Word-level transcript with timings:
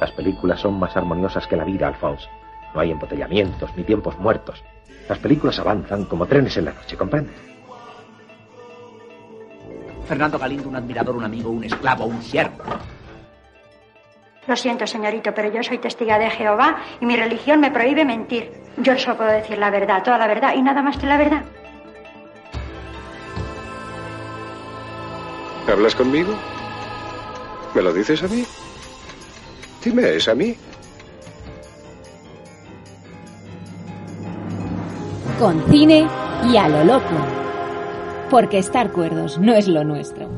Las 0.00 0.12
películas 0.12 0.60
son 0.60 0.78
más 0.78 0.96
armoniosas 0.96 1.46
que 1.46 1.56
la 1.56 1.64
vida, 1.64 1.88
Alphonse. 1.88 2.28
No 2.74 2.80
hay 2.80 2.90
embotellamientos 2.90 3.70
ni 3.76 3.84
tiempos 3.84 4.18
muertos. 4.18 4.62
Las 5.08 5.18
películas 5.18 5.58
avanzan 5.58 6.04
como 6.04 6.26
trenes 6.26 6.56
en 6.56 6.66
la 6.66 6.72
noche, 6.72 6.96
¿comprendes? 6.96 7.34
Fernando 10.06 10.38
Galindo, 10.38 10.68
un 10.68 10.76
admirador, 10.76 11.16
un 11.16 11.24
amigo, 11.24 11.50
un 11.50 11.64
esclavo, 11.64 12.06
un 12.06 12.22
siervo. 12.22 12.62
Lo 14.46 14.56
siento, 14.56 14.86
señorito, 14.86 15.34
pero 15.34 15.52
yo 15.52 15.62
soy 15.62 15.78
testiga 15.78 16.18
de 16.18 16.30
Jehová 16.30 16.78
y 17.00 17.06
mi 17.06 17.16
religión 17.16 17.60
me 17.60 17.70
prohíbe 17.70 18.06
mentir. 18.06 18.50
Yo 18.78 18.96
solo 18.98 19.18
puedo 19.18 19.30
decir 19.30 19.58
la 19.58 19.70
verdad, 19.70 20.02
toda 20.02 20.16
la 20.16 20.26
verdad 20.26 20.54
y 20.54 20.62
nada 20.62 20.80
más 20.80 20.96
que 20.96 21.06
la 21.06 21.18
verdad. 21.18 21.42
¿Hablas 25.70 25.94
conmigo? 25.94 26.32
¿Me 27.74 27.82
lo 27.82 27.92
dices 27.92 28.22
a 28.22 28.28
mí? 28.28 28.44
Dime, 29.84 30.16
¿es 30.16 30.28
a 30.28 30.34
mí? 30.34 30.56
Con 35.38 35.64
cine 35.70 36.08
y 36.50 36.56
a 36.56 36.68
lo 36.68 36.84
loco. 36.84 37.14
Porque 38.30 38.58
estar 38.58 38.90
cuerdos 38.92 39.38
no 39.38 39.54
es 39.54 39.68
lo 39.68 39.84
nuestro. 39.84 40.37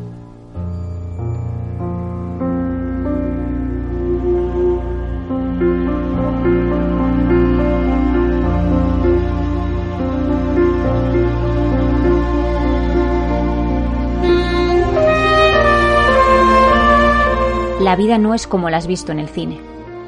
La 17.80 17.96
vida 17.96 18.18
no 18.18 18.34
es 18.34 18.46
como 18.46 18.68
la 18.68 18.76
has 18.76 18.86
visto 18.86 19.10
en 19.10 19.18
el 19.18 19.30
cine. 19.30 19.58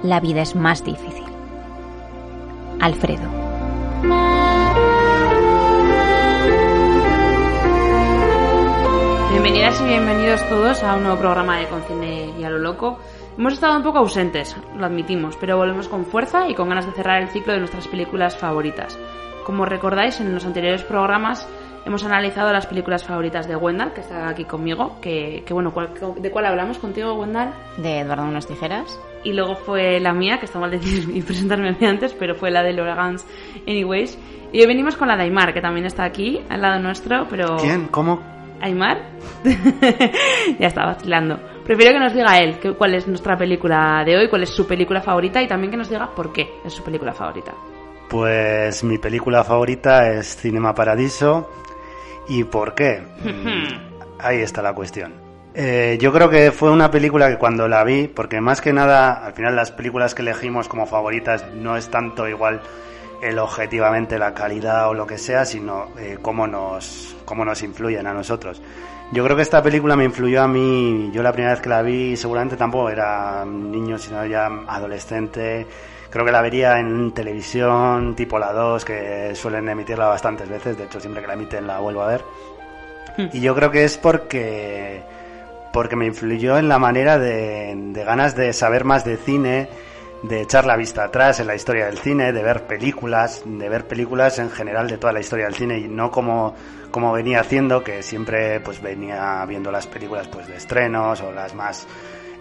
La 0.02 0.20
vida 0.20 0.42
es 0.42 0.54
más 0.54 0.84
difícil. 0.84 1.24
Alfredo. 2.80 3.22
Bienvenidas 9.30 9.80
y 9.80 9.84
bienvenidos 9.84 10.46
todos 10.50 10.82
a 10.82 10.96
un 10.96 11.04
nuevo 11.04 11.18
programa 11.18 11.60
de 11.60 11.68
Concine 11.68 12.34
y 12.38 12.44
a 12.44 12.50
lo 12.50 12.58
loco. 12.58 12.98
Hemos 13.38 13.54
estado 13.54 13.78
un 13.78 13.82
poco 13.82 14.00
ausentes, 14.00 14.54
lo 14.76 14.84
admitimos, 14.84 15.38
pero 15.38 15.56
volvemos 15.56 15.88
con 15.88 16.04
fuerza 16.04 16.50
y 16.50 16.54
con 16.54 16.68
ganas 16.68 16.84
de 16.84 16.92
cerrar 16.92 17.22
el 17.22 17.30
ciclo 17.30 17.54
de 17.54 17.60
nuestras 17.60 17.88
películas 17.88 18.36
favoritas. 18.36 18.98
Como 19.46 19.64
recordáis, 19.64 20.20
en 20.20 20.34
los 20.34 20.44
anteriores 20.44 20.82
programas 20.82 21.48
hemos 21.86 22.04
analizado 22.04 22.52
las 22.52 22.66
películas 22.66 23.04
favoritas 23.04 23.46
de 23.48 23.56
Wendell, 23.56 23.92
que 23.92 24.00
está 24.02 24.28
aquí 24.28 24.44
conmigo, 24.44 24.98
que, 25.00 25.42
que 25.46 25.52
bueno, 25.54 25.72
¿cuál- 25.72 25.90
¿de 26.18 26.30
cuál 26.30 26.46
hablamos 26.46 26.78
contigo, 26.78 27.14
Wendell? 27.14 27.50
de 27.78 28.00
Eduardo 28.00 28.24
Unas 28.24 28.46
Tijeras. 28.46 28.98
Y 29.24 29.32
luego 29.32 29.54
fue 29.56 30.00
la 30.00 30.12
mía, 30.12 30.38
que 30.38 30.46
está 30.46 30.58
mal 30.58 30.70
decir 30.70 31.08
y 31.14 31.22
presentarme 31.22 31.70
a 31.70 31.72
mí 31.72 31.86
antes, 31.86 32.12
pero 32.14 32.34
fue 32.34 32.50
la 32.50 32.62
de 32.62 32.72
Laura 32.72 32.94
Gans 32.94 33.24
Anyways. 33.66 34.18
Y 34.52 34.60
hoy 34.60 34.66
venimos 34.66 34.96
con 34.96 35.08
la 35.08 35.16
de 35.16 35.22
Aymar, 35.24 35.54
que 35.54 35.60
también 35.60 35.86
está 35.86 36.04
aquí, 36.04 36.40
al 36.50 36.60
lado 36.60 36.78
nuestro, 36.80 37.26
pero... 37.30 37.56
¿Quién? 37.56 37.86
¿Cómo? 37.88 38.20
¿Aymar? 38.60 38.98
ya 40.58 40.66
está 40.68 40.84
vacilando. 40.86 41.38
Prefiero 41.64 41.92
que 41.92 41.98
nos 42.00 42.12
diga 42.14 42.38
él 42.38 42.58
que- 42.58 42.72
cuál 42.74 42.94
es 42.94 43.06
nuestra 43.08 43.36
película 43.36 44.02
de 44.04 44.16
hoy, 44.16 44.28
cuál 44.28 44.42
es 44.42 44.50
su 44.50 44.66
película 44.66 45.00
favorita 45.00 45.40
y 45.42 45.48
también 45.48 45.70
que 45.70 45.76
nos 45.76 45.88
diga 45.88 46.10
por 46.14 46.32
qué 46.32 46.48
es 46.64 46.72
su 46.72 46.82
película 46.82 47.12
favorita. 47.12 47.52
Pues 48.08 48.84
mi 48.84 48.98
película 48.98 49.42
favorita 49.42 50.10
es 50.12 50.36
Cinema 50.36 50.74
Paradiso. 50.74 51.48
¿Y 52.28 52.44
por 52.44 52.74
qué? 52.74 53.02
Ahí 54.18 54.38
está 54.38 54.62
la 54.62 54.74
cuestión. 54.74 55.12
Eh, 55.54 55.98
yo 56.00 56.12
creo 56.12 56.30
que 56.30 56.50
fue 56.50 56.70
una 56.70 56.90
película 56.90 57.28
que 57.28 57.36
cuando 57.36 57.68
la 57.68 57.84
vi, 57.84 58.08
porque 58.08 58.40
más 58.40 58.60
que 58.60 58.72
nada, 58.72 59.26
al 59.26 59.34
final 59.34 59.54
las 59.54 59.70
películas 59.70 60.14
que 60.14 60.22
elegimos 60.22 60.66
como 60.68 60.86
favoritas 60.86 61.44
no 61.54 61.76
es 61.76 61.88
tanto 61.88 62.26
igual 62.26 62.62
el 63.22 63.38
objetivamente 63.38 64.18
la 64.18 64.34
calidad 64.34 64.88
o 64.88 64.94
lo 64.94 65.06
que 65.06 65.18
sea, 65.18 65.44
sino 65.44 65.88
eh, 65.98 66.18
cómo 66.20 66.46
nos 66.46 67.14
cómo 67.24 67.44
nos 67.44 67.62
influyen 67.62 68.06
a 68.06 68.14
nosotros. 68.14 68.62
Yo 69.12 69.22
creo 69.24 69.36
que 69.36 69.42
esta 69.42 69.62
película 69.62 69.94
me 69.94 70.04
influyó 70.04 70.42
a 70.42 70.48
mí, 70.48 71.10
yo 71.12 71.22
la 71.22 71.32
primera 71.32 71.52
vez 71.52 71.62
que 71.62 71.68
la 71.68 71.82
vi 71.82 72.16
seguramente 72.16 72.56
tampoco 72.56 72.88
era 72.88 73.44
niño, 73.44 73.98
sino 73.98 74.24
ya 74.24 74.46
adolescente. 74.66 75.66
Creo 76.12 76.26
que 76.26 76.32
la 76.32 76.42
vería 76.42 76.78
en 76.78 77.12
televisión, 77.12 78.14
tipo 78.14 78.38
la 78.38 78.52
2, 78.52 78.84
que 78.84 79.34
suelen 79.34 79.66
emitirla 79.68 80.08
bastantes 80.08 80.46
veces, 80.48 80.76
de 80.76 80.84
hecho 80.84 81.00
siempre 81.00 81.22
que 81.22 81.28
la 81.28 81.34
emiten 81.34 81.66
la 81.66 81.78
vuelvo 81.78 82.02
a 82.02 82.08
ver. 82.08 82.24
Y 83.32 83.40
yo 83.40 83.54
creo 83.54 83.70
que 83.70 83.84
es 83.84 83.96
porque 83.96 85.02
porque 85.72 85.96
me 85.96 86.04
influyó 86.04 86.58
en 86.58 86.68
la 86.68 86.78
manera 86.78 87.18
de, 87.18 87.74
de 87.74 88.04
ganas 88.04 88.36
de 88.36 88.52
saber 88.52 88.84
más 88.84 89.06
de 89.06 89.16
cine, 89.16 89.68
de 90.22 90.42
echar 90.42 90.66
la 90.66 90.76
vista 90.76 91.04
atrás 91.04 91.40
en 91.40 91.46
la 91.46 91.54
historia 91.54 91.86
del 91.86 91.98
cine, 91.98 92.32
de 92.32 92.42
ver 92.42 92.66
películas, 92.66 93.42
de 93.44 93.68
ver 93.68 93.86
películas 93.86 94.38
en 94.38 94.50
general 94.50 94.88
de 94.88 94.98
toda 94.98 95.12
la 95.12 95.20
historia 95.20 95.46
del 95.46 95.54
cine 95.54 95.78
y 95.78 95.88
no 95.88 96.10
como, 96.10 96.54
como 96.90 97.12
venía 97.12 97.40
haciendo, 97.40 97.82
que 97.82 98.02
siempre 98.02 98.60
pues 98.60 98.80
venía 98.80 99.44
viendo 99.46 99.72
las 99.72 99.86
películas 99.86 100.28
pues 100.28 100.46
de 100.46 100.56
estrenos 100.56 101.22
o 101.22 101.32
las 101.32 101.54
más 101.54 101.86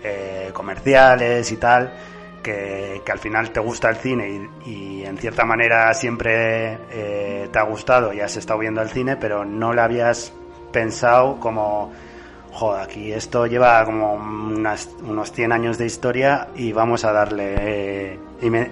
eh, 0.04 0.52
comerciales 0.54 1.52
y 1.52 1.58
tal, 1.58 1.94
que, 2.41 3.02
que 3.06 3.12
al 3.12 3.19
final 3.19 3.52
te 3.52 3.59
gusta 3.59 3.90
el 3.90 3.96
cine 3.97 4.50
y, 4.66 4.69
y 4.69 5.06
en 5.06 5.18
cierta 5.18 5.46
manera 5.46 5.94
siempre 5.94 6.78
eh, 6.91 7.50
te 7.52 7.59
ha 7.59 7.63
gustado 7.63 8.13
y 8.13 8.19
has 8.22 8.35
estado 8.38 8.59
viendo 8.59 8.81
el 8.81 8.90
cine, 8.90 9.16
pero 9.18 9.46
no 9.46 9.74
le 9.74 9.81
habías 9.81 10.34
pensado 10.72 11.40
como 11.40 11.91
joder, 12.53 12.81
aquí 12.84 13.12
esto 13.13 13.46
lleva 13.47 13.84
como 13.85 14.13
unas- 14.16 14.90
unos 15.03 15.31
100 15.31 15.51
años 15.53 15.78
de 15.78 15.85
historia 15.85 16.50
y 16.56 16.74
vamos 16.74 17.06
a 17.06 17.12
darle... 17.13 17.56
eh, 17.57 18.19
y, 18.41 18.50
me- 18.50 18.72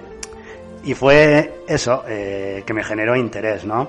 y 0.84 0.94
fue 0.94 1.62
eso 1.66 2.04
eh, 2.08 2.62
que 2.66 2.74
me 2.74 2.84
generó 2.84 3.16
interés, 3.16 3.64
¿no? 3.64 3.88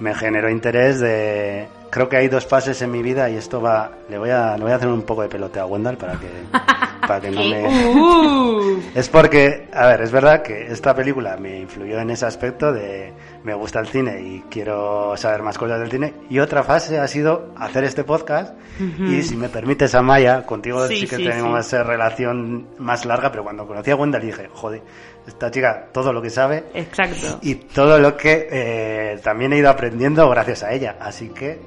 Me 0.00 0.14
generó 0.14 0.50
interés 0.50 1.00
de... 1.00 1.66
Creo 1.90 2.08
que 2.10 2.16
hay 2.18 2.28
dos 2.28 2.46
fases 2.46 2.82
en 2.82 2.90
mi 2.90 3.02
vida 3.02 3.30
y 3.30 3.36
esto 3.36 3.60
va... 3.62 3.90
Le 4.10 4.18
voy 4.18 4.28
a, 4.30 4.56
le 4.58 4.64
voy 4.64 4.72
a 4.72 4.76
hacer 4.76 4.88
un 4.88 5.02
poco 5.02 5.22
de 5.22 5.28
peloteo 5.28 5.62
a 5.62 5.66
Wendell 5.66 5.96
para 5.96 6.14
que, 6.14 6.28
para 7.06 7.20
que 7.20 7.30
no 7.30 7.44
me... 7.44 7.66
Uh, 7.94 8.80
Es 8.94 9.08
porque, 9.08 9.68
a 9.72 9.86
ver, 9.86 10.00
es 10.02 10.10
verdad 10.12 10.42
que 10.42 10.66
esta 10.72 10.94
película 10.94 11.36
me 11.36 11.60
influyó 11.60 11.98
en 12.00 12.10
ese 12.10 12.26
aspecto 12.26 12.72
de 12.72 13.12
me 13.44 13.54
gusta 13.54 13.78
el 13.80 13.86
cine 13.86 14.20
y 14.22 14.40
quiero 14.50 15.16
saber 15.16 15.42
más 15.42 15.56
cosas 15.56 15.78
del 15.80 15.90
cine. 15.90 16.14
Y 16.28 16.38
otra 16.40 16.62
fase 16.64 16.98
ha 16.98 17.06
sido 17.06 17.52
hacer 17.56 17.84
este 17.84 18.02
podcast. 18.04 18.54
Y 18.98 19.22
si 19.22 19.36
me 19.36 19.48
permites, 19.48 19.94
Amaya, 19.94 20.44
contigo 20.44 20.86
sí, 20.88 20.96
Sí, 21.00 21.06
que 21.06 21.16
sí, 21.16 21.24
tenemos 21.24 21.66
sí. 21.66 21.76
relación 21.76 22.66
más 22.78 23.04
larga, 23.06 23.30
pero 23.30 23.44
cuando 23.44 23.66
conocí 23.66 23.90
a 23.90 23.96
Wendell 23.96 24.22
dije, 24.22 24.48
joder, 24.52 24.82
esta 25.26 25.50
chica 25.50 25.88
todo 25.92 26.12
lo 26.12 26.22
que 26.22 26.30
sabe 26.30 26.64
exacto. 26.74 27.38
y 27.42 27.56
todo 27.56 27.98
lo 27.98 28.16
que 28.16 28.48
eh, 28.50 29.20
también 29.22 29.52
he 29.52 29.58
ido 29.58 29.70
aprendiendo 29.70 30.28
gracias 30.30 30.62
a 30.62 30.72
ella. 30.72 30.96
Así 31.00 31.28
que 31.28 31.60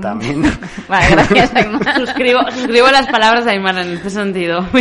también... 0.00 0.42
Vale, 0.88 1.06
gracias, 1.10 1.54
Aymar. 1.54 1.96
Suscribo, 1.96 2.40
suscribo 2.50 2.88
las 2.88 3.06
palabras 3.08 3.44
de 3.44 3.52
Aymar 3.52 3.78
en 3.78 3.92
este 3.94 4.10
sentido. 4.10 4.66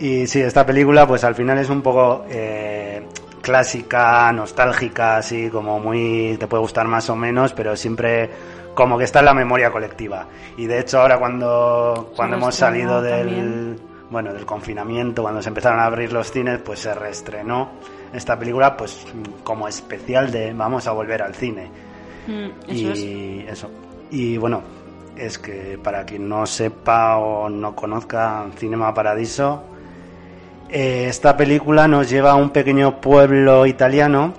Y 0.00 0.28
sí, 0.28 0.40
esta 0.40 0.64
película 0.64 1.08
pues 1.08 1.24
al 1.24 1.34
final 1.34 1.58
es 1.58 1.68
un 1.68 1.82
poco 1.82 2.24
eh, 2.30 3.04
clásica, 3.42 4.30
nostálgica, 4.30 5.16
así 5.16 5.50
como 5.50 5.80
muy... 5.80 6.36
te 6.38 6.46
puede 6.46 6.60
gustar 6.60 6.86
más 6.86 7.10
o 7.10 7.16
menos, 7.16 7.52
pero 7.52 7.74
siempre 7.74 8.30
como 8.74 8.96
que 8.96 9.02
está 9.02 9.18
en 9.18 9.24
la 9.24 9.34
memoria 9.34 9.72
colectiva. 9.72 10.28
Y 10.56 10.66
de 10.66 10.78
hecho 10.78 11.00
ahora 11.00 11.18
cuando, 11.18 12.12
cuando 12.14 12.36
hemos 12.36 12.54
salido 12.54 13.02
del... 13.02 13.76
Bueno, 14.10 14.32
del 14.32 14.46
confinamiento, 14.46 15.22
cuando 15.22 15.42
se 15.42 15.48
empezaron 15.48 15.80
a 15.80 15.84
abrir 15.84 16.12
los 16.12 16.30
cines, 16.30 16.58
pues 16.60 16.80
se 16.80 16.94
reestrenó 16.94 17.70
esta 18.12 18.38
película 18.38 18.74
pues 18.76 19.06
como 19.44 19.68
especial 19.68 20.30
de 20.30 20.54
vamos 20.54 20.86
a 20.86 20.92
volver 20.92 21.20
al 21.22 21.34
cine 21.34 21.70
Mm, 22.28 22.48
eso 22.68 22.92
es. 22.92 22.98
y 22.98 23.44
eso. 23.48 23.70
Y 24.10 24.36
bueno, 24.36 24.62
es 25.16 25.38
que 25.38 25.78
para 25.82 26.04
quien 26.04 26.28
no 26.28 26.46
sepa 26.46 27.16
o 27.16 27.48
no 27.48 27.74
conozca 27.74 28.46
Cinema 28.56 28.92
Paradiso, 28.92 29.62
eh, 30.68 31.06
esta 31.08 31.36
película 31.36 31.88
nos 31.88 32.10
lleva 32.10 32.32
a 32.32 32.34
un 32.34 32.50
pequeño 32.50 33.00
pueblo 33.00 33.64
italiano, 33.66 34.34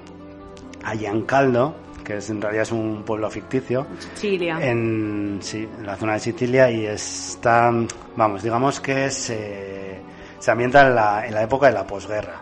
a 0.83 0.93
Giancaldo, 0.93 1.75
que 2.09 2.17
es, 2.17 2.29
en 2.31 2.41
realidad 2.41 2.63
es 2.63 2.71
un 2.71 3.03
pueblo 3.03 3.29
ficticio. 3.29 3.85
Sicilia. 4.15 4.57
En, 4.59 5.37
sí, 5.43 5.69
en 5.77 5.85
la 5.85 5.95
zona 5.95 6.13
de 6.13 6.19
Sicilia 6.19 6.71
y 6.71 6.87
está, 6.87 7.71
vamos, 8.15 8.41
digamos 8.41 8.79
que 8.79 9.11
se, 9.11 9.99
se 10.39 10.51
ambienta 10.51 10.87
en 10.87 10.95
la, 10.95 11.27
en 11.27 11.35
la 11.35 11.43
época 11.43 11.67
de 11.67 11.73
la 11.73 11.85
posguerra. 11.85 12.41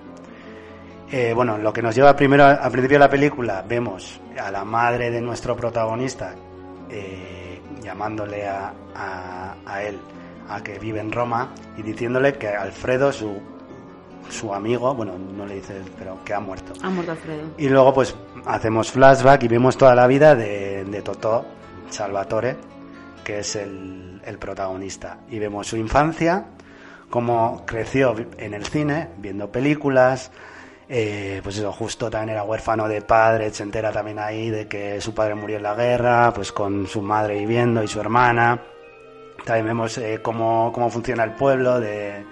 Eh, 1.11 1.33
bueno, 1.35 1.57
lo 1.57 1.73
que 1.73 1.81
nos 1.81 1.93
lleva 1.93 2.15
primero 2.15 2.45
al 2.45 2.71
principio 2.71 2.95
de 2.95 2.99
la 2.99 3.09
película, 3.09 3.61
vemos 3.67 4.21
a 4.41 4.49
la 4.51 4.63
madre 4.63 5.11
de 5.11 5.19
nuestro 5.19 5.53
protagonista 5.57 6.33
eh, 6.89 7.59
llamándole 7.81 8.47
a, 8.47 8.71
a, 8.95 9.55
a 9.65 9.83
él 9.83 9.99
a 10.47 10.63
que 10.63 10.79
vive 10.79 11.01
en 11.01 11.11
Roma 11.11 11.49
y 11.75 11.81
diciéndole 11.81 12.37
que 12.37 12.47
Alfredo, 12.47 13.11
su, 13.11 13.37
su 14.29 14.53
amigo, 14.53 14.95
bueno, 14.95 15.17
no 15.17 15.45
le 15.45 15.55
dice, 15.55 15.81
pero 15.99 16.23
que 16.23 16.33
ha 16.33 16.39
muerto. 16.39 16.71
Ha 16.81 16.89
muerto 16.89 17.11
Alfredo. 17.11 17.49
Y 17.57 17.67
luego 17.67 17.93
pues 17.93 18.15
hacemos 18.47 18.91
flashback 18.91 19.43
y 19.43 19.47
vemos 19.47 19.77
toda 19.77 19.95
la 19.95 20.07
vida 20.07 20.35
de, 20.35 20.85
de 20.85 21.01
Totó, 21.01 21.45
Salvatore, 21.89 22.55
que 23.23 23.39
es 23.39 23.55
el, 23.55 24.21
el 24.25 24.37
protagonista. 24.37 25.19
Y 25.29 25.39
vemos 25.39 25.67
su 25.67 25.77
infancia, 25.77 26.45
cómo 27.09 27.63
creció 27.65 28.15
en 28.37 28.53
el 28.53 28.65
cine, 28.65 29.09
viendo 29.17 29.51
películas, 29.51 30.31
eh, 30.89 31.41
pues 31.43 31.57
eso, 31.57 31.73
justo 31.73 32.09
también 32.09 32.29
era 32.29 32.43
huérfano 32.43 32.87
de 32.87 33.01
padre, 33.01 33.53
se 33.53 33.63
entera 33.63 33.91
también 33.91 34.19
ahí 34.19 34.49
de 34.49 34.67
que 34.67 35.01
su 35.01 35.13
padre 35.13 35.35
murió 35.35 35.57
en 35.57 35.63
la 35.63 35.75
guerra, 35.75 36.31
pues 36.33 36.51
con 36.53 36.87
su 36.87 37.01
madre 37.01 37.39
viviendo 37.39 37.83
y 37.83 37.87
su 37.87 37.99
hermana. 37.99 38.61
También 39.43 39.67
vemos 39.67 39.97
eh, 39.97 40.19
cómo, 40.21 40.71
cómo 40.73 40.89
funciona 40.89 41.23
el 41.23 41.31
pueblo, 41.31 41.79
de, 41.79 42.25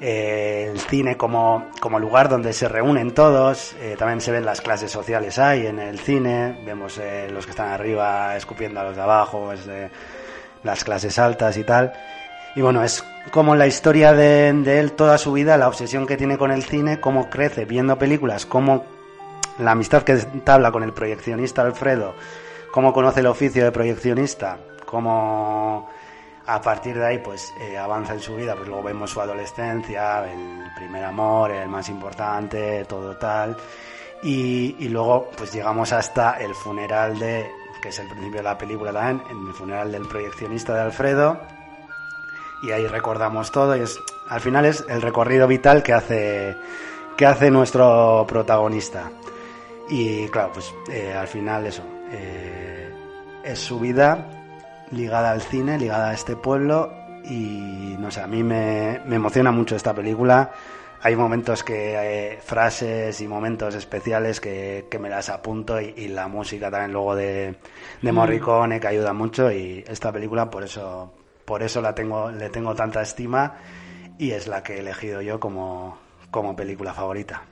eh, 0.00 0.68
el 0.70 0.80
cine 0.80 1.16
como, 1.16 1.68
como 1.80 1.98
lugar 1.98 2.28
donde 2.28 2.52
se 2.52 2.68
reúnen 2.68 3.12
todos. 3.12 3.74
Eh, 3.80 3.96
también 3.98 4.20
se 4.20 4.32
ven 4.32 4.44
las 4.44 4.60
clases 4.60 4.90
sociales 4.90 5.38
ahí 5.38 5.66
en 5.66 5.78
el 5.78 5.98
cine. 5.98 6.62
Vemos 6.64 6.98
eh, 6.98 7.28
los 7.30 7.44
que 7.44 7.50
están 7.50 7.68
arriba 7.68 8.36
escupiendo 8.36 8.80
a 8.80 8.84
los 8.84 8.96
de 8.96 9.02
abajo, 9.02 9.44
pues, 9.46 9.66
eh, 9.68 9.90
las 10.62 10.84
clases 10.84 11.18
altas 11.18 11.56
y 11.56 11.64
tal. 11.64 11.92
Y 12.56 12.62
bueno, 12.62 12.82
es 12.82 13.04
como 13.30 13.54
la 13.54 13.66
historia 13.66 14.12
de, 14.12 14.52
de 14.52 14.80
él 14.80 14.92
toda 14.92 15.18
su 15.18 15.32
vida, 15.32 15.56
la 15.56 15.68
obsesión 15.68 16.06
que 16.06 16.16
tiene 16.16 16.38
con 16.38 16.50
el 16.50 16.64
cine, 16.64 16.98
cómo 16.98 17.30
crece 17.30 17.64
viendo 17.64 17.98
películas, 17.98 18.46
cómo 18.46 18.84
la 19.58 19.72
amistad 19.72 20.02
que 20.02 20.12
entabla 20.12 20.72
con 20.72 20.82
el 20.82 20.92
proyeccionista 20.92 21.62
Alfredo, 21.62 22.14
cómo 22.72 22.92
conoce 22.92 23.20
el 23.20 23.26
oficio 23.26 23.62
de 23.64 23.70
proyeccionista, 23.70 24.58
cómo 24.84 25.88
a 26.52 26.60
partir 26.60 26.98
de 26.98 27.06
ahí 27.06 27.18
pues 27.18 27.54
eh, 27.60 27.78
avanza 27.78 28.14
en 28.14 28.20
su 28.20 28.34
vida, 28.34 28.56
pues 28.56 28.66
luego 28.66 28.82
vemos 28.82 29.10
su 29.10 29.20
adolescencia, 29.20 30.24
el 30.28 30.72
primer 30.74 31.04
amor, 31.04 31.52
el 31.52 31.68
más 31.68 31.88
importante, 31.88 32.84
todo 32.86 33.16
tal. 33.16 33.56
Y, 34.22 34.74
y 34.80 34.88
luego 34.88 35.30
pues 35.36 35.52
llegamos 35.52 35.92
hasta 35.92 36.32
el 36.40 36.52
funeral 36.54 37.18
de, 37.20 37.48
que 37.80 37.90
es 37.90 37.98
el 38.00 38.08
principio 38.08 38.38
de 38.38 38.42
la 38.42 38.58
película 38.58 38.92
también, 38.92 39.22
en 39.30 39.46
el 39.46 39.54
funeral 39.54 39.92
del 39.92 40.08
proyeccionista 40.08 40.74
de 40.74 40.80
Alfredo. 40.80 41.40
Y 42.64 42.72
ahí 42.72 42.86
recordamos 42.88 43.52
todo 43.52 43.76
y 43.76 43.82
es, 43.82 43.96
al 44.28 44.40
final 44.40 44.64
es 44.64 44.84
el 44.88 45.00
recorrido 45.00 45.46
vital 45.46 45.84
que 45.84 45.92
hace, 45.92 46.56
que 47.16 47.26
hace 47.26 47.48
nuestro 47.48 48.26
protagonista. 48.26 49.08
Y 49.88 50.26
claro, 50.28 50.50
pues 50.52 50.74
eh, 50.90 51.14
al 51.14 51.28
final 51.28 51.66
eso, 51.66 51.84
eh, 52.10 52.92
es 53.44 53.58
su 53.60 53.78
vida 53.78 54.39
ligada 54.90 55.30
al 55.30 55.42
cine, 55.42 55.78
ligada 55.78 56.10
a 56.10 56.14
este 56.14 56.36
pueblo 56.36 56.92
y 57.24 57.96
no 57.98 58.10
sé, 58.10 58.20
a 58.20 58.26
mí 58.26 58.42
me, 58.42 59.00
me 59.06 59.16
emociona 59.16 59.52
mucho 59.52 59.76
esta 59.76 59.94
película. 59.94 60.52
Hay 61.02 61.16
momentos 61.16 61.64
que, 61.64 61.94
eh, 61.96 62.38
frases 62.42 63.20
y 63.22 63.28
momentos 63.28 63.74
especiales 63.74 64.40
que, 64.40 64.86
que 64.90 64.98
me 64.98 65.08
las 65.08 65.30
apunto 65.30 65.80
y, 65.80 65.94
y 65.96 66.08
la 66.08 66.28
música 66.28 66.70
también 66.70 66.92
luego 66.92 67.16
de, 67.16 67.56
de 68.02 68.12
Mm. 68.12 68.14
Morricone 68.14 68.80
que 68.80 68.88
ayuda 68.88 69.12
mucho 69.12 69.50
y 69.50 69.82
esta 69.88 70.12
película 70.12 70.50
por 70.50 70.62
eso, 70.62 71.14
por 71.44 71.62
eso 71.62 71.80
la 71.80 71.94
tengo, 71.94 72.30
le 72.30 72.50
tengo 72.50 72.74
tanta 72.74 73.00
estima 73.00 73.56
y 74.18 74.32
es 74.32 74.46
la 74.46 74.62
que 74.62 74.74
he 74.74 74.78
elegido 74.80 75.22
yo 75.22 75.40
como, 75.40 75.98
como 76.30 76.54
película 76.54 76.92
favorita. 76.92 77.44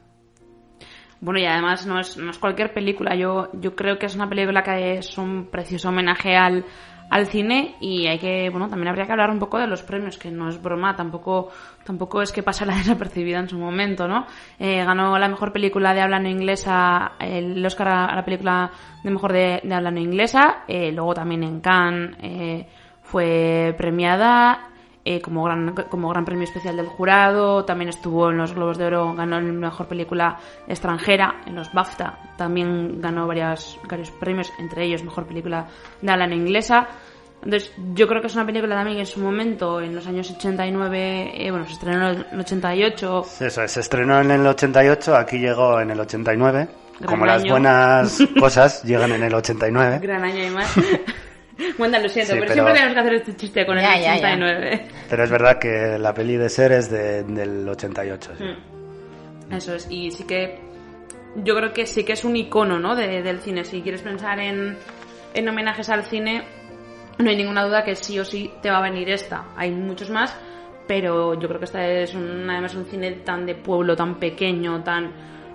Bueno, 1.20 1.40
y 1.40 1.46
además 1.46 1.86
no 1.86 1.98
es, 1.98 2.16
no 2.16 2.30
es 2.30 2.38
cualquier 2.38 2.72
película. 2.72 3.16
Yo, 3.16 3.48
yo 3.54 3.74
creo 3.74 3.98
que 3.98 4.06
es 4.06 4.14
una 4.14 4.28
película 4.28 4.62
que 4.62 4.98
es 4.98 5.18
un 5.18 5.46
precioso 5.46 5.88
homenaje 5.88 6.36
al, 6.36 6.64
al 7.10 7.26
cine 7.26 7.76
y 7.80 8.06
hay 8.06 8.18
que, 8.18 8.50
bueno, 8.50 8.68
también 8.68 8.88
habría 8.88 9.06
que 9.06 9.12
hablar 9.12 9.30
un 9.30 9.38
poco 9.38 9.58
de 9.58 9.66
los 9.66 9.82
premios, 9.82 10.18
que 10.18 10.30
no 10.30 10.48
es 10.48 10.60
broma, 10.60 10.94
tampoco, 10.94 11.50
tampoco 11.84 12.22
es 12.22 12.32
que 12.32 12.42
pasara 12.42 12.74
desapercibida 12.78 13.38
en 13.38 13.48
su 13.48 13.58
momento, 13.58 14.06
¿no? 14.06 14.26
Eh, 14.58 14.84
ganó 14.84 15.18
la 15.18 15.28
mejor 15.28 15.52
película 15.52 15.94
de 15.94 16.00
habla 16.00 16.18
no 16.18 16.28
inglesa, 16.28 17.12
el 17.18 17.64
Oscar 17.64 17.88
a 17.88 18.14
la 18.14 18.24
película 18.24 18.70
de 19.02 19.10
mejor 19.10 19.32
de, 19.32 19.60
de 19.62 19.74
habla 19.74 19.90
no 19.90 20.00
inglesa, 20.00 20.64
eh, 20.68 20.92
luego 20.92 21.14
también 21.14 21.42
en 21.44 21.60
Cannes 21.60 22.16
eh, 22.20 22.66
fue 23.02 23.74
premiada, 23.78 24.67
eh, 25.10 25.22
como, 25.22 25.42
gran, 25.44 25.74
como 25.88 26.10
gran 26.10 26.26
premio 26.26 26.44
especial 26.44 26.76
del 26.76 26.86
jurado, 26.86 27.64
también 27.64 27.88
estuvo 27.88 28.28
en 28.28 28.36
los 28.36 28.52
Globos 28.52 28.76
de 28.76 28.84
Oro, 28.84 29.14
ganó 29.14 29.38
el 29.38 29.54
mejor 29.54 29.88
película 29.88 30.38
extranjera, 30.66 31.40
en 31.46 31.54
los 31.54 31.72
BAFTA 31.72 32.18
también 32.36 33.00
ganó 33.00 33.26
varios, 33.26 33.80
varios 33.88 34.10
premios, 34.10 34.52
entre 34.58 34.84
ellos 34.84 35.02
mejor 35.02 35.24
película 35.24 35.66
de 36.02 36.12
habla 36.12 36.26
inglesa. 36.34 36.88
Entonces, 37.42 37.72
yo 37.94 38.06
creo 38.06 38.20
que 38.20 38.26
es 38.26 38.34
una 38.34 38.44
película 38.44 38.74
también 38.74 38.98
que 38.98 39.00
en 39.00 39.06
su 39.06 39.20
momento, 39.20 39.80
en 39.80 39.94
los 39.94 40.06
años 40.06 40.30
89, 40.30 41.32
eh, 41.34 41.50
bueno, 41.50 41.64
se 41.64 41.72
estrenó 41.72 42.10
en 42.10 42.26
el 42.30 42.40
88, 42.40 43.24
Eso, 43.40 43.62
es, 43.62 43.72
se 43.72 43.80
estrenó 43.80 44.20
en 44.20 44.30
el 44.30 44.46
88, 44.46 45.16
aquí 45.16 45.38
llegó 45.38 45.80
en 45.80 45.90
el 45.90 46.00
89. 46.00 46.68
Gran 47.00 47.10
Como 47.10 47.24
las 47.24 47.48
buenas 47.48 48.18
cosas 48.38 48.82
llegan 48.82 49.12
en 49.12 49.22
el 49.22 49.32
89. 49.32 50.00
gran 50.02 50.22
año 50.22 50.44
y 50.44 50.50
más. 50.50 50.70
Wanda, 51.78 51.98
lo 51.98 52.08
siento, 52.08 52.32
Sí, 52.32 52.38
pero, 52.40 52.52
pero- 52.52 52.52
siempre 52.54 52.74
tenemos 52.74 52.94
que 52.94 53.00
hacer 53.00 53.14
este 53.14 53.36
chiste 53.36 53.66
con 53.66 53.78
Ya, 53.78 53.96
el 53.96 54.02
ya, 54.02 54.16
ya. 54.16 54.16
89. 54.16 54.86
Pero 55.10 55.24
es 55.24 55.30
verdad 55.30 55.58
que 55.58 55.98
la 55.98 56.14
peli 56.14 56.36
de 56.36 56.48
Ser 56.48 56.72
es 56.72 56.90
de- 56.90 57.24
del 57.24 57.68
88. 57.68 58.32
sí. 58.38 58.44
Mm. 58.44 59.54
Eso 59.54 59.74
es, 59.74 59.86
y 59.90 60.10
sí 60.10 60.24
que 60.24 60.60
yo 61.36 61.56
creo 61.56 61.72
que 61.72 61.86
sí 61.86 62.04
que 62.04 62.12
es 62.12 62.24
un 62.24 62.36
icono 62.36 62.78
¿no? 62.78 62.94
de- 62.94 63.22
del 63.22 63.40
cine. 63.40 63.64
Si 63.64 63.80
quieres 63.82 64.02
pensar 64.02 64.38
en, 64.40 64.76
en 65.34 65.48
homenajes 65.48 65.88
al 65.88 66.04
cine, 66.04 66.42
no 67.18 67.30
hay 67.30 67.36
ninguna 67.36 67.64
duda 67.64 67.82
que 67.82 67.94
sí 67.96 68.18
o 68.18 68.24
sí 68.24 68.52
te 68.62 68.70
va 68.70 68.78
a 68.78 68.82
venir 68.82 69.08
esta. 69.10 69.46
Hay 69.56 69.70
muchos 69.70 70.10
más, 70.10 70.36
pero 70.86 71.34
yo 71.34 71.48
creo 71.48 71.58
que 71.58 71.64
esta 71.64 71.86
es 71.86 72.14
un, 72.14 72.48
además 72.48 72.74
un 72.74 72.84
cine 72.86 73.10
tan 73.24 73.46
de 73.46 73.54
pueblo, 73.54 73.96
tan 73.96 74.16
pequeño, 74.20 74.82
tan 74.84 75.10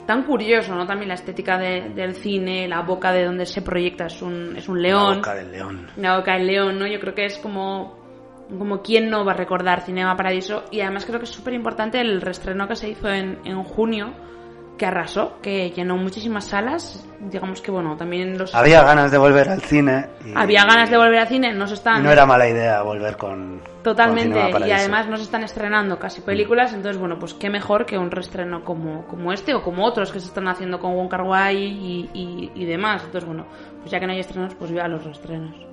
tan 0.05 0.23
curioso, 0.23 0.75
¿no? 0.75 0.85
También 0.85 1.07
la 1.09 1.15
estética 1.15 1.57
de- 1.57 1.89
del 1.95 2.15
cine, 2.15 2.67
la 2.67 2.81
boca 2.81 3.11
de 3.11 3.25
donde 3.25 3.45
se 3.45 3.61
proyecta 3.61 4.05
es 4.07 4.21
un, 4.21 4.55
es 4.55 4.67
un 4.69 4.81
león. 4.81 5.09
La 5.11 5.15
boca 5.17 5.35
del 5.35 5.51
león. 5.51 5.87
La 5.97 6.17
boca 6.17 6.33
del 6.33 6.47
león, 6.47 6.79
¿no? 6.79 6.87
Yo 6.87 6.99
creo 6.99 7.13
que 7.15 7.25
es 7.25 7.37
como, 7.37 7.97
como 8.57 8.81
quién 8.81 9.09
no 9.09 9.23
va 9.25 9.31
a 9.33 9.35
recordar 9.35 9.81
Cinema 9.81 10.15
Paradiso. 10.15 10.63
Y 10.71 10.81
además 10.81 11.05
creo 11.05 11.19
que 11.19 11.25
es 11.25 11.31
súper 11.31 11.53
importante 11.53 11.99
el 12.01 12.21
reestreno 12.21 12.67
que 12.67 12.75
se 12.75 12.89
hizo 12.89 13.09
en, 13.09 13.39
en 13.45 13.63
junio, 13.63 14.13
que 14.77 14.85
arrasó, 14.85 15.39
que 15.41 15.69
llenó 15.71 15.97
muchísimas 15.97 16.45
salas. 16.45 17.05
Digamos 17.19 17.61
que, 17.61 17.71
bueno, 17.71 17.95
también 17.95 18.37
los... 18.37 18.53
Había 18.55 18.83
ganas 18.83 19.11
de 19.11 19.17
volver 19.17 19.49
al 19.49 19.61
cine. 19.61 20.07
Y, 20.25 20.33
Había 20.35 20.65
ganas 20.65 20.89
de 20.89 20.97
volver 20.97 21.19
al 21.19 21.27
cine, 21.27 21.53
no 21.53 21.67
se 21.67 21.73
y 21.73 21.77
están... 21.77 22.03
no 22.03 22.11
era 22.11 22.25
mala 22.25 22.47
idea 22.47 22.81
volver 22.81 23.15
con. 23.17 23.61
Totalmente, 23.83 24.51
con 24.51 24.67
y 24.67 24.71
además 24.71 25.07
no 25.07 25.17
se 25.17 25.23
están 25.23 25.43
estrenando 25.43 25.99
casi 25.99 26.21
películas, 26.21 26.73
entonces 26.73 26.97
bueno, 26.97 27.19
pues 27.19 27.33
qué 27.33 27.49
mejor 27.49 27.85
que 27.85 27.97
un 27.97 28.11
reestreno 28.11 28.63
como, 28.63 29.05
como 29.07 29.33
este 29.33 29.53
o 29.53 29.61
como 29.61 29.85
otros 29.85 30.11
que 30.11 30.21
se 30.21 30.27
están 30.27 30.47
haciendo 30.47 30.79
con 30.79 30.95
Wong 30.95 31.09
Kar 31.09 31.23
Wai 31.23 31.57
y, 31.57 32.09
y, 32.13 32.51
y 32.55 32.65
demás. 32.65 33.03
Entonces 33.03 33.27
bueno, 33.27 33.45
pues 33.81 33.91
ya 33.91 33.99
que 33.99 34.07
no 34.07 34.13
hay 34.13 34.19
estrenos, 34.19 34.55
pues 34.55 34.71
vea 34.71 34.87
los 34.87 35.03
reestrenos. 35.03 35.72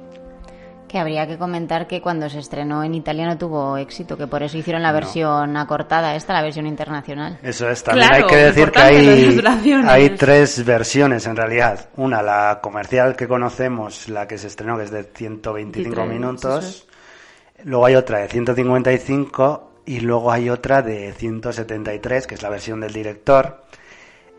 Que 0.90 0.98
habría 0.98 1.24
que 1.24 1.38
comentar 1.38 1.86
que 1.86 2.00
cuando 2.00 2.28
se 2.28 2.40
estrenó 2.40 2.82
en 2.82 2.96
Italia 2.96 3.24
no 3.24 3.38
tuvo 3.38 3.76
éxito, 3.76 4.16
que 4.16 4.26
por 4.26 4.42
eso 4.42 4.58
hicieron 4.58 4.82
la 4.82 4.90
versión 4.90 5.56
acortada, 5.56 6.16
esta, 6.16 6.32
la 6.32 6.42
versión 6.42 6.66
internacional. 6.66 7.38
Eso 7.44 7.70
es, 7.70 7.84
también 7.84 8.08
Claro, 8.08 8.24
hay 8.24 8.28
que 8.28 8.36
decir 8.36 8.70
que 8.72 8.80
hay, 8.80 9.40
hay 9.86 10.10
tres 10.16 10.64
versiones 10.64 11.28
en 11.28 11.36
realidad. 11.36 11.90
Una, 11.94 12.22
la 12.22 12.58
comercial 12.60 13.14
que 13.14 13.28
conocemos, 13.28 14.08
la 14.08 14.26
que 14.26 14.36
se 14.36 14.48
estrenó, 14.48 14.78
que 14.78 14.82
es 14.82 14.90
de 14.90 15.04
125 15.04 15.52
23, 15.52 16.08
minutos. 16.08 16.88
Luego 17.62 17.86
hay 17.86 17.94
otra 17.94 18.18
de 18.18 18.26
155 18.26 19.70
y 19.86 20.00
luego 20.00 20.32
hay 20.32 20.50
otra 20.50 20.82
de 20.82 21.12
173, 21.12 22.26
que 22.26 22.34
es 22.34 22.42
la 22.42 22.48
versión 22.48 22.80
del 22.80 22.92
director. 22.92 23.62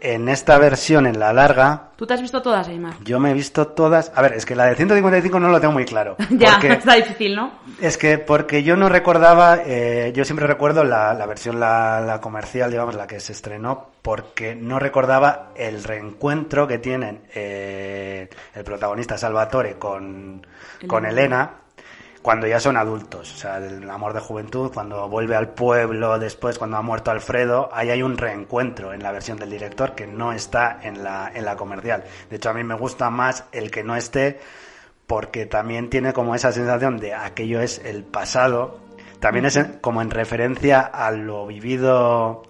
En 0.03 0.29
esta 0.29 0.57
versión, 0.57 1.05
en 1.05 1.19
la 1.19 1.31
larga, 1.31 1.89
¿Tú 1.95 2.07
te 2.07 2.15
has 2.15 2.21
visto 2.21 2.41
todas, 2.41 2.67
Aymar? 2.67 2.95
yo 3.03 3.19
me 3.19 3.29
he 3.29 3.33
visto 3.35 3.67
todas. 3.67 4.11
A 4.15 4.23
ver, 4.23 4.33
es 4.33 4.47
que 4.47 4.55
la 4.55 4.65
de 4.65 4.73
155 4.75 5.39
no 5.39 5.49
lo 5.49 5.61
tengo 5.61 5.73
muy 5.73 5.85
claro. 5.85 6.15
ya, 6.31 6.57
está 6.59 6.95
difícil, 6.95 7.35
¿no? 7.35 7.51
es 7.79 7.97
que 7.99 8.17
porque 8.17 8.63
yo 8.63 8.75
no 8.75 8.89
recordaba, 8.89 9.59
eh, 9.63 10.11
yo 10.15 10.25
siempre 10.25 10.47
recuerdo 10.47 10.83
la, 10.83 11.13
la 11.13 11.25
versión, 11.27 11.59
la, 11.59 12.01
la 12.01 12.19
comercial, 12.19 12.71
digamos, 12.71 12.95
la 12.95 13.05
que 13.05 13.19
se 13.19 13.31
estrenó, 13.31 13.89
porque 14.01 14.55
no 14.55 14.79
recordaba 14.79 15.49
el 15.55 15.83
reencuentro 15.83 16.67
que 16.67 16.79
tienen 16.79 17.21
eh, 17.35 18.27
el 18.55 18.63
protagonista 18.63 19.19
Salvatore 19.19 19.77
con, 19.77 20.45
con 20.87 21.05
Elena, 21.05 21.51
cuando 22.21 22.45
ya 22.45 22.59
son 22.59 22.77
adultos, 22.77 23.33
o 23.33 23.37
sea, 23.37 23.57
el 23.57 23.89
amor 23.89 24.13
de 24.13 24.19
juventud, 24.19 24.71
cuando 24.71 25.09
vuelve 25.09 25.35
al 25.35 25.49
pueblo, 25.49 26.19
después 26.19 26.59
cuando 26.59 26.77
ha 26.77 26.81
muerto 26.81 27.09
Alfredo, 27.09 27.69
ahí 27.73 27.89
hay 27.89 28.03
un 28.03 28.17
reencuentro 28.17 28.93
en 28.93 29.01
la 29.01 29.11
versión 29.11 29.37
del 29.37 29.49
director 29.49 29.95
que 29.95 30.05
no 30.05 30.31
está 30.31 30.79
en 30.83 31.03
la, 31.03 31.31
en 31.33 31.45
la 31.45 31.55
comercial. 31.55 32.03
De 32.29 32.35
hecho, 32.35 32.51
a 32.51 32.53
mí 32.53 32.63
me 32.63 32.75
gusta 32.75 33.09
más 33.09 33.45
el 33.51 33.71
que 33.71 33.83
no 33.83 33.95
esté 33.95 34.39
porque 35.07 35.45
también 35.45 35.89
tiene 35.89 36.13
como 36.13 36.35
esa 36.35 36.51
sensación 36.51 36.97
de 36.97 37.13
aquello 37.13 37.59
es 37.59 37.81
el 37.83 38.03
pasado, 38.03 38.79
también 39.19 39.45
es 39.45 39.59
como 39.81 40.01
en 40.01 40.09
referencia 40.09 40.79
a 40.79 41.11
lo 41.11 41.47
vivido, 41.47 42.43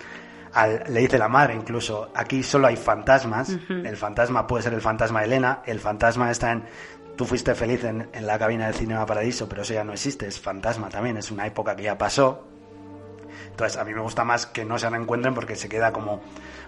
al, 0.53 0.83
le 0.89 0.99
dice 0.99 1.17
la 1.17 1.27
madre 1.27 1.55
incluso, 1.55 2.11
aquí 2.13 2.43
solo 2.43 2.67
hay 2.67 2.75
fantasmas, 2.75 3.57
el 3.67 3.97
fantasma 3.97 4.45
puede 4.45 4.63
ser 4.63 4.73
el 4.73 4.81
fantasma 4.81 5.21
de 5.21 5.25
Elena, 5.25 5.61
el 5.65 5.79
fantasma 5.79 6.29
está 6.29 6.51
en 6.51 6.63
tú 7.21 7.27
fuiste 7.27 7.53
feliz 7.53 7.83
en, 7.83 8.09
en, 8.13 8.25
la 8.25 8.39
cabina 8.39 8.65
del 8.65 8.73
Cinema 8.73 9.05
Paradiso, 9.05 9.47
pero 9.47 9.61
eso 9.61 9.75
ya 9.75 9.83
no 9.83 9.93
existe, 9.93 10.25
es 10.25 10.39
fantasma 10.39 10.89
también, 10.89 11.17
es 11.17 11.29
una 11.29 11.45
época 11.45 11.75
que 11.75 11.83
ya 11.83 11.95
pasó. 11.95 12.47
Entonces, 13.45 13.77
a 13.77 13.83
mí 13.83 13.93
me 13.93 14.01
gusta 14.01 14.23
más 14.23 14.47
que 14.47 14.65
no 14.65 14.79
se 14.79 14.89
reencuentren 14.89 15.35
porque 15.35 15.55
se 15.55 15.69
queda 15.69 15.93
como, 15.93 16.23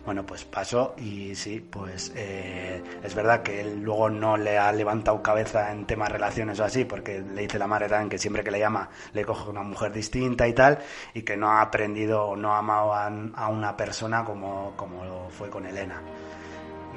bueno, 0.05 0.27
pues 0.27 0.45
pasó 0.45 0.93
y 0.95 1.33
sí, 1.33 1.59
pues 1.59 2.11
eh, 2.15 2.83
es 3.01 3.15
verdad 3.15 3.41
que 3.41 3.61
él 3.61 3.81
luego 3.81 4.11
no 4.11 4.37
le 4.37 4.59
ha 4.59 4.71
levantado 4.71 5.23
cabeza 5.23 5.71
en 5.71 5.87
temas 5.87 6.11
relaciones 6.11 6.59
o 6.59 6.65
así, 6.65 6.85
porque 6.85 7.19
le 7.19 7.41
dice 7.41 7.57
la 7.57 7.65
madre 7.65 7.89
también 7.89 8.09
que 8.09 8.19
siempre 8.19 8.43
que 8.43 8.51
le 8.51 8.59
llama 8.59 8.89
le 9.13 9.25
coge 9.25 9.49
una 9.49 9.63
mujer 9.63 9.91
distinta 9.91 10.47
y 10.47 10.53
tal, 10.53 10.77
y 11.15 11.23
que 11.23 11.35
no 11.35 11.49
ha 11.49 11.61
aprendido 11.61 12.25
o 12.27 12.35
no 12.35 12.53
ha 12.53 12.59
amado 12.59 12.93
a, 12.93 13.07
a 13.07 13.47
una 13.47 13.75
persona 13.75 14.23
como, 14.23 14.73
como 14.75 15.31
fue 15.31 15.49
con 15.49 15.65
Elena. 15.65 15.99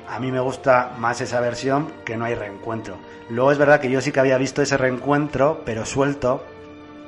A 0.08 0.18
mí 0.18 0.30
me 0.30 0.40
gusta 0.40 0.92
más 0.98 1.20
esa 1.20 1.40
versión 1.40 1.92
que 2.04 2.16
no 2.16 2.24
hay 2.24 2.34
reencuentro. 2.34 2.96
Luego 3.28 3.52
es 3.52 3.58
verdad 3.58 3.80
que 3.80 3.90
yo 3.90 4.00
sí 4.00 4.12
que 4.12 4.20
había 4.20 4.38
visto 4.38 4.62
ese 4.62 4.76
reencuentro, 4.76 5.62
pero 5.64 5.84
suelto. 5.84 6.44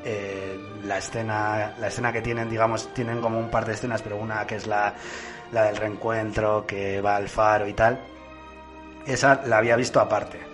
Eh, 0.04 0.58
la 0.84 0.98
escena, 0.98 1.74
la 1.78 1.88
escena 1.88 2.12
que 2.12 2.22
tienen, 2.22 2.48
digamos, 2.48 2.92
tienen 2.94 3.20
como 3.20 3.38
un 3.38 3.50
par 3.50 3.66
de 3.66 3.74
escenas, 3.74 4.02
pero 4.02 4.16
una 4.16 4.46
que 4.46 4.56
es 4.56 4.66
la, 4.66 4.94
la 5.52 5.64
del 5.64 5.76
reencuentro, 5.76 6.66
que 6.66 7.00
va 7.00 7.16
al 7.16 7.28
faro 7.28 7.68
y 7.68 7.72
tal. 7.72 8.00
Esa 9.06 9.42
la 9.46 9.58
había 9.58 9.76
visto 9.76 10.00
aparte. 10.00 10.47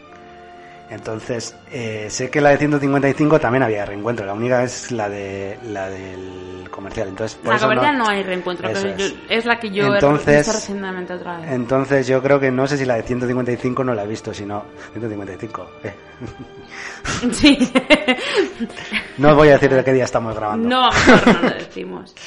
Entonces, 0.91 1.57
eh, 1.73 2.07
sé 2.11 2.31
que 2.31 2.41
la 2.41 2.51
de 2.51 2.59
155 2.59 3.41
también 3.41 3.63
había 3.63 3.85
reencuentro. 3.87 4.27
La 4.27 4.35
única 4.35 4.63
es 4.63 4.93
la 4.93 5.09
de 5.09 5.59
la 5.65 5.89
del 5.89 6.69
comercial. 6.71 7.09
Entonces, 7.09 7.37
por 7.39 7.51
la 7.53 7.57
eso 7.57 7.65
comercial 7.67 7.99
no, 7.99 8.05
no, 8.05 8.11
hay 8.11 8.23
reencuentro, 8.23 8.69
pero 8.73 8.95
yo- 8.97 9.05
es. 9.07 9.15
es. 9.29 9.45
la 9.47 9.59
que 9.59 9.71
yo 9.71 9.95
Entonces- 9.95 10.29
he 10.29 10.37
visto 10.39 10.53
recientemente 10.53 11.13
otra 11.15 11.39
vez. 11.39 11.51
Entonces 11.53 12.07
yo 12.07 12.23
creo 12.23 12.39
que 12.39 12.51
no 12.51 12.67
sé 12.67 12.77
si 12.77 12.85
la 12.85 12.97
de 12.97 13.03
155 13.03 13.83
no 13.83 13.95
la 13.95 14.05
he 14.05 14.07
visto, 14.07 14.33
sino 14.35 14.65
155. 14.93 15.71
eh. 15.85 15.95
Sí. 17.33 17.73
No 19.19 19.31
os 19.31 19.37
voy 19.37 19.49
a 19.49 19.53
decir 19.53 19.73
de 19.73 19.85
qué 19.85 19.93
día 19.93 20.05
estamos 20.05 20.35
grabando. 20.35 20.69
no, 20.69 20.91
mejor 20.91 21.43
no 21.43 21.49
lo 21.49 21.55
decimos. 21.55 22.15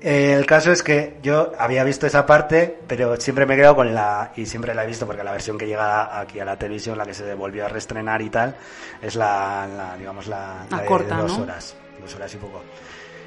Eh, 0.00 0.32
el 0.32 0.46
caso 0.46 0.70
es 0.70 0.82
que 0.84 1.16
yo 1.22 1.52
había 1.58 1.82
visto 1.82 2.06
esa 2.06 2.24
parte, 2.24 2.78
pero 2.86 3.16
siempre 3.16 3.46
me 3.46 3.54
he 3.54 3.56
quedado 3.56 3.74
con 3.74 3.92
la 3.94 4.30
y 4.36 4.46
siempre 4.46 4.72
la 4.74 4.84
he 4.84 4.86
visto 4.86 5.06
porque 5.06 5.24
la 5.24 5.32
versión 5.32 5.58
que 5.58 5.66
llega 5.66 6.20
aquí 6.20 6.38
a 6.38 6.44
la 6.44 6.56
televisión, 6.56 6.96
la 6.96 7.04
que 7.04 7.14
se 7.14 7.34
volvió 7.34 7.64
a 7.64 7.68
reestrenar 7.68 8.22
y 8.22 8.30
tal, 8.30 8.54
es 9.02 9.16
la, 9.16 9.66
la, 9.76 9.96
digamos 9.96 10.28
la, 10.28 10.66
La 10.70 10.80
de- 10.82 10.86
corta, 10.86 11.16
de 11.16 11.22
dos 11.22 11.36
¿no? 11.38 11.42
horas, 11.44 11.74
dos 12.00 12.14
horas 12.14 12.32
y 12.32 12.36
poco. 12.36 12.62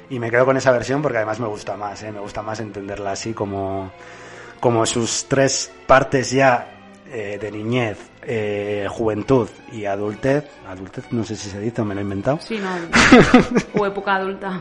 Y 0.08 0.18
me 0.18 0.30
quedo 0.30 0.46
con 0.46 0.56
esa 0.56 0.72
versión 0.72 1.02
porque 1.02 1.18
además 1.18 1.40
me 1.40 1.46
gusta 1.46 1.76
más, 1.76 2.02
¿eh? 2.04 2.10
me 2.12 2.20
gusta 2.20 2.40
más 2.42 2.58
entenderla 2.60 3.12
así 3.12 3.32
como 3.34 3.92
como 4.60 4.86
sus 4.86 5.26
tres 5.26 5.70
partes 5.86 6.30
ya 6.30 6.68
eh, 7.10 7.36
de 7.40 7.50
niñez, 7.50 7.98
eh, 8.22 8.86
juventud 8.88 9.48
y 9.72 9.84
adultez. 9.86 10.44
Adultez, 10.68 11.04
no 11.10 11.24
sé 11.24 11.34
si 11.36 11.50
se 11.50 11.58
dice 11.60 11.82
o 11.82 11.84
me 11.84 11.94
lo 11.94 12.00
he 12.00 12.04
inventado. 12.04 12.38
Sí, 12.40 12.58
no. 12.58 12.70
o 13.80 13.86
época 13.86 14.14
adulta. 14.16 14.60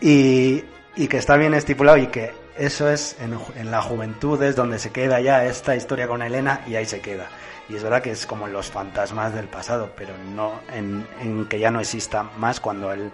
y, 0.00 0.62
y 0.96 1.08
que 1.08 1.18
está 1.18 1.36
bien 1.36 1.54
estipulado 1.54 1.98
y 1.98 2.06
que 2.08 2.32
eso 2.56 2.90
es 2.90 3.16
en, 3.20 3.38
en 3.56 3.70
la 3.70 3.82
juventud 3.82 4.42
es 4.42 4.56
donde 4.56 4.78
se 4.78 4.90
queda 4.90 5.20
ya 5.20 5.44
esta 5.44 5.76
historia 5.76 6.08
con 6.08 6.22
Elena 6.22 6.62
y 6.66 6.74
ahí 6.76 6.86
se 6.86 7.00
queda. 7.00 7.28
Y 7.68 7.76
es 7.76 7.82
verdad 7.82 8.00
que 8.00 8.12
es 8.12 8.26
como 8.26 8.46
los 8.46 8.70
fantasmas 8.70 9.34
del 9.34 9.46
pasado, 9.46 9.90
pero 9.96 10.14
no 10.34 10.52
en, 10.72 11.06
en 11.20 11.46
que 11.46 11.58
ya 11.58 11.70
no 11.70 11.80
exista 11.80 12.22
más 12.38 12.60
cuando 12.60 12.92
él 12.92 13.10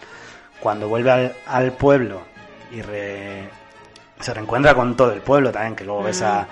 cuando 0.61 0.89
vuelve 0.89 1.11
al, 1.11 1.37
al 1.47 1.73
pueblo 1.73 2.23
y 2.71 2.83
re- 2.83 3.49
se 4.21 4.33
reencuentra 4.33 4.75
con 4.75 4.97
todo 4.97 5.13
el 5.13 5.21
pueblo 5.21 5.51
también, 5.51 5.75
que 5.75 5.85
luego 5.85 6.05
ves 6.05 6.23
a, 6.23 6.47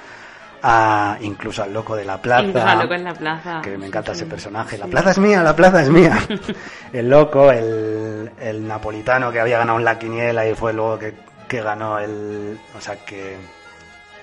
a- 0.62 1.16
incluso 1.20 1.62
al 1.62 1.72
loco 1.72 1.96
de 1.96 2.04
la 2.04 2.20
plaza. 2.20 2.42
Incluso 2.44 2.66
al 2.66 2.78
loco 2.80 2.94
en 2.94 3.04
la 3.04 3.14
plaza. 3.14 3.60
Que 3.62 3.76
me 3.78 3.86
encanta 3.86 4.12
ese 4.12 4.26
personaje. 4.26 4.76
La 4.78 4.86
Sí. 4.86 4.90
plaza 4.90 5.10
es 5.10 5.18
mía, 5.18 5.42
la 5.42 5.56
plaza 5.56 5.82
es 5.82 5.90
mía. 5.90 6.18
el 6.92 7.08
loco, 7.10 7.50
el, 7.50 8.30
el 8.40 8.66
napolitano 8.66 9.30
que 9.32 9.40
había 9.40 9.58
ganado 9.58 9.78
en 9.78 9.84
la 9.84 9.98
quiniela 9.98 10.46
y 10.48 10.54
fue 10.54 10.72
luego 10.72 10.98
que, 10.98 11.14
que 11.48 11.62
ganó 11.62 11.98
el. 11.98 12.58
O 12.76 12.80
sea, 12.80 12.96
que. 13.04 13.36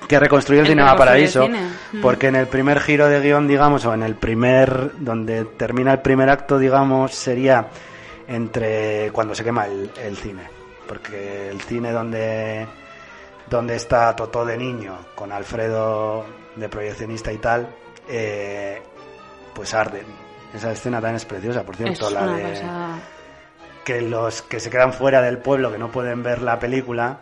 Que 0.07 0.19
reconstruyó 0.19 0.61
el, 0.61 0.67
El 0.67 0.71
Cinema 0.73 0.95
Paraíso. 0.95 1.41
cine. 1.43 1.59
Mm. 1.93 2.01
Porque 2.01 2.27
en 2.27 2.35
el 2.35 2.47
primer 2.47 2.79
giro 2.79 3.07
de 3.09 3.19
guion, 3.19 3.47
digamos, 3.47 3.83
o 3.85 3.93
en 3.93 4.03
el 4.03 4.15
primer. 4.15 4.91
Donde 4.99 5.43
termina 5.45 5.91
el 5.93 5.99
primer 6.01 6.29
acto, 6.29 6.59
digamos, 6.59 7.13
sería 7.15 7.67
entre. 8.27 9.09
Cuando 9.11 9.33
se 9.35 9.43
quema 9.43 9.65
el, 9.65 9.89
el 10.03 10.15
cine. 10.17 10.43
Porque 10.87 11.49
el 11.49 11.59
cine 11.61 11.91
donde 11.91 12.65
donde 13.49 13.75
está 13.75 14.15
Totó 14.15 14.45
de 14.45 14.57
niño 14.57 14.97
con 15.15 15.31
Alfredo 15.31 16.25
de 16.55 16.69
proyeccionista 16.69 17.31
y 17.31 17.37
tal, 17.37 17.67
eh, 18.09 18.81
pues 19.53 19.73
arde. 19.73 20.03
Esa 20.53 20.71
escena 20.71 20.97
también 20.97 21.17
es 21.17 21.25
preciosa, 21.25 21.63
por 21.63 21.75
cierto, 21.75 22.07
Es 22.07 22.13
la 22.13 22.25
de 22.27 22.41
cosa... 22.43 22.99
que 23.83 24.01
los 24.01 24.41
que 24.41 24.59
se 24.59 24.69
quedan 24.69 24.93
fuera 24.93 25.21
del 25.21 25.37
pueblo, 25.39 25.71
que 25.71 25.77
no 25.77 25.89
pueden 25.91 26.23
ver 26.23 26.41
la 26.41 26.57
película, 26.57 27.19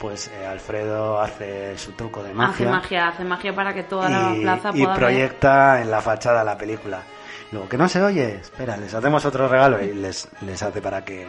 pues 0.00 0.28
eh, 0.28 0.46
Alfredo 0.46 1.20
hace 1.20 1.76
su 1.78 1.92
truco 1.92 2.22
de 2.22 2.28
Hace 2.30 2.36
magia, 2.38 2.70
magia, 2.70 3.08
hace 3.08 3.24
magia 3.24 3.54
para 3.54 3.74
que 3.74 3.82
toda 3.84 4.08
la 4.08 4.36
y, 4.36 4.42
plaza 4.42 4.70
y 4.74 4.82
pueda 4.82 4.90
ver. 4.90 4.98
proyecta 4.98 5.80
en 5.80 5.90
la 5.90 6.00
fachada 6.00 6.44
la 6.44 6.56
película. 6.56 7.02
Luego, 7.50 7.68
que 7.68 7.78
no 7.78 7.88
se 7.88 8.02
oye, 8.02 8.36
espera, 8.36 8.76
les 8.76 8.92
hacemos 8.94 9.24
otro 9.24 9.48
regalo 9.48 9.82
y 9.82 9.94
les, 9.94 10.28
les 10.42 10.62
hace 10.62 10.80
para 10.82 11.04
que 11.04 11.26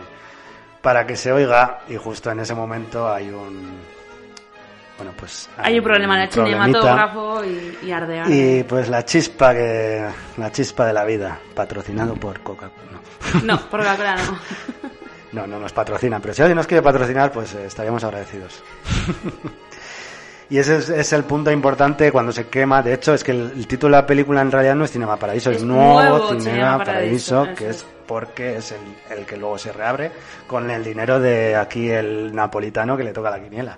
para 0.81 1.05
que 1.05 1.15
se 1.15 1.31
oiga 1.31 1.79
y 1.89 1.95
justo 1.95 2.31
en 2.31 2.39
ese 2.41 2.53
momento 2.53 3.11
hay 3.11 3.29
un 3.29 3.79
bueno 4.99 5.13
pues 5.17 5.49
Hay 5.57 5.77
un 5.77 5.83
problema 5.83 6.15
en 6.17 6.21
el 6.23 6.29
cinematógrafo 6.29 7.43
y, 7.45 7.77
y 7.81 8.59
y 8.59 8.63
pues 8.63 8.89
la 8.89 9.03
chispa 9.05 9.53
que 9.53 10.05
la 10.37 10.51
chispa 10.51 10.85
de 10.85 10.93
la 10.93 11.05
vida 11.05 11.39
patrocinado 11.55 12.15
por 12.15 12.41
Coca 12.41 12.69
no. 12.91 12.99
No, 13.43 13.59
por 13.69 13.79
Coca-Cola 13.79 14.15
no. 14.17 14.39
no 15.41 15.47
no 15.47 15.59
nos 15.59 15.71
patrocina 15.71 16.19
pero 16.19 16.33
si 16.33 16.41
alguien 16.41 16.57
nos 16.57 16.67
quiere 16.67 16.81
patrocinar 16.83 17.31
pues 17.31 17.53
eh, 17.55 17.65
estaríamos 17.65 18.03
agradecidos. 18.03 18.61
Y 20.51 20.57
ese 20.57 20.77
es, 20.77 20.89
es 20.89 21.13
el 21.13 21.25
punto 21.25 21.51
importante 21.51 22.11
cuando 22.11 22.31
se 22.31 22.47
quema. 22.47 22.81
De 22.81 22.95
hecho 22.95 23.13
es 23.13 23.23
que 23.23 23.31
el, 23.31 23.51
el 23.55 23.67
título 23.67 23.95
de 23.95 24.01
la 24.01 24.07
película 24.07 24.41
en 24.41 24.51
realidad 24.51 24.73
no 24.73 24.83
es 24.83 24.91
Cinema 24.91 25.15
Paraíso 25.15 25.51
es, 25.51 25.57
Es 25.57 25.63
nuevo, 25.63 26.01
Nuevo 26.01 26.27
Cinema, 26.29 26.41
Cinema 26.41 26.77
Paraíso, 26.83 27.41
Paraíso, 27.41 27.55
que 27.55 27.69
es. 27.69 27.85
porque 28.07 28.55
es 28.57 28.71
el, 28.71 29.17
el 29.19 29.25
que 29.27 29.37
luego 29.37 29.59
se 29.59 29.71
reabre 29.71 30.11
con 30.47 30.71
el 30.71 30.83
dinero 30.83 31.19
de 31.19 31.55
aquí 31.55 31.91
el 31.91 32.33
napolitano 32.33 32.97
que 32.97 33.03
le 33.03 33.13
toca 33.13 33.29
la 33.29 33.39
quiniela 33.39 33.77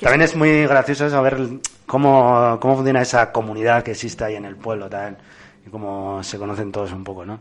también 0.00 0.22
es 0.22 0.34
muy 0.36 0.66
gracioso 0.66 1.08
saber 1.10 1.38
cómo, 1.86 2.58
cómo 2.60 2.76
funciona 2.76 3.02
esa 3.02 3.32
comunidad 3.32 3.82
que 3.82 3.92
existe 3.92 4.24
ahí 4.24 4.36
en 4.36 4.44
el 4.44 4.56
pueblo 4.56 4.88
también 4.88 5.18
y 5.66 5.70
cómo 5.70 6.22
se 6.22 6.38
conocen 6.38 6.72
todos 6.72 6.92
un 6.92 7.04
poco, 7.04 7.24
¿no? 7.24 7.40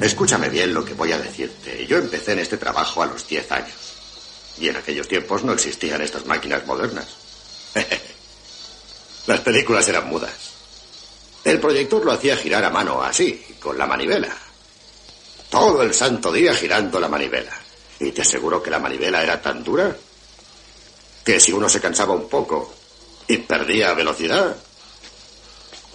Escúchame 0.00 0.48
bien 0.48 0.72
lo 0.72 0.82
que 0.82 0.94
voy 0.94 1.12
a 1.12 1.18
decirte. 1.18 1.86
Yo 1.86 1.98
empecé 1.98 2.32
en 2.32 2.38
este 2.38 2.56
trabajo 2.56 3.02
a 3.02 3.06
los 3.06 3.28
10 3.28 3.52
años. 3.52 3.76
Y 4.58 4.68
en 4.68 4.76
aquellos 4.76 5.06
tiempos 5.06 5.44
no 5.44 5.52
existían 5.52 6.00
estas 6.00 6.24
máquinas 6.24 6.66
modernas. 6.66 7.06
Las 9.26 9.40
películas 9.40 9.86
eran 9.88 10.08
mudas. 10.08 10.54
El 11.44 11.60
proyector 11.60 12.04
lo 12.04 12.12
hacía 12.12 12.36
girar 12.36 12.64
a 12.64 12.70
mano 12.70 13.02
así, 13.02 13.44
con 13.60 13.76
la 13.76 13.86
manivela. 13.86 14.34
Todo 15.50 15.82
el 15.82 15.92
santo 15.92 16.32
día 16.32 16.54
girando 16.54 17.00
la 17.00 17.08
manivela. 17.08 17.52
Y 17.98 18.12
te 18.12 18.22
aseguro 18.22 18.62
que 18.62 18.70
la 18.70 18.78
manivela 18.78 19.22
era 19.22 19.42
tan 19.42 19.62
dura 19.62 19.94
que 21.24 21.40
si 21.40 21.52
uno 21.52 21.68
se 21.68 21.80
cansaba 21.80 22.14
un 22.14 22.28
poco 22.28 22.72
y 23.26 23.36
perdía 23.38 23.92
velocidad, 23.92 24.56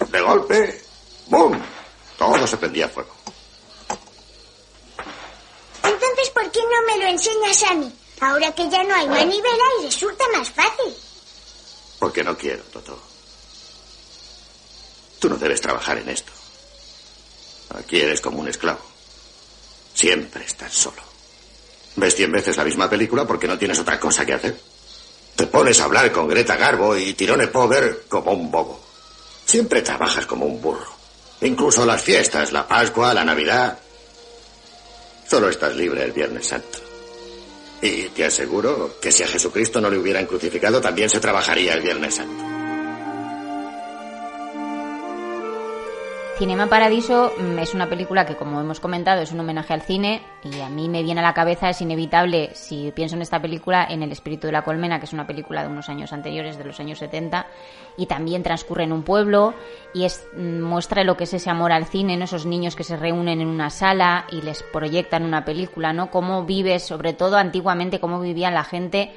de 0.08 0.20
golpe, 0.20 0.82
¡boom! 1.26 1.60
Todo 2.16 2.46
se 2.46 2.56
prendía 2.58 2.86
a 2.86 2.88
fuego. 2.88 3.14
Entonces, 5.82 6.30
¿por 6.30 6.50
qué 6.50 6.60
no 6.60 6.86
me 6.86 6.98
lo 7.02 7.10
enseñas 7.10 7.62
a 7.64 7.74
mí? 7.74 7.92
Ahora 8.20 8.54
que 8.54 8.68
ya 8.70 8.84
no 8.84 8.94
hay 8.94 9.08
manivela 9.08 9.64
y 9.80 9.86
resulta 9.86 10.24
más 10.32 10.50
fácil. 10.50 10.94
Porque 11.98 12.22
no 12.22 12.36
quiero, 12.36 12.62
Toto. 12.64 12.98
Tú 15.18 15.28
no 15.28 15.36
debes 15.36 15.60
trabajar 15.60 15.98
en 15.98 16.08
esto. 16.08 16.32
Aquí 17.74 18.00
eres 18.00 18.20
como 18.20 18.40
un 18.40 18.48
esclavo. 18.48 18.95
Siempre 19.96 20.44
estás 20.44 20.74
solo. 20.74 21.02
Ves 21.96 22.14
cien 22.14 22.30
veces 22.30 22.58
la 22.58 22.64
misma 22.64 22.88
película 22.90 23.26
porque 23.26 23.48
no 23.48 23.56
tienes 23.56 23.78
otra 23.78 23.98
cosa 23.98 24.26
que 24.26 24.34
hacer. 24.34 24.54
Te 25.34 25.46
pones 25.46 25.80
a 25.80 25.84
hablar 25.84 26.12
con 26.12 26.28
Greta 26.28 26.54
Garbo 26.54 26.94
y 26.94 27.14
Tirone 27.14 27.46
Power 27.46 28.04
como 28.06 28.32
un 28.32 28.50
bobo. 28.50 28.78
Siempre 29.46 29.80
trabajas 29.80 30.26
como 30.26 30.44
un 30.44 30.60
burro. 30.60 30.92
Incluso 31.40 31.86
las 31.86 32.02
fiestas, 32.02 32.52
la 32.52 32.68
Pascua, 32.68 33.14
la 33.14 33.24
Navidad. 33.24 33.78
Solo 35.26 35.48
estás 35.48 35.74
libre 35.74 36.04
el 36.04 36.12
Viernes 36.12 36.46
Santo. 36.46 36.78
Y 37.80 38.02
te 38.10 38.26
aseguro 38.26 39.00
que 39.00 39.10
si 39.10 39.22
a 39.22 39.28
Jesucristo 39.28 39.80
no 39.80 39.88
le 39.88 39.96
hubieran 39.96 40.26
crucificado, 40.26 40.78
también 40.78 41.08
se 41.08 41.20
trabajaría 41.20 41.72
el 41.72 41.80
Viernes 41.80 42.16
Santo. 42.16 42.55
Cinema 46.38 46.66
Paradiso 46.66 47.32
mm, 47.38 47.58
es 47.60 47.72
una 47.72 47.88
película 47.88 48.26
que, 48.26 48.36
como 48.36 48.60
hemos 48.60 48.78
comentado, 48.78 49.22
es 49.22 49.32
un 49.32 49.40
homenaje 49.40 49.72
al 49.72 49.80
cine 49.80 50.20
y 50.44 50.60
a 50.60 50.68
mí 50.68 50.86
me 50.86 51.02
viene 51.02 51.20
a 51.20 51.22
la 51.22 51.32
cabeza, 51.32 51.70
es 51.70 51.80
inevitable, 51.80 52.50
si 52.52 52.92
pienso 52.94 53.16
en 53.16 53.22
esta 53.22 53.40
película, 53.40 53.86
en 53.88 54.02
El 54.02 54.12
espíritu 54.12 54.46
de 54.46 54.52
la 54.52 54.60
colmena, 54.60 54.98
que 54.98 55.06
es 55.06 55.14
una 55.14 55.26
película 55.26 55.62
de 55.62 55.68
unos 55.68 55.88
años 55.88 56.12
anteriores, 56.12 56.58
de 56.58 56.64
los 56.64 56.78
años 56.78 56.98
70, 56.98 57.46
y 57.96 58.04
también 58.04 58.42
transcurre 58.42 58.84
en 58.84 58.92
un 58.92 59.02
pueblo 59.02 59.54
y 59.94 60.04
es, 60.04 60.28
mm, 60.36 60.60
muestra 60.60 61.04
lo 61.04 61.16
que 61.16 61.24
es 61.24 61.32
ese 61.32 61.48
amor 61.48 61.72
al 61.72 61.86
cine, 61.86 62.18
¿no? 62.18 62.24
esos 62.24 62.44
niños 62.44 62.76
que 62.76 62.84
se 62.84 62.98
reúnen 62.98 63.40
en 63.40 63.48
una 63.48 63.70
sala 63.70 64.26
y 64.30 64.42
les 64.42 64.62
proyectan 64.62 65.24
una 65.24 65.46
película, 65.46 65.94
¿no? 65.94 66.10
Cómo 66.10 66.44
vive, 66.44 66.80
sobre 66.80 67.14
todo 67.14 67.38
antiguamente, 67.38 67.98
cómo 67.98 68.20
vivía 68.20 68.50
la 68.50 68.64
gente 68.64 69.14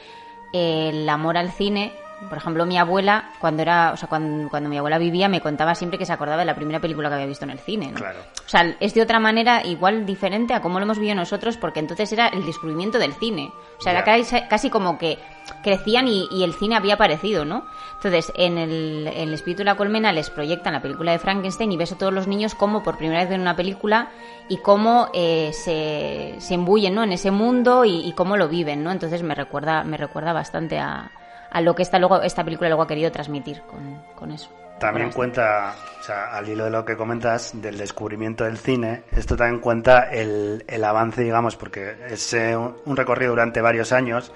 eh, 0.53 0.91
el 0.93 1.09
amor 1.09 1.35
al 1.35 1.51
cine 1.51 1.91
por 2.27 2.37
ejemplo, 2.37 2.65
mi 2.65 2.77
abuela, 2.77 3.31
cuando 3.39 3.61
era, 3.61 3.91
o 3.93 3.97
sea, 3.97 4.09
cuando, 4.09 4.49
cuando, 4.49 4.69
mi 4.69 4.77
abuela 4.77 4.97
vivía, 4.97 5.29
me 5.29 5.39
contaba 5.39 5.73
siempre 5.73 5.97
que 5.97 6.05
se 6.05 6.11
acordaba 6.11 6.39
de 6.39 6.45
la 6.45 6.55
primera 6.55 6.79
película 6.81 7.07
que 7.07 7.15
había 7.15 7.27
visto 7.27 7.45
en 7.45 7.51
el 7.51 7.59
cine, 7.59 7.91
¿no? 7.91 7.97
Claro. 7.97 8.19
O 8.45 8.49
sea, 8.49 8.75
es 8.79 8.93
de 8.93 9.01
otra 9.01 9.19
manera 9.19 9.65
igual 9.65 10.05
diferente 10.05 10.53
a 10.53 10.61
cómo 10.61 10.79
lo 10.79 10.83
hemos 10.83 10.99
vivido 10.99 11.15
nosotros, 11.15 11.55
porque 11.55 11.79
entonces 11.79 12.11
era 12.11 12.27
el 12.27 12.45
descubrimiento 12.45 12.99
del 12.99 13.13
cine. 13.13 13.53
O 13.77 13.81
sea, 13.81 13.93
era 13.93 14.03
casi, 14.03 14.35
casi 14.49 14.69
como 14.69 14.97
que 14.97 15.17
crecían 15.63 16.09
y, 16.09 16.27
y, 16.29 16.43
el 16.43 16.53
cine 16.53 16.75
había 16.75 16.95
aparecido, 16.95 17.45
¿no? 17.45 17.65
Entonces, 17.95 18.33
en 18.35 18.57
el, 18.57 19.07
en 19.07 19.29
el 19.29 19.33
espíritu 19.33 19.59
de 19.59 19.65
la 19.65 19.77
colmena 19.77 20.11
les 20.11 20.29
proyectan 20.29 20.73
la 20.73 20.81
película 20.81 21.13
de 21.13 21.19
Frankenstein 21.19 21.71
y 21.71 21.77
ves 21.77 21.93
a 21.93 21.97
todos 21.97 22.13
los 22.13 22.27
niños 22.27 22.53
cómo 22.53 22.83
por 22.83 22.97
primera 22.97 23.21
vez 23.21 23.29
ven 23.29 23.41
una 23.41 23.55
película 23.55 24.09
y 24.49 24.57
cómo 24.57 25.09
eh, 25.13 25.51
se, 25.53 26.35
se 26.39 26.53
embullen, 26.53 26.95
¿no? 26.95 27.03
En 27.03 27.13
ese 27.13 27.31
mundo 27.31 27.85
y, 27.85 28.07
y 28.07 28.11
cómo 28.11 28.35
lo 28.35 28.49
viven, 28.49 28.83
¿no? 28.83 28.91
Entonces 28.91 29.23
me 29.23 29.35
recuerda, 29.35 29.85
me 29.85 29.95
recuerda 29.95 30.33
bastante 30.33 30.79
a, 30.79 31.11
a 31.51 31.61
lo 31.61 31.75
que 31.75 31.83
esta, 31.83 31.99
luego, 31.99 32.21
esta 32.21 32.43
película 32.43 32.69
luego 32.69 32.83
ha 32.83 32.87
querido 32.87 33.11
transmitir 33.11 33.61
con, 33.63 34.01
con 34.15 34.31
eso. 34.31 34.49
También 34.79 35.11
cuenta, 35.11 35.75
o 35.99 36.03
sea, 36.03 36.33
al 36.33 36.47
hilo 36.47 36.63
de 36.63 36.69
lo 36.69 36.85
que 36.85 36.95
comentas 36.95 37.51
del 37.53 37.77
descubrimiento 37.77 38.45
del 38.45 38.57
cine, 38.57 39.03
esto 39.11 39.35
también 39.35 39.59
cuenta 39.59 40.03
el, 40.09 40.63
el 40.67 40.83
avance, 40.85 41.21
digamos, 41.21 41.57
porque 41.57 41.97
es 42.07 42.33
eh, 42.33 42.55
un 42.55 42.95
recorrido 42.95 43.31
durante 43.31 43.59
varios 43.59 43.91
años 43.91 44.31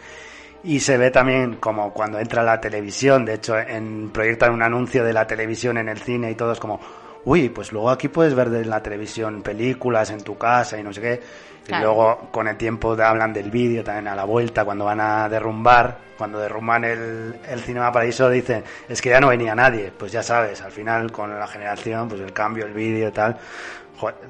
y 0.64 0.82
se 0.82 0.98
ve 0.98 1.12
también 1.12 1.56
como 1.56 1.94
cuando 1.94 2.20
entra 2.20 2.44
la 2.44 2.60
televisión, 2.60 3.24
de 3.26 3.36
hecho, 3.36 3.58
en 3.58 4.10
proyectan 4.10 4.54
un 4.54 4.62
anuncio 4.62 5.06
de 5.06 5.14
la 5.14 5.28
televisión 5.28 5.78
en 5.78 5.88
el 5.88 6.00
cine 6.00 6.32
y 6.32 6.36
todo 6.36 6.52
es 6.52 6.60
como, 6.60 6.82
uy, 7.26 7.50
pues 7.50 7.72
luego 7.72 7.90
aquí 7.90 8.08
puedes 8.08 8.34
ver 8.34 8.48
en 8.48 8.70
la 8.70 8.82
televisión 8.82 9.42
películas 9.42 10.10
en 10.12 10.24
tu 10.24 10.38
casa 10.38 10.78
y 10.80 10.84
no 10.84 10.94
sé 10.94 11.02
qué. 11.02 11.22
Claro. 11.66 11.82
Y 11.82 11.86
luego 11.86 12.28
con 12.32 12.48
el 12.50 12.58
tiempo 12.58 12.92
hablan 13.02 13.32
del 13.32 13.50
vídeo 13.50 13.84
también 13.86 14.10
a 14.10 14.16
la 14.16 14.26
vuelta, 14.26 14.66
cuando 14.66 14.84
van 14.84 15.00
a 15.00 15.30
derrumbar, 15.30 15.98
cuando 16.18 16.38
derrumban 16.40 16.84
el, 16.84 17.36
el 17.48 17.60
Cinema 17.62 17.90
Paraíso 17.90 18.30
dicen, 18.30 18.66
es 18.90 19.02
que 19.02 19.10
ya 19.10 19.22
no 19.22 19.30
venía 19.30 19.56
nadie, 19.56 19.92
pues 19.98 20.12
ya 20.12 20.22
sabes, 20.22 20.62
al 20.62 20.74
final 20.74 21.10
con 21.12 21.38
la 21.40 21.48
generación, 21.48 22.10
pues 22.10 22.20
el 22.20 22.34
cambio, 22.34 22.66
el 22.66 22.74
vídeo 22.74 23.08
y 23.08 23.12
tal, 23.12 23.38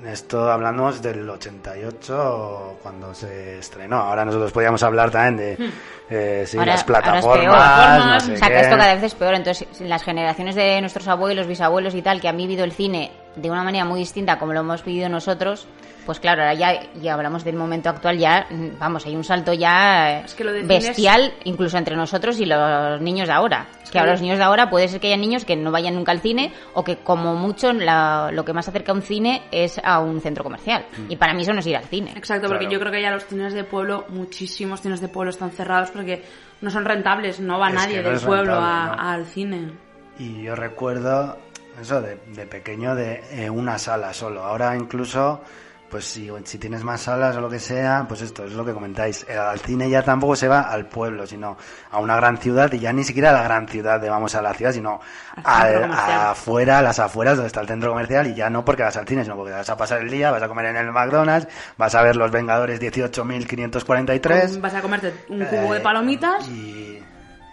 esto 0.05 0.51
hablamos 0.51 1.01
del 1.01 1.29
88 1.29 2.79
cuando 2.81 3.13
se 3.13 3.59
estrenó. 3.59 3.97
Ahora 3.97 4.25
nosotros 4.25 4.51
podíamos 4.51 4.83
hablar 4.83 5.09
también 5.09 5.37
de 5.37 5.71
eh, 6.09 6.43
sí, 6.45 6.57
ahora, 6.57 6.73
las 6.73 6.83
plataformas. 6.83 8.05
No 8.05 8.19
sé 8.19 8.33
o 8.33 8.37
sea, 8.37 8.47
que 8.49 8.59
esto 8.59 8.77
cada 8.77 8.93
vez 8.93 9.03
es 9.03 9.15
peor. 9.15 9.33
Entonces, 9.35 9.67
las 9.81 10.03
generaciones 10.03 10.55
de 10.55 10.79
nuestros 10.81 11.07
abuelos, 11.07 11.47
bisabuelos 11.47 11.95
y 11.95 12.01
tal, 12.01 12.21
que 12.21 12.27
han 12.27 12.37
vivido 12.37 12.63
el 12.63 12.71
cine 12.71 13.11
de 13.35 13.49
una 13.49 13.63
manera 13.63 13.85
muy 13.85 13.99
distinta 13.99 14.37
como 14.39 14.53
lo 14.53 14.59
hemos 14.61 14.83
vivido 14.85 15.09
nosotros, 15.09 15.67
pues 16.05 16.19
claro, 16.19 16.41
ahora 16.41 16.53
ya, 16.53 16.91
ya 17.01 17.13
hablamos 17.13 17.45
del 17.45 17.55
momento 17.55 17.89
actual, 17.89 18.17
ya, 18.17 18.45
vamos, 18.77 19.05
hay 19.05 19.15
un 19.15 19.23
salto 19.23 19.53
ya 19.53 20.19
Es 20.25 20.33
que 20.33 20.43
lo 20.43 20.51
defines- 20.51 20.67
bestial, 20.87 21.33
incluso 21.45 21.77
entre 21.77 21.95
nosotros 21.95 22.39
y 22.41 22.45
los 22.45 22.99
niños 22.99 23.27
de 23.29 23.33
ahora. 23.33 23.67
Es 23.81 23.85
que 23.85 23.93
que 23.93 23.99
ahora 23.99 24.11
lo- 24.11 24.13
los 24.15 24.21
niños 24.21 24.37
de 24.37 24.43
ahora 24.43 24.69
puede 24.69 24.87
ser 24.89 24.99
que 24.99 25.07
haya 25.07 25.17
niños 25.17 25.45
que 25.45 25.55
no 25.55 25.71
vayan 25.71 25.95
nunca 25.95 26.11
al 26.11 26.19
cine 26.19 26.51
o 26.73 26.83
que 26.83 26.97
como 26.97 27.35
mucho 27.35 27.71
la- 27.71 28.31
lo 28.33 28.43
que 28.43 28.51
más 28.51 28.67
acerca 28.67 28.91
a 28.91 28.95
un 28.95 29.01
cine 29.01 29.43
es 29.51 29.79
a 29.83 29.99
un 29.99 30.19
centro 30.19 30.43
comercial. 30.43 30.85
Y 31.07 31.15
para 31.15 31.33
mí 31.33 31.43
eso 31.43 31.53
no 31.53 31.59
es 31.59 31.67
ir 31.67 31.77
al 31.77 31.85
cine. 31.85 32.11
Exacto, 32.17 32.47
porque 32.49 32.67
yo 32.69 32.79
creo 32.81 32.91
que 32.91 33.01
ya 33.01 33.09
los 33.11 33.25
cines 33.25 33.53
de 33.53 33.63
pueblo, 33.63 34.05
muchísimos 34.09 34.81
cines 34.81 34.99
de 34.99 35.07
pueblo 35.07 35.29
están 35.29 35.51
cerrados 35.51 35.89
porque 35.91 36.21
no 36.61 36.69
son 36.69 36.83
rentables, 36.83 37.39
no 37.39 37.59
va 37.59 37.69
Es 37.69 37.75
nadie 37.75 38.01
no 38.03 38.09
del 38.09 38.19
pueblo 38.19 38.55
rentable, 38.55 38.91
a- 38.91 38.95
¿no? 38.95 39.09
al 39.09 39.25
cine. 39.25 39.71
Y 40.19 40.43
yo 40.43 40.55
recuerdo 40.55 41.37
eso 41.81 42.01
de, 42.01 42.17
de 42.27 42.45
pequeño 42.45 42.95
de 42.95 43.23
eh, 43.31 43.49
una 43.49 43.77
sala 43.77 44.13
solo. 44.13 44.43
Ahora 44.43 44.75
incluso, 44.75 45.41
pues 45.89 46.05
si, 46.05 46.31
si 46.45 46.57
tienes 46.57 46.83
más 46.83 47.01
salas 47.01 47.35
o 47.35 47.41
lo 47.41 47.49
que 47.49 47.59
sea, 47.59 48.05
pues 48.07 48.21
esto 48.21 48.45
es 48.45 48.53
lo 48.53 48.65
que 48.65 48.73
comentáis. 48.73 49.25
Eh, 49.29 49.37
Al 49.37 49.59
cine 49.59 49.89
ya 49.89 50.01
tampoco 50.03 50.35
se 50.35 50.47
va 50.47 50.61
al 50.61 50.87
pueblo, 50.87 51.27
sino 51.27 51.55
a 51.91 51.99
una 51.99 52.15
gran 52.15 52.37
ciudad 52.37 52.71
y 52.73 52.79
ya 52.79 52.91
ni 52.93 53.03
siquiera 53.03 53.29
a 53.29 53.33
la 53.33 53.43
gran 53.43 53.67
ciudad 53.67 53.99
de 53.99 54.09
vamos 54.09 54.33
a 54.35 54.41
la 54.41 54.53
ciudad, 54.53 54.71
sino 54.71 54.99
Al 55.43 55.83
afuera, 55.93 56.79
a 56.79 56.81
las 56.81 56.99
afueras 56.99 57.35
donde 57.37 57.47
está 57.47 57.61
el 57.61 57.67
centro 57.67 57.89
comercial 57.91 58.27
y 58.27 58.33
ya 58.33 58.49
no 58.49 58.63
porque 58.65 58.83
vas 58.83 58.97
al 58.97 59.07
cine, 59.07 59.23
sino 59.23 59.35
porque 59.35 59.51
vas 59.53 59.69
a 59.69 59.77
pasar 59.77 60.01
el 60.01 60.09
día, 60.09 60.31
vas 60.31 60.41
a 60.43 60.47
comer 60.47 60.65
en 60.67 60.77
el 60.77 60.91
McDonald's, 60.91 61.47
vas 61.77 61.93
a 61.95 62.01
ver 62.01 62.15
Los 62.15 62.31
Vengadores 62.31 62.79
18.543. 62.81 64.59
Vas 64.61 64.73
a 64.73 64.81
comerte 64.81 65.13
un 65.29 65.43
cubo 65.45 65.73
de 65.73 65.79
Eh, 65.79 65.81
palomitas. 65.81 66.47
Y, 66.47 66.99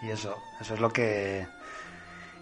y 0.03 0.11
eso, 0.11 0.37
eso 0.61 0.75
es 0.75 0.81
lo 0.81 0.91
que... 0.91 1.47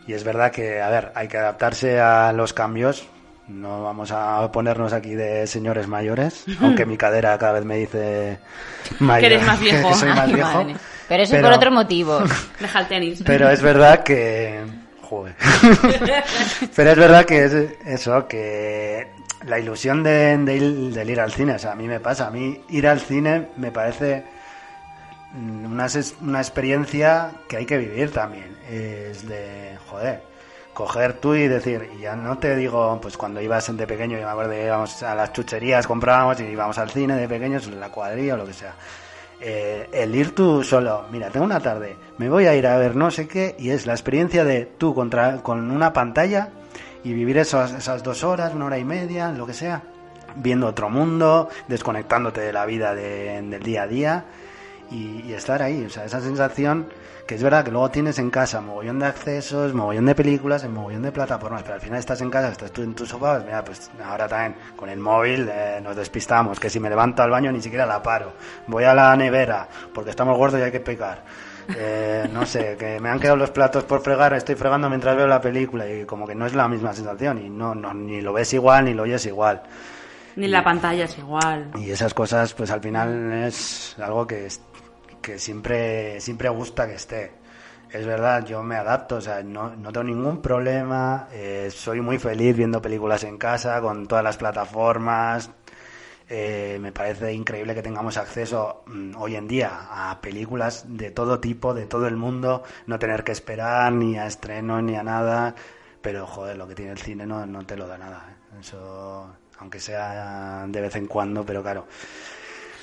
Y 0.08 0.14
es 0.14 0.24
verdad 0.24 0.50
que, 0.50 0.80
a 0.80 0.88
ver, 0.88 1.12
hay 1.14 1.28
que 1.28 1.36
adaptarse 1.38 2.00
a 2.00 2.32
los 2.32 2.52
cambios. 2.52 3.06
No 3.46 3.82
vamos 3.82 4.10
a 4.10 4.50
ponernos 4.50 4.92
aquí 4.92 5.14
de 5.14 5.46
señores 5.46 5.86
mayores, 5.86 6.44
aunque 6.60 6.84
mi 6.86 6.96
cadera 6.96 7.38
cada 7.38 7.52
vez 7.52 7.64
me 7.64 7.76
dice 7.76 8.38
mayor, 8.98 9.20
Que 9.28 9.34
eres 9.34 9.46
más 9.46 9.60
viejo. 9.60 9.88
que 9.90 9.94
soy 9.94 10.08
más 10.08 10.18
Ay, 10.26 10.34
viejo. 10.34 10.52
madre. 10.64 10.76
Pero 11.08 11.22
eso 11.22 11.36
es 11.36 11.42
por 11.42 11.52
otro 11.52 11.70
motivo. 11.70 12.20
Deja 12.60 12.80
el 12.80 12.88
tenis. 12.88 13.22
Pero 13.24 13.48
es 13.50 13.62
verdad 13.62 14.02
que... 14.02 14.60
Joder. 15.02 15.34
Pero 16.76 16.90
es 16.90 16.96
verdad 16.98 17.24
que 17.24 17.44
es 17.44 17.52
eso, 17.86 18.28
que 18.28 19.08
la 19.46 19.58
ilusión 19.58 20.02
de, 20.02 20.36
de 20.36 20.56
ir, 20.56 20.92
del 20.92 21.08
ir 21.10 21.20
al 21.20 21.32
cine, 21.32 21.54
o 21.54 21.58
sea, 21.58 21.72
a 21.72 21.74
mí 21.74 21.86
me 21.88 21.98
pasa, 22.00 22.26
a 22.26 22.30
mí 22.30 22.60
ir 22.68 22.86
al 22.86 23.00
cine 23.00 23.48
me 23.56 23.72
parece 23.72 24.24
una, 25.34 25.86
una 26.20 26.38
experiencia 26.40 27.30
que 27.48 27.56
hay 27.56 27.64
que 27.64 27.78
vivir 27.78 28.10
también. 28.10 28.57
Es 28.70 29.26
de, 29.26 29.78
joder, 29.88 30.22
coger 30.74 31.14
tú 31.14 31.34
y 31.34 31.48
decir, 31.48 31.88
y 31.96 32.02
ya 32.02 32.14
no 32.16 32.38
te 32.38 32.54
digo, 32.54 32.98
pues 33.00 33.16
cuando 33.16 33.40
ibas 33.40 33.74
de 33.76 33.86
pequeño, 33.86 34.18
yo 34.18 34.24
me 34.24 34.30
acuerdo 34.30 34.50
que 34.52 34.64
íbamos 34.66 35.02
a 35.02 35.14
las 35.14 35.32
chucherías, 35.32 35.86
comprábamos 35.86 36.38
y 36.40 36.44
íbamos 36.44 36.76
al 36.78 36.90
cine 36.90 37.16
de 37.16 37.28
pequeños, 37.28 37.66
la 37.68 37.90
cuadrilla 37.90 38.34
o 38.34 38.36
lo 38.36 38.44
que 38.46 38.52
sea. 38.52 38.74
Eh, 39.40 39.88
el 39.92 40.14
ir 40.14 40.34
tú 40.34 40.62
solo, 40.64 41.04
mira, 41.10 41.30
tengo 41.30 41.46
una 41.46 41.60
tarde, 41.60 41.96
me 42.18 42.28
voy 42.28 42.46
a 42.46 42.54
ir 42.56 42.66
a 42.66 42.76
ver 42.76 42.94
no 42.96 43.10
sé 43.10 43.26
qué, 43.28 43.54
y 43.58 43.70
es 43.70 43.86
la 43.86 43.92
experiencia 43.92 44.44
de 44.44 44.66
tú 44.66 44.94
contra, 44.94 45.38
con 45.42 45.70
una 45.70 45.92
pantalla 45.92 46.48
y 47.04 47.12
vivir 47.12 47.38
esas, 47.38 47.72
esas 47.72 48.02
dos 48.02 48.24
horas, 48.24 48.52
una 48.54 48.66
hora 48.66 48.78
y 48.78 48.84
media, 48.84 49.30
lo 49.30 49.46
que 49.46 49.54
sea, 49.54 49.82
viendo 50.36 50.66
otro 50.66 50.90
mundo, 50.90 51.48
desconectándote 51.68 52.40
de 52.40 52.52
la 52.52 52.66
vida 52.66 52.94
de- 52.94 53.40
del 53.42 53.62
día 53.62 53.82
a 53.82 53.86
día 53.86 54.24
y 54.90 55.32
estar 55.32 55.62
ahí, 55.62 55.84
o 55.84 55.90
sea, 55.90 56.04
esa 56.04 56.20
sensación 56.20 56.88
que 57.28 57.34
es 57.34 57.42
verdad 57.42 57.62
que 57.62 57.70
luego 57.70 57.90
tienes 57.90 58.18
en 58.18 58.30
casa 58.30 58.62
mogollón 58.62 58.98
de 59.00 59.04
accesos, 59.04 59.74
mogollón 59.74 60.06
de 60.06 60.14
películas, 60.14 60.64
en 60.64 60.72
mogollón 60.72 61.02
de 61.02 61.12
plataformas, 61.12 61.62
pero 61.62 61.74
al 61.74 61.80
final 61.82 61.98
estás 61.98 62.22
en 62.22 62.30
casa, 62.30 62.48
estás 62.48 62.72
tú 62.72 62.82
en 62.82 62.94
tu 62.94 63.04
sofá, 63.04 63.34
pues 63.34 63.44
mira, 63.44 63.62
pues 63.62 63.90
ahora 64.02 64.26
también 64.26 64.54
con 64.74 64.88
el 64.88 64.98
móvil 64.98 65.46
eh, 65.52 65.78
nos 65.82 65.94
despistamos, 65.94 66.58
que 66.58 66.70
si 66.70 66.80
me 66.80 66.88
levanto 66.88 67.22
al 67.22 67.28
baño 67.28 67.52
ni 67.52 67.60
siquiera 67.60 67.84
la 67.84 68.02
paro, 68.02 68.32
voy 68.66 68.84
a 68.84 68.94
la 68.94 69.14
nevera 69.14 69.68
porque 69.92 70.08
estamos 70.08 70.38
gordos 70.38 70.58
y 70.58 70.62
hay 70.62 70.72
que 70.72 70.80
pecar. 70.80 71.22
Eh, 71.76 72.26
no 72.32 72.46
sé, 72.46 72.78
que 72.78 72.98
me 72.98 73.10
han 73.10 73.20
quedado 73.20 73.36
los 73.36 73.50
platos 73.50 73.84
por 73.84 74.00
fregar, 74.00 74.32
estoy 74.32 74.54
fregando 74.54 74.88
mientras 74.88 75.14
veo 75.14 75.26
la 75.26 75.42
película 75.42 75.86
y 75.86 76.06
como 76.06 76.26
que 76.26 76.34
no 76.34 76.46
es 76.46 76.54
la 76.54 76.66
misma 76.66 76.94
sensación 76.94 77.44
y 77.44 77.50
no, 77.50 77.74
no 77.74 77.92
ni 77.92 78.22
lo 78.22 78.32
ves 78.32 78.54
igual 78.54 78.86
ni 78.86 78.94
lo 78.94 79.02
oyes 79.02 79.26
igual. 79.26 79.60
Ni 80.34 80.48
la 80.48 80.64
pantalla 80.64 81.04
es 81.04 81.18
igual. 81.18 81.72
Y 81.74 81.90
esas 81.90 82.14
cosas, 82.14 82.54
pues 82.54 82.70
al 82.70 82.80
final 82.80 83.32
es 83.34 83.96
algo 83.98 84.26
que, 84.26 84.48
que 85.28 85.38
siempre, 85.38 86.20
siempre 86.22 86.48
gusta 86.48 86.86
que 86.86 86.94
esté. 86.94 87.32
Es 87.90 88.06
verdad, 88.06 88.46
yo 88.46 88.62
me 88.62 88.76
adapto, 88.76 89.16
o 89.16 89.20
sea, 89.20 89.42
no, 89.42 89.76
no 89.76 89.92
tengo 89.92 90.04
ningún 90.04 90.40
problema, 90.40 91.28
eh, 91.32 91.68
soy 91.70 92.00
muy 92.00 92.18
feliz 92.18 92.56
viendo 92.56 92.80
películas 92.80 93.24
en 93.24 93.36
casa, 93.36 93.80
con 93.82 94.06
todas 94.06 94.24
las 94.24 94.38
plataformas. 94.38 95.50
Eh, 96.30 96.78
me 96.80 96.92
parece 96.92 97.32
increíble 97.32 97.74
que 97.74 97.82
tengamos 97.82 98.16
acceso 98.16 98.84
mm, 98.86 99.16
hoy 99.16 99.36
en 99.36 99.48
día 99.48 99.70
a 99.90 100.18
películas 100.20 100.84
de 100.88 101.10
todo 101.10 101.40
tipo, 101.40 101.74
de 101.74 101.86
todo 101.86 102.06
el 102.06 102.16
mundo, 102.16 102.62
no 102.86 102.98
tener 102.98 103.22
que 103.22 103.32
esperar 103.32 103.92
ni 103.92 104.16
a 104.18 104.26
estreno 104.26 104.80
ni 104.80 104.96
a 104.96 105.02
nada. 105.02 105.54
Pero, 106.00 106.26
joder, 106.26 106.56
lo 106.56 106.66
que 106.66 106.74
tiene 106.74 106.92
el 106.92 106.98
cine 106.98 107.26
no, 107.26 107.44
no 107.44 107.66
te 107.66 107.76
lo 107.76 107.86
da 107.86 107.98
nada. 107.98 108.24
¿eh? 108.30 108.60
Eso, 108.60 109.30
aunque 109.58 109.78
sea 109.80 110.64
de 110.68 110.80
vez 110.80 110.96
en 110.96 111.06
cuando, 111.06 111.44
pero 111.44 111.62
claro. 111.62 111.86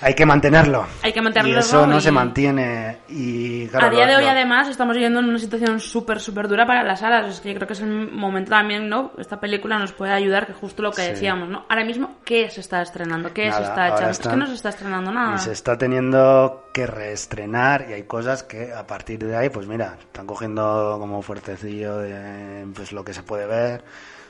Hay 0.02 0.14
que 0.14 0.26
mantenerlo. 0.26 0.86
Hay 1.04 1.14
que 1.14 1.22
mantenerlo. 1.22 1.56
Y 1.56 1.60
eso 1.60 1.88
no 1.88 1.98
y- 1.98 2.02
se 2.02 2.12
mantiene. 2.12 2.98
Y 3.10 3.68
claro, 3.68 3.88
a 3.88 3.90
día 3.90 4.06
de 4.06 4.16
hoy, 4.18 4.24
lo- 4.26 4.30
además, 4.30 4.68
estamos 4.68 4.94
viviendo 4.96 5.20
en 5.20 5.30
una 5.30 5.40
situación 5.40 5.80
súper, 5.80 6.20
súper 6.20 6.48
dura 6.48 6.66
para 6.66 6.84
las 6.84 7.00
salas. 7.00 7.28
Es 7.34 7.40
que 7.42 7.50
yo 7.50 7.56
creo 7.56 7.68
que 7.68 7.74
es 7.74 7.82
el 7.82 8.12
momento 8.12 8.52
también, 8.52 8.90
¿no? 8.90 9.12
Esta 9.18 9.40
película 9.40 9.78
nos 9.80 9.94
puede 9.94 10.12
ayudar, 10.14 10.46
que 10.48 10.54
justo 10.54 10.84
lo 10.84 10.92
que 10.92 11.02
Sí. 11.04 11.08
decíamos, 11.12 11.50
¿no? 11.50 11.66
Ahora 11.70 11.86
mismo, 11.86 12.18
¿qué 12.26 12.50
se 12.50 12.62
está 12.62 12.82
estrenando? 12.82 13.34
¿Qué 13.34 13.44
se 13.46 13.50
Nada, 13.52 13.62
está 13.64 13.82
ahora 13.84 13.88
echando? 13.96 14.10
Es 14.12 14.18
están- 14.20 14.32
que 14.34 14.38
no 14.38 14.48
se 14.48 14.54
está 14.54 14.70
estrenando 14.70 15.12
nada. 15.12 15.36
Y 15.36 15.40
se 15.40 15.52
está 15.52 15.78
teniendo 15.78 16.70
que 16.74 16.86
reestrenar 16.88 17.86
y 17.90 17.94
hay 17.94 18.04
cosas 18.04 18.44
que 18.44 18.74
a 18.74 18.86
partir 18.86 19.20
de 19.26 19.36
ahí, 19.36 19.50
pues 19.50 19.66
mira, 19.68 19.96
están 20.00 20.28
cogiendo 20.28 20.98
como 21.00 21.22
fuertecillo 21.22 21.98
de 22.00 22.66
pues 22.76 22.92
lo 22.92 23.04
que 23.06 23.14
se 23.14 23.24
puede 23.24 23.46
ver. 23.46 23.84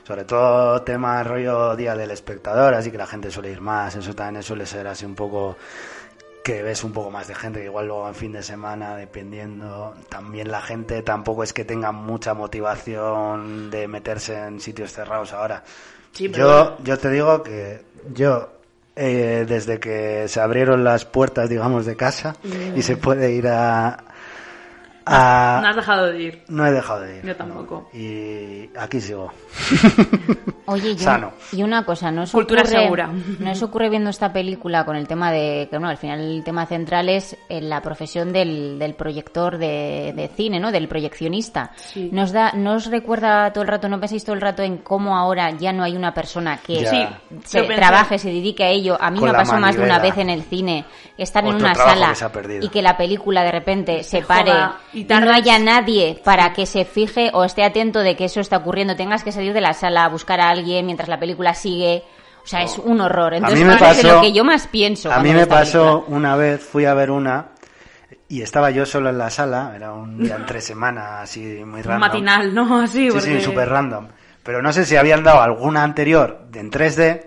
Sobre 0.06 0.24
todo 0.24 0.82
tema 0.82 1.20
rollo 1.24 1.74
Día 1.74 1.96
del 1.96 2.12
Espectador, 2.12 2.74
así 2.74 2.92
que 2.92 2.98
la 2.98 3.08
gente 3.08 3.28
suele 3.28 3.50
ir 3.50 3.60
más. 3.60 3.96
Eso 3.96 4.14
también 4.14 4.40
suele 4.44 4.64
ser 4.64 4.86
así 4.86 5.04
un 5.04 5.16
poco 5.16 5.56
que 6.44 6.62
ves 6.62 6.84
un 6.84 6.92
poco 6.92 7.10
más 7.10 7.26
de 7.26 7.34
gente, 7.34 7.58
que 7.58 7.64
igual 7.64 7.88
luego 7.88 8.06
en 8.06 8.14
fin 8.14 8.30
de 8.30 8.40
semana, 8.40 8.94
dependiendo. 8.94 9.94
También 10.08 10.48
la 10.48 10.62
gente 10.62 11.02
tampoco 11.02 11.42
es 11.42 11.52
que 11.52 11.64
tenga 11.64 11.90
mucha 11.90 12.34
motivación 12.34 13.68
de 13.68 13.88
meterse 13.88 14.38
en 14.38 14.60
sitios 14.60 14.92
cerrados 14.92 15.32
ahora. 15.32 15.64
Sí, 16.12 16.28
pero 16.28 16.76
yo, 16.78 16.84
yo 16.84 16.98
te 16.98 17.10
digo 17.10 17.42
que 17.42 17.82
yo, 18.14 18.48
eh, 18.94 19.44
desde 19.48 19.80
que 19.80 20.28
se 20.28 20.40
abrieron 20.40 20.84
las 20.84 21.04
puertas, 21.04 21.50
digamos, 21.50 21.84
de 21.84 21.96
casa 21.96 22.36
y 22.76 22.80
se 22.82 22.96
puede 22.96 23.32
ir 23.32 23.48
a... 23.48 24.04
a- 25.06 25.60
No 25.62 25.68
has 25.68 25.76
dejado 25.76 26.06
de 26.08 26.22
ir. 26.22 26.44
no 26.48 26.66
he 26.66 26.72
dejado 26.72 27.00
de 27.00 27.18
ir. 27.18 27.24
Yo 27.24 27.36
tampoco. 27.36 27.88
Y 27.92 28.68
aquí 28.76 29.00
sigo. 29.00 29.32
Oye, 30.68 30.90
y, 30.90 30.98
Sano. 30.98 31.32
y 31.52 31.62
una 31.62 31.84
cosa, 31.84 32.10
¿no 32.10 32.22
os 32.22 32.32
Cultura 32.32 32.62
ocurre, 32.62 32.82
segura. 32.82 33.08
¿no 33.38 33.52
os 33.52 33.62
ocurre 33.62 33.88
viendo 33.88 34.10
esta 34.10 34.32
película 34.32 34.84
con 34.84 34.96
el 34.96 35.06
tema 35.06 35.30
de 35.30 35.68
que, 35.70 35.78
no, 35.78 35.88
al 35.88 35.96
final 35.96 36.20
el 36.20 36.42
tema 36.42 36.66
central 36.66 37.08
es 37.08 37.36
eh, 37.48 37.60
la 37.60 37.80
profesión 37.80 38.32
del, 38.32 38.76
del 38.76 38.94
proyector 38.94 39.58
de, 39.58 40.12
de 40.16 40.28
cine, 40.36 40.58
¿no? 40.58 40.72
Del 40.72 40.88
proyeccionista. 40.88 41.70
Sí. 41.76 42.08
Nos 42.12 42.32
da, 42.32 42.50
¿no 42.52 42.74
os 42.74 42.86
recuerda 42.90 43.52
todo 43.52 43.62
el 43.62 43.68
rato, 43.68 43.88
no 43.88 44.00
pensáis 44.00 44.24
todo 44.24 44.34
el 44.34 44.40
rato 44.40 44.62
en 44.64 44.78
cómo 44.78 45.16
ahora 45.16 45.52
ya 45.52 45.72
no 45.72 45.84
hay 45.84 45.96
una 45.96 46.12
persona 46.12 46.56
que. 46.58 46.84
Sí, 46.84 47.06
se 47.44 47.64
yo 47.64 47.74
trabaje, 47.74 48.18
se 48.18 48.28
dedique 48.30 48.64
a 48.64 48.68
ello? 48.70 48.96
A 49.00 49.10
mí 49.12 49.20
Con 49.20 49.28
me 49.30 49.34
pasó 49.34 49.56
más 49.58 49.76
de 49.76 49.84
una 49.84 50.00
vez 50.00 50.18
en 50.18 50.30
el 50.30 50.42
cine, 50.42 50.84
estar 51.16 51.44
en 51.46 51.54
una 51.54 51.76
sala 51.76 52.12
y 52.60 52.68
que 52.70 52.82
la 52.82 52.96
película 52.96 53.44
de 53.44 53.52
repente 53.52 54.02
se 54.02 54.16
Se 54.20 54.22
pare 54.22 54.50
joda 54.50 54.78
y 54.96 55.04
y 55.04 55.20
no 55.20 55.32
haya 55.32 55.58
nadie 55.58 56.20
para 56.24 56.52
que 56.52 56.66
se 56.66 56.84
fije 56.84 57.30
o 57.34 57.44
esté 57.44 57.64
atento 57.64 58.00
de 58.00 58.16
que 58.16 58.24
eso 58.24 58.40
está 58.40 58.56
ocurriendo, 58.56 58.96
tengas 58.96 59.22
que 59.22 59.32
salir 59.32 59.52
de 59.52 59.60
la 59.60 59.72
sala 59.74 60.04
a 60.04 60.08
buscar 60.08 60.40
a 60.40 60.50
alguien 60.50 60.86
mientras 60.86 61.08
la 61.08 61.18
película 61.20 61.54
sigue. 61.54 62.02
O 62.42 62.46
sea, 62.48 62.62
es 62.62 62.78
un 62.78 63.00
horror. 63.00 63.34
Entonces, 63.34 63.58
mí 63.58 63.64
me 63.64 63.74
de 63.74 63.78
pasó- 63.80 64.08
lo 64.14 64.20
que 64.20 64.32
yo 64.32 64.44
más 64.44 64.66
pienso. 64.68 65.12
A 65.12 65.18
mí 65.20 65.32
me 65.32 65.46
pasó 65.46 65.96
película. 66.00 66.16
una 66.16 66.36
vez, 66.36 66.62
fui 66.62 66.84
a 66.84 66.94
ver 66.94 67.10
una 67.10 67.46
y 68.28 68.42
estaba 68.42 68.70
yo 68.70 68.86
solo 68.86 69.10
en 69.10 69.18
la 69.18 69.30
sala, 69.30 69.72
era 69.74 69.92
un 69.92 70.18
día 70.18 70.36
entre 70.40 70.60
semana, 70.60 71.20
así 71.22 71.40
muy 71.64 71.82
random. 71.82 72.00
Matinal, 72.00 72.54
¿no? 72.54 72.80
Así, 72.82 73.06
Sí, 73.06 73.12
porque... 73.12 73.38
sí, 73.38 73.40
súper 73.40 73.68
random. 73.68 74.08
Pero 74.44 74.62
no 74.62 74.72
sé 74.72 74.84
si 74.84 74.94
habían 74.96 75.24
dado 75.24 75.42
alguna 75.42 75.82
anterior 75.82 76.46
en 76.54 76.70
3D 76.70 77.22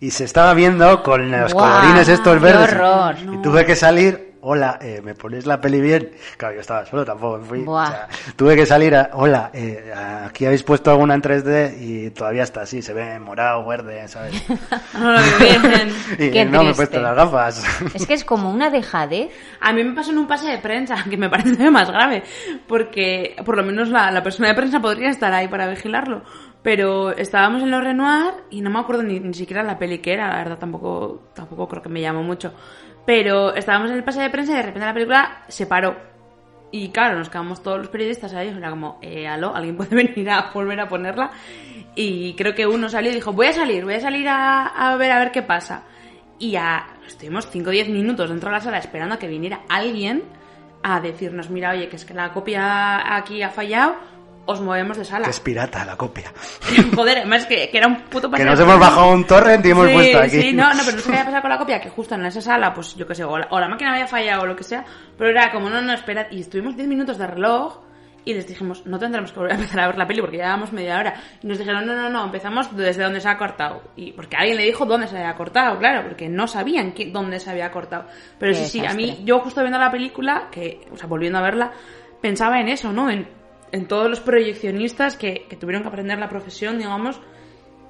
y 0.00 0.10
se 0.10 0.24
estaba 0.24 0.54
viendo 0.54 1.02
con 1.02 1.30
los 1.30 1.52
Guau, 1.52 1.70
colorines 1.70 2.08
estos 2.08 2.40
verdes. 2.40 2.72
horror. 2.72 3.14
Y 3.34 3.42
tuve 3.42 3.66
que 3.66 3.76
salir, 3.76 4.31
hola, 4.44 4.78
eh, 4.82 5.00
¿me 5.02 5.14
ponéis 5.14 5.46
la 5.46 5.60
peli 5.60 5.80
bien? 5.80 6.10
Claro, 6.36 6.54
yo 6.54 6.60
estaba 6.60 6.84
solo, 6.84 7.04
tampoco 7.04 7.38
me 7.38 7.44
fui. 7.44 7.60
Buah. 7.60 7.84
O 7.84 7.90
sea, 7.90 8.08
tuve 8.36 8.56
que 8.56 8.66
salir 8.66 8.94
a, 8.94 9.10
hola, 9.14 9.50
eh, 9.54 9.92
aquí 10.26 10.44
habéis 10.46 10.64
puesto 10.64 10.90
alguna 10.90 11.14
en 11.14 11.22
3D 11.22 11.76
y 11.80 12.10
todavía 12.10 12.42
está 12.42 12.62
así, 12.62 12.82
se 12.82 12.92
ve 12.92 13.18
morado, 13.20 13.64
verde, 13.64 14.06
¿sabes? 14.08 14.44
No 14.98 15.12
lo 15.12 15.18
veo 15.18 15.38
bien. 15.38 15.94
y 16.18 16.30
Qué 16.30 16.44
no 16.44 16.64
me 16.64 16.70
he 16.70 16.74
puesto 16.74 17.00
las 17.00 17.14
gafas. 17.14 17.64
Es 17.94 18.06
que 18.06 18.14
es 18.14 18.24
como 18.24 18.50
una 18.50 18.68
dejadez. 18.68 19.30
A 19.60 19.72
mí 19.72 19.84
me 19.84 19.94
pasó 19.94 20.10
en 20.10 20.18
un 20.18 20.26
pase 20.26 20.48
de 20.48 20.58
prensa, 20.58 20.96
que 21.10 21.16
me 21.16 21.30
parece 21.30 21.70
más 21.70 21.88
grave, 21.88 22.24
porque 22.66 23.36
por 23.44 23.56
lo 23.56 23.62
menos 23.62 23.88
la, 23.88 24.10
la 24.10 24.22
persona 24.22 24.48
de 24.48 24.54
prensa 24.54 24.80
podría 24.80 25.10
estar 25.10 25.32
ahí 25.32 25.46
para 25.48 25.68
vigilarlo. 25.68 26.22
Pero 26.62 27.10
estábamos 27.10 27.62
en 27.62 27.72
los 27.72 27.82
Renoir 27.82 28.34
y 28.50 28.60
no 28.60 28.70
me 28.70 28.78
acuerdo 28.78 29.02
ni, 29.02 29.18
ni 29.18 29.34
siquiera 29.34 29.64
la 29.64 29.78
peli 29.78 29.98
que 29.98 30.12
era, 30.12 30.28
la 30.28 30.36
verdad 30.36 30.58
tampoco, 30.58 31.30
tampoco 31.34 31.68
creo 31.68 31.82
que 31.82 31.88
me 31.88 32.00
llamó 32.00 32.22
mucho. 32.22 32.52
Pero 33.04 33.54
estábamos 33.54 33.90
en 33.90 33.96
el 33.96 34.04
pase 34.04 34.22
de 34.22 34.30
prensa 34.30 34.52
y 34.52 34.56
de 34.56 34.62
repente 34.62 34.86
la 34.86 34.94
película 34.94 35.42
se 35.48 35.66
paró. 35.66 35.96
Y 36.70 36.88
claro, 36.88 37.18
nos 37.18 37.28
quedamos 37.28 37.62
todos 37.62 37.78
los 37.78 37.88
periodistas 37.88 38.32
ahí, 38.32 38.48
era 38.48 38.70
como, 38.70 38.98
eh, 39.02 39.28
aló, 39.28 39.54
alguien 39.54 39.76
puede 39.76 39.94
venir 39.94 40.30
a 40.30 40.50
volver 40.52 40.80
a 40.80 40.88
ponerla. 40.88 41.30
Y 41.94 42.34
creo 42.34 42.54
que 42.54 42.66
uno 42.66 42.88
salió 42.88 43.10
y 43.10 43.14
dijo, 43.14 43.32
voy 43.32 43.46
a 43.46 43.52
salir, 43.52 43.84
voy 43.84 43.94
a 43.94 44.00
salir 44.00 44.26
a, 44.28 44.66
a 44.66 44.96
ver 44.96 45.12
a 45.12 45.18
ver 45.18 45.32
qué 45.32 45.42
pasa. 45.42 45.82
Y 46.38 46.56
a, 46.56 46.86
estuvimos 47.06 47.48
5 47.50 47.68
o 47.68 47.72
10 47.72 47.88
minutos 47.90 48.30
dentro 48.30 48.48
de 48.48 48.56
la 48.56 48.60
sala 48.62 48.78
esperando 48.78 49.14
a 49.14 49.18
que 49.18 49.28
viniera 49.28 49.60
alguien 49.68 50.22
a 50.82 51.00
decirnos, 51.00 51.50
mira, 51.50 51.70
oye, 51.70 51.88
que 51.88 51.96
es 51.96 52.04
que 52.04 52.14
la 52.14 52.32
copia 52.32 53.16
aquí 53.16 53.42
ha 53.42 53.50
fallado, 53.50 53.96
os 54.44 54.60
movemos 54.60 54.96
de 54.96 55.04
sala. 55.04 55.24
que 55.24 55.30
es 55.30 55.40
pirata 55.40 55.84
la 55.84 55.96
copia. 55.96 56.32
Joder, 56.96 57.18
además 57.18 57.46
que, 57.46 57.68
que 57.70 57.78
era 57.78 57.86
un 57.86 58.02
puto 58.02 58.28
Que 58.28 58.32
paseo. 58.32 58.46
nos 58.50 58.60
hemos 58.60 58.78
bajado 58.78 59.12
un 59.12 59.24
torrent 59.26 59.64
y 59.64 59.70
hemos 59.70 59.86
sí, 59.88 59.92
puesto 59.94 60.18
aquí. 60.18 60.40
Sí, 60.42 60.52
no, 60.52 60.72
no, 60.74 60.80
pero 60.84 60.96
no 60.96 61.02
sé 61.02 61.10
qué 61.10 61.16
había 61.18 61.24
pasado 61.26 61.42
con 61.42 61.50
la 61.50 61.58
copia, 61.58 61.80
que 61.80 61.90
justo 61.90 62.14
en 62.14 62.26
esa 62.26 62.40
sala, 62.40 62.74
pues 62.74 62.94
yo 62.96 63.06
qué 63.06 63.14
sé, 63.14 63.24
o 63.24 63.38
la, 63.38 63.46
o 63.50 63.60
la 63.60 63.68
máquina 63.68 63.92
había 63.92 64.06
fallado 64.06 64.42
o 64.42 64.46
lo 64.46 64.56
que 64.56 64.64
sea, 64.64 64.84
pero 65.16 65.30
era 65.30 65.50
como, 65.52 65.70
no, 65.70 65.80
no, 65.80 65.92
espera, 65.92 66.26
y 66.30 66.40
estuvimos 66.40 66.76
10 66.76 66.88
minutos 66.88 67.18
de 67.18 67.26
reloj 67.26 67.78
y 68.24 68.34
les 68.34 68.46
dijimos, 68.46 68.86
no 68.86 69.00
tendremos 69.00 69.32
que 69.32 69.38
volver 69.40 69.52
a 69.52 69.56
empezar 69.56 69.80
a 69.80 69.86
ver 69.88 69.98
la 69.98 70.06
peli 70.06 70.20
porque 70.20 70.36
ya 70.36 70.44
llevamos 70.44 70.72
media 70.72 70.96
hora. 70.96 71.14
Y 71.42 71.46
nos 71.48 71.58
dijeron, 71.58 71.84
no, 71.84 71.92
no, 71.96 72.08
no, 72.08 72.24
empezamos 72.24 72.76
desde 72.76 73.02
donde 73.02 73.20
se 73.20 73.28
ha 73.28 73.36
cortado. 73.36 73.82
Y 73.96 74.12
porque 74.12 74.36
alguien 74.36 74.58
le 74.58 74.64
dijo 74.64 74.86
dónde 74.86 75.08
se 75.08 75.16
había 75.18 75.34
cortado, 75.34 75.76
claro, 75.78 76.02
porque 76.06 76.28
no 76.28 76.46
sabían 76.46 76.92
qué- 76.92 77.10
dónde 77.10 77.40
se 77.40 77.50
había 77.50 77.72
cortado. 77.72 78.06
Pero 78.38 78.52
Qué 78.52 78.58
sí, 78.64 78.78
sí, 78.80 78.86
a 78.86 78.94
mí, 78.94 79.22
yo 79.24 79.40
justo 79.40 79.60
viendo 79.62 79.78
la 79.80 79.90
película, 79.90 80.48
que, 80.52 80.86
o 80.92 80.96
sea, 80.96 81.08
volviendo 81.08 81.38
a 81.38 81.42
verla, 81.42 81.72
pensaba 82.20 82.60
en 82.60 82.68
eso, 82.68 82.92
¿no? 82.92 83.10
En, 83.10 83.26
en 83.72 83.88
todos 83.88 84.08
los 84.08 84.20
proyeccionistas 84.20 85.16
que, 85.16 85.46
que 85.48 85.56
tuvieron 85.56 85.82
que 85.82 85.88
aprender 85.88 86.18
la 86.18 86.28
profesión, 86.28 86.78
digamos, 86.78 87.20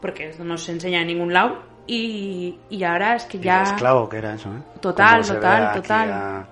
porque 0.01 0.29
esto 0.29 0.45
no 0.45 0.57
se 0.57 0.73
enseña 0.73 1.01
en 1.03 1.09
ningún 1.09 1.33
lado. 1.33 1.71
Y, 1.87 2.59
y 2.71 2.85
ahora 2.85 3.17
es 3.17 3.25
que 3.25 3.39
ya. 3.41 3.63
el 3.63 3.67
esclavo 3.75 4.09
que 4.09 4.19
era 4.19 4.35
eso, 4.35 4.49
¿eh? 4.51 4.63
Total, 4.81 5.27
total, 5.27 5.73
total. 5.75 6.11
a- 6.13 6.47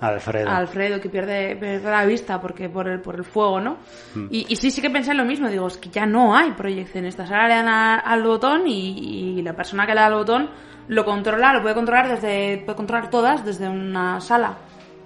a 0.00 0.08
Alfredo. 0.08 0.50
a 0.50 0.56
Alfredo 0.58 1.00
que 1.00 1.08
pierde, 1.08 1.56
pierde 1.56 1.90
la 1.90 2.04
vista 2.04 2.38
porque 2.38 2.68
por 2.68 2.86
el, 2.88 3.00
por 3.00 3.14
el 3.14 3.24
fuego, 3.24 3.60
¿no? 3.60 3.78
Mm. 4.14 4.26
Y, 4.30 4.46
y 4.52 4.56
sí, 4.56 4.70
sí 4.70 4.82
que 4.82 4.90
pensé 4.90 5.12
en 5.12 5.16
lo 5.16 5.24
mismo. 5.24 5.48
Digo, 5.48 5.66
es 5.68 5.78
que 5.78 5.88
ya 5.88 6.04
no 6.04 6.36
hay 6.36 6.50
proyeccionistas. 6.50 7.30
Ahora 7.30 7.48
le 7.48 7.54
dan 7.54 7.68
a- 7.68 7.94
al 8.00 8.22
botón 8.22 8.66
y, 8.68 9.38
y 9.38 9.42
la 9.42 9.54
persona 9.54 9.86
que 9.86 9.94
le 9.94 10.00
da 10.00 10.06
al 10.08 10.14
botón 10.14 10.50
lo 10.88 11.04
controla, 11.06 11.54
lo 11.54 11.62
puede 11.62 11.74
controlar 11.74 12.08
desde, 12.10 12.58
puede 12.66 12.76
controlar 12.76 13.08
todas 13.08 13.42
desde 13.46 13.66
una 13.70 14.20
sala, 14.20 14.58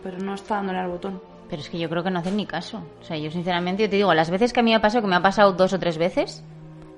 pero 0.03 0.19
no 0.19 0.35
está 0.35 0.57
dándole 0.57 0.81
al 0.81 0.89
botón. 0.89 1.21
Pero 1.49 1.63
es 1.63 1.71
que 1.71 1.79
yo 1.79 1.89
creo 1.89 2.03
que 2.05 2.11
no 2.11 2.19
hacen 2.19 2.37
ni 2.37 2.47
caso. 2.47 2.83
O 3.01 3.05
sea, 3.05 3.17
yo 3.17 3.31
sinceramente, 3.31 3.85
yo 3.85 3.91
te 3.91 3.97
digo, 3.97 4.13
las 4.15 4.31
veces 4.31 4.53
que 4.53 4.61
a 4.61 4.63
mí 4.63 4.71
me 4.71 4.77
ha 4.77 4.81
pasado, 4.83 5.03
que 5.03 5.09
me 5.09 5.17
ha 5.17 5.23
pasado 5.23 5.53
dos 5.53 5.73
o 5.73 5.79
tres 5.79 5.97
veces, 5.99 6.43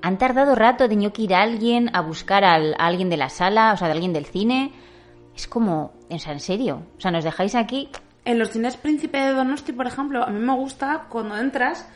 han 0.01 0.17
tardado 0.17 0.55
rato, 0.55 0.83
he 0.85 0.89
tenido 0.89 1.13
que 1.13 1.21
ir 1.23 1.33
a 1.35 1.41
alguien 1.41 1.89
a 1.95 2.01
buscar 2.01 2.43
al- 2.43 2.73
a 2.77 2.87
alguien 2.87 3.09
de 3.09 3.17
la 3.17 3.29
sala, 3.29 3.71
o 3.73 3.77
sea, 3.77 3.87
de 3.87 3.93
alguien 3.93 4.13
del 4.13 4.25
cine. 4.25 4.71
Es 5.35 5.47
como, 5.47 5.93
o 6.09 6.19
sea, 6.19 6.33
en 6.33 6.39
serio. 6.41 6.81
O 6.97 7.01
sea, 7.01 7.11
nos 7.11 7.23
dejáis 7.23 7.55
aquí. 7.55 7.89
En 8.25 8.37
los 8.37 8.49
cines 8.51 8.75
Príncipe 8.77 9.17
de 9.19 9.33
Donosti, 9.33 9.71
por 9.71 9.87
ejemplo, 9.87 10.23
a 10.23 10.27
mí 10.27 10.39
me 10.39 10.53
gusta 10.53 11.05
cuando 11.09 11.37
entras, 11.37 11.87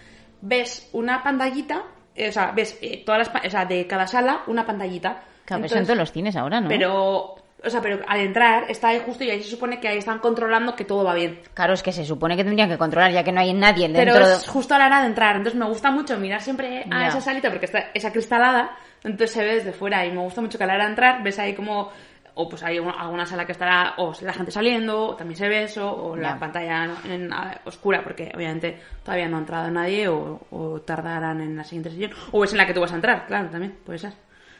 ves 0.42 0.90
una 0.94 1.22
pantallita, 1.24 1.84
eh, 2.16 2.30
o 2.30 2.32
sea, 2.32 2.52
ves 2.52 2.78
eh, 2.82 3.04
todas 3.06 3.28
las, 3.34 3.46
o 3.46 3.50
sea, 3.50 3.66
de 3.66 3.86
cada 3.88 4.08
sala 4.08 4.42
una 4.48 4.66
pantallita. 4.66 5.24
Claro, 5.46 5.62
pero 5.62 5.66
eso 5.66 5.78
en 5.78 5.84
todos 5.86 5.98
los 6.00 6.12
cines 6.12 6.36
ahora, 6.36 6.62
¿no? 6.62 6.68
Pero, 6.70 7.36
o 7.66 7.70
sea, 7.70 7.82
pero 7.82 8.00
al 8.08 8.20
entrar 8.20 8.66
está 8.70 8.90
ahí 8.90 9.02
justo 9.06 9.24
y 9.24 9.30
ahí 9.30 9.42
se 9.42 9.50
supone 9.50 9.80
que 9.80 9.88
ahí 9.88 9.98
están 9.98 10.20
controlando 10.20 10.76
que 10.76 10.86
todo 10.86 11.04
va 11.04 11.14
bien. 11.14 11.40
Claro, 11.54 11.74
es 11.74 11.82
que 11.84 11.92
se 11.92 12.06
supone 12.06 12.36
que 12.38 12.44
tendrían 12.44 12.70
que 12.70 12.78
controlar, 12.78 13.12
ya 13.12 13.24
que 13.24 13.32
no 13.32 13.42
hay 13.42 13.54
nadie 13.54 13.88
dentro 13.90 14.14
Pero 14.14 14.28
es 14.28 14.48
justo 14.48 14.76
a 14.76 14.80
la 14.80 14.88
hora 14.88 15.02
de 15.02 15.08
entrar. 15.08 15.36
Entonces 15.36 15.60
me 15.60 15.66
gusta 15.68 15.92
mucho 15.92 16.18
mirar 16.18 16.42
siempre 16.42 16.86
a 16.92 17.02
Ya. 17.02 17.08
esa 17.08 17.22
salita 17.22 17.50
porque 17.50 17.66
está 17.66 17.86
esa 17.94 18.12
cristalada. 18.12 18.72
Entonces 19.04 19.32
se 19.32 19.44
ve 19.44 19.56
desde 19.56 19.72
fuera 19.74 20.06
y 20.06 20.12
me 20.12 20.22
gusta 20.22 20.42
mucho 20.42 20.58
que 20.58 20.64
a 20.64 20.68
la 20.68 20.76
hora 20.76 20.84
de 20.86 20.90
entrar 20.92 21.24
ves 21.24 21.40
ahí 21.40 21.54
como... 21.54 21.92
O 22.38 22.50
pues 22.50 22.64
hay 22.64 22.80
una- 22.80 22.92
alguna 23.00 23.26
sala 23.26 23.46
que 23.46 23.54
estará 23.54 23.94
o 23.98 24.12
la 24.22 24.34
gente 24.34 24.52
saliendo, 24.52 25.08
o 25.08 25.16
también 25.16 25.38
se 25.38 25.48
ve 25.48 25.64
eso, 25.64 25.90
o 25.90 26.18
la 26.18 26.38
pantalla 26.38 26.90
en- 27.10 27.32
a- 27.32 27.62
oscura 27.64 28.04
porque 28.04 28.30
obviamente 28.36 28.78
todavía 29.04 29.30
no 29.30 29.38
ha 29.38 29.40
entrado 29.40 29.72
nadie 29.72 30.10
o, 30.10 30.42
o 30.52 30.82
tardarán 30.82 31.40
en 31.40 31.56
la 31.56 31.64
siguiente 31.64 31.92
sesión. 31.92 32.12
O 32.34 32.44
es 32.44 32.52
en 32.52 32.58
la 32.58 32.66
que 32.68 32.74
tú 32.74 32.82
vas 32.82 32.92
a 32.92 32.96
entrar, 32.96 33.26
claro, 33.26 33.48
también 33.50 33.78
puede 33.86 34.00
ser. 34.00 34.12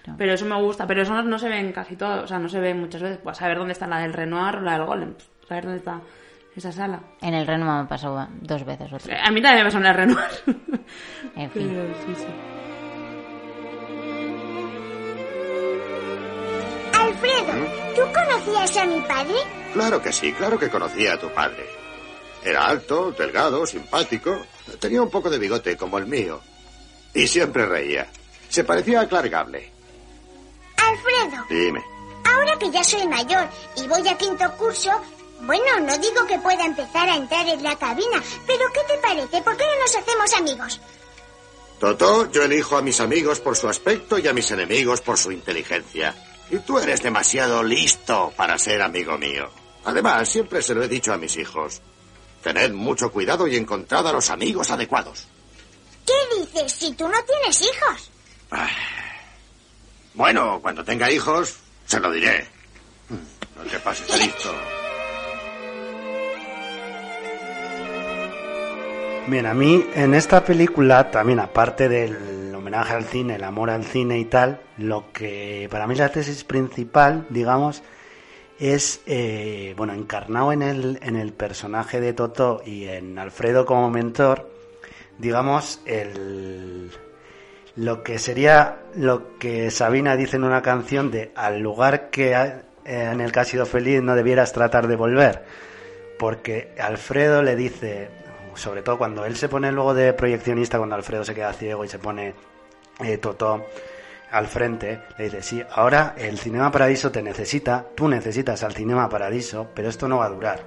Claro. 0.06 0.18
Pero 0.20 0.34
eso 0.34 0.46
me 0.46 0.62
gusta, 0.62 0.86
pero 0.86 1.02
eso 1.02 1.14
no, 1.16 1.24
no 1.24 1.40
se 1.40 1.50
ve 1.50 1.60
en 1.60 1.72
casi 1.72 1.96
todo, 1.96 2.24
o 2.24 2.28
sea, 2.28 2.38
no 2.38 2.48
se 2.48 2.60
ve 2.60 2.76
muchas 2.76 3.02
veces. 3.02 3.18
Pues 3.24 3.38
saber 3.38 3.58
dónde 3.58 3.74
está 3.74 3.88
la 3.88 4.00
del 4.00 4.14
Renoir 4.14 4.58
o 4.58 4.62
la 4.62 4.74
del 4.74 4.86
Golem, 4.86 5.14
pues, 5.14 5.28
saber 5.48 5.64
dónde 5.64 5.80
está 5.80 6.00
esa 6.56 6.72
sala. 6.72 7.00
En 7.22 7.34
el 7.34 7.48
Reno 7.48 7.66
me 7.66 7.88
pasado 7.88 8.28
dos 8.40 8.64
veces 8.64 8.94
o 8.94 8.98
tres. 8.98 9.20
A 9.20 9.32
mí 9.32 9.42
también 9.42 9.64
me 9.64 9.64
pasa 9.66 9.78
en 9.78 9.84
la 9.84 9.94
Renoir. 9.94 10.28
En 11.36 11.50
fin. 11.52 11.70
Pero 11.74 11.94
sí, 12.06 12.16
sí. 12.16 12.28
Alfredo, 16.94 17.54
¿tú 17.96 18.02
conocías 18.14 18.78
a 18.78 18.86
mi 18.86 19.02
padre? 19.02 19.36
Claro 19.74 20.02
que 20.02 20.14
sí, 20.14 20.32
claro 20.34 20.60
que 20.60 20.70
conocía 20.70 21.16
a 21.16 21.20
tu 21.20 21.30
padre. 21.30 21.66
Era 22.44 22.68
alto, 22.68 23.12
delgado, 23.12 23.66
simpático. 23.66 24.46
Tenía 24.80 25.02
un 25.02 25.10
poco 25.10 25.32
de 25.32 25.40
bigote 25.40 25.76
como 25.76 25.98
el 25.98 26.06
mío. 26.06 26.40
Y 27.14 27.28
siempre 27.28 27.66
reía. 27.66 28.08
Se 28.48 28.64
parecía 28.64 29.02
a 29.02 29.08
Clark 29.08 29.30
Gable. 29.30 29.75
Alfredo, 30.88 31.46
Dime. 31.50 31.84
Ahora 32.24 32.58
que 32.58 32.72
ya 32.72 32.84
soy 32.84 33.08
mayor 33.08 33.48
y 33.78 33.88
voy 33.88 34.08
a 34.08 34.18
quinto 34.18 34.52
curso, 34.58 34.92
bueno, 35.42 35.80
no 35.82 35.98
digo 35.98 36.26
que 36.28 36.40
pueda 36.40 36.66
empezar 36.66 37.10
a 37.10 37.16
entrar 37.16 37.48
en 37.48 37.62
la 37.64 37.76
cabina, 37.78 38.22
pero 38.48 38.66
¿qué 38.74 38.82
te 38.88 38.98
parece? 39.00 39.42
¿Por 39.42 39.56
qué 39.58 39.64
no 39.64 39.82
nos 39.82 39.96
hacemos 39.96 40.34
amigos? 40.34 40.82
Toto, 41.80 42.32
yo 42.32 42.44
elijo 42.44 42.78
a 42.78 42.82
mis 42.82 43.00
amigos 43.00 43.40
por 43.40 43.56
su 43.56 43.68
aspecto 43.68 44.18
y 44.18 44.28
a 44.28 44.34
mis 44.34 44.50
enemigos 44.52 45.02
por 45.02 45.18
su 45.18 45.32
inteligencia. 45.32 46.16
Y 46.50 46.60
tú 46.60 46.80
eres 46.80 47.02
demasiado 47.02 47.64
listo 47.64 48.34
para 48.36 48.58
ser 48.58 48.82
amigo 48.82 49.18
mío. 49.18 49.50
Además, 49.84 50.30
siempre 50.30 50.62
se 50.62 50.74
lo 50.74 50.84
he 50.84 50.88
dicho 50.88 51.14
a 51.14 51.18
mis 51.18 51.36
hijos. 51.38 51.82
Tened 52.42 52.74
mucho 52.74 53.12
cuidado 53.12 53.48
y 53.48 53.56
encontrad 53.56 54.08
a 54.08 54.14
los 54.14 54.30
amigos 54.30 54.72
adecuados. 54.72 55.28
¿Qué 56.06 56.14
dices 56.40 56.72
si 56.72 56.94
tú 56.94 57.08
no 57.08 57.18
tienes 57.24 57.62
hijos? 57.62 58.12
Bueno, 60.16 60.60
cuando 60.62 60.84
tenga 60.84 61.12
hijos, 61.12 61.60
se 61.86 62.00
lo 62.00 62.10
diré. 62.10 62.46
No 63.10 63.64
te 63.70 63.80
pases 63.80 64.08
de 64.08 64.18
listo. 64.18 64.50
Bien, 69.28 69.46
a 69.46 69.54
mí 69.54 69.86
en 69.94 70.14
esta 70.14 70.46
película 70.46 71.12
también, 71.12 71.40
aparte 71.40 71.90
del 71.90 72.54
homenaje 72.56 72.94
al 72.94 73.04
cine, 73.06 73.36
el 73.36 73.44
amor 73.44 73.70
al 73.70 73.84
cine 73.84 74.18
y 74.20 74.26
tal, 74.26 74.62
lo 74.78 75.12
que 75.12 75.68
para 75.70 75.86
mí 75.86 75.96
la 75.96 76.10
tesis 76.10 76.46
principal, 76.46 77.26
digamos, 77.30 77.84
es, 78.58 79.02
eh, 79.08 79.74
bueno, 79.76 79.94
encarnado 79.94 80.54
en 80.54 80.62
el, 80.62 81.00
en 81.02 81.18
el 81.18 81.34
personaje 81.34 82.00
de 82.00 82.14
Toto 82.14 82.62
y 82.66 82.86
en 82.86 83.20
Alfredo 83.20 83.66
como 83.66 83.90
mentor, 83.90 84.50
digamos, 85.18 85.82
el, 85.86 86.92
lo 87.76 88.04
que 88.04 88.20
sería 88.20 88.78
lo 88.96 89.38
que 89.38 89.70
Sabina 89.72 90.16
dice 90.16 90.38
en 90.38 90.44
una 90.46 90.62
canción 90.62 91.12
de 91.12 91.32
al 91.36 91.60
lugar 91.60 92.10
que 92.10 92.34
ha- 92.36 92.62
eh, 92.86 93.10
en 93.12 93.20
el 93.22 93.32
que 93.32 93.40
has 93.42 93.48
sido 93.48 93.66
feliz 93.66 94.02
no 94.02 94.16
debieras 94.16 94.54
tratar 94.54 94.88
de 94.88 94.96
volver. 94.96 95.44
Porque 96.18 96.74
Alfredo 96.80 97.42
le 97.44 97.56
dice, 97.56 98.10
sobre 98.56 98.82
todo 98.82 98.98
cuando 98.98 99.26
él 99.26 99.36
se 99.36 99.50
pone 99.50 99.72
luego 99.72 99.94
de 99.94 100.14
proyeccionista, 100.14 100.78
cuando 100.78 100.96
Alfredo 100.96 101.26
se 101.26 101.36
queda 101.36 101.52
ciego 101.52 101.84
y 101.84 101.90
se 101.90 102.00
pone 102.00 102.34
eh, 103.04 103.18
Toto 103.18 103.66
al 104.32 104.48
frente, 104.48 105.02
le 105.18 105.26
dice, 105.26 105.42
sí, 105.42 105.62
ahora 105.72 106.14
el 106.18 106.38
Cinema 106.40 106.72
Paradiso 106.72 107.12
te 107.12 107.22
necesita, 107.22 107.86
tú 107.96 108.08
necesitas 108.08 108.64
al 108.64 108.74
Cinema 108.74 109.10
Paradiso, 109.10 109.68
pero 109.76 109.90
esto 109.90 110.08
no 110.08 110.20
va 110.20 110.26
a 110.28 110.30
durar. 110.30 110.64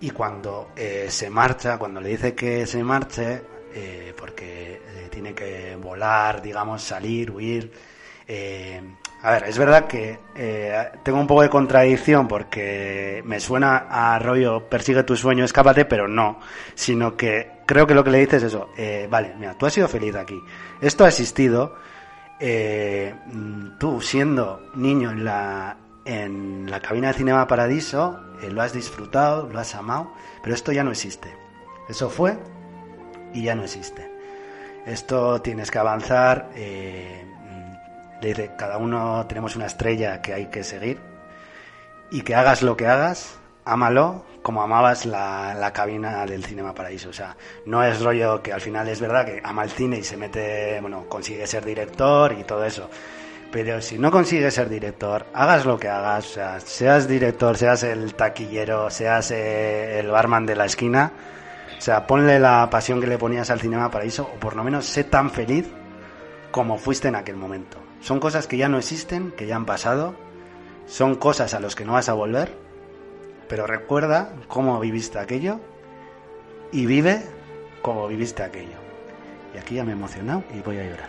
Y 0.00 0.10
cuando 0.10 0.70
eh, 0.76 1.06
se 1.10 1.30
marcha, 1.30 1.78
cuando 1.78 2.00
le 2.00 2.08
dice 2.10 2.34
que 2.34 2.66
se 2.66 2.82
marche, 2.84 3.42
eh, 3.74 4.14
porque 4.16 4.74
eh, 4.74 5.08
tiene 5.10 5.34
que 5.34 5.76
volar, 5.76 6.42
digamos, 6.42 6.82
salir, 6.82 7.30
huir. 7.30 7.72
eh, 8.26 8.80
a 9.22 9.32
ver, 9.32 9.44
es 9.44 9.58
verdad 9.58 9.88
que 9.88 10.16
tengo 11.02 11.18
un 11.18 11.26
poco 11.26 11.42
de 11.42 11.50
contradicción 11.50 12.28
porque 12.28 13.20
me 13.24 13.40
suena 13.40 13.88
a 13.90 14.16
rollo 14.20 14.68
persigue 14.68 15.02
tu 15.02 15.16
sueño, 15.16 15.44
escápate, 15.44 15.84
pero 15.86 16.06
no, 16.06 16.38
sino 16.76 17.16
que 17.16 17.62
creo 17.66 17.84
que 17.84 17.94
lo 17.94 18.04
que 18.04 18.10
le 18.10 18.20
dices 18.20 18.44
es 18.44 18.52
eso, 18.54 18.70
eh, 18.76 19.08
vale, 19.10 19.34
mira, 19.36 19.54
tú 19.58 19.66
has 19.66 19.72
sido 19.72 19.88
feliz 19.88 20.14
aquí, 20.14 20.40
esto 20.80 21.04
ha 21.04 21.08
existido, 21.08 21.74
mm, 22.40 23.78
tú 23.80 24.00
siendo 24.00 24.70
niño 24.76 25.10
en 25.10 25.24
la, 25.24 25.76
en 26.04 26.70
la 26.70 26.78
cabina 26.78 27.08
de 27.08 27.14
Cinema 27.14 27.48
Paradiso, 27.48 28.20
lo 28.48 28.62
has 28.62 28.72
disfrutado, 28.72 29.48
lo 29.52 29.58
has 29.58 29.74
amado, 29.74 30.12
pero 30.44 30.54
esto 30.54 30.70
ya 30.70 30.84
no 30.84 30.92
existe. 30.92 31.34
Eso 31.88 32.08
fue 32.08 32.38
y 33.32 33.42
ya 33.42 33.54
no 33.54 33.64
existe. 33.64 34.10
Esto 34.86 35.40
tienes 35.42 35.70
que 35.70 35.78
avanzar. 35.78 36.50
eh, 36.54 37.24
cada 38.56 38.78
uno 38.78 39.26
tenemos 39.26 39.56
una 39.56 39.66
estrella 39.66 40.20
que 40.20 40.34
hay 40.34 40.46
que 40.46 40.64
seguir 40.64 40.98
y 42.10 42.22
que 42.22 42.34
hagas 42.34 42.62
lo 42.62 42.76
que 42.76 42.86
hagas, 42.86 43.38
ámalo 43.64 44.24
como 44.42 44.62
amabas 44.62 45.04
la, 45.04 45.54
la 45.54 45.72
cabina 45.72 46.24
del 46.26 46.44
Cinema 46.44 46.74
Paraíso. 46.74 47.10
O 47.10 47.12
sea, 47.12 47.36
no 47.66 47.84
es 47.84 48.00
rollo 48.00 48.42
que 48.42 48.52
al 48.52 48.60
final 48.60 48.88
es 48.88 49.00
verdad 49.00 49.26
que 49.26 49.40
ama 49.44 49.64
el 49.64 49.70
cine 49.70 49.98
y 49.98 50.02
se 50.02 50.16
mete, 50.16 50.80
bueno, 50.80 51.04
consigue 51.08 51.46
ser 51.46 51.64
director 51.64 52.32
y 52.32 52.44
todo 52.44 52.64
eso. 52.64 52.88
Pero 53.50 53.80
si 53.80 53.98
no 53.98 54.10
consigues 54.10 54.54
ser 54.54 54.68
director, 54.68 55.26
hagas 55.32 55.64
lo 55.64 55.78
que 55.78 55.88
hagas, 55.88 56.26
o 56.26 56.34
sea, 56.34 56.60
seas 56.60 57.08
director, 57.08 57.56
seas 57.56 57.82
el 57.82 58.14
taquillero, 58.14 58.90
seas 58.90 59.30
eh, 59.30 60.00
el 60.00 60.08
barman 60.08 60.44
de 60.44 60.56
la 60.56 60.66
esquina, 60.66 61.12
o 61.78 61.80
sea, 61.80 62.06
ponle 62.06 62.40
la 62.40 62.68
pasión 62.70 63.00
que 63.00 63.06
le 63.06 63.18
ponías 63.18 63.50
al 63.50 63.60
Cinema 63.60 63.90
Paraíso, 63.90 64.28
o 64.34 64.40
por 64.40 64.56
lo 64.56 64.64
menos 64.64 64.84
sé 64.84 65.04
tan 65.04 65.30
feliz 65.30 65.68
como 66.50 66.76
fuiste 66.76 67.06
en 67.06 67.14
aquel 67.14 67.36
momento. 67.36 67.78
Son 68.00 68.18
cosas 68.18 68.48
que 68.48 68.56
ya 68.56 68.68
no 68.68 68.78
existen, 68.78 69.30
que 69.30 69.46
ya 69.46 69.54
han 69.54 69.64
pasado, 69.64 70.16
son 70.86 71.14
cosas 71.14 71.54
a 71.54 71.60
las 71.60 71.76
que 71.76 71.84
no 71.84 71.92
vas 71.92 72.08
a 72.08 72.14
volver, 72.14 72.52
pero 73.48 73.66
recuerda 73.66 74.32
cómo 74.48 74.80
viviste 74.80 75.20
aquello 75.20 75.60
y 76.72 76.86
vive 76.86 77.22
como 77.80 78.08
viviste 78.08 78.42
aquello. 78.42 78.76
Y 79.54 79.58
aquí 79.58 79.76
ya 79.76 79.84
me 79.84 79.92
he 79.92 79.94
emocionado 79.94 80.42
y 80.52 80.60
voy 80.60 80.78
a 80.78 80.84
llorar. 80.84 81.08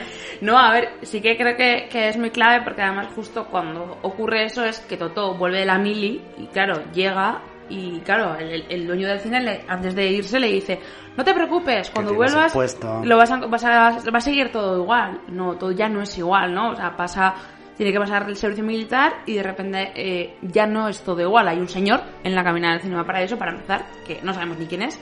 No, 0.40 0.58
a 0.58 0.72
ver, 0.72 0.90
sí 1.02 1.20
que 1.22 1.36
creo 1.36 1.56
que, 1.56 1.88
que 1.90 2.08
es 2.08 2.18
muy 2.18 2.30
clave 2.30 2.64
porque 2.64 2.82
además 2.82 3.06
justo 3.14 3.46
cuando 3.46 3.98
ocurre 4.02 4.44
eso 4.44 4.64
es 4.64 4.80
que 4.80 4.96
Toto 4.96 5.34
vuelve 5.34 5.60
de 5.60 5.64
la 5.64 5.78
mili 5.78 6.22
y 6.36 6.48
claro, 6.48 6.82
llega 6.92 7.40
y 7.68 8.00
claro, 8.00 8.36
el, 8.36 8.64
el 8.68 8.86
dueño 8.86 9.08
del 9.08 9.20
cine 9.20 9.40
le- 9.40 9.64
antes 9.68 9.94
de 9.94 10.06
irse 10.10 10.38
le 10.40 10.48
dice, 10.52 10.78
no 11.16 11.24
te 11.24 11.32
preocupes, 11.34 11.90
cuando 11.90 12.12
vuelvas 12.16 12.52
puesto". 12.52 13.00
lo 13.04 13.16
vas 13.16 13.30
a, 13.30 13.36
vas 13.38 13.64
a- 13.64 13.90
va 14.12 14.18
a 14.18 14.20
seguir 14.20 14.50
todo 14.52 14.82
igual. 14.82 15.20
No, 15.28 15.54
todo 15.56 15.70
ya 15.72 15.88
no 15.88 16.02
es 16.02 16.16
igual, 16.18 16.52
¿no? 16.54 16.70
O 16.70 16.76
sea, 16.76 16.96
pasa, 16.96 17.34
tiene 17.76 17.92
que 17.92 17.98
pasar 17.98 18.28
el 18.28 18.36
servicio 18.36 18.64
militar 18.64 19.12
y 19.26 19.34
de 19.34 19.42
repente 19.42 19.92
eh, 19.94 20.36
ya 20.42 20.66
no 20.66 20.88
es 20.88 21.02
todo 21.02 21.20
igual. 21.20 21.48
Hay 21.48 21.58
un 21.58 21.68
señor 21.68 22.00
en 22.22 22.34
la 22.34 22.44
cabina 22.44 22.72
del 22.72 22.80
Cinema 22.80 23.04
para 23.04 23.22
eso, 23.22 23.36
para 23.38 23.52
empezar, 23.52 23.84
que 24.06 24.20
no 24.22 24.32
sabemos 24.34 24.58
ni 24.58 24.66
quién 24.66 24.82
es, 24.82 25.00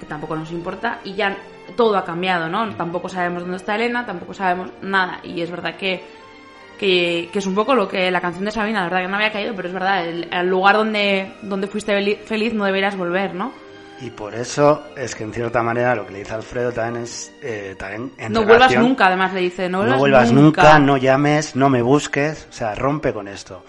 que 0.00 0.06
tampoco 0.06 0.34
nos 0.36 0.50
importa 0.52 1.00
y 1.04 1.14
ya 1.14 1.36
todo 1.76 1.96
ha 1.96 2.04
cambiado, 2.04 2.48
¿no? 2.48 2.68
Tampoco 2.76 3.08
sabemos 3.08 3.42
dónde 3.42 3.56
está 3.56 3.74
Elena, 3.76 4.04
tampoco 4.04 4.34
sabemos 4.34 4.70
nada 4.82 5.20
y 5.22 5.40
es 5.40 5.50
verdad 5.50 5.76
que, 5.76 6.04
que, 6.78 7.28
que 7.32 7.38
es 7.38 7.46
un 7.46 7.54
poco 7.54 7.74
lo 7.74 7.88
que 7.88 8.10
la 8.10 8.20
canción 8.20 8.44
de 8.44 8.50
Sabina, 8.50 8.80
la 8.80 8.84
verdad 8.86 9.02
que 9.02 9.08
no 9.08 9.16
había 9.16 9.32
caído, 9.32 9.54
pero 9.54 9.68
es 9.68 9.74
verdad, 9.74 10.06
el, 10.06 10.28
el 10.32 10.46
lugar 10.48 10.76
donde, 10.76 11.32
donde 11.42 11.66
fuiste 11.66 11.92
feli- 11.98 12.18
feliz 12.18 12.52
no 12.54 12.64
deberías 12.64 12.96
volver, 12.96 13.34
¿no? 13.34 13.52
Y 14.00 14.10
por 14.10 14.34
eso 14.34 14.82
es 14.96 15.14
que 15.14 15.22
en 15.22 15.32
cierta 15.32 15.62
manera 15.62 15.94
lo 15.94 16.04
que 16.04 16.12
le 16.12 16.18
dice 16.18 16.34
Alfredo 16.34 16.72
también 16.72 17.04
es 17.04 17.32
eh, 17.40 17.76
también 17.78 18.10
en 18.18 18.32
no 18.32 18.40
vuelvas 18.42 18.70
relación- 18.70 18.82
nunca, 18.82 19.06
además 19.06 19.32
le 19.32 19.40
dice, 19.40 19.68
no 19.68 19.78
vuelvas, 19.78 19.94
no 19.96 20.00
vuelvas 20.00 20.32
nunca. 20.32 20.78
no 20.80 20.96
llames, 20.96 21.54
no 21.56 21.70
me 21.70 21.80
busques, 21.80 22.46
o 22.50 22.52
sea, 22.52 22.74
rompe 22.74 23.12
con 23.12 23.28
esto. 23.28 23.64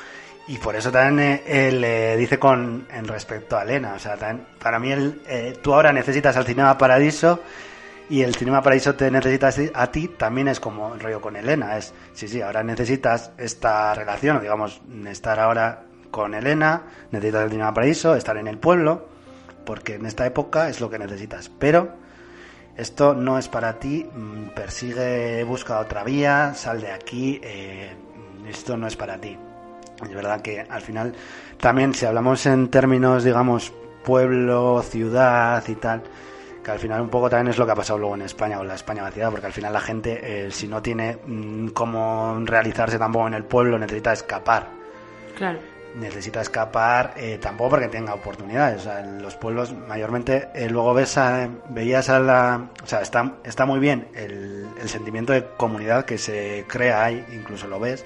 Y 0.48 0.58
por 0.58 0.76
eso 0.76 0.92
también 0.92 1.42
eh, 1.48 1.68
él 1.70 1.82
le 1.82 2.18
dice 2.18 2.38
con 2.40 2.88
en 2.92 3.08
respecto 3.08 3.56
a 3.58 3.64
Elena, 3.64 3.94
o 3.96 4.00
sea, 4.00 4.18
también, 4.18 4.46
para 4.62 4.80
mí 4.80 4.92
él, 4.92 5.22
eh, 5.28 5.58
tú 5.62 5.74
ahora 5.74 5.94
necesitas 5.94 6.36
al 6.38 6.46
Cinema 6.46 6.78
Paradiso 6.78 7.42
y 8.10 8.22
el 8.22 8.36
Cinema 8.36 8.62
Paradiso 8.62 8.96
te 8.96 9.10
necesita 9.10 9.50
a 9.74 9.92
ti, 9.92 10.08
también 10.08 10.48
es 10.48 10.60
como 10.60 10.94
el 10.94 11.00
rollo 11.00 11.22
con 11.22 11.36
Elena, 11.36 11.78
es, 11.78 11.94
sí, 12.14 12.28
sí, 12.28 12.42
ahora 12.42 12.64
necesitas 12.64 13.32
esta 13.38 13.94
relación, 13.94 14.42
digamos, 14.42 14.82
estar 15.08 15.40
ahora 15.40 15.84
con 16.12 16.34
Elena, 16.34 16.84
necesitas 17.12 17.44
el 17.44 17.50
Cinema 17.52 17.74
Paradiso, 17.74 18.16
estar 18.16 18.38
en 18.38 18.48
el 18.48 18.58
pueblo, 18.58 19.08
porque 19.66 19.96
en 19.96 20.06
esta 20.06 20.26
época 20.26 20.70
es 20.70 20.80
lo 20.80 20.90
que 20.90 21.00
necesitas, 21.00 21.50
pero 21.50 21.94
esto 22.78 23.14
no 23.14 23.40
es 23.40 23.48
para 23.48 23.80
ti, 23.80 24.06
mm, 24.06 24.50
persigue, 24.56 25.44
busca 25.44 25.80
otra 25.80 26.04
vía, 26.04 26.54
sal 26.54 26.82
de 26.82 26.92
aquí, 26.92 27.40
eh, 27.42 27.96
esto 28.48 28.78
no 28.78 28.88
es 28.88 28.96
para 28.96 29.20
ti. 29.20 29.38
Es 30.04 30.14
verdad 30.14 30.42
que 30.42 30.60
al 30.60 30.82
final 30.82 31.14
también 31.60 31.94
si 31.94 32.06
hablamos 32.06 32.46
en 32.46 32.70
términos, 32.70 33.24
digamos, 33.24 33.74
pueblo, 34.04 34.84
ciudad 34.84 35.64
y 35.68 35.76
tal, 35.76 36.04
que 36.66 36.72
al 36.72 36.80
final 36.80 37.00
un 37.00 37.10
poco 37.10 37.30
también 37.30 37.50
es 37.52 37.58
lo 37.60 37.66
que 37.68 37.72
ha 37.74 37.76
pasado 37.76 38.00
luego 38.00 38.16
en 38.16 38.24
España 38.24 38.58
con 38.58 38.68
la 38.68 38.74
España 38.76 39.04
vaciada, 39.04 39.30
porque 39.30 39.46
al 39.46 39.54
final 39.54 39.72
la 39.72 39.82
gente, 39.82 40.48
eh, 40.48 40.52
si 40.52 40.68
no 40.68 40.82
tiene 40.82 41.20
mm, 41.26 41.68
cómo 41.70 42.40
realizarse 42.44 42.98
tampoco 42.98 43.28
en 43.28 43.36
el 43.36 43.44
pueblo, 43.44 43.78
necesita 43.78 44.12
escapar 44.14 44.68
Claro. 45.38 45.60
necesita 45.96 46.42
escapar 46.42 47.14
eh, 47.18 47.38
tampoco 47.42 47.72
porque 47.72 47.88
tenga 47.88 48.14
oportunidades. 48.14 48.82
O 48.82 48.84
sea, 48.86 49.00
en 49.02 49.22
los 49.22 49.36
pueblos 49.36 49.74
mayormente 49.74 50.50
eh, 50.56 50.70
luego 50.70 50.94
ves 50.94 51.18
a, 51.18 51.48
veías 51.70 52.10
a 52.10 52.20
la... 52.20 52.70
O 52.84 52.88
sea, 52.88 53.02
está, 53.02 53.34
está 53.44 53.66
muy 53.66 53.80
bien 53.80 54.08
el, 54.16 54.68
el 54.82 54.90
sentimiento 54.90 55.34
de 55.34 55.46
comunidad 55.58 56.06
que 56.06 56.18
se 56.18 56.66
crea 56.68 57.04
ahí, 57.04 57.24
incluso 57.32 57.68
lo 57.68 57.80
ves, 57.80 58.04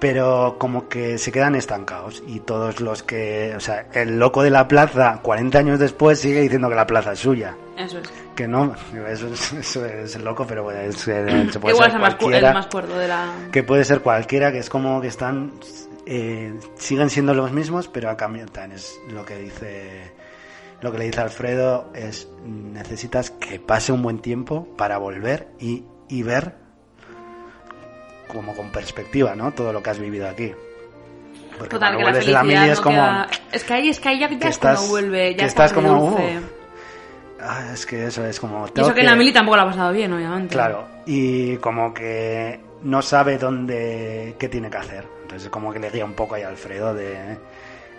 pero 0.00 0.56
como 0.58 0.88
que 0.88 1.18
se 1.18 1.32
quedan 1.32 1.54
estancados 1.54 2.22
y 2.26 2.40
todos 2.40 2.80
los 2.80 3.02
que... 3.02 3.52
O 3.56 3.60
sea, 3.60 3.86
el 3.94 4.18
loco 4.18 4.42
de 4.42 4.50
la 4.50 4.68
plaza 4.68 5.20
40 5.22 5.58
años 5.58 5.78
después 5.80 6.20
sigue 6.20 6.40
diciendo 6.40 6.68
que 6.68 6.74
la 6.76 6.86
plaza 6.86 7.12
es 7.12 7.18
suya. 7.18 7.56
Eso 7.76 7.98
es. 7.98 8.08
Que 8.36 8.46
no, 8.46 8.74
eso 9.08 9.26
es, 9.28 9.52
eso 9.54 9.84
es 9.86 10.14
el 10.14 10.24
loco, 10.24 10.46
pero 10.46 10.62
bueno, 10.62 10.80
es- 10.80 11.08
eh, 11.08 11.48
se 11.50 11.58
puede 11.58 11.74
Igual 11.74 11.90
ser 11.90 12.00
más, 12.00 12.14
cu- 12.14 12.26
el 12.26 12.30
cualquiera 12.30 12.52
más 12.52 12.66
cuerdo 12.68 12.98
de 12.98 13.08
la... 13.08 13.32
que 13.50 13.62
puede 13.64 13.84
ser 13.84 14.00
cualquiera, 14.00 14.52
que 14.52 14.58
es 14.58 14.70
como 14.70 15.00
que 15.00 15.08
están, 15.08 15.52
eh, 16.06 16.54
siguen 16.76 17.10
siendo 17.10 17.34
los 17.34 17.50
mismos, 17.52 17.88
pero 17.88 18.08
a 18.10 18.16
cambio 18.16 18.46
también 18.46 18.76
es 18.78 18.98
lo 19.12 19.24
que 19.24 19.36
dice, 19.36 20.12
lo 20.80 20.92
que 20.92 20.98
le 20.98 21.04
dice 21.06 21.20
Alfredo 21.20 21.90
es 21.94 22.28
necesitas 22.44 23.30
que 23.32 23.58
pase 23.58 23.90
un 23.90 24.02
buen 24.02 24.20
tiempo 24.20 24.68
para 24.76 24.98
volver 24.98 25.48
y, 25.58 25.84
y 26.08 26.22
ver 26.22 26.54
como 28.28 28.54
con 28.54 28.70
perspectiva, 28.70 29.34
¿no? 29.34 29.52
Todo 29.52 29.72
lo 29.72 29.82
que 29.82 29.90
has 29.90 29.98
vivido 29.98 30.28
aquí. 30.28 30.52
Porque 31.58 31.70
Total, 31.70 31.94
cuando 31.96 31.98
que 31.98 32.04
la 32.04 32.10
vuelves 32.12 32.26
de 32.26 32.32
la 32.32 32.42
mili 32.44 32.66
no 32.68 32.72
es 32.72 32.80
como... 32.80 32.96
queda- 32.96 33.28
Es 33.50 33.64
que 33.64 33.74
ahí, 33.74 33.88
es 33.88 33.98
que 34.00 34.08
ahí 34.10 34.18
ya, 34.20 34.28
ya 34.30 34.38
que 34.38 34.48
es 34.48 34.54
estás- 34.54 34.88
vuelve, 34.88 35.30
ya 35.32 35.36
que 35.38 35.44
es 35.44 35.48
estás 35.48 35.72
como. 35.72 36.16
Ah, 37.40 37.70
es 37.72 37.86
que 37.86 38.06
eso 38.06 38.24
es 38.26 38.38
como... 38.40 38.66
Y 38.74 38.80
eso 38.80 38.94
que 38.94 39.00
en 39.00 39.06
la 39.06 39.14
mili 39.16 39.32
tampoco 39.32 39.56
la 39.56 39.62
ha 39.62 39.66
pasado 39.66 39.92
bien, 39.92 40.12
obviamente. 40.12 40.52
Claro, 40.54 40.86
y 41.06 41.56
como 41.58 41.94
que 41.94 42.60
no 42.82 43.00
sabe 43.02 43.38
dónde, 43.38 44.34
qué 44.38 44.48
tiene 44.48 44.70
que 44.70 44.76
hacer. 44.76 45.04
Entonces 45.22 45.48
como 45.50 45.72
que 45.72 45.78
le 45.78 45.90
guía 45.90 46.04
un 46.04 46.14
poco 46.14 46.34
ahí 46.34 46.42
a 46.42 46.48
Alfredo 46.48 46.94
de, 46.94 47.36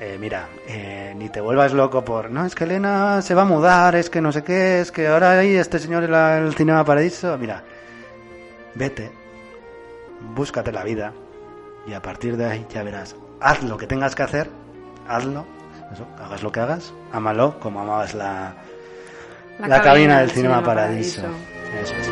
eh, 0.01 0.17
mira, 0.19 0.47
eh, 0.67 1.13
ni 1.17 1.29
te 1.29 1.39
vuelvas 1.41 1.71
loco 1.73 2.03
por, 2.03 2.29
no, 2.31 2.45
es 2.45 2.53
que 2.55 2.63
Elena 2.65 3.21
se 3.21 3.33
va 3.33 3.43
a 3.43 3.45
mudar, 3.45 3.95
es 3.95 4.09
que 4.09 4.19
no 4.19 4.31
sé 4.31 4.43
qué, 4.43 4.81
es 4.81 4.91
que 4.91 5.07
ahora 5.07 5.39
hay 5.39 5.55
este 5.55 5.79
señor 5.79 6.03
en 6.05 6.13
el 6.13 6.53
Cinema 6.55 6.83
Paradiso. 6.83 7.37
Mira, 7.37 7.63
vete, 8.75 9.09
búscate 10.35 10.71
la 10.71 10.83
vida 10.83 11.13
y 11.87 11.93
a 11.93 12.01
partir 12.01 12.37
de 12.37 12.45
ahí 12.45 12.65
ya 12.69 12.83
verás, 12.83 13.15
haz 13.39 13.63
lo 13.63 13.77
que 13.77 13.87
tengas 13.87 14.15
que 14.15 14.23
hacer, 14.23 14.49
hazlo, 15.07 15.45
eso, 15.91 16.05
hagas 16.19 16.43
lo 16.43 16.51
que 16.51 16.59
hagas, 16.59 16.93
ámalo 17.11 17.59
como 17.59 17.81
amabas 17.81 18.13
la, 18.13 18.53
la, 19.59 19.81
cabina, 19.81 20.19
del 20.19 20.29
Cinema, 20.29 20.63
Paradiso. 20.63 21.23
Eso 21.81 21.95
es. 21.95 22.09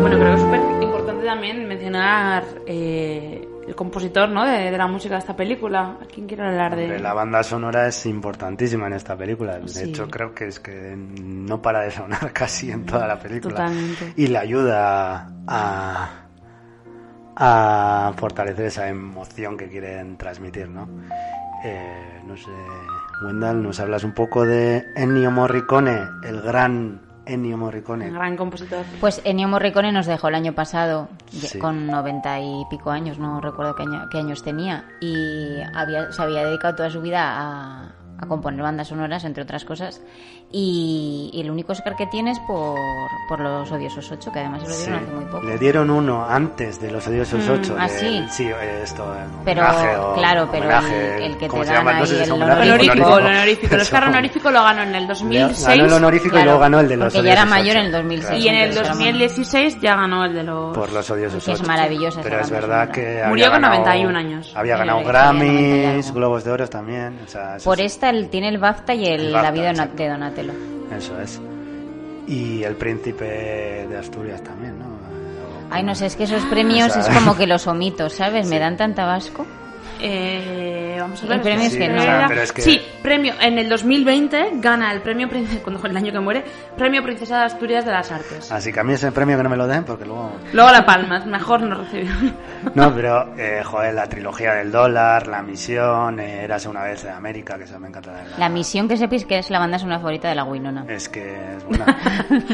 Bueno, 0.00 0.16
creo 0.18 0.26
que 0.26 0.34
es 0.34 0.40
súper 0.40 0.60
importante 0.82 1.24
también 1.24 1.68
mencionar 1.68 2.44
eh, 2.66 3.45
compositor 3.76 4.28
¿no? 4.28 4.44
de, 4.44 4.70
de 4.70 4.76
la 4.78 4.86
música 4.88 5.14
de 5.14 5.20
esta 5.20 5.36
película. 5.36 5.98
¿A 6.02 6.06
quién 6.06 6.26
quiere 6.26 6.44
hablar 6.44 6.74
de 6.74 6.98
La 6.98 7.12
banda 7.14 7.42
sonora 7.42 7.86
es 7.86 8.04
importantísima 8.06 8.86
en 8.88 8.94
esta 8.94 9.16
película. 9.16 9.58
De 9.58 9.68
Sí. 9.68 9.90
hecho, 9.90 10.08
creo 10.08 10.34
que 10.34 10.48
es 10.48 10.58
que 10.58 10.94
no 10.96 11.62
para 11.62 11.82
de 11.82 11.90
sonar 11.92 12.32
casi 12.32 12.70
en 12.70 12.84
toda 12.86 13.06
la 13.06 13.18
película. 13.18 13.54
Totalmente. 13.56 14.12
Y 14.16 14.26
le 14.26 14.38
ayuda 14.38 15.28
a, 15.46 16.08
a 17.36 18.12
fortalecer 18.16 18.66
esa 18.66 18.88
emoción 18.88 19.56
que 19.56 19.68
quieren 19.68 20.16
transmitir, 20.16 20.68
¿no? 20.68 20.88
Eh, 21.64 22.20
no 22.26 22.36
sé, 22.36 22.50
Wendell, 23.24 23.62
nos 23.62 23.80
hablas 23.80 24.04
un 24.04 24.12
poco 24.12 24.44
de 24.44 24.84
Ennio 24.94 25.30
Morricone, 25.30 25.98
el 26.24 26.40
gran 26.42 27.00
Ennio 27.26 27.56
Morricone. 27.58 28.10
gran 28.10 28.36
compositor? 28.36 28.84
Pues 29.00 29.20
Ennio 29.24 29.48
Morricone 29.48 29.92
nos 29.92 30.06
dejó 30.06 30.28
el 30.28 30.34
año 30.36 30.52
pasado 30.54 31.08
Sí. 31.30 31.58
con 31.58 31.86
noventa 31.86 32.40
y 32.40 32.64
pico 32.70 32.90
años, 32.90 33.18
no 33.18 33.40
recuerdo 33.40 33.74
qué, 33.74 33.82
año- 33.82 34.08
qué 34.10 34.18
años 34.18 34.42
tenía, 34.42 34.84
y 35.00 35.60
había, 35.74 36.10
se 36.12 36.22
había 36.22 36.44
dedicado 36.44 36.76
toda 36.76 36.90
su 36.90 37.00
vida 37.02 37.22
a, 37.36 37.92
a 38.18 38.26
componer 38.26 38.62
bandas 38.62 38.88
sonoras, 38.88 39.24
entre 39.24 39.42
otras 39.42 39.64
cosas, 39.64 40.00
y, 40.58 41.30
y 41.34 41.40
el 41.42 41.50
único 41.50 41.72
Oscar 41.72 41.94
que 41.96 42.06
tiene 42.06 42.30
es 42.30 42.38
por, 42.40 42.78
por 43.28 43.40
Los 43.40 43.70
Odiosos 43.70 44.10
8, 44.10 44.32
que 44.32 44.38
además 44.40 44.62
se 44.62 44.68
lo 44.68 44.74
Sí, 44.74 44.84
dieron 44.86 45.02
hace 45.04 45.12
muy 45.14 45.24
poco. 45.26 45.42
Le 45.46 45.58
dieron 45.58 45.90
uno 45.90 46.24
antes 46.26 46.80
de 46.80 46.90
los 46.90 47.06
odiosos 47.06 47.46
Mm, 47.46 47.50
8. 47.52 47.76
¿ah, 47.78 47.88
de- 47.88 47.98
sí? 47.98 48.24
Sí, 48.30 48.44
eh, 48.48 48.80
esto, 48.82 49.04
eh, 49.14 49.18
Pero, 49.44 49.62
homenaje 49.62 49.96
o- 49.98 50.14
claro, 50.14 50.48
pero 50.50 50.64
homenaje, 50.64 51.16
el- 51.16 51.22
el 51.24 51.36
que 51.38 51.48
¿cómo 51.48 51.62
te 51.62 51.68
se 51.68 51.74
llama? 51.74 51.90
dan 51.92 52.00
No 52.00 52.06
sé 52.06 52.12
ahí 52.12 52.16
si 52.18 52.22
es 52.22 52.28
el 52.28 52.32
honorífico. 52.42 52.62
Honorífico, 52.72 53.18
el 53.18 53.26
honorífico. 53.26 53.74
El. 53.74 53.80
Oscar 53.86 54.04
honorífico 54.08 54.50
lo 54.50 54.62
ganó 54.62 54.82
en 54.82 54.94
el 54.94 55.06
2006. 55.06 55.66
Ganó 55.68 55.84
el 55.84 55.92
honorífico 55.92 56.26
y 56.28 56.30
Claro, 56.30 56.44
luego 56.46 56.60
ganó 56.60 56.80
el 56.80 56.88
de 56.88 56.96
los 56.96 57.12
porque 57.12 57.26
ya 57.26 57.32
era 57.32 57.42
odiosos 57.42 57.58
mayor 57.58 57.76
en 57.76 57.84
el 57.86 57.92
2006. 57.92 58.44
Y 58.44 58.48
en 58.48 58.54
el 58.54 58.68
entonces, 58.70 58.88
2016 58.94 59.80
ya 59.82 59.96
ganó 59.96 60.24
el 60.24 60.34
de 60.34 60.42
los... 60.42 60.74
por 60.76 60.92
los 60.92 61.10
odiosos 61.10 61.44
Que 61.44 61.52
es 61.52 61.60
esa 61.60 62.20
Pero 62.22 62.40
es 62.40 62.50
verdad 62.50 62.90
que 62.90 63.22
Murió 63.28 63.50
con 63.50 63.60
ganado- 63.60 63.74
91 63.84 64.18
años. 64.18 64.52
Había 64.56 64.74
Sí, 64.74 64.78
ganado 64.78 64.98
había 65.00 65.12
ganado 65.12 65.34
90 65.34 65.44
y 65.44 65.82
Grammys. 65.82 66.12
Globos 66.12 66.44
de 66.44 66.50
Oro 66.50 66.68
también. 66.68 67.18
o 67.24 67.28
sea, 67.28 67.56
eso 67.56 67.64
Por 67.68 67.78
sí, 67.78 67.84
esta 67.84 68.10
el- 68.10 68.28
tiene 68.30 68.48
el 68.48 68.58
BAFTA 68.58 68.94
y 68.94 69.04
el, 69.06 69.20
El 69.26 69.32
la 69.32 69.50
vida 69.50 69.62
de 69.72 69.74
Don- 69.74 69.76
Eso 70.96 71.20
es. 71.20 71.40
Y 72.26 72.62
el 72.64 72.74
príncipe 72.74 73.86
de 73.88 73.96
Asturias 73.98 74.42
también, 74.42 74.78
¿no? 74.78 74.86
Ay, 75.70 75.82
no 75.82 75.94
sé, 75.94 76.06
es 76.06 76.16
que 76.16 76.24
esos 76.24 76.44
premios 76.44 76.90
O 76.96 77.02
sea- 77.02 77.02
es 77.02 77.08
como 77.18 77.36
que 77.36 77.46
los 77.46 77.66
omito, 77.66 78.08
¿sabes? 78.08 78.46
Me 78.48 78.58
dan 78.58 78.76
tanta 78.76 79.04
vasco. 79.04 79.46
Eh, 80.00 80.96
vamos 81.00 81.20
a 81.22 81.24
El 81.24 81.28
ver. 81.30 81.42
premio 81.42 81.64
es 81.66 81.72
Sí, 81.72 81.78
que 81.78 81.88
o 81.88 81.92
no. 81.92 82.02
sea, 82.02 82.24
pero 82.28 82.42
es 82.42 82.52
que- 82.52 82.62
Sí, 82.62 82.80
premio. 83.02 83.34
En 83.40 83.58
el 83.58 83.68
2020 83.68 84.50
gana 84.54 84.92
el 84.92 85.00
premio, 85.00 85.28
cuando 85.64 85.84
el 85.86 85.96
año 85.96 86.12
que 86.12 86.20
muere, 86.20 86.44
premio 86.76 87.02
Princesa 87.02 87.38
de 87.38 87.44
Asturias 87.44 87.84
de 87.84 87.92
las 87.92 88.10
Artes. 88.12 88.50
Así 88.52 88.72
que 88.72 88.80
a 88.80 88.84
mí 88.84 88.92
ese 88.92 89.12
premio 89.12 89.36
que 89.36 89.42
no 89.42 89.48
me 89.50 89.56
lo 89.56 89.66
den 89.66 89.84
porque 89.84 90.04
luego... 90.04 90.32
Luego 90.52 90.70
La 90.70 90.84
Palma, 90.84 91.20
mejor 91.26 91.62
no 91.62 91.76
recibió. 91.76 92.10
No, 92.74 92.94
pero, 92.94 93.34
eh, 93.36 93.62
joder, 93.64 93.94
la 93.94 94.08
trilogía 94.08 94.54
del 94.54 94.70
dólar, 94.72 95.26
La 95.26 95.42
Misión, 95.42 96.20
eh, 96.20 96.44
Érase 96.44 96.68
una 96.68 96.82
vez 96.82 97.04
en 97.04 97.12
América, 97.12 97.56
que 97.58 97.64
eso 97.64 97.78
me 97.78 97.88
encanta. 97.88 98.12
La, 98.12 98.38
La 98.38 98.48
misión 98.48 98.88
que 98.88 98.96
sepáis 98.96 99.24
que 99.24 99.38
es 99.38 99.50
la 99.50 99.58
banda 99.58 99.78
sonora 99.78 99.98
favorita 99.98 100.28
de 100.28 100.34
la 100.34 100.44
Winona. 100.44 100.84
Es 100.88 101.08
que 101.08 101.34
es 101.56 101.64
buena. 101.64 101.96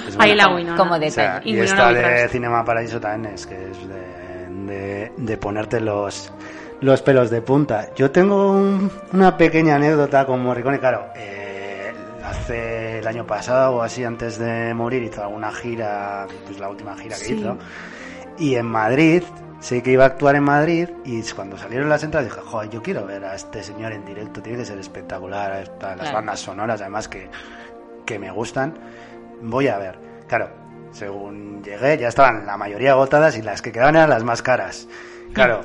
Es 0.09 0.17
Ahí 0.19 0.35
la 0.35 0.49
Winona. 0.55 0.77
Como 0.77 0.95
O 0.95 0.99
sea, 1.11 1.35
detalle. 1.41 1.51
Y 1.51 1.57
y 1.57 1.61
esta 1.61 1.93
de. 1.93 2.29
Cinema 2.29 2.65
Paraíso 2.65 3.01
también 3.01 3.35
es 3.35 3.47
que 3.47 3.55
es 3.71 3.89
de, 3.89 4.49
de, 4.73 5.13
de 5.17 5.37
ponerte 5.37 5.81
los, 5.81 6.33
los 6.83 7.01
pelos 7.03 7.31
de 7.31 7.41
punta. 7.43 7.89
Yo 7.95 8.11
tengo 8.11 8.51
un- 8.53 8.91
una 9.13 9.37
pequeña 9.37 9.77
anécdota 9.77 10.27
con 10.27 10.41
Morricone, 10.43 10.79
claro. 10.79 11.07
eh, 11.17 11.93
hace 12.25 12.99
el 12.99 13.07
año 13.07 13.27
pasado 13.27 13.77
o 13.77 13.83
así, 13.83 14.05
antes 14.05 14.39
de 14.39 14.75
morir, 14.75 15.03
hizo 15.03 15.23
alguna 15.23 15.51
gira, 15.53 16.27
pues 16.47 16.59
la 16.59 16.69
última 16.69 16.97
gira 16.97 17.17
que 17.17 17.25
Sí. 17.25 17.35
hizo. 17.35 17.57
Y 18.39 18.57
en 18.57 18.67
Madrid, 18.67 19.23
sé 19.61 19.83
que 19.83 19.93
iba 19.93 20.05
a 20.05 20.09
actuar 20.09 20.35
en 20.37 20.43
Madrid 20.45 20.89
y 21.05 21.23
cuando 21.33 21.57
salieron 21.57 21.89
las 21.89 22.03
entradas 22.03 22.29
dije, 22.29 22.41
joder, 22.45 22.71
yo 22.71 22.83
quiero 22.83 23.07
ver 23.07 23.25
a 23.25 23.35
este 23.37 23.63
señor 23.63 23.93
en 23.93 24.05
directo, 24.05 24.43
tiene 24.43 24.59
que 24.59 24.65
ser 24.65 24.79
espectacular, 24.79 25.69
las 25.81 25.95
Claro. 25.99 26.13
bandas 26.15 26.41
sonoras 26.41 26.81
además 26.81 27.09
que, 27.09 27.29
que 28.05 28.19
me 28.19 28.31
gustan, 28.33 28.75
voy 29.41 29.69
a 29.69 29.79
ver. 29.79 29.99
Claro, 30.27 30.49
según 30.91 31.63
llegué 31.63 31.97
ya 31.99 32.09
estaban 32.09 32.45
la 32.47 32.57
mayoría 32.57 32.93
agotadas 32.93 33.37
y 33.37 33.43
las 33.43 33.63
que 33.63 33.71
quedaban 33.71 33.95
eran 33.97 34.11
las 34.11 34.25
más 34.25 34.43
caras. 34.43 34.89
Claro, 35.33 35.61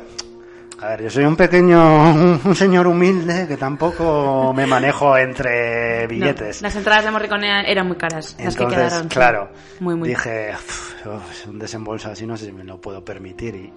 a 0.79 0.87
ver, 0.89 1.03
yo 1.03 1.09
soy 1.09 1.25
un 1.25 1.35
pequeño, 1.35 2.39
un 2.45 2.55
señor 2.55 2.87
humilde 2.87 3.47
que 3.47 3.57
tampoco 3.57 4.53
me 4.55 4.65
manejo 4.67 5.17
entre 5.17 6.05
billetes. 6.07 6.61
No, 6.61 6.67
las 6.67 6.75
entradas 6.75 7.05
de 7.05 7.11
Morricone 7.11 7.71
eran 7.71 7.87
muy 7.87 7.97
caras, 7.97 8.35
las 8.39 8.55
que 8.55 8.63
Entonces, 8.63 8.75
quedaron. 8.89 9.03
sí. 9.03 9.09
claro, 9.09 9.49
Muy, 9.79 9.95
muy. 9.95 10.09
dije, 10.09 10.51
"Uf, 10.53 11.05
uf, 11.07 11.47
un 11.47 11.59
desembolso 11.59 12.09
así 12.11 12.25
no 12.27 12.37
sé 12.37 12.45
si 12.45 12.51
me 12.51 12.63
lo 12.63 12.79
puedo 12.79 13.03
permitir. 13.03 13.55
Y, 13.55 13.73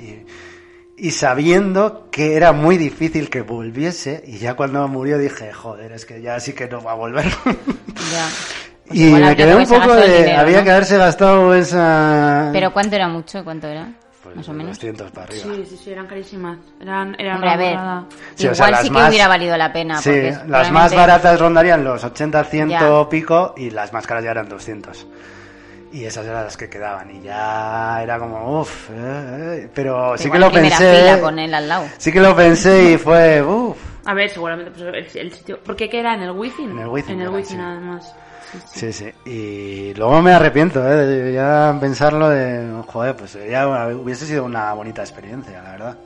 y, 0.00 0.26
y 0.98 1.10
sabiendo 1.10 2.08
que 2.10 2.36
era 2.36 2.52
muy 2.52 2.76
difícil 2.78 3.28
que 3.28 3.42
volviese, 3.42 4.22
y 4.26 4.38
ya 4.38 4.54
cuando 4.54 4.86
murió 4.88 5.18
dije, 5.18 5.52
joder, 5.52 5.92
es 5.92 6.06
que 6.06 6.22
ya 6.22 6.38
sí 6.40 6.52
que 6.52 6.68
no 6.68 6.82
va 6.82 6.92
a 6.92 6.94
volver. 6.96 7.26
Ya. 8.12 8.28
Pues 8.88 9.00
y 9.00 9.10
me 9.10 9.34
quedé 9.34 9.50
que 9.50 9.56
un 9.56 9.66
poco 9.66 9.94
de, 9.96 10.18
dinero, 10.18 10.40
había 10.42 10.58
¿no? 10.58 10.64
que 10.64 10.70
haberse 10.70 10.96
gastado 10.96 11.52
esa... 11.56 12.50
Pero 12.52 12.72
¿cuánto 12.72 12.94
era 12.94 13.08
mucho? 13.08 13.42
¿Cuánto 13.42 13.66
era? 13.66 13.92
Más 14.36 14.48
o 14.48 14.52
menos. 14.52 14.76
200 14.76 15.10
para 15.10 15.24
arriba. 15.26 15.42
Sí, 15.42 15.64
sí, 15.68 15.76
sí, 15.82 15.90
eran 15.90 16.06
carísimas. 16.06 16.58
Eran, 16.80 17.16
eran 17.18 17.36
Hombre, 17.36 17.50
a 17.50 17.56
ver. 17.56 17.78
Sí, 18.34 18.46
o 18.46 18.52
Igual 18.52 18.56
sea, 18.56 18.70
las 18.70 18.80
sí 18.82 18.86
que 18.88 18.92
más- 18.92 19.08
hubiera 19.08 19.28
valido 19.28 19.56
la 19.56 19.72
pena. 19.72 19.96
Sí, 20.02 20.10
porque 20.10 20.36
las 20.48 20.70
más 20.70 20.94
baratas 20.94 21.40
rondarían 21.40 21.82
los 21.82 22.04
80, 22.04 22.44
100 22.44 22.68
Ya. 22.68 23.08
pico 23.08 23.54
y 23.56 23.70
las 23.70 23.92
más 23.92 24.06
caras 24.06 24.22
ya 24.24 24.30
eran 24.32 24.48
200. 24.48 25.06
Y 25.92 26.04
esas 26.04 26.26
eran 26.26 26.44
las 26.44 26.56
que 26.56 26.68
quedaban 26.68 27.10
y 27.10 27.22
ya 27.22 28.00
era 28.02 28.18
como, 28.18 28.60
uff, 28.60 28.90
pero 29.74 30.16
sí 30.18 30.30
que 30.30 30.38
lo 30.38 30.50
pensé. 30.50 30.96
fila 30.96 31.20
con 31.20 31.38
él 31.38 31.54
al 31.54 31.68
lado. 31.68 31.86
Sí 31.96 32.12
que 32.12 32.20
lo 32.20 32.34
pensé 32.36 32.92
y 32.92 32.98
fue, 32.98 33.42
uff. 33.42 33.76
A 34.04 34.14
ver, 34.14 34.30
seguramente 34.30 34.70
pues, 34.70 35.14
el, 35.14 35.20
el 35.20 35.32
sitio. 35.32 35.58
¿Por 35.60 35.74
qué 35.76 35.88
que 35.88 35.98
era 36.00 36.14
en 36.14 36.22
el 36.22 36.30
wifi? 36.32 36.62
En 36.64 36.78
el 36.78 36.88
Wizzing 36.88 37.14
En 37.14 37.20
el 37.22 37.28
wifi 37.30 37.48
sí. 37.50 37.56
nada 37.56 37.80
más. 37.80 38.14
Sí, 38.72 38.92
sí. 38.92 39.10
Y 39.24 39.94
luego 39.94 40.22
me 40.22 40.32
arrepiento, 40.32 40.86
¿eh? 40.86 41.06
de 41.06 41.32
ya 41.32 41.76
pensarlo 41.80 42.28
de, 42.28 42.82
joder, 42.86 43.16
pues 43.16 43.38
ya 43.48 43.66
hubiese 43.88 44.26
sido 44.26 44.44
una 44.44 44.72
bonita 44.72 45.02
experiencia, 45.02 45.62
la 45.62 45.70
verdad. 45.72 45.98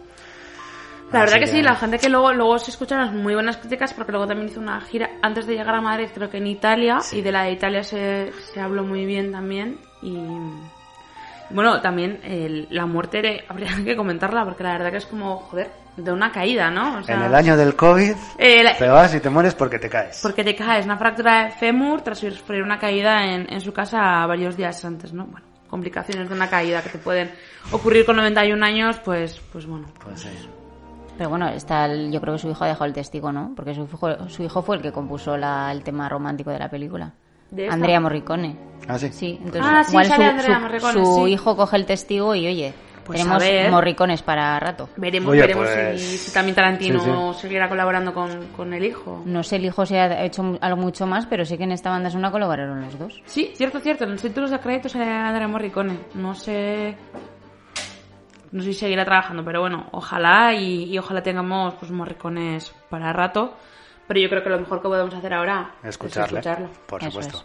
La 1.12 1.20
verdad 1.20 1.40
que 1.40 1.46
sí, 1.48 1.60
la 1.60 1.74
gente 1.74 1.98
que 1.98 2.08
luego, 2.08 2.32
luego 2.32 2.58
se 2.58 2.70
escuchan 2.70 3.00
las 3.00 3.12
muy 3.12 3.34
buenas 3.34 3.56
críticas 3.56 3.92
porque 3.92 4.12
luego 4.12 4.28
también 4.28 4.48
hizo 4.48 4.60
una 4.60 4.80
gira 4.80 5.10
antes 5.22 5.44
de 5.46 5.56
llegar 5.56 5.74
a 5.74 5.80
Madrid, 5.80 6.08
creo 6.14 6.30
que 6.30 6.36
en 6.36 6.46
Italia, 6.46 6.98
y 7.10 7.20
de 7.20 7.32
la 7.32 7.44
de 7.44 7.52
Italia 7.52 7.82
se, 7.82 8.32
se 8.52 8.60
habló 8.60 8.84
muy 8.84 9.06
bien 9.06 9.32
también. 9.32 9.78
Y 10.02 10.18
bueno, 11.50 11.80
también 11.80 12.20
el- 12.24 12.66
la 12.70 12.86
muerte 12.86 13.22
de- 13.22 13.44
habría 13.48 13.70
que 13.84 13.96
comentarla 13.96 14.44
porque 14.44 14.62
la 14.62 14.72
verdad 14.72 14.90
que 14.90 14.96
es 14.98 15.06
como, 15.06 15.36
joder, 15.38 15.70
de 15.96 16.12
una 16.12 16.30
caída, 16.32 16.70
¿no? 16.70 16.98
O 16.98 17.02
sea, 17.02 17.16
En 17.16 17.22
el 17.22 17.34
año 17.34 17.56
del 17.56 17.74
COVID, 17.76 18.14
Eh, 18.38 18.62
la- 18.62 18.76
te 18.76 18.88
vas 18.88 19.14
y 19.14 19.20
te 19.20 19.28
mueres 19.28 19.54
porque 19.54 19.78
te 19.78 19.88
caes. 19.90 20.20
Porque 20.22 20.44
te 20.44 20.54
caes, 20.54 20.84
una 20.86 20.96
fractura 20.96 21.44
de 21.44 21.50
fémur 21.52 22.00
tras 22.02 22.18
sufrir 22.18 22.62
una 22.62 22.78
caída 22.78 23.24
en, 23.26 23.52
en 23.52 23.60
su 23.60 23.72
casa 23.72 24.24
varios 24.26 24.56
días 24.56 24.82
antes, 24.84 25.12
¿no? 25.12 25.26
Bueno, 25.26 25.46
complicaciones 25.68 26.28
de 26.28 26.34
una 26.34 26.48
caída 26.48 26.82
que 26.82 26.88
te 26.90 26.98
pueden 26.98 27.30
ocurrir 27.72 28.04
con 28.06 28.16
91 28.16 28.62
años, 28.64 28.98
pues, 29.04 29.40
pues 29.52 29.66
bueno. 29.66 29.88
Pues 30.02 30.20
sí. 30.20 30.28
Pero 31.18 31.28
bueno, 31.28 31.48
está 31.50 31.84
el- 31.84 32.10
yo 32.10 32.20
creo 32.20 32.34
que 32.34 32.38
su 32.40 32.48
hijo 32.50 32.64
ha 32.64 32.68
dejado 32.68 32.86
el 32.86 32.94
testigo, 32.94 33.30
¿no? 33.30 33.52
Porque 33.54 33.74
su 33.74 33.82
hijo, 33.84 34.28
su 34.30 34.42
hijo 34.42 34.62
fue 34.62 34.76
el 34.76 34.82
que 34.82 34.90
compuso 34.92 35.36
la- 35.36 35.70
el 35.70 35.82
tema 35.82 36.08
romántico 36.08 36.50
de 36.50 36.58
la 36.58 36.70
película. 36.70 37.12
¿De 37.50 37.66
esa? 37.66 37.74
Andrea 37.74 38.00
Morricone. 38.00 38.56
¿Ah, 38.88 38.98
sí? 38.98 39.08
Sí, 39.12 39.36
entonces 39.38 39.62
Ah, 39.64 39.82
sí, 39.84 39.90
igual 39.92 40.06
sale 40.06 40.24
su, 40.24 40.30
Andrea 40.30 40.54
su- 40.56 40.60
Morricone, 40.60 40.92
su 41.04 41.24
sí. 41.26 41.32
hijo 41.32 41.56
coge 41.56 41.76
el 41.76 41.86
testigo 41.86 42.34
y 42.34 42.46
oye, 42.46 42.72
Pues 43.04 43.18
Tenemos 43.22 43.42
ver. 43.42 43.70
morricones 43.72 44.22
para 44.22 44.60
rato. 44.60 44.88
Veremos, 44.96 45.30
Oye, 45.32 45.40
veremos 45.40 45.68
pues, 45.68 46.00
si, 46.00 46.18
si 46.18 46.32
también 46.32 46.54
Tarantino 46.54 47.32
sí, 47.34 47.40
seguirá 47.40 47.68
colaborando 47.68 48.14
con, 48.14 48.46
con 48.56 48.72
el 48.72 48.84
hijo. 48.84 49.22
No 49.24 49.42
sé 49.42 49.56
el 49.56 49.64
hijo 49.64 49.84
si 49.84 49.96
ha 49.96 50.22
hecho 50.24 50.44
mu- 50.44 50.58
algo 50.60 50.76
mucho 50.80 51.06
más, 51.08 51.26
pero 51.26 51.44
sí 51.44 51.56
que 51.58 51.64
en 51.64 51.72
esta 51.72 51.90
banda 51.90 52.08
sonora 52.10 52.30
colaboraron 52.30 52.82
los 52.82 52.96
dos. 52.98 53.20
Sí, 53.26 53.50
cierto, 53.56 53.80
cierto. 53.80 54.04
En 54.04 54.12
los 54.12 54.22
títulos 54.22 54.50
de 54.50 54.60
crédito 54.60 54.88
sale 54.88 55.10
Andrea 55.10 55.48
Morricone. 55.48 55.98
No 56.14 56.34
sé. 56.36 56.94
No 58.52 58.62
sé 58.62 58.72
si 58.72 58.78
seguirá 58.80 59.04
trabajando, 59.04 59.44
pero 59.44 59.60
bueno, 59.60 59.86
ojalá 59.92 60.54
y, 60.54 60.84
y 60.84 60.98
ojalá 60.98 61.22
tengamos 61.22 61.74
pues 61.74 61.90
morricones 61.90 62.72
para 62.90 63.12
rato. 63.12 63.54
Pero 64.10 64.22
yo 64.22 64.28
creo 64.28 64.42
que 64.42 64.50
lo 64.50 64.58
mejor 64.58 64.82
que 64.82 64.88
podemos 64.88 65.14
hacer 65.14 65.32
ahora 65.32 65.70
Escucharle, 65.84 66.40
es 66.40 66.46
escucharlo. 66.46 66.68
por 66.88 67.00
Eso 67.00 67.22
supuesto. 67.22 67.44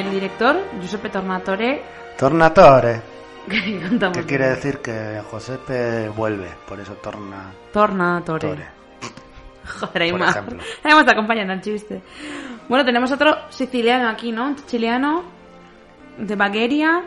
El 0.00 0.10
director, 0.10 0.56
Giuseppe 0.80 1.08
Tornatore, 1.10 1.82
Tornatore, 2.18 3.02
que 4.12 4.24
quiere 4.26 4.50
decir 4.50 4.78
que 4.78 5.22
Josepe 5.30 6.08
vuelve, 6.10 6.48
por 6.68 6.78
eso 6.80 6.94
torna 6.94 7.52
Tornatore. 7.72 8.48
Tore. 8.48 8.80
Joder, 9.78 10.02
ahí 10.02 10.12
más. 10.12 10.36
Ahí 10.82 10.94
me 10.94 11.00
está 11.00 11.12
acompañando 11.12 11.52
el 11.52 11.60
chiste. 11.60 12.02
Bueno, 12.68 12.84
tenemos 12.84 13.10
otro 13.12 13.36
siciliano 13.50 14.08
aquí, 14.08 14.32
¿no? 14.32 14.48
Un 14.48 14.56
chiliano 14.66 15.22
de 16.18 16.36
Bagueria. 16.36 17.02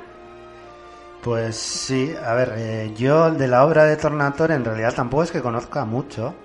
Pues 1.21 1.55
sí, 1.55 2.13
a 2.25 2.33
ver, 2.33 2.53
eh, 2.57 2.93
yo 2.95 3.31
de 3.31 3.47
la 3.47 3.65
obra 3.65 3.85
de 3.85 3.95
Tornatore 3.95 4.55
en 4.55 4.65
realidad 4.65 4.93
tampoco 4.93 5.23
es 5.23 5.31
que 5.31 5.41
conozca 5.41 5.85
mucho. 5.85 6.35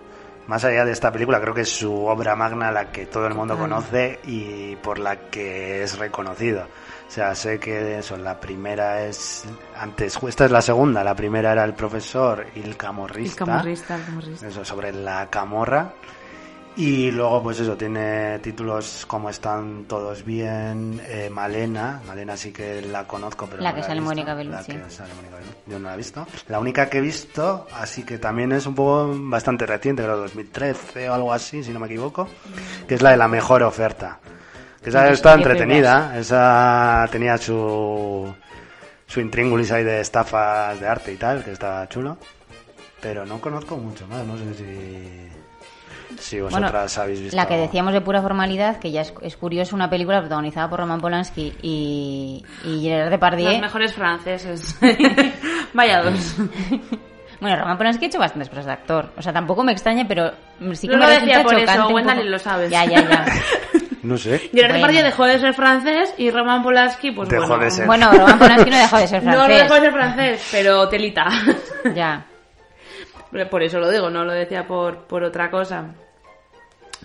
Más 0.48 0.64
allá 0.64 0.84
de 0.84 0.92
esta 0.92 1.12
película, 1.12 1.40
creo 1.40 1.54
que 1.54 1.60
es 1.60 1.68
su 1.70 2.06
obra 2.06 2.34
magna 2.34 2.72
la 2.72 2.90
que 2.90 3.06
todo 3.06 3.26
el 3.26 3.34
mundo 3.34 3.54
Total. 3.54 3.68
conoce 3.70 4.20
y 4.24 4.74
por 4.76 4.98
la 4.98 5.16
que 5.30 5.82
es 5.82 5.98
reconocido. 5.98 6.66
O 7.06 7.10
sea, 7.10 7.34
sé 7.34 7.58
que 7.60 7.98
eso, 7.98 8.16
la 8.16 8.40
primera 8.40 9.02
es 9.04 9.44
antes, 9.76 10.18
esta 10.26 10.46
es 10.46 10.50
la 10.50 10.60
segunda, 10.62 11.04
la 11.04 11.14
primera 11.14 11.52
era 11.52 11.64
el 11.64 11.74
profesor 11.74 12.46
y 12.54 12.60
el 12.60 12.70
El 12.70 12.76
camorrista. 12.78 13.44
camorrista, 13.44 13.96
el 13.96 14.04
camorrista. 14.04 14.46
Eso 14.48 14.64
sobre 14.64 14.90
la 14.92 15.28
camorra. 15.30 15.92
Y 16.78 17.10
luego, 17.10 17.42
pues 17.42 17.58
eso, 17.58 17.76
tiene 17.76 18.38
títulos 18.38 19.04
como 19.04 19.28
Están 19.28 19.86
todos 19.86 20.24
bien, 20.24 21.00
eh, 21.08 21.28
Malena. 21.28 22.00
Malena 22.06 22.36
sí 22.36 22.52
que 22.52 22.82
la 22.82 23.02
conozco, 23.02 23.48
pero 23.50 23.60
La 23.60 23.70
no 23.70 23.74
que 23.74 23.80
he 23.80 23.84
sale. 23.84 24.00
Mónica 24.00 24.32
Bellucci. 24.34 24.74
La 24.74 24.84
que 24.84 24.90
sale 24.90 25.12
Mónica 25.14 25.38
Bellucci. 25.38 25.60
Yo 25.66 25.80
no 25.80 25.88
la 25.88 25.94
he 25.94 25.96
visto. 25.96 26.24
La 26.46 26.60
única 26.60 26.88
que 26.88 26.98
he 26.98 27.00
visto, 27.00 27.66
así 27.74 28.04
que 28.04 28.18
también 28.18 28.52
es 28.52 28.64
un 28.64 28.76
poco 28.76 29.12
bastante 29.12 29.66
reciente, 29.66 30.04
creo 30.04 30.18
2013 30.18 31.10
o 31.10 31.14
algo 31.14 31.32
así, 31.32 31.64
si 31.64 31.72
no 31.72 31.80
me 31.80 31.86
equivoco, 31.86 32.28
que 32.86 32.94
es 32.94 33.02
la 33.02 33.10
de 33.10 33.16
la 33.16 33.26
mejor 33.26 33.64
oferta. 33.64 34.20
Que 34.80 34.90
esa 34.90 35.08
está 35.10 35.34
entretenida, 35.34 36.16
esa 36.16 37.08
tenía 37.10 37.38
su, 37.38 38.32
su 39.04 39.20
intríngulis 39.20 39.72
ahí 39.72 39.82
de 39.82 40.00
estafas 40.00 40.78
de 40.78 40.86
arte 40.86 41.12
y 41.12 41.16
tal, 41.16 41.42
que 41.42 41.50
estaba 41.50 41.88
chulo. 41.88 42.18
Pero 43.00 43.26
no 43.26 43.40
conozco 43.40 43.76
mucho 43.76 44.06
más, 44.06 44.24
no 44.24 44.38
sé 44.38 44.54
si, 44.54 45.28
si 46.20 46.40
Bueno, 46.40 46.58
vosotras 46.60 46.98
habéis 46.98 47.20
visto. 47.22 47.36
La 47.36 47.46
que 47.46 47.56
decíamos 47.56 47.92
de 47.92 48.00
pura 48.00 48.20
formalidad, 48.22 48.78
que 48.78 48.90
ya 48.90 49.02
es, 49.02 49.12
es 49.22 49.36
curioso, 49.36 49.74
una 49.76 49.88
película 49.90 50.20
protagonizada 50.20 50.68
por 50.68 50.80
Roman 50.80 51.00
Polanski 51.00 51.54
y, 51.62 52.44
y 52.64 52.82
Gerard 52.82 53.10
Depardieu. 53.10 53.50
Los 53.52 53.60
mejores 53.60 53.94
franceses. 53.94 54.78
Vaya 55.72 56.02
dos. 56.02 56.36
Bueno, 57.40 57.54
Roman 57.56 57.78
Polanski 57.78 58.04
ha 58.06 58.08
hecho 58.08 58.18
bastantes 58.18 58.48
cosas 58.48 58.66
de 58.66 58.72
actor. 58.72 59.12
O 59.16 59.22
sea, 59.22 59.32
tampoco 59.32 59.62
me 59.62 59.70
extraña, 59.70 60.04
pero 60.08 60.32
sí 60.72 60.88
que 60.88 60.96
No 60.96 61.06
me 61.06 61.06
lo 61.06 61.20
decía 61.20 61.40
por 61.44 61.54
eso, 61.54 61.66
chocante 61.66 61.92
Wendell, 61.94 62.16
poco- 62.16 62.28
lo 62.30 62.38
sabes. 62.40 62.68
Ya, 62.68 62.84
ya, 62.84 63.08
ya. 63.08 63.24
No 64.02 64.16
sé. 64.18 64.38
Gerard 64.38 64.52
Bueno. 64.70 64.74
Depardieu 64.74 65.02
dejó 65.04 65.24
de 65.24 65.38
ser 65.38 65.54
francés 65.54 66.14
y 66.18 66.32
Roman 66.32 66.64
Polanski, 66.64 67.12
pues 67.12 67.28
Dejó 67.28 67.46
bueno. 67.46 67.62
de 67.64 67.70
ser. 67.70 67.86
Bueno, 67.86 68.10
Roman 68.10 68.38
Polanski 68.40 68.70
no 68.70 68.76
dejó 68.78 68.96
de 68.98 69.06
ser 69.06 69.22
No, 69.22 69.30
no 69.30 69.36
francés. 69.44 69.62
dejó 69.62 69.74
de 69.74 69.80
ser 69.82 69.92
francés, 69.92 70.48
pero 70.50 70.88
telita. 70.88 71.26
Ya. 71.94 72.26
Por 73.50 73.62
eso 73.62 73.78
lo 73.78 73.88
digo, 73.90 74.10
no 74.10 74.24
lo 74.24 74.32
decía 74.32 74.66
por, 74.66 75.06
por 75.06 75.22
otra 75.22 75.48
cosa. 75.48 75.94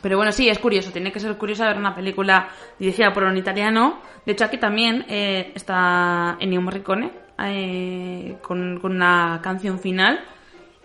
Pero 0.04 0.18
bueno, 0.18 0.34
sí, 0.34 0.50
es 0.50 0.60
curioso. 0.60 0.92
Tiene 0.92 1.14
que 1.14 1.20
ser 1.22 1.38
curioso 1.38 1.64
ver 1.64 1.78
una 1.78 1.96
película 1.96 2.50
dirigida 2.78 3.14
por 3.14 3.24
un 3.24 3.38
italiano. 3.38 4.02
De 4.26 4.34
hecho, 4.34 4.44
aquí 4.44 4.58
también 4.58 5.06
eh, 5.08 5.54
está 5.56 6.36
Ennio 6.42 6.62
Morricone 6.62 7.10
eh, 7.40 8.36
con, 8.42 8.80
con 8.82 8.92
una 8.92 9.40
canción 9.42 9.80
final. 9.80 10.20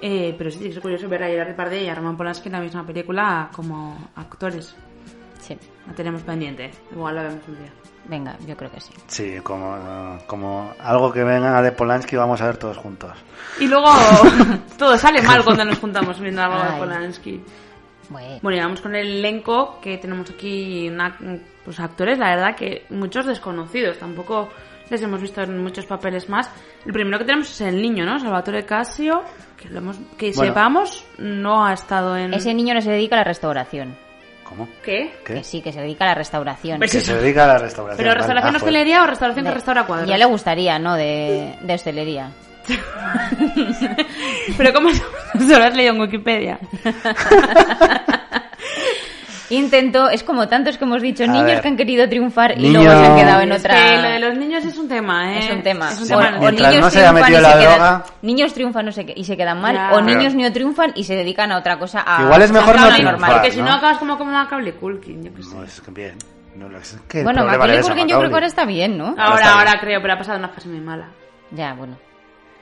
Eh, 0.01 0.37
pero 0.39 0.53
sí, 0.53 0.59
tiene 0.59 0.71
que 0.71 0.75
ser 0.75 0.83
curioso 0.83 1.09
ver 1.09 1.25
a 1.25 1.27
Gerard 1.27 1.49
Depardieu 1.49 1.83
y 1.83 1.89
a 1.89 1.97
Roman 1.97 2.17
Polanski 2.17 2.47
en 2.49 2.53
la 2.53 2.61
misma 2.61 2.87
película 2.87 3.51
como 3.53 3.99
actores. 4.15 4.77
Sí. 5.41 5.59
La 5.89 5.95
tenemos 5.95 6.23
pendiente. 6.23 6.71
Igual 6.93 7.17
la 7.17 7.25
vemos 7.25 7.43
un 7.49 7.59
día. 7.59 7.73
Venga, 8.05 8.37
yo 8.47 8.57
creo 8.57 8.71
que 8.71 8.81
sí. 8.81 8.93
Sí, 9.09 9.41
como, 9.43 10.21
como 10.29 10.73
algo 10.79 11.13
que 11.13 11.25
venga 11.25 11.61
de 11.61 11.73
Polanski 11.73 12.15
vamos 12.15 12.41
a 12.41 12.47
ver 12.47 12.57
todos 12.57 12.77
juntos. 12.77 13.11
Y 13.59 13.67
luego 13.67 13.89
todo 14.79 14.97
sale 14.97 15.21
mal 15.23 15.43
cuando 15.43 15.65
nos 15.65 15.79
juntamos 15.81 16.21
viendo 16.21 16.41
algo 16.41 16.63
de. 16.63 16.79
Polanski. 16.79 17.43
Bueno, 18.09 18.39
Bueno, 18.43 18.57
y 18.59 18.61
vamos 18.61 18.81
con 18.81 18.95
el 18.95 19.07
elenco 19.19 19.79
que 19.81 19.99
tenemos 19.99 20.31
aquí, 20.31 20.89
una- 20.89 21.17
pues 21.65 21.79
actores, 21.81 22.19
la 22.19 22.31
verdad 22.31 22.57
que 22.57 22.87
muchos 22.91 23.27
desconocidos, 23.27 23.99
tampoco 23.99 24.49
les 24.91 25.03
hemos 25.03 25.21
visto 25.21 25.43
en 25.43 25.63
muchos 25.63 25.85
papeles 25.85 26.29
más. 26.31 26.51
El 26.87 26.93
primero 26.93 27.19
que 27.19 27.25
tenemos 27.27 27.51
es 27.51 27.61
el 27.61 27.83
niño, 27.83 28.07
¿no? 28.07 28.19
Salvatore 28.19 28.65
Casio, 28.65 29.23
que, 29.57 29.69
lo 29.69 29.79
hemos, 29.79 29.99
que 30.17 30.33
Bueno. 30.33 30.51
sepamos, 30.53 31.05
no 31.19 31.67
ha 31.67 31.75
estado 31.75 32.17
en... 32.17 32.33
ese 32.33 32.55
niño 32.55 32.73
no 32.75 32.81
se 32.81 32.91
dedica 32.91 33.17
a 33.17 33.19
la 33.19 33.25
restauración. 33.25 33.95
¿Cómo? 34.45 34.67
¿Qué? 34.83 35.13
¿Qué? 35.27 35.35
Que 35.35 35.45
sí, 35.45 35.61
que 35.61 35.73
se 35.75 35.83
dedica 35.83 36.05
a 36.07 36.09
la 36.09 36.15
restauración. 36.15 36.79
Pues 36.79 36.91
Que 36.91 37.01
se 37.03 37.15
dedica 37.15 37.45
a 37.45 37.49
la 37.49 37.59
restauración. 37.59 37.99
¿Pero 37.99 38.09
vale. 38.09 38.19
restauración 38.21 38.55
Ah, 38.55 38.57
hostelería 38.57 39.03
o 39.03 39.07
restauración 39.07 39.45
que 39.45 39.53
restaura 39.53 39.85
cuadros? 39.85 40.09
Ya 40.09 40.17
le 40.17 40.25
gustaría, 40.25 40.79
¿no? 40.79 40.95
De, 40.95 41.59
de 41.61 41.75
hostelería. 41.75 42.31
Pero 44.57 44.73
¿cómo 44.73 44.91
se 44.91 45.03
se 45.39 45.59
lo 45.59 45.65
has 45.65 45.75
leído 45.75 45.95
en 45.95 46.01
Wikipedia? 46.01 46.59
Intento, 49.51 50.11
es 50.11 50.23
como 50.25 50.47
tantos 50.47 50.77
que 50.77 50.85
hemos 50.85 51.01
dicho, 51.01 51.25
A 51.25 51.27
niños 51.27 51.47
ver. 51.47 51.63
que 51.63 51.69
han 51.69 51.77
querido 51.79 52.07
triunfar 52.07 52.59
y 52.59 52.65
Niño- 52.65 52.83
luego 52.83 53.01
se 53.01 53.07
han 53.07 53.17
quedado 53.17 53.41
en 53.41 53.53
Es 53.53 53.61
otra... 53.61 53.75
que 53.75 53.97
lo 54.03 54.09
de 54.11 54.19
los 54.19 54.37
niños 54.37 54.63
es 54.67 54.77
un 54.77 54.89
tema, 54.89 55.33
¿eh? 55.33 55.39
Es 55.39 55.51
un 55.51 55.63
tema. 55.63 55.91
Es 55.91 56.01
un 56.03 56.13
o, 56.13 56.51
niños 56.51 56.77
no 56.81 56.91
se 56.91 56.99
haya 56.99 57.13
triunfan 57.15 57.33
y 57.33 57.41
la 57.41 57.53
se 57.53 57.59
quedan- 57.59 58.03
niños 58.21 58.53
triunfan 58.53 58.89
y 58.89 58.93
se, 58.93 59.07
y 59.17 59.25
se 59.25 59.37
quedan 59.39 59.61
mal, 59.63 59.95
o 59.95 60.03
niños 60.03 60.35
no 60.35 60.53
triunfan 60.53 60.93
y 60.97 61.05
se 61.05 61.15
dedican 61.17 61.51
a 61.53 61.57
otra 61.59 61.79
cosa. 61.79 62.05
A, 62.07 62.25
Igual 62.25 62.43
es 62.43 62.53
mejor 62.53 62.77
no 62.79 62.83
a 62.85 62.89
triunfar, 62.91 63.05
normal. 63.13 63.33
Porque 63.33 63.51
si 63.53 63.63
no 63.63 63.73
acabas 63.73 63.97
como 63.97 64.19
como 64.19 64.33
Macaulay 64.33 64.73
Culkin, 64.73 65.25
yo 65.25 65.33
qué 65.35 65.43
sé. 65.43 65.55
No, 65.55 65.65
es 65.65 65.81
que 65.81 65.91
bien. 65.93 66.19
No, 66.55 66.77
es 66.77 66.99
que 67.09 67.23
Bueno, 67.23 67.47
Macaulay 67.47 67.81
Culkin 67.81 68.07
yo 68.07 68.19
creo 68.19 68.29
que 68.29 68.35
ahora 68.35 68.47
está 68.49 68.67
bien, 68.67 68.99
¿no? 68.99 69.15
Ahora, 69.17 69.55
ahora 69.61 69.81
creo, 69.81 70.03
pero 70.03 70.13
ha 70.13 70.19
pasado 70.19 70.39
una 70.39 70.49
fase 70.51 70.69
muy 70.69 70.81
mala. 70.81 71.09
Ya, 71.53 71.73
bueno. 71.73 71.97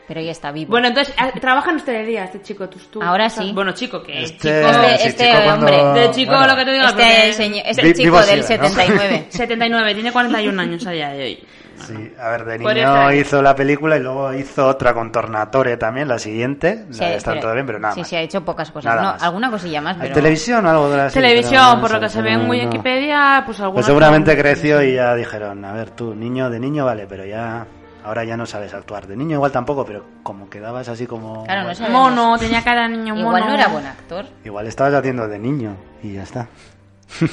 Pero 0.08 0.20
ya 0.20 0.30
está 0.30 0.52
vivo. 0.52 0.70
Bueno, 0.70 0.86
entonces, 0.88 1.12
ah, 1.18 1.30
trabaja 1.40 1.70
en 1.70 1.76
hostelería 1.76 2.24
este 2.24 2.40
chico, 2.40 2.68
tú, 2.68 2.78
tú. 2.90 3.02
Ahora 3.02 3.28
sí. 3.28 3.50
Bueno, 3.52 3.72
chico, 3.72 4.02
que 4.02 4.22
Este, 4.22 4.38
chico... 4.38 4.68
Este- 4.70 4.98
sí, 4.98 5.08
este 5.08 5.24
chico, 5.26 5.36
cuando- 5.44 5.66
hombre. 5.66 6.00
De 6.00 6.10
chico, 6.12 6.30
bueno, 6.32 6.46
lo 6.46 6.56
que 6.56 6.64
te 6.64 6.72
digo, 6.72 6.84
este 6.84 6.94
porque- 7.02 7.32
señor- 7.32 7.62
este 7.66 7.82
chico 7.94 8.02
vivo 8.04 8.18
del 8.20 8.42
sigue, 8.44 8.58
¿no? 8.58 8.68
79. 8.68 9.26
79, 9.30 9.94
tiene 9.94 10.12
41 10.12 10.62
años 10.62 10.86
a 10.86 10.90
día 10.92 11.08
de 11.08 11.22
hoy. 11.24 11.44
Sí, 11.86 12.10
a 12.18 12.30
ver, 12.30 12.44
de 12.46 12.58
niño 12.58 13.12
hizo 13.12 13.42
la 13.42 13.54
película 13.54 13.96
y 13.98 14.00
luego 14.00 14.32
hizo 14.32 14.66
otra 14.66 14.94
con 14.94 15.12
Tornatore 15.12 15.76
también, 15.76 16.08
la 16.08 16.18
siguiente. 16.18 16.86
Sí, 16.90 17.00
la 17.00 17.18
pero- 17.22 17.40
todo 17.40 17.52
bien, 17.52 17.66
pero 17.66 17.78
nada 17.80 17.92
Sí, 17.94 18.00
más. 18.00 18.08
sí, 18.08 18.16
ha 18.16 18.20
hecho 18.22 18.42
pocas 18.44 18.70
cosas. 18.70 18.94
Nada 18.94 19.02
No, 19.06 19.12
más. 19.12 19.22
alguna 19.24 19.50
cosilla 19.50 19.80
más, 19.82 19.96
¿Hay 19.96 20.02
pero... 20.02 20.14
televisión 20.14 20.64
o 20.64 20.70
algo 20.70 20.88
de 20.88 20.96
la 20.96 21.10
serie? 21.10 21.28
Televisión, 21.30 21.80
por 21.80 21.90
lo 21.90 22.00
que 22.00 22.08
se 22.08 22.22
ve 22.22 22.30
en 22.32 22.44
no. 22.44 22.50
Wikipedia, 22.50 23.42
pues 23.44 23.58
alguna... 23.60 23.74
Pues 23.74 23.86
seguramente 23.86 24.36
creció 24.38 24.80
y 24.82 24.94
ya 24.94 25.14
dijeron, 25.16 25.64
a 25.64 25.72
ver, 25.72 25.90
tú, 25.90 26.14
niño 26.14 26.48
de 26.48 26.60
niño, 26.60 26.84
vale, 26.86 27.06
pero 27.08 27.26
ya... 27.26 27.66
Ahora 28.06 28.22
ya 28.22 28.36
no 28.36 28.46
sabes 28.46 28.72
actuar. 28.72 29.08
De 29.08 29.16
niño 29.16 29.34
igual 29.34 29.50
tampoco, 29.50 29.84
pero 29.84 30.04
como 30.22 30.48
quedabas 30.48 30.88
así 30.88 31.08
como... 31.08 31.42
Claro, 31.44 31.68
no. 31.80 31.90
Mono, 31.90 32.38
tenía 32.38 32.62
cara 32.62 32.82
de 32.82 32.90
niño 32.90 33.16
mono. 33.16 33.36
Igual 33.36 33.46
no 33.48 33.54
era 33.54 33.66
buen 33.66 33.84
actor. 33.84 34.26
Igual 34.44 34.68
estabas 34.68 34.94
haciendo 34.94 35.26
de 35.26 35.40
niño 35.40 35.76
y 36.04 36.12
ya 36.12 36.22
está. 36.22 36.46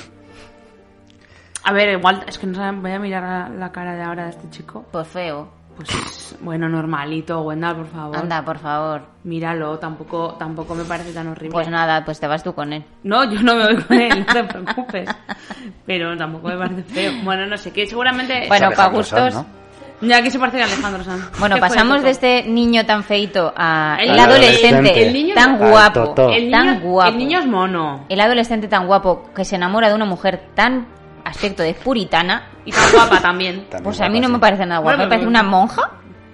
A 1.66 1.72
ver, 1.72 1.90
igual, 1.90 2.26
es 2.28 2.40
que 2.40 2.48
no 2.48 2.56
saben, 2.56 2.82
voy 2.82 2.92
a 2.92 2.98
mirar 2.98 3.22
la, 3.22 3.50
la 3.50 3.72
cara 3.72 3.94
de 3.96 4.02
ahora 4.02 4.24
de 4.24 4.32
este 4.32 4.50
chico. 4.50 4.84
Pues 4.92 5.08
feo. 5.08 5.48
Pues 5.76 6.36
bueno, 6.42 6.68
normalito, 6.68 7.42
Wendell, 7.42 7.76
por 7.76 7.88
favor. 7.88 8.18
Anda, 8.18 8.44
por 8.44 8.58
favor. 8.58 9.02
Míralo, 9.24 9.78
tampoco, 9.78 10.36
tampoco 10.40 10.74
me 10.74 10.86
parece 10.86 11.14
tan 11.14 11.28
horrible. 11.28 11.52
Pues 11.52 11.70
nada, 11.70 12.04
pues 12.04 12.20
te 12.20 12.26
vas 12.26 12.44
tú 12.44 12.54
con 12.56 12.74
él. 12.74 12.84
No, 13.04 13.24
yo 13.32 13.42
no 13.44 13.56
me 13.56 13.74
voy 13.74 13.84
con 13.84 14.02
él, 14.02 14.26
no 14.28 14.34
te 14.34 14.44
preocupes. 14.44 15.10
Pero 15.86 16.18
tampoco 16.18 16.48
me 16.48 16.58
parece 16.58 16.84
feo. 16.84 17.12
Bueno, 17.24 17.46
no 17.46 17.58
sé, 17.58 17.72
que 17.72 17.86
seguramente... 17.86 18.48
Bueno, 18.48 18.72
para 18.76 18.90
gustos. 18.90 19.46
Ya 20.04 20.22
que 20.22 20.30
se 20.32 20.40
parece 20.40 20.62
a 20.62 20.66
Alejandro 20.66 21.04
Sanz. 21.04 21.30
Bueno, 21.40 21.56
¿Qué 21.56 21.62
fue 21.62 21.70
pasamos 21.70 22.04
de 22.04 22.10
este 22.10 22.44
niño 22.44 22.86
tan 22.86 23.04
feito 23.04 23.54
a 23.56 23.98
El 24.00 24.12
el, 24.12 24.20
adolescente. 24.20 24.68
adolescente 24.68 25.08
El 25.08 25.14
niño- 25.14 25.36
tan 25.36 25.58
guapo. 25.58 26.16
El 26.32 26.52
tan 26.52 26.68
niño, 26.68 26.80
guapo. 26.82 27.10
el 27.12 27.18
niño 27.18 27.40
es 27.40 27.46
mono. 27.46 28.06
El 28.10 28.20
adolescente 28.22 28.68
tan 28.68 28.86
guapo 28.88 29.30
que 29.36 29.46
se 29.46 29.56
enamora 29.56 29.88
de 29.90 29.96
una 29.96 30.06
mujer 30.06 30.50
tan 30.56 30.88
aspecto 31.26 31.64
de 31.64 31.74
puritana, 31.74 32.50
Y 32.66 32.72
tan 32.72 32.92
guapa 32.92 33.20
también. 33.22 33.62
También 33.70 33.84
pues 33.84 34.02
a 34.02 34.10
mí 34.10 34.20
no 34.20 34.28
sí. 34.28 34.34
me 34.34 34.40
parece 34.40 34.66
nada 34.66 34.80
guapa. 34.82 34.98
Bueno, 34.98 35.04
Me 35.06 35.10
parece 35.10 35.28
una 35.28 35.44
monja 35.44 35.82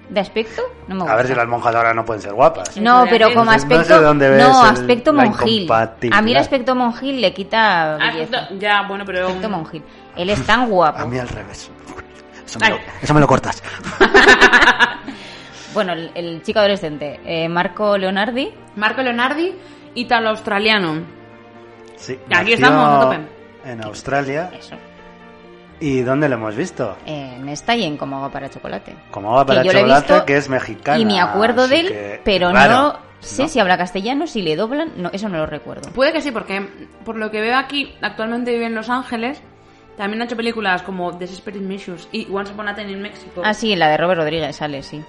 de 0.09 0.19
aspecto. 0.19 0.63
No 0.87 0.95
me 0.95 1.01
gusta. 1.01 1.13
A 1.13 1.17
ver 1.17 1.27
si 1.27 1.35
las 1.35 1.47
monjas 1.47 1.75
ahora 1.75 1.93
no 1.93 2.03
pueden 2.03 2.21
ser 2.23 2.33
guapas. 2.33 2.75
No, 2.77 3.05
pero 3.09 3.31
como 3.33 3.51
No 3.51 3.59
sé- 3.59 3.65
no 3.67 3.69
sé 3.69 3.75
aspecto. 3.81 4.01
dónde 4.01 4.29
ves 4.29 4.41
No, 4.47 4.63
el- 4.65 4.71
aspecto 4.71 5.13
la 5.13 5.25
monjil. 5.25 5.71
A 5.71 6.21
mí 6.23 6.31
el 6.31 6.37
aspecto 6.37 6.73
monjil 6.75 7.21
le 7.21 7.33
quita 7.33 7.95
Ah, 7.95 8.11
belleza. 8.11 8.47
Ya, 8.59 8.81
bueno, 8.87 9.03
pero... 9.05 9.27
Aspecto 9.27 9.49
monjil. 9.49 9.83
Él 10.15 10.29
es 10.31 10.43
tan 10.45 10.67
guapo. 10.69 10.97
A 11.03 11.05
mí 11.05 11.19
al 11.19 11.27
revés. 11.29 11.69
Eso 12.49 12.59
me, 12.59 12.69
lo, 12.69 12.79
eso 13.01 13.13
me 13.13 13.19
lo 13.19 13.27
cortas. 13.27 13.61
Bueno, 15.73 15.93
el, 15.93 16.11
el 16.15 16.41
chico 16.41 16.59
adolescente, 16.59 17.19
eh, 17.23 17.47
Marco 17.47 17.95
Leonardi. 17.95 18.51
Marco 18.75 19.03
Leonardi, 19.03 19.53
ítalo-australiano. 19.93 21.03
Sí, 21.95 22.17
Y 22.27 22.33
aquí 22.33 22.53
estamos, 22.53 22.97
a 22.97 22.99
tope. 23.01 23.19
En 23.65 23.83
Australia. 23.83 24.49
Eso. 24.57 24.75
¿Y 25.79 26.01
dónde 26.01 26.27
lo 26.27 26.35
hemos 26.35 26.55
visto? 26.55 26.97
En 27.05 27.47
esta 27.49 27.75
y 27.75 27.85
en 27.85 27.97
Como 27.97 28.15
agua 28.17 28.31
para 28.31 28.49
chocolate. 28.49 28.95
Como 29.11 29.31
va 29.33 29.45
para 29.45 29.61
que 29.61 29.69
chocolate, 29.69 30.23
que 30.25 30.37
es 30.37 30.49
mexicana. 30.49 30.97
Y 30.99 31.05
me 31.05 31.21
acuerdo 31.21 31.67
de 31.67 31.79
él, 31.81 31.87
que- 31.89 32.21
pero 32.25 32.51
raro, 32.51 32.73
no 32.93 32.99
sé 33.19 33.43
¿no? 33.43 33.47
si 33.47 33.59
habla 33.59 33.77
castellano, 33.77 34.25
si 34.25 34.41
le 34.41 34.55
doblan. 34.55 34.93
No, 34.97 35.09
eso 35.13 35.29
no 35.29 35.37
lo 35.37 35.45
recuerdo. 35.45 35.91
Puede 35.91 36.11
que 36.13 36.21
sí, 36.21 36.31
porque 36.31 36.67
por 37.05 37.15
lo 37.15 37.29
que 37.29 37.41
veo 37.41 37.57
aquí, 37.57 37.93
actualmente 38.01 38.51
vive 38.51 38.65
en 38.65 38.75
Los 38.75 38.89
Ángeles. 38.89 39.39
También 39.99 40.21
ha 40.21 40.25
hecho 40.25 40.37
películas 40.37 40.81
como 40.81 41.11
Desperate 41.11 41.59
Measures 41.59 42.07
y 42.13 42.25
Once 42.31 42.53
Upon 42.53 42.69
a 42.69 42.73
Time 42.73 42.89
in 42.89 43.01
Mexico. 43.01 43.41
Ah, 43.43 43.53
sí, 43.53 43.75
la 43.75 43.89
de 43.89 43.97
Robert 43.97 44.21
Rodríguez 44.21 44.55
sale, 44.55 44.81
sí. 44.81 45.03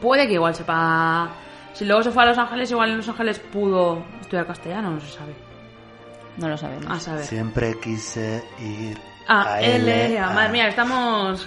Puede 0.00 0.26
que 0.26 0.32
igual 0.32 0.52
sepa... 0.52 1.30
Si 1.74 1.84
luego 1.84 2.02
se 2.02 2.10
fue 2.10 2.24
a 2.24 2.26
Los 2.26 2.38
Ángeles, 2.38 2.68
igual 2.72 2.90
en 2.90 2.96
Los 2.96 3.08
Ángeles 3.08 3.38
pudo 3.38 4.04
estudiar 4.20 4.44
castellano, 4.48 4.90
no 4.90 5.00
se 5.00 5.16
sabe. 5.16 5.32
No 6.38 6.48
lo 6.48 6.56
sabemos. 6.56 6.90
A 6.90 6.98
saber. 6.98 7.24
Siempre 7.24 7.78
quise 7.78 8.42
ir 8.58 8.98
A, 9.28 9.54
a 9.54 9.60
L. 9.60 10.18
A. 10.18 10.30
Madre 10.30 10.52
mía, 10.52 10.66
estamos... 10.66 11.46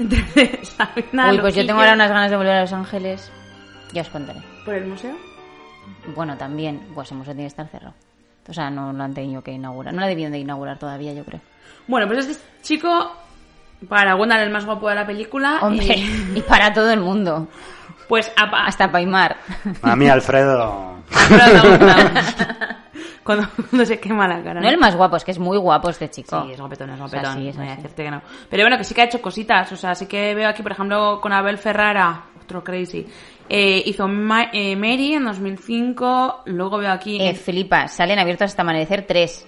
Sabina, 0.64 1.30
Uy, 1.30 1.38
pues 1.38 1.54
yo 1.54 1.64
tengo 1.64 1.78
ahora 1.78 1.92
unas 1.92 2.10
ganas 2.10 2.28
de 2.28 2.38
volver 2.38 2.56
a 2.56 2.62
Los 2.62 2.72
Ángeles. 2.72 3.30
Ya 3.92 4.02
os 4.02 4.08
contaré. 4.08 4.40
¿Por 4.64 4.74
el 4.74 4.86
museo? 4.86 5.14
Bueno, 6.16 6.36
también, 6.36 6.88
pues 6.92 7.12
el 7.12 7.18
museo 7.18 7.34
tiene 7.34 7.44
que 7.44 7.52
estar 7.52 7.68
cerrado. 7.68 7.94
O 8.48 8.52
sea, 8.52 8.70
no 8.70 8.92
lo 8.92 9.02
han 9.04 9.14
tenido 9.14 9.42
que 9.42 9.52
inaugurar. 9.52 9.94
No 9.94 10.00
lo 10.00 10.06
debían 10.06 10.32
de 10.32 10.38
inaugurar 10.38 10.78
todavía, 10.78 11.12
yo 11.12 11.24
creo. 11.24 11.40
Bueno, 11.86 12.06
pues 12.08 12.26
este 12.26 12.42
chico, 12.62 13.12
para 13.88 14.16
Wendell, 14.16 14.40
el 14.40 14.50
más 14.50 14.64
guapo 14.66 14.88
de 14.88 14.94
la 14.96 15.06
película. 15.06 15.58
Hombre, 15.62 15.84
y- 15.96 16.32
y 16.38 16.42
para 16.42 16.72
todo 16.72 16.90
el 16.90 17.00
mundo. 17.00 17.48
pues 18.08 18.32
Hasta 18.36 18.90
Paimar. 18.90 19.36
A 19.82 19.94
mí, 19.96 20.08
Alfredo. 20.08 20.92
Pero 21.28 21.46
no, 21.78 21.78
no. 21.78 21.94
cuando, 23.24 23.48
cuando 23.70 23.86
se 23.86 24.00
quema 24.00 24.26
la 24.26 24.42
cara. 24.42 24.60
No 24.60 24.68
el 24.68 24.78
más 24.78 24.96
guapo, 24.96 25.16
es 25.16 25.24
que 25.24 25.30
es 25.30 25.38
muy 25.38 25.56
guapo 25.58 25.90
este 25.90 26.10
chico. 26.10 26.42
Sí, 26.44 26.52
es 26.52 26.60
guapetón, 26.60 26.90
es 26.90 27.00
O 27.00 27.08
sea, 27.08 27.20
guapetón. 27.20 27.42
sí, 27.42 27.48
es 27.48 27.54
no 27.56 27.62
voy 27.62 27.68
a 27.70 27.72
así. 27.74 27.82
decirte 27.82 28.04
que 28.04 28.10
no. 28.10 28.22
Pero 28.50 28.62
bueno, 28.64 28.78
que 28.78 28.84
sí 28.84 28.94
que 28.94 29.02
ha 29.02 29.04
hecho 29.04 29.20
cositas. 29.22 29.70
O 29.72 29.76
sea, 29.76 29.94
sí 29.94 30.06
que 30.06 30.34
veo 30.34 30.48
aquí, 30.48 30.62
por 30.62 30.72
ejemplo, 30.72 31.20
con 31.20 31.32
Abel 31.32 31.58
Ferrara, 31.58 32.22
otro 32.42 32.64
crazy. 32.64 33.06
Eh, 33.54 33.82
hizo 33.84 34.08
Ma- 34.08 34.48
eh, 34.52 34.74
Mary 34.76 35.12
en 35.14 35.24
2005. 35.26 36.42
Luego 36.46 36.78
veo 36.78 36.90
aquí. 36.90 37.20
Eh, 37.20 37.34
Filipa, 37.34 37.86
salen 37.88 38.18
abiertos 38.18 38.46
hasta 38.46 38.62
amanecer 38.62 39.04
3. 39.06 39.46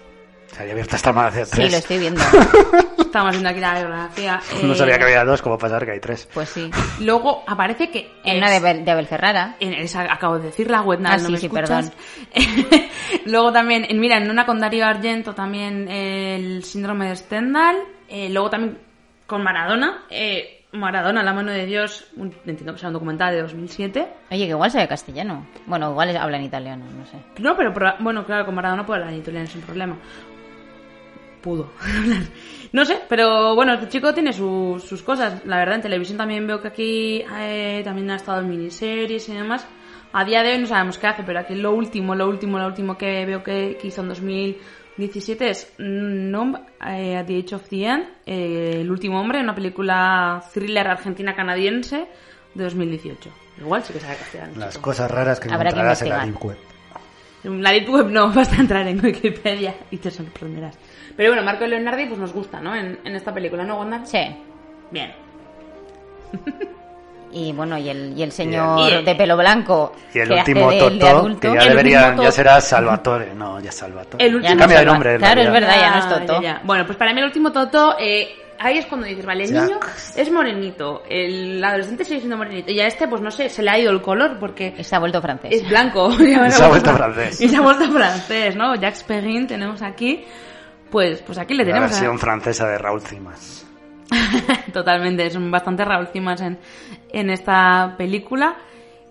Se 0.52 0.60
había 0.60 0.72
abierto 0.74 0.94
hasta 0.94 1.12
más 1.12 1.34
de 1.34 1.44
Sí, 1.46 1.50
tres. 1.52 1.72
lo 1.72 1.78
estoy 1.78 1.98
viendo. 1.98 2.20
Estamos 2.98 3.30
viendo 3.32 3.48
aquí 3.48 3.58
la 3.60 3.74
biografía. 3.78 4.40
No 4.62 4.72
eh, 4.74 4.76
sabía 4.76 4.98
que 4.98 5.04
había 5.04 5.24
dos, 5.24 5.42
como 5.42 5.56
pasar 5.58 5.84
que 5.84 5.92
hay 5.92 6.00
tres. 6.00 6.28
Pues 6.32 6.48
sí. 6.50 6.70
Luego 7.00 7.42
aparece 7.46 7.90
que. 7.90 8.10
En 8.24 8.34
es- 8.34 8.38
una 8.38 8.50
de, 8.50 8.56
Abel- 8.58 8.84
de 8.84 8.90
Abel 8.90 9.06
Ferrara. 9.06 9.56
En 9.58 9.72
esa, 9.72 10.02
acabo 10.02 10.38
de 10.38 10.46
decir 10.46 10.70
la 10.70 10.82
web, 10.82 11.00
Ah, 11.04 11.16
no 11.16 11.24
sí, 11.26 11.32
me 11.32 11.38
sí, 11.38 11.46
escuchas. 11.46 11.92
luego 13.24 13.52
también, 13.52 13.84
en, 13.88 13.98
mira, 14.00 14.16
en 14.18 14.30
una 14.30 14.46
con 14.46 14.60
Darío 14.60 14.84
Argento 14.86 15.34
también 15.34 15.88
eh, 15.88 16.36
el 16.36 16.62
síndrome 16.64 17.08
de 17.08 17.16
Stendhal. 17.16 17.76
Eh, 18.08 18.28
luego 18.30 18.50
también 18.50 18.78
con 19.26 19.42
Maradona. 19.42 20.04
eh, 20.10 20.53
Maradona, 20.74 21.22
la 21.22 21.32
mano 21.32 21.50
de 21.52 21.66
Dios, 21.66 22.06
un- 22.16 22.34
entiendo 22.46 22.72
que 22.72 22.78
sea 22.78 22.88
un 22.88 22.94
documental 22.94 23.32
de 23.34 23.42
2007. 23.42 24.08
Oye, 24.30 24.44
que 24.44 24.50
igual 24.50 24.70
sabe 24.70 24.88
castellano. 24.88 25.46
Bueno, 25.66 25.90
igual 25.90 26.16
habla 26.16 26.36
en 26.36 26.44
italiano, 26.44 26.84
no 26.96 27.06
sé. 27.06 27.16
No, 27.38 27.56
pero, 27.56 27.72
bueno, 28.00 28.24
claro, 28.26 28.44
con 28.44 28.54
Maradona 28.54 28.84
puede 28.84 29.00
hablar 29.00 29.14
en 29.14 29.20
italiano 29.20 29.46
sin 29.46 29.62
problema. 29.62 29.96
Pudo 31.42 31.70
hablar. 31.80 32.22
No 32.72 32.84
sé, 32.84 32.98
pero 33.08 33.54
bueno, 33.54 33.74
este 33.74 33.88
chico 33.88 34.12
tiene 34.14 34.32
su- 34.32 34.82
sus 34.84 35.02
cosas. 35.02 35.44
La 35.44 35.58
verdad, 35.58 35.76
en 35.76 35.82
televisión 35.82 36.18
también 36.18 36.46
veo 36.46 36.60
que 36.60 36.68
aquí 36.68 37.24
eh, 37.38 37.82
también 37.84 38.10
ha 38.10 38.16
estado 38.16 38.40
en 38.40 38.48
miniseries 38.48 39.28
y 39.28 39.34
demás. 39.34 39.66
A 40.12 40.24
día 40.24 40.42
de 40.42 40.52
hoy 40.52 40.58
no 40.58 40.66
sabemos 40.66 40.96
qué 40.96 41.06
hace, 41.08 41.22
pero 41.24 41.40
aquí 41.40 41.54
lo 41.54 41.72
último, 41.72 42.14
lo 42.14 42.28
último, 42.28 42.58
lo 42.58 42.66
último 42.66 42.96
que 42.96 43.26
veo 43.26 43.42
que, 43.42 43.76
que 43.80 43.88
hizo 43.88 44.00
en 44.00 44.08
2017 44.96 45.50
es 45.50 45.74
Numb 45.78 46.56
eh, 46.86 47.16
at 47.16 47.26
the 47.26 47.36
Age 47.36 47.54
of 47.56 47.68
the 47.68 47.84
End, 47.84 48.04
eh, 48.26 48.80
El 48.80 48.90
último 48.90 49.20
hombre, 49.20 49.40
una 49.40 49.54
película 49.54 50.40
thriller 50.52 50.86
argentina-canadiense 50.86 52.06
de 52.54 52.64
2018. 52.64 53.30
Igual 53.58 53.82
sí 53.82 53.92
que 53.92 53.98
sabe 53.98 54.16
castellano. 54.16 54.52
Las 54.56 54.74
chico. 54.74 54.82
cosas 54.82 55.10
raras 55.10 55.40
que 55.40 55.52
Habrá 55.52 55.70
que 55.70 55.80
encontrarás 55.80 56.02
en 56.02 56.08
la 56.10 56.24
investigar. 56.26 56.58
Deep 57.42 57.44
Web. 57.44 57.60
La 57.62 57.70
Deep 57.72 57.88
Web 57.90 58.10
no, 58.10 58.32
vas 58.34 58.52
a 58.52 58.56
entrar 58.56 58.86
en 58.86 59.04
Wikipedia 59.04 59.74
y 59.90 59.96
te 59.96 60.12
sorprenderás. 60.12 60.78
Pero 61.16 61.30
bueno, 61.30 61.44
Marco 61.44 61.66
Leonardi 61.66 62.06
pues 62.06 62.20
nos 62.20 62.32
gusta, 62.32 62.60
¿no? 62.60 62.74
En, 62.74 63.00
en 63.04 63.16
esta 63.16 63.34
película, 63.34 63.64
¿no, 63.64 63.78
Wanda? 63.78 64.06
Sí. 64.06 64.36
Bien. 64.92 65.12
Y 67.36 67.52
bueno, 67.52 67.76
y 67.76 67.88
el, 67.88 68.16
y 68.16 68.22
el 68.22 68.30
señor 68.32 68.78
Y 68.78 68.92
el- 68.94 69.04
de 69.04 69.14
pelo 69.16 69.36
blanco. 69.36 69.92
Y 70.14 70.20
el 70.20 70.28
que 70.28 70.40
hace 70.40 70.52
último 70.52 70.70
de 70.70 71.08
adulto. 71.08 71.40
que 71.40 71.54
ya 71.54 71.64
debería, 71.68 72.16
ya 72.16 72.30
será 72.30 72.60
Salvatore. 72.60 73.34
No, 73.34 73.60
ya 73.60 73.70
es 73.70 73.74
Salvatore. 73.74 74.24
El 74.24 74.36
último 74.36 74.56
Cambia 74.56 74.78
de 74.78 74.86
nombre. 74.86 75.16
Claro, 75.18 75.40
es 75.42 75.50
verdad, 75.50 75.74
ya 75.76 75.90
no 75.90 75.98
es 75.98 76.04
Ah, 76.04 76.24
ya, 76.26 76.40
ya. 76.42 76.60
Bueno, 76.62 76.86
pues 76.86 76.96
para 76.96 77.12
mí 77.12 77.18
el 77.18 77.26
último 77.26 77.50
Toto, 77.50 77.96
eh, 77.98 78.28
ahí 78.60 78.78
es 78.78 78.86
cuando 78.86 79.06
dices, 79.08 79.26
vale, 79.26 79.44
el 79.44 79.52
Jack. 79.52 79.64
niño 79.64 79.80
es 80.14 80.30
morenito, 80.30 81.02
el 81.10 81.62
adolescente 81.64 82.04
sigue 82.04 82.18
siendo 82.20 82.36
morenito, 82.36 82.70
y 82.70 82.78
a 82.80 82.86
este, 82.86 83.08
pues 83.08 83.20
no 83.20 83.32
sé, 83.32 83.48
se 83.48 83.62
le 83.64 83.70
ha 83.70 83.78
ido 83.80 83.90
el 83.90 84.00
color 84.00 84.38
porque 84.38 84.72
Se 84.84 84.94
ha 84.94 85.00
vuelto 85.00 85.20
francés. 85.20 85.50
es 85.52 85.68
blanco. 85.68 86.10
Y 86.20 86.50
se 86.52 86.62
ha 86.62 86.68
vuelto 86.68 86.92
francés. 86.94 87.40
Y 87.40 87.48
se 87.48 87.56
ha 87.56 87.60
vuelto 87.60 87.90
francés, 87.90 88.54
¿no? 88.54 88.76
Jacques 88.76 89.02
Perrin 89.02 89.46
tenemos 89.48 89.82
aquí. 89.82 90.24
Pues, 90.88 91.20
pues 91.22 91.36
aquí 91.38 91.54
le 91.54 91.64
La 91.64 91.70
tenemos. 91.70 91.90
a- 91.90 91.94
versión 91.94 92.18
francesa 92.20 92.68
de 92.68 92.78
Raúl 92.78 93.00
Cimas. 93.02 93.63
Totalmente, 94.72 95.30
son 95.30 95.50
bastante 95.50 95.84
Raúl 95.84 96.08
Cimas 96.08 96.40
en, 96.40 96.58
en 97.12 97.30
esta 97.30 97.94
película. 97.96 98.56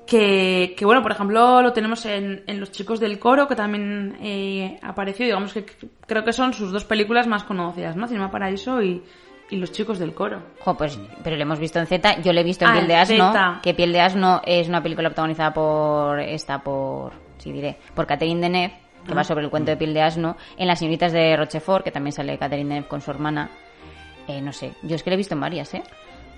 Que, 0.06 0.76
que, 0.78 0.86
bueno, 0.86 1.02
por 1.02 1.14
ejemplo, 1.14 1.62
lo 1.62 1.72
tenemos 1.72 2.06
en, 2.06 2.44
en 2.46 2.60
Los 2.60 2.72
Chicos 2.72 3.00
del 3.00 3.20
Coro, 3.20 3.48
que 3.48 3.56
también 3.56 4.18
eh, 4.22 4.78
apareció. 4.82 5.26
Digamos 5.26 5.54
que 5.54 5.66
creo 6.06 6.24
que 6.26 6.34
son 6.34 6.54
sus 6.54 6.72
dos 6.74 6.84
películas 6.84 7.26
más 7.26 7.46
conocidas, 7.46 7.96
¿no? 7.96 8.06
Cinema 8.08 8.30
Paraíso 8.30 8.82
y, 8.82 9.02
y 9.50 9.56
Los 9.56 9.72
Chicos 9.72 10.00
del 10.00 10.14
Coro. 10.14 10.42
Jo, 10.60 10.76
pues, 10.76 11.00
pero 11.24 11.38
lo 11.38 11.44
hemos 11.44 11.58
visto 11.58 11.80
en 11.80 11.88
Z. 11.88 12.22
Yo 12.22 12.34
lo 12.34 12.42
he 12.42 12.44
visto 12.44 12.66
en 12.66 12.72
Ah, 12.72 12.74
Piel 12.74 12.88
de 12.90 12.96
Asno. 12.98 13.28
Zeta. 13.32 13.60
Que 13.64 13.74
Piel 13.74 13.94
de 13.94 14.02
Asno 14.02 14.42
es 14.46 14.68
una 14.68 14.84
película 14.84 15.08
protagonizada 15.10 15.54
por. 15.54 16.20
Esta, 16.20 16.60
por. 16.60 17.14
Sí, 17.38 17.54
diré. 17.54 17.78
Por 17.96 18.06
Catherine 18.06 18.42
Deneuve, 18.42 18.74
que 19.06 19.14
Ah. 19.14 19.16
va 19.16 19.24
sobre 19.24 19.46
el 19.46 19.50
cuento 19.50 19.72
de 19.72 19.78
Piel 19.78 19.94
de 19.94 20.02
Asno. 20.02 20.36
En 20.58 20.68
Las 20.68 20.80
Señoritas 20.80 21.14
de 21.14 21.38
Rochefort, 21.38 21.86
que 21.86 21.92
también 21.92 22.12
sale 22.12 22.38
Catherine 22.38 22.68
Deneuve 22.68 22.90
con 22.90 23.00
su 23.00 23.10
hermana. 23.10 23.50
Eh, 24.28 24.42
no 24.42 24.54
sé. 24.54 24.74
Yo 24.82 24.96
es 24.96 25.04
que 25.04 25.10
lo 25.10 25.16
he 25.16 25.18
visto 25.18 25.34
en 25.34 25.42
varias, 25.42 25.74
¿eh? 25.74 25.84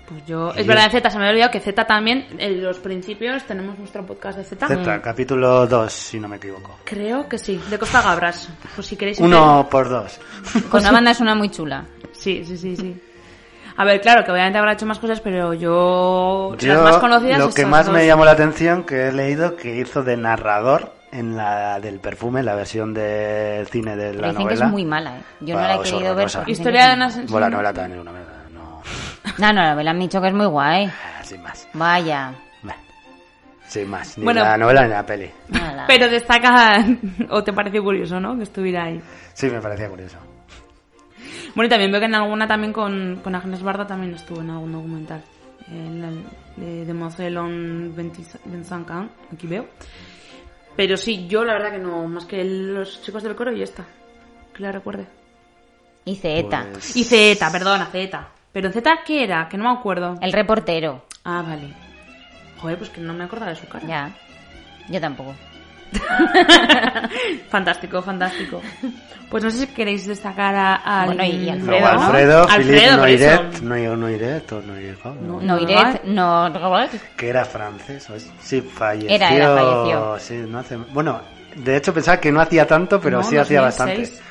Pues 0.08 0.24
yo. 0.26 0.52
Sí. 0.52 0.60
Es 0.60 0.66
verdad, 0.66 0.84
en 0.86 0.90
Z, 0.92 1.10
se 1.10 1.18
me 1.18 1.24
había 1.24 1.32
olvidado 1.32 1.50
que 1.50 1.60
Z 1.60 1.84
también, 1.84 2.26
en 2.38 2.62
los 2.62 2.78
principios, 2.78 3.44
tenemos 3.44 3.78
nuestro 3.78 4.06
podcast 4.06 4.38
de 4.38 4.44
Z. 4.44 4.68
Z, 4.68 5.02
capítulo 5.02 5.66
2, 5.66 5.92
si 5.92 6.20
no 6.20 6.28
me 6.28 6.36
equivoco. 6.36 6.78
Creo 6.84 7.28
que 7.28 7.38
sí, 7.38 7.60
de 7.68 7.78
Costa 7.78 8.02
Gabras. 8.02 8.48
Pues 8.74 8.86
si 8.86 8.96
queréis. 8.96 9.18
Uno 9.18 9.66
por 9.70 9.88
dos. 9.88 10.20
Con 10.70 10.80
una 10.80 10.92
banda 10.92 11.14
sonora 11.14 11.36
muy 11.36 11.50
chula. 11.50 11.84
Sí, 12.12 12.44
sí, 12.44 12.56
sí, 12.56 12.76
sí. 12.76 12.96
A 13.78 13.84
ver, 13.84 14.00
claro, 14.00 14.24
que 14.24 14.32
obviamente 14.32 14.58
habrá 14.58 14.72
hecho 14.72 14.86
más 14.86 14.98
cosas, 14.98 15.20
pero 15.20 15.52
yo... 15.52 16.56
Yo, 16.56 16.72
las 16.72 16.82
más 16.82 16.96
conocidas... 16.96 17.38
lo 17.38 17.50
que 17.50 17.66
más 17.66 17.84
dos. 17.84 17.94
me 17.94 18.06
llamó 18.06 18.24
la 18.24 18.30
atención, 18.30 18.84
que 18.84 19.08
he 19.08 19.12
leído 19.12 19.54
que 19.56 19.76
hizo 19.76 20.02
de 20.02 20.16
narrador 20.16 20.95
en 21.18 21.36
la 21.36 21.80
del 21.80 21.98
perfume, 22.00 22.42
la 22.42 22.54
versión 22.54 22.92
del 22.94 23.66
cine 23.68 23.96
de 23.96 24.10
Pero 24.10 24.20
la 24.20 24.28
dicen 24.28 24.42
novela. 24.44 24.60
que 24.60 24.64
es 24.66 24.70
muy 24.70 24.84
mala, 24.84 25.18
¿eh? 25.18 25.22
Yo 25.40 25.54
no 25.54 25.60
la 25.62 25.74
he 25.76 25.82
querido 25.82 26.14
ver. 26.14 26.28
porque 26.34 26.50
Historia 26.52 26.88
de 26.88 26.94
una... 26.94 27.08
Bueno, 27.08 27.40
la 27.40 27.50
novela 27.50 27.72
también 27.72 27.98
es 27.98 28.02
una 28.02 28.12
mierda, 28.12 28.32
no... 28.52 28.82
No, 29.38 29.52
no, 29.52 29.76
me 29.76 29.84
la 29.84 29.90
han 29.90 29.98
dicho 29.98 30.20
que 30.20 30.28
es 30.28 30.34
muy 30.34 30.46
guay. 30.46 30.86
Ah, 30.86 31.22
Sin 31.24 31.42
más. 31.42 31.68
Vaya. 31.72 32.32
Sin 33.68 33.88
más. 33.90 34.16
Ni 34.16 34.22
Bueno. 34.24 34.42
la 34.42 34.56
novela 34.56 34.82
ni 34.84 34.90
la 34.90 35.04
peli. 35.04 35.28
Nada. 35.48 35.84
Pero 35.88 36.08
destaca... 36.08 36.84
o 37.30 37.42
te 37.42 37.52
pareció 37.52 37.82
curioso, 37.82 38.20
¿no? 38.20 38.36
Que 38.36 38.44
estuviera 38.44 38.84
ahí. 38.84 39.00
Sí, 39.34 39.48
me 39.50 39.60
parecía 39.60 39.88
curioso. 39.88 40.18
Bueno, 41.56 41.66
y 41.66 41.70
también 41.70 41.90
veo 41.90 41.98
que 42.00 42.06
en 42.06 42.14
alguna 42.14 42.46
también 42.46 42.72
con, 42.72 43.16
con 43.24 43.34
Agnes 43.34 43.62
Barda 43.62 43.84
también 43.86 44.14
estuvo 44.14 44.40
en 44.40 44.50
algún 44.50 44.70
documental. 44.72 45.20
el, 45.68 46.22
de 46.56 46.84
Demoiselle 46.84 47.36
en 47.38 47.96
25 47.96 48.92
ans, 48.92 49.10
aquí 49.32 49.46
veo. 49.48 49.66
Pero 50.76 50.96
sí, 50.96 51.26
yo 51.26 51.44
la 51.44 51.54
verdad 51.54 51.72
que 51.72 51.78
no, 51.78 52.06
más 52.06 52.26
que 52.26 52.44
los 52.44 53.02
chicos 53.02 53.22
del 53.22 53.34
coro 53.34 53.52
y 53.52 53.58
ya 53.58 53.64
está. 53.64 53.84
Que 54.54 54.62
la 54.62 54.72
recuerde. 54.72 55.06
Y 56.04 56.16
Zeta. 56.16 56.66
Y 56.94 57.04
Zeta, 57.04 57.50
perdona, 57.50 57.86
Zeta. 57.86 58.28
Pero 58.52 58.70
Zeta, 58.70 59.00
¿qué 59.04 59.24
era? 59.24 59.48
Que 59.48 59.56
no 59.56 59.64
me 59.64 59.78
acuerdo. 59.78 60.16
El 60.20 60.32
reportero. 60.32 61.04
Ah, 61.24 61.42
vale. 61.46 61.74
Joder, 62.58 62.78
pues 62.78 62.90
que 62.90 63.00
no 63.00 63.12
me 63.12 63.24
acordaba 63.24 63.50
de 63.50 63.56
su 63.56 63.66
cara. 63.66 63.86
Ya. 63.86 64.16
Yo 64.88 65.00
tampoco. 65.00 65.34
fantástico, 67.48 68.02
fantástico. 68.02 68.60
Pues 69.30 69.42
no 69.42 69.50
sé 69.50 69.58
si 69.58 69.66
queréis 69.68 70.06
destacar 70.06 70.54
a, 70.54 70.74
a 71.02 71.06
Bueno, 71.06 71.24
y 71.24 71.48
Alfredo. 71.48 71.86
Alfredo, 71.86 72.44
eso. 72.44 72.96
Noiret, 72.96 73.60
no, 73.60 73.96
Noiret 73.96 74.52
o 74.52 74.60
Noiret, 74.62 75.04
No, 75.20 75.40
Noiret, 75.40 76.04
no... 76.04 76.52
que 77.16 77.28
era 77.28 77.44
francés, 77.44 78.06
sí, 78.40 78.60
falleció. 78.60 79.10
Era, 79.10 79.30
era, 79.34 79.54
falleció. 79.56 80.18
Sí, 80.20 80.34
no 80.48 80.58
hace, 80.60 80.76
bueno, 80.76 81.20
de 81.56 81.76
hecho 81.76 81.92
pensaba 81.92 82.18
que 82.20 82.30
no 82.30 82.40
hacía 82.40 82.66
tanto, 82.66 83.00
pero 83.00 83.18
No, 83.18 83.24
sí 83.24 83.36
hacía 83.36 83.62
2006. 83.62 83.98
bastante. 84.10 84.26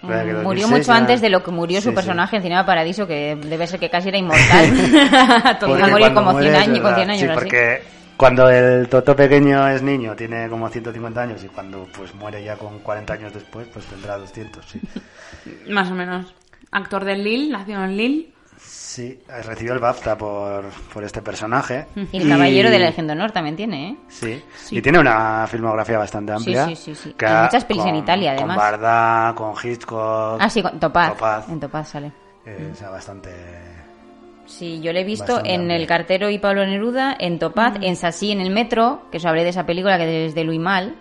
Verdad 0.00 0.24
que 0.26 0.32
2006 0.32 0.44
Murió 0.44 0.68
mucho 0.68 0.92
ya- 0.92 0.96
antes 0.96 1.20
de 1.22 1.28
lo 1.30 1.42
que 1.42 1.50
murió 1.50 1.78
su 1.80 1.84
Sí, 1.84 1.88
sí. 1.90 1.94
personaje 1.94 2.36
en 2.36 2.42
Cinema 2.42 2.64
Paradiso, 2.66 3.06
que 3.06 3.34
debe 3.34 3.66
ser 3.66 3.80
que 3.80 3.88
casi 3.90 4.10
era 4.10 4.18
inmortal. 4.18 5.56
Porque 5.58 5.78
Iba 5.78 5.86
a 5.86 5.90
morir 5.90 6.12
cuando 6.12 6.14
como 6.20 6.32
muere 6.32 6.50
100 6.50 6.54
es 6.54 6.68
años, 6.68 6.74
con 6.80 6.82
verdad, 6.84 6.96
100 6.98 7.10
años 7.10 7.20
Sí, 7.22 7.26
así. 7.28 7.34
porque 7.34 7.82
cuando 8.18 8.50
el 8.50 8.88
Toto 8.90 9.16
pequeño 9.16 9.66
es 9.68 9.80
niño 9.82 10.14
tiene 10.14 10.48
como 10.50 10.68
150 10.68 11.22
años 11.22 11.42
y 11.44 11.48
cuando 11.48 11.86
pues 11.96 12.14
muere 12.14 12.44
ya 12.44 12.56
con 12.56 12.80
40 12.80 13.12
años 13.14 13.32
después 13.32 13.66
pues 13.72 13.86
tendrá 13.86 14.18
200, 14.18 14.64
sí. 14.66 14.80
Más 15.70 15.90
o 15.90 15.94
menos. 15.94 16.34
Actor 16.70 17.04
de 17.06 17.16
Lille, 17.16 17.50
nació 17.50 17.82
en 17.82 17.96
Lille. 17.96 18.32
Sí, 18.60 19.18
recibió 19.28 19.72
el 19.74 19.78
BAFTA 19.78 20.18
por, 20.18 20.64
por 20.92 21.04
este 21.04 21.22
personaje. 21.22 21.86
Y 22.12 22.18
el 22.22 22.28
Caballero 22.28 22.68
de 22.70 22.78
la 22.80 22.86
Legión 22.86 23.06
de 23.06 23.12
Honor 23.12 23.30
también 23.30 23.54
tiene, 23.56 23.90
¿eh? 23.90 23.96
Sí. 24.08 24.42
y 24.72 24.82
tiene 24.82 24.98
una 24.98 25.46
filmografía 25.46 25.96
bastante 25.98 26.32
amplia. 26.32 26.66
sí, 26.66 26.74
sí, 26.76 26.94
sí. 26.94 27.12
que 27.16 27.24
Y 27.24 27.28
ha- 27.28 27.44
muchas 27.44 27.64
pelis 27.64 27.84
en 27.84 27.90
con- 27.90 27.98
Italia, 27.98 28.32
además. 28.32 28.56
Con 28.56 28.64
Barda, 28.66 29.34
con 29.36 29.54
Hitchcock. 29.62 30.38
Ah, 30.40 30.50
sí, 30.50 30.60
con 30.60 30.80
Topaz. 30.80 31.12
Topaz. 31.12 31.48
En 31.48 31.60
Topaz 31.60 31.88
sale. 31.90 32.12
eh, 32.44 32.70
o 32.72 32.74
sea, 32.74 32.90
bastante... 32.90 33.30
Sí, 34.48 34.80
yo 34.80 34.92
le 34.92 35.02
he 35.02 35.04
visto 35.04 35.34
Bastante 35.34 35.52
en 35.54 35.60
amplia. 35.60 35.76
El 35.76 35.86
Cartero 35.86 36.30
y 36.30 36.38
Pablo 36.38 36.66
Neruda, 36.66 37.14
en 37.18 37.38
Topaz, 37.38 37.74
en 37.82 37.94
Sassy 37.96 38.32
en 38.32 38.40
el 38.40 38.50
metro, 38.50 39.02
que 39.12 39.18
os 39.18 39.24
hablé 39.26 39.44
de 39.44 39.50
esa 39.50 39.66
película 39.66 39.98
que 39.98 40.06
desde 40.06 40.42
Luis 40.42 40.58
Mal, 40.58 40.96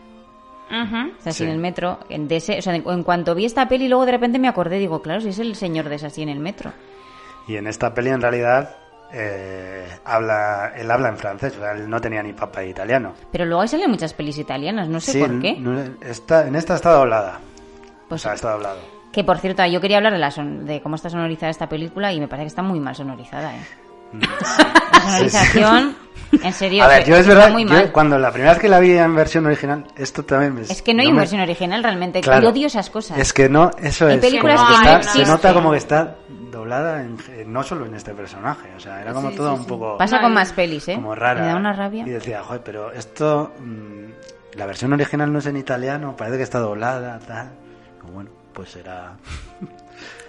Sassy 1.20 1.38
Sí. 1.40 1.44
en 1.46 1.50
el 1.52 1.58
metro, 1.58 2.00
en, 2.10 2.28
de 2.28 2.36
ese- 2.36 2.60
o 2.60 2.62
sea, 2.62 2.76
en, 2.76 2.84
en 2.88 3.04
cuanto 3.04 3.34
vi 3.34 3.46
esta 3.46 3.68
peli, 3.70 3.88
luego 3.88 4.06
de 4.06 4.12
repente 4.12 4.38
me 4.38 4.50
acordé, 4.50 4.80
digo, 4.80 5.02
claro, 5.02 5.22
si 5.22 5.30
es 5.30 5.40
el 5.40 5.56
señor 5.56 5.88
de 5.90 5.98
Sassy 5.98 6.24
en 6.24 6.30
el 6.30 6.40
metro. 6.40 6.74
Y 7.48 7.56
en 7.56 7.68
esta 7.68 7.94
peli 7.94 8.10
en 8.10 8.22
realidad 8.22 8.76
eh, 9.14 9.88
habla, 10.04 10.74
él 10.76 10.92
habla 10.92 11.08
en 11.08 11.18
francés, 11.18 11.56
o 11.56 11.62
sea, 11.62 11.72
él 11.72 11.90
no 11.90 12.02
tenía 12.02 12.22
ni 12.22 12.34
papa 12.34 12.60
de 12.60 12.68
italiano. 12.70 13.14
Pero 13.32 13.46
luego 13.46 13.62
ahí 13.62 13.70
salen 13.70 13.90
muchas 13.90 14.14
pelis 14.14 14.38
italianas, 14.38 14.90
no 14.90 15.00
sé 15.00 15.14
Sí, 15.14 15.20
por 15.20 15.40
qué. 15.40 15.56
no- 15.58 15.82
está, 16.02 16.46
en 16.46 16.56
esta 16.58 16.76
está 16.76 16.92
doblada. 16.92 17.40
Pues- 18.10 18.22
o 18.22 18.24
sea, 18.24 18.34
está 18.34 18.52
doblado. 18.52 18.97
Que 19.18 19.24
por 19.24 19.40
cierto, 19.40 19.66
yo 19.66 19.82
quería 19.82 19.98
hablar 19.98 20.14
de, 20.14 20.20
la 20.20 20.30
son- 20.30 20.64
de 20.68 20.80
cómo 20.80 20.96
está 20.96 21.10
sonorizada 21.10 21.50
esta 21.50 21.68
película 21.68 22.14
y 22.14 22.20
me 22.20 22.28
parece 22.28 22.44
que 22.44 22.50
está 22.50 22.62
muy 22.62 22.80
mal 22.80 22.94
sonorizada, 22.94 23.52
¿eh? 23.56 23.62
La 24.14 25.02
sonorización, 25.02 25.96
en 26.44 26.54
serio, 26.54 26.84
A 26.84 26.88
ver, 26.88 27.04
se- 27.04 27.10
yo 27.10 27.16
es 27.16 27.22
está 27.22 27.34
verdad, 27.34 27.52
muy 27.52 27.66
yo 27.66 27.74
mal. 27.74 27.92
cuando 27.92 28.20
la 28.20 28.32
primera 28.32 28.52
vez 28.54 28.62
que 28.62 28.70
la 28.70 28.80
vi 28.80 28.92
en 28.92 29.16
versión 29.16 29.48
original, 29.48 29.86
esto 29.96 30.24
también 30.24 30.54
me... 30.54 30.62
Es 30.62 30.84
que 30.84 30.94
no 30.94 31.02
hay 31.02 31.12
me- 31.12 31.18
versión 31.18 31.42
original 31.42 31.82
realmente, 31.82 32.22
Claro. 32.22 32.44
yo 32.44 32.50
odio 32.50 32.68
esas 32.68 32.92
cosas. 32.92 33.18
Es 33.18 33.34
que 33.34 33.50
no, 33.50 33.72
eso 33.82 34.08
es. 34.08 34.20
películas 34.20 34.58
como 34.62 34.68
que 34.70 34.76
no 34.76 34.82
está- 34.84 34.98
existen. 34.98 35.26
Se 35.26 35.32
nota 35.32 35.54
como 35.54 35.72
que 35.72 35.78
está 35.78 36.16
doblada, 36.52 37.02
en- 37.02 37.18
en- 37.40 37.52
no 37.52 37.64
solo 37.64 37.88
en 37.88 37.96
este 37.96 38.14
personaje, 38.14 38.70
o 38.78 38.80
sea, 38.80 39.02
era 39.02 39.14
como 39.14 39.32
Sí, 39.32 39.36
todo 39.38 39.50
sí, 39.54 39.58
un 39.58 39.64
sí. 39.64 39.70
poco... 39.70 39.98
Pasa 39.98 40.22
con 40.22 40.32
más 40.32 40.54
pelis, 40.54 40.88
¿eh? 40.90 40.94
Como 40.94 41.16
rara. 41.16 41.42
Me 41.42 41.48
da 41.48 41.56
una 41.56 41.74
rabia. 41.74 42.04
Y 42.06 42.12
decía, 42.12 42.44
joder, 42.44 42.62
pero 42.64 42.92
esto... 42.92 43.52
mm, 43.60 44.58
la 44.58 44.66
versión 44.68 44.94
original 44.94 45.34
no 45.34 45.40
es 45.40 45.48
en 45.48 45.58
italiano, 45.58 46.16
parece 46.16 46.38
que 46.38 46.44
está 46.44 46.60
doblada, 46.60 47.18
tal. 47.28 47.50
Y 48.08 48.12
bueno, 48.12 48.30
pues 48.58 48.76
era... 48.76 49.14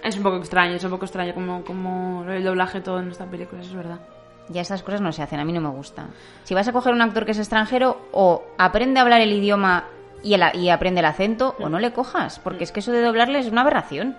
Es 0.03 0.15
un 0.15 0.23
poco 0.23 0.37
extraño, 0.37 0.75
es 0.75 0.83
un 0.83 0.91
poco 0.91 1.05
extraño 1.05 1.33
como, 1.33 1.63
como 1.63 2.23
el 2.29 2.43
doblaje 2.43 2.79
todo 2.79 2.99
en 2.99 3.09
esta 3.09 3.25
película, 3.25 3.61
eso 3.61 3.71
es 3.71 3.75
verdad. 3.75 3.99
Ya 4.47 4.61
estas 4.61 4.81
cosas 4.83 5.01
no 5.01 5.11
se 5.11 5.21
hacen, 5.23 5.39
a 5.39 5.45
mí 5.45 5.51
no 5.51 5.61
me 5.61 5.69
gusta. 5.69 6.05
Si 6.43 6.53
vas 6.53 6.67
a 6.67 6.71
coger 6.71 6.93
un 6.93 7.01
actor 7.01 7.25
que 7.25 7.31
es 7.31 7.39
extranjero, 7.39 7.97
o 8.11 8.43
aprende 8.57 8.99
a 8.99 9.03
hablar 9.03 9.21
el 9.21 9.33
idioma 9.33 9.85
y, 10.23 10.33
el- 10.35 10.55
y 10.55 10.69
aprende 10.69 10.99
el 10.99 11.05
acento, 11.05 11.55
o 11.59 11.69
no 11.69 11.79
le 11.79 11.91
cojas, 11.91 12.39
porque 12.39 12.63
es 12.63 12.71
que 12.71 12.79
eso 12.81 12.91
de 12.91 13.01
doblarle 13.01 13.39
es 13.39 13.47
una 13.47 13.61
aberración. 13.61 14.15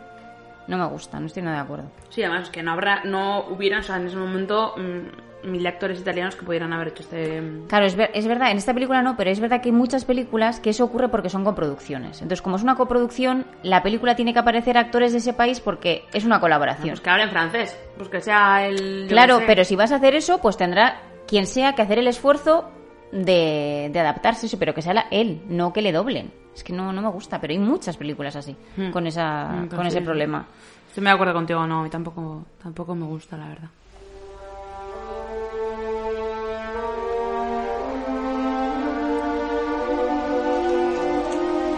No 0.67 0.79
me 0.79 0.87
gusta, 0.87 1.19
no 1.19 1.27
estoy 1.27 1.43
nada 1.43 1.57
de 1.57 1.63
acuerdo. 1.63 1.85
Sí, 2.11 2.23
además 2.23 2.45
es 2.45 2.51
que 2.51 2.63
no 2.63 2.73
habrá, 2.73 3.03
no 3.05 3.45
hubieran, 3.49 3.81
o 3.81 3.83
sea, 3.83 3.97
en 3.97 4.07
ese 4.07 4.17
momento 4.17 4.75
mm, 4.77 5.49
mil 5.51 5.67
actores 5.67 5.99
italianos 6.01 6.37
que 6.37 6.45
pudieran 6.45 6.73
haber 6.73 6.89
hecho 6.89 7.03
este... 7.03 7.43
Claro, 7.67 7.87
es, 7.87 7.97
ver- 7.97 8.11
es 8.15 8.27
verdad, 8.27 8.51
en 8.51 8.59
esta 8.59 8.75
película 8.75 9.03
no, 9.03 9.17
pero 9.17 9.31
es 9.31 9.41
verdad 9.41 9.61
que 9.63 9.71
hay 9.71 9.75
muchas 9.75 10.05
películas 10.05 10.61
que 10.61 10.71
eso 10.71 10.85
ocurre 10.85 11.09
porque 11.09 11.31
son 11.31 11.45
coproducciones. 11.45 12.21
Entonces, 12.23 12.43
como 12.43 12.57
es 12.57 12.63
una 12.63 12.75
coproducción, 12.77 13.47
la 13.63 13.83
película 13.83 14.15
tiene 14.17 14.33
que 14.33 14.39
aparecer 14.39 14.77
actores 14.79 15.13
de 15.13 15.19
ese 15.19 15.33
país 15.33 15.61
porque 15.61 16.05
es 16.13 16.25
una 16.25 16.41
colaboración. 16.41 16.91
Pues 16.91 17.01
que 17.01 17.11
hablen 17.11 17.31
francés, 17.31 17.77
pues 17.97 18.09
que 18.11 18.21
sea 18.21 18.67
el... 18.67 19.07
Claro, 19.09 19.39
sé. 19.39 19.45
pero 19.47 19.65
si 19.65 19.77
vas 19.77 19.93
a 19.93 19.97
hacer 19.97 20.15
eso, 20.15 20.39
pues 20.43 20.57
tendrá 20.57 21.01
quien 21.27 21.47
sea 21.47 21.75
que 21.75 21.83
hacer 21.83 21.99
el 21.99 22.07
esfuerzo 22.07 22.71
de, 23.13 23.91
de 23.93 24.01
adaptarse, 24.01 24.49
sí, 24.49 24.57
pero 24.57 24.75
que 24.75 24.83
sea 24.83 24.95
la- 24.95 25.07
él, 25.11 25.43
no 25.49 25.73
que 25.73 25.83
le 25.83 25.93
doblen. 25.93 26.33
Es 26.55 26.65
que 26.65 26.73
no, 26.73 26.93
no 26.93 27.01
me 27.03 27.09
gusta, 27.09 27.41
pero 27.41 27.53
hay 27.53 27.59
muchas 27.59 27.97
películas 27.97 28.37
así, 28.37 28.57
Hmm. 28.77 28.91
con, 28.91 29.07
esa, 29.07 29.49
Mm, 29.49 29.69
con 29.69 29.87
ese 29.87 30.01
problema. 30.03 30.47
Estoy 30.89 31.05
de 31.05 31.11
acuerdo 31.11 31.33
contigo, 31.35 31.67
no, 31.67 31.83
mí 31.83 31.91
tampoco, 31.91 32.45
tampoco 32.63 32.95
me 32.95 33.07
gusta, 33.07 33.37
la 33.37 33.49
verdad. 33.49 33.69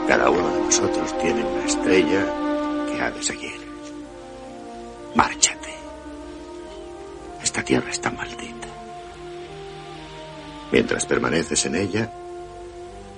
Cada 0.09 0.29
uno 0.31 0.49
de 0.49 0.61
nosotros 0.61 1.19
tiene 1.19 1.43
una 1.45 1.65
estrella 1.65 2.25
que 2.93 3.01
ha 3.01 3.11
de 3.11 3.23
seguir. 3.23 3.61
Márchate. 5.15 5.73
Esta 7.43 7.63
tierra 7.63 7.91
está 7.91 8.11
maldita. 8.11 8.69
Mientras 10.73 11.05
permaneces 11.05 11.67
en 11.67 11.77
ella, 11.77 12.11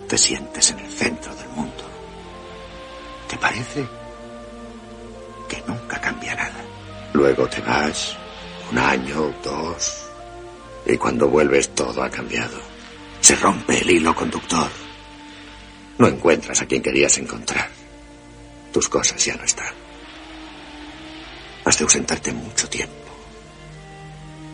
te 0.09 0.19
sientes 0.19 0.73
en 0.73 0.81
el 0.81 0.91
centro 0.91 1.33
del 1.37 1.49
mundo. 1.51 1.85
¿Te 3.29 3.37
parece 3.39 3.87
que 5.49 5.63
nunca 5.67 6.01
cambia 6.01 6.35
nada? 6.35 6.65
Luego 7.13 7.47
te 7.49 7.61
vas, 7.61 8.17
un 8.73 8.79
año, 8.79 9.33
dos, 9.45 10.05
y 10.85 10.97
cuando 10.97 11.29
vuelves 11.29 11.69
todo 11.77 12.03
ha 12.03 12.11
cambiado. 12.11 12.59
Se 13.21 13.37
rompe 13.37 13.79
el 13.79 13.89
hilo 13.89 14.15
conductor. 14.17 14.69
No 15.99 16.09
encuentras 16.09 16.61
a 16.61 16.67
quien 16.67 16.83
querías 16.83 17.17
encontrar. 17.19 17.71
Tus 18.73 18.89
cosas 18.89 19.25
ya 19.25 19.37
no 19.37 19.45
están. 19.45 19.73
Has 21.65 21.79
de 21.79 21.85
ausentarte 21.85 22.33
mucho 22.33 22.69
tiempo, 22.69 22.93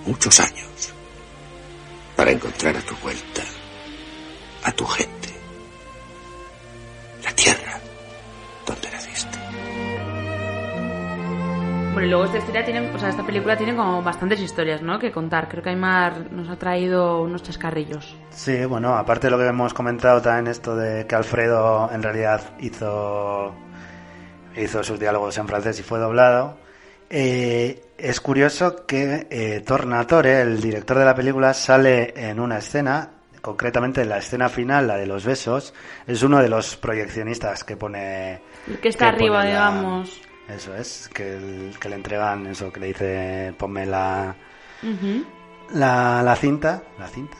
muchos 0.06 0.38
años, 0.38 0.92
para 2.20 2.32
encontrar 2.32 2.76
a 2.76 2.80
tu 2.82 2.94
vuelta, 2.96 3.40
a 4.64 4.72
tu 4.72 4.84
gente, 4.84 5.30
la 7.24 7.32
tierra 7.32 7.80
donde 8.66 8.90
naciste. 8.90 9.38
Bueno, 11.94 12.02
y 12.02 12.10
luego 12.10 12.24
esta 12.26 12.36
historia 12.36 12.62
tiene, 12.62 12.94
o 12.94 12.98
sea, 12.98 13.08
esta 13.08 13.24
película 13.24 13.56
tiene 13.56 13.74
como 13.74 14.02
bastantes 14.02 14.38
historias, 14.38 14.82
¿no? 14.82 14.98
Que 14.98 15.10
contar. 15.10 15.48
Creo 15.48 15.62
que 15.62 15.70
Aymar 15.70 16.30
nos 16.30 16.50
ha 16.50 16.56
traído 16.56 17.22
unos 17.22 17.42
chascarrillos. 17.42 18.14
Sí, 18.28 18.66
bueno, 18.66 18.94
aparte 18.96 19.28
de 19.28 19.30
lo 19.30 19.38
que 19.38 19.46
hemos 19.46 19.72
comentado 19.72 20.20
también 20.20 20.48
esto 20.48 20.76
de 20.76 21.06
que 21.06 21.14
Alfredo 21.14 21.88
en 21.90 22.02
realidad 22.02 22.42
hizo 22.60 23.54
hizo 24.56 24.84
sus 24.84 25.00
diálogos 25.00 25.38
en 25.38 25.48
francés 25.48 25.80
y 25.80 25.82
fue 25.82 25.98
doblado. 25.98 26.58
Eh, 27.10 27.82
es 27.98 28.20
curioso 28.20 28.86
que 28.86 29.26
eh, 29.30 29.62
Tornatore, 29.66 30.40
el 30.40 30.60
director 30.60 30.98
de 30.98 31.04
la 31.04 31.14
película, 31.14 31.52
sale 31.52 32.14
en 32.16 32.40
una 32.40 32.58
escena, 32.58 33.10
concretamente 33.42 34.02
en 34.02 34.08
la 34.08 34.18
escena 34.18 34.48
final, 34.48 34.86
la 34.86 34.96
de 34.96 35.06
los 35.06 35.24
besos, 35.24 35.74
es 36.06 36.22
uno 36.22 36.38
de 36.38 36.48
los 36.48 36.76
proyeccionistas 36.76 37.64
que 37.64 37.76
pone... 37.76 38.40
El 38.68 38.78
que 38.78 38.88
está 38.88 39.10
que 39.10 39.16
arriba, 39.16 39.40
la- 39.40 39.46
digamos. 39.46 40.20
Eso 40.48 40.74
es, 40.74 41.08
que, 41.12 41.36
el- 41.36 41.74
que 41.80 41.88
le 41.88 41.96
entregan 41.96 42.46
eso, 42.46 42.72
que 42.72 42.80
le 42.80 42.86
dice, 42.88 43.54
ponme 43.58 43.86
la, 43.86 44.34
la, 45.74 46.22
la 46.22 46.36
cinta, 46.36 46.82
la 46.98 47.06
cinta, 47.06 47.36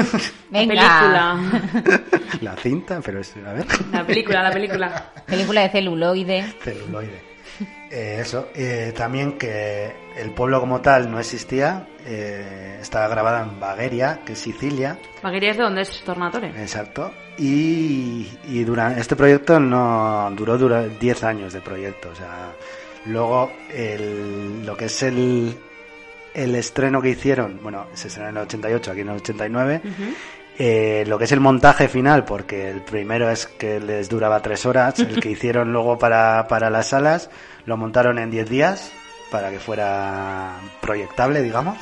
Venga. 0.50 0.74
película. 0.74 1.38
la 2.42 2.56
cinta, 2.56 3.00
pero 3.02 3.20
es, 3.20 3.34
a 3.46 3.52
ver, 3.54 3.66
La 3.92 4.04
película, 4.06 4.42
la 4.42 4.50
película. 4.52 5.12
Película 5.26 5.60
de 5.62 5.68
celuloide. 5.70 6.52
celuloide. 6.62 7.22
Eh, 7.92 8.18
eso, 8.20 8.50
eh, 8.54 8.92
también 8.96 9.32
que 9.32 9.92
el 10.16 10.30
pueblo 10.30 10.60
como 10.60 10.80
tal 10.80 11.10
no 11.10 11.18
existía, 11.18 11.88
eh, 12.06 12.78
está 12.80 13.08
grabada 13.08 13.42
en 13.42 13.58
Bagueria, 13.58 14.20
que 14.24 14.34
es 14.34 14.38
Sicilia, 14.38 14.96
Vaguería 15.24 15.50
es 15.50 15.56
de 15.56 15.64
donde 15.64 15.82
es 15.82 16.00
Tornatore. 16.04 16.50
exacto, 16.50 17.10
y, 17.36 18.28
y 18.48 18.62
durante 18.62 19.00
este 19.00 19.16
proyecto 19.16 19.58
no 19.58 20.30
duró, 20.36 20.56
duró 20.56 20.88
10 20.88 21.24
años 21.24 21.52
de 21.52 21.60
proyecto, 21.60 22.10
o 22.10 22.14
sea, 22.14 22.52
luego 23.06 23.50
el, 23.74 24.64
lo 24.64 24.76
que 24.76 24.84
es 24.84 25.02
el, 25.02 25.58
el 26.32 26.54
estreno 26.54 27.02
que 27.02 27.08
hicieron, 27.08 27.58
bueno, 27.60 27.88
se 27.94 28.06
estrenó 28.06 28.28
en 28.30 28.36
el 28.36 28.42
88, 28.44 28.90
aquí 28.92 29.00
en 29.00 29.08
el 29.08 29.16
89, 29.16 29.82
eh, 30.62 31.04
lo 31.06 31.16
que 31.18 31.24
es 31.24 31.32
el 31.32 31.40
montaje 31.40 31.88
final, 31.88 32.24
porque 32.26 32.68
el 32.70 32.82
primero 32.82 33.30
es 33.30 33.46
que 33.46 33.80
les 33.80 34.10
duraba 34.10 34.42
tres 34.42 34.66
horas, 34.66 34.98
el 35.00 35.18
que 35.18 35.30
hicieron 35.36 35.72
luego 35.72 35.98
para, 35.98 36.46
para 36.48 36.68
las 36.68 36.88
salas, 36.88 37.30
lo 37.64 37.78
montaron 37.78 38.18
en 38.18 38.30
10 38.30 38.48
días 38.50 38.92
para 39.30 39.50
que 39.50 39.58
fuera 39.58 40.52
proyectable, 40.82 41.40
digamos. 41.42 41.78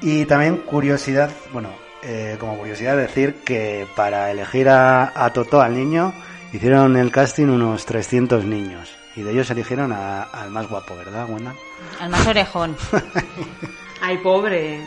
Y 0.00 0.24
también 0.26 0.58
curiosidad, 0.58 1.30
bueno, 1.52 1.70
eh, 2.02 2.36
como 2.38 2.56
curiosidad 2.56 2.96
decir 2.96 3.36
que 3.44 3.86
para 3.96 4.30
elegir 4.30 4.68
a, 4.68 5.12
a 5.14 5.32
Totó, 5.32 5.60
al 5.60 5.74
niño, 5.74 6.12
hicieron 6.52 6.96
el 6.96 7.10
casting 7.10 7.46
unos 7.48 7.84
300 7.84 8.44
niños. 8.44 8.96
Y 9.16 9.22
de 9.22 9.32
ellos 9.32 9.50
eligieron 9.50 9.92
a- 9.92 10.22
al 10.22 10.50
más 10.50 10.68
guapo, 10.68 10.94
¿verdad, 10.96 11.28
Wanda? 11.28 11.52
Al 11.98 12.10
más 12.10 12.26
orejón. 12.26 12.76
Ay, 14.00 14.18
pobre. 14.18 14.80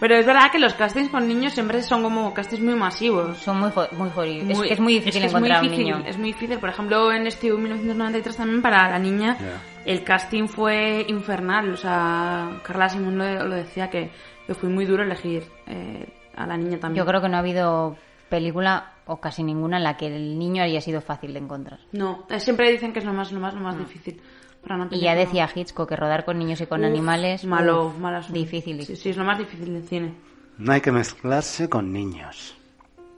Pero 0.00 0.16
es 0.16 0.26
verdad 0.26 0.50
que 0.52 0.58
los 0.58 0.74
castings 0.74 1.08
con 1.10 1.26
niños 1.28 1.52
siempre 1.52 1.82
son 1.82 2.02
como 2.02 2.32
castings 2.34 2.62
muy 2.62 2.74
masivos. 2.74 3.38
Son 3.38 3.58
muy, 3.58 3.70
jo- 3.70 3.88
muy 3.96 4.10
jodidos. 4.10 4.50
Es 4.50 4.60
que 4.62 4.72
es 4.74 4.80
muy 4.80 4.94
difícil 4.94 5.22
es 5.24 5.30
que 5.32 5.36
es 5.36 5.40
muy 5.40 5.48
encontrar 5.50 5.62
un 5.62 5.70
difícil, 5.70 5.84
niño. 5.96 6.04
Es 6.08 6.18
muy 6.18 6.28
difícil. 6.32 6.58
Por 6.58 6.68
ejemplo, 6.68 7.12
en 7.12 7.26
este 7.26 7.50
1993 7.52 8.36
también 8.36 8.62
para 8.62 8.88
la 8.90 8.98
niña 8.98 9.36
el 9.84 10.04
casting 10.04 10.46
fue 10.48 11.04
infernal. 11.08 11.72
O 11.72 11.76
sea, 11.76 12.50
Carla 12.62 12.88
Simón 12.88 13.18
lo, 13.18 13.44
lo 13.46 13.54
decía 13.54 13.90
que, 13.90 14.10
que 14.46 14.54
fue 14.54 14.68
muy 14.68 14.84
duro 14.84 15.02
elegir 15.02 15.44
eh, 15.66 16.06
a 16.36 16.46
la 16.46 16.56
niña 16.56 16.78
también. 16.78 17.04
Yo 17.04 17.08
creo 17.08 17.20
que 17.20 17.28
no 17.28 17.36
ha 17.36 17.40
habido 17.40 17.96
película 18.28 18.92
o 19.06 19.16
casi 19.20 19.42
ninguna 19.42 19.78
en 19.78 19.84
la 19.84 19.96
que 19.96 20.06
el 20.06 20.38
niño 20.38 20.62
haya 20.62 20.80
sido 20.82 21.00
fácil 21.00 21.32
de 21.32 21.38
encontrar. 21.38 21.80
No, 21.92 22.26
eh, 22.28 22.38
siempre 22.40 22.70
dicen 22.70 22.92
que 22.92 22.98
es 22.98 23.04
lo 23.06 23.12
más, 23.14 23.32
lo 23.32 23.40
más, 23.40 23.54
lo 23.54 23.60
más 23.60 23.78
difícil. 23.78 24.20
Para 24.68 24.84
no 24.84 24.88
Y 24.90 25.00
ya 25.00 25.14
decía 25.14 25.48
Hitchcock 25.52 25.88
que 25.88 25.96
rodar 25.96 26.24
con 26.24 26.38
niños 26.38 26.60
y 26.60 26.66
con 26.66 26.80
Uf, 26.80 26.86
animales 26.86 27.44
malo, 27.44 27.86
uf, 27.86 27.98
malo 27.98 28.18
asunto. 28.18 28.38
difícil. 28.38 28.84
Sí, 28.84 28.94
sí, 28.96 29.08
es 29.10 29.16
lo 29.16 29.24
más 29.24 29.38
difícil 29.38 29.72
del 29.72 29.88
cine. 29.88 30.14
No 30.58 30.72
hay 30.72 30.80
que 30.80 30.92
mezclarse 30.92 31.68
con 31.68 31.92
niños. 31.92 32.54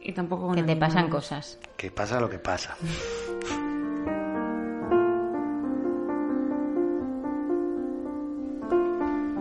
Y 0.01 0.13
tampoco 0.13 0.47
con 0.47 0.55
Que 0.57 0.63
te 0.63 0.77
pasan 0.77 1.09
cosas. 1.11 1.59
Que 1.77 1.91
pasa 1.91 2.21
lo 2.21 2.31
que 2.31 2.39
pasa. 2.39 2.77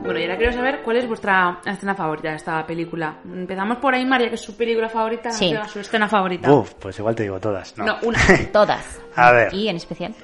Bueno, 0.04 0.20
y 0.20 0.24
ahora 0.24 0.38
quiero 0.38 0.54
saber 0.54 0.82
cuál 0.82 0.98
es 0.98 1.08
vuestra 1.08 1.60
escena 1.66 1.94
favorita 1.94 2.30
de 2.32 2.38
esta 2.38 2.66
película. 2.66 3.18
Empezamos 3.26 3.78
por 3.78 3.94
ahí, 3.94 4.06
María, 4.06 4.30
que 4.30 4.36
es 4.36 4.42
su 4.42 4.56
película 4.58 4.90
favorita. 4.90 5.30
Sí. 5.32 5.54
su 5.72 5.80
escena 5.80 6.08
favorita. 6.08 6.52
Uf, 6.52 6.74
pues 6.76 6.98
igual 6.98 7.14
te 7.14 7.24
digo 7.24 7.40
todas. 7.40 7.78
No, 7.78 7.86
No, 7.86 7.98
una. 8.04 8.18
Todas. 8.52 9.00
A 9.16 9.32
ver. 9.32 9.54
Y 9.54 9.68
en 9.68 9.76
especial. 9.76 10.16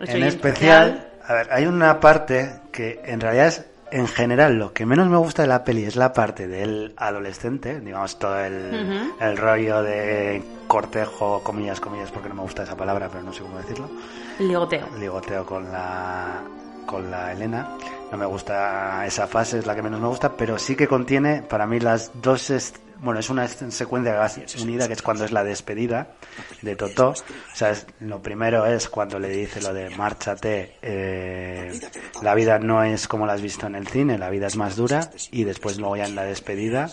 En 0.00 0.22
especial, 0.22 1.08
a 1.26 1.34
ver, 1.34 1.48
hay 1.52 1.66
una 1.66 2.00
parte 2.00 2.60
que 2.72 3.00
en 3.04 3.20
realidad 3.20 3.46
es, 3.46 3.64
en 3.90 4.06
general, 4.08 4.56
lo 4.58 4.72
que 4.72 4.86
menos 4.86 5.08
me 5.08 5.16
gusta 5.16 5.42
de 5.42 5.48
la 5.48 5.64
peli 5.64 5.84
es 5.84 5.96
la 5.96 6.12
parte 6.12 6.48
del 6.48 6.94
adolescente, 6.96 7.80
digamos, 7.80 8.18
todo 8.18 8.38
el, 8.40 9.12
el 9.20 9.36
rollo 9.36 9.82
de 9.82 10.42
cortejo, 10.66 11.42
comillas, 11.42 11.80
comillas, 11.80 12.10
porque 12.10 12.28
no 12.28 12.34
me 12.34 12.42
gusta 12.42 12.64
esa 12.64 12.76
palabra, 12.76 13.08
pero 13.10 13.22
no 13.22 13.32
sé 13.32 13.42
cómo 13.42 13.58
decirlo. 13.58 13.88
Ligoteo. 14.38 14.88
ligoteo 14.98 15.46
con 15.46 15.70
la 15.70 16.42
con 16.86 17.10
la 17.10 17.32
Elena. 17.32 17.68
No 18.10 18.18
me 18.18 18.26
gusta 18.26 19.04
esa 19.06 19.26
fase, 19.26 19.58
es 19.58 19.66
la 19.66 19.74
que 19.74 19.82
menos 19.82 20.00
me 20.00 20.08
gusta, 20.08 20.32
pero 20.36 20.58
sí 20.58 20.76
que 20.76 20.86
contiene 20.86 21.42
para 21.42 21.66
mí 21.66 21.80
las 21.80 22.10
dos 22.20 22.50
bueno, 22.98 23.20
es 23.20 23.30
una 23.30 23.46
secuencia 23.48 24.30
unida 24.62 24.86
que 24.86 24.94
es 24.94 25.02
cuando 25.02 25.24
es 25.24 25.32
la 25.32 25.44
despedida 25.44 26.08
de 26.62 26.76
Totó. 26.76 27.10
O 27.10 27.14
sea, 27.56 27.70
es- 27.70 27.86
lo 28.00 28.20
primero 28.22 28.66
es 28.66 28.88
cuando 28.88 29.18
le 29.18 29.28
dice 29.28 29.60
lo 29.60 29.72
de 29.74 29.90
márchate, 29.90 30.76
eh, 30.82 31.80
la 32.22 32.34
vida 32.34 32.58
no 32.58 32.82
es 32.84 33.06
como 33.08 33.26
la 33.26 33.34
has 33.34 33.42
visto 33.42 33.66
en 33.66 33.74
el 33.74 33.86
cine, 33.88 34.18
la 34.18 34.30
vida 34.30 34.46
es 34.46 34.56
más 34.56 34.76
dura 34.76 35.10
y 35.30 35.44
después 35.44 35.78
luego 35.78 35.96
ya 35.96 36.06
en 36.06 36.14
la 36.14 36.24
despedida 36.24 36.90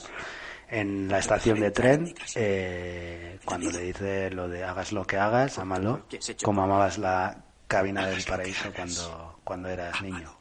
en 0.70 1.10
la 1.10 1.20
estación 1.20 1.60
de 1.60 1.72
tren 1.72 2.16
eh, 2.36 3.40
cuando 3.44 3.70
le 3.72 3.80
dice 3.80 4.30
lo 4.32 4.48
de 4.48 4.64
hagas 4.64 4.92
lo 4.94 5.06
que 5.06 5.18
hagas, 5.18 5.58
amalo, 5.60 6.06
como 6.44 6.64
amabas 6.64 6.98
la 6.98 7.44
cabina 7.68 8.08
del 8.08 8.24
paraíso 8.24 8.72
cuando, 8.74 9.40
cuando 9.44 9.68
eras 9.70 10.02
niño. 10.02 10.38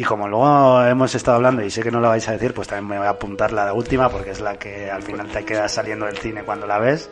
Y 0.00 0.04
como 0.04 0.26
luego 0.28 0.82
hemos 0.86 1.14
estado 1.14 1.36
hablando 1.36 1.62
y 1.62 1.68
sé 1.70 1.82
que 1.82 1.90
no 1.90 2.00
lo 2.00 2.08
vais 2.08 2.26
a 2.26 2.32
decir, 2.32 2.54
pues 2.54 2.66
también 2.68 2.88
me 2.88 2.96
voy 2.96 3.06
a 3.06 3.10
apuntar 3.10 3.52
la 3.52 3.70
última 3.74 4.08
porque 4.08 4.30
es 4.30 4.40
la 4.40 4.54
que 4.58 4.90
al 4.90 5.02
final 5.02 5.28
te 5.28 5.44
queda 5.44 5.68
saliendo 5.68 6.06
del 6.06 6.16
cine 6.16 6.42
cuando 6.42 6.66
la 6.66 6.78
ves, 6.78 7.10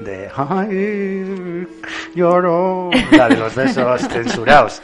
de 0.00 0.30
¡Ay, 0.34 1.66
lloro! 2.14 2.88
La 3.12 3.28
de 3.28 3.36
los 3.36 3.54
besos 3.54 4.00
censurados. 4.08 4.80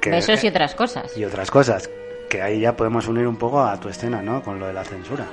Que- 0.00 0.10
Besos 0.10 0.42
y 0.42 0.48
otras 0.48 0.74
cosas. 0.74 1.16
y 1.16 1.24
otras 1.24 1.48
cosas. 1.48 1.88
Que 2.28 2.42
ahí 2.42 2.58
ya 2.58 2.76
podemos 2.76 3.06
unir 3.06 3.28
un 3.28 3.36
poco 3.36 3.62
a 3.62 3.78
tu 3.78 3.88
escena, 3.88 4.20
¿no? 4.20 4.42
Con 4.42 4.58
lo 4.58 4.66
de 4.66 4.72
la 4.72 4.82
censura. 4.82 5.26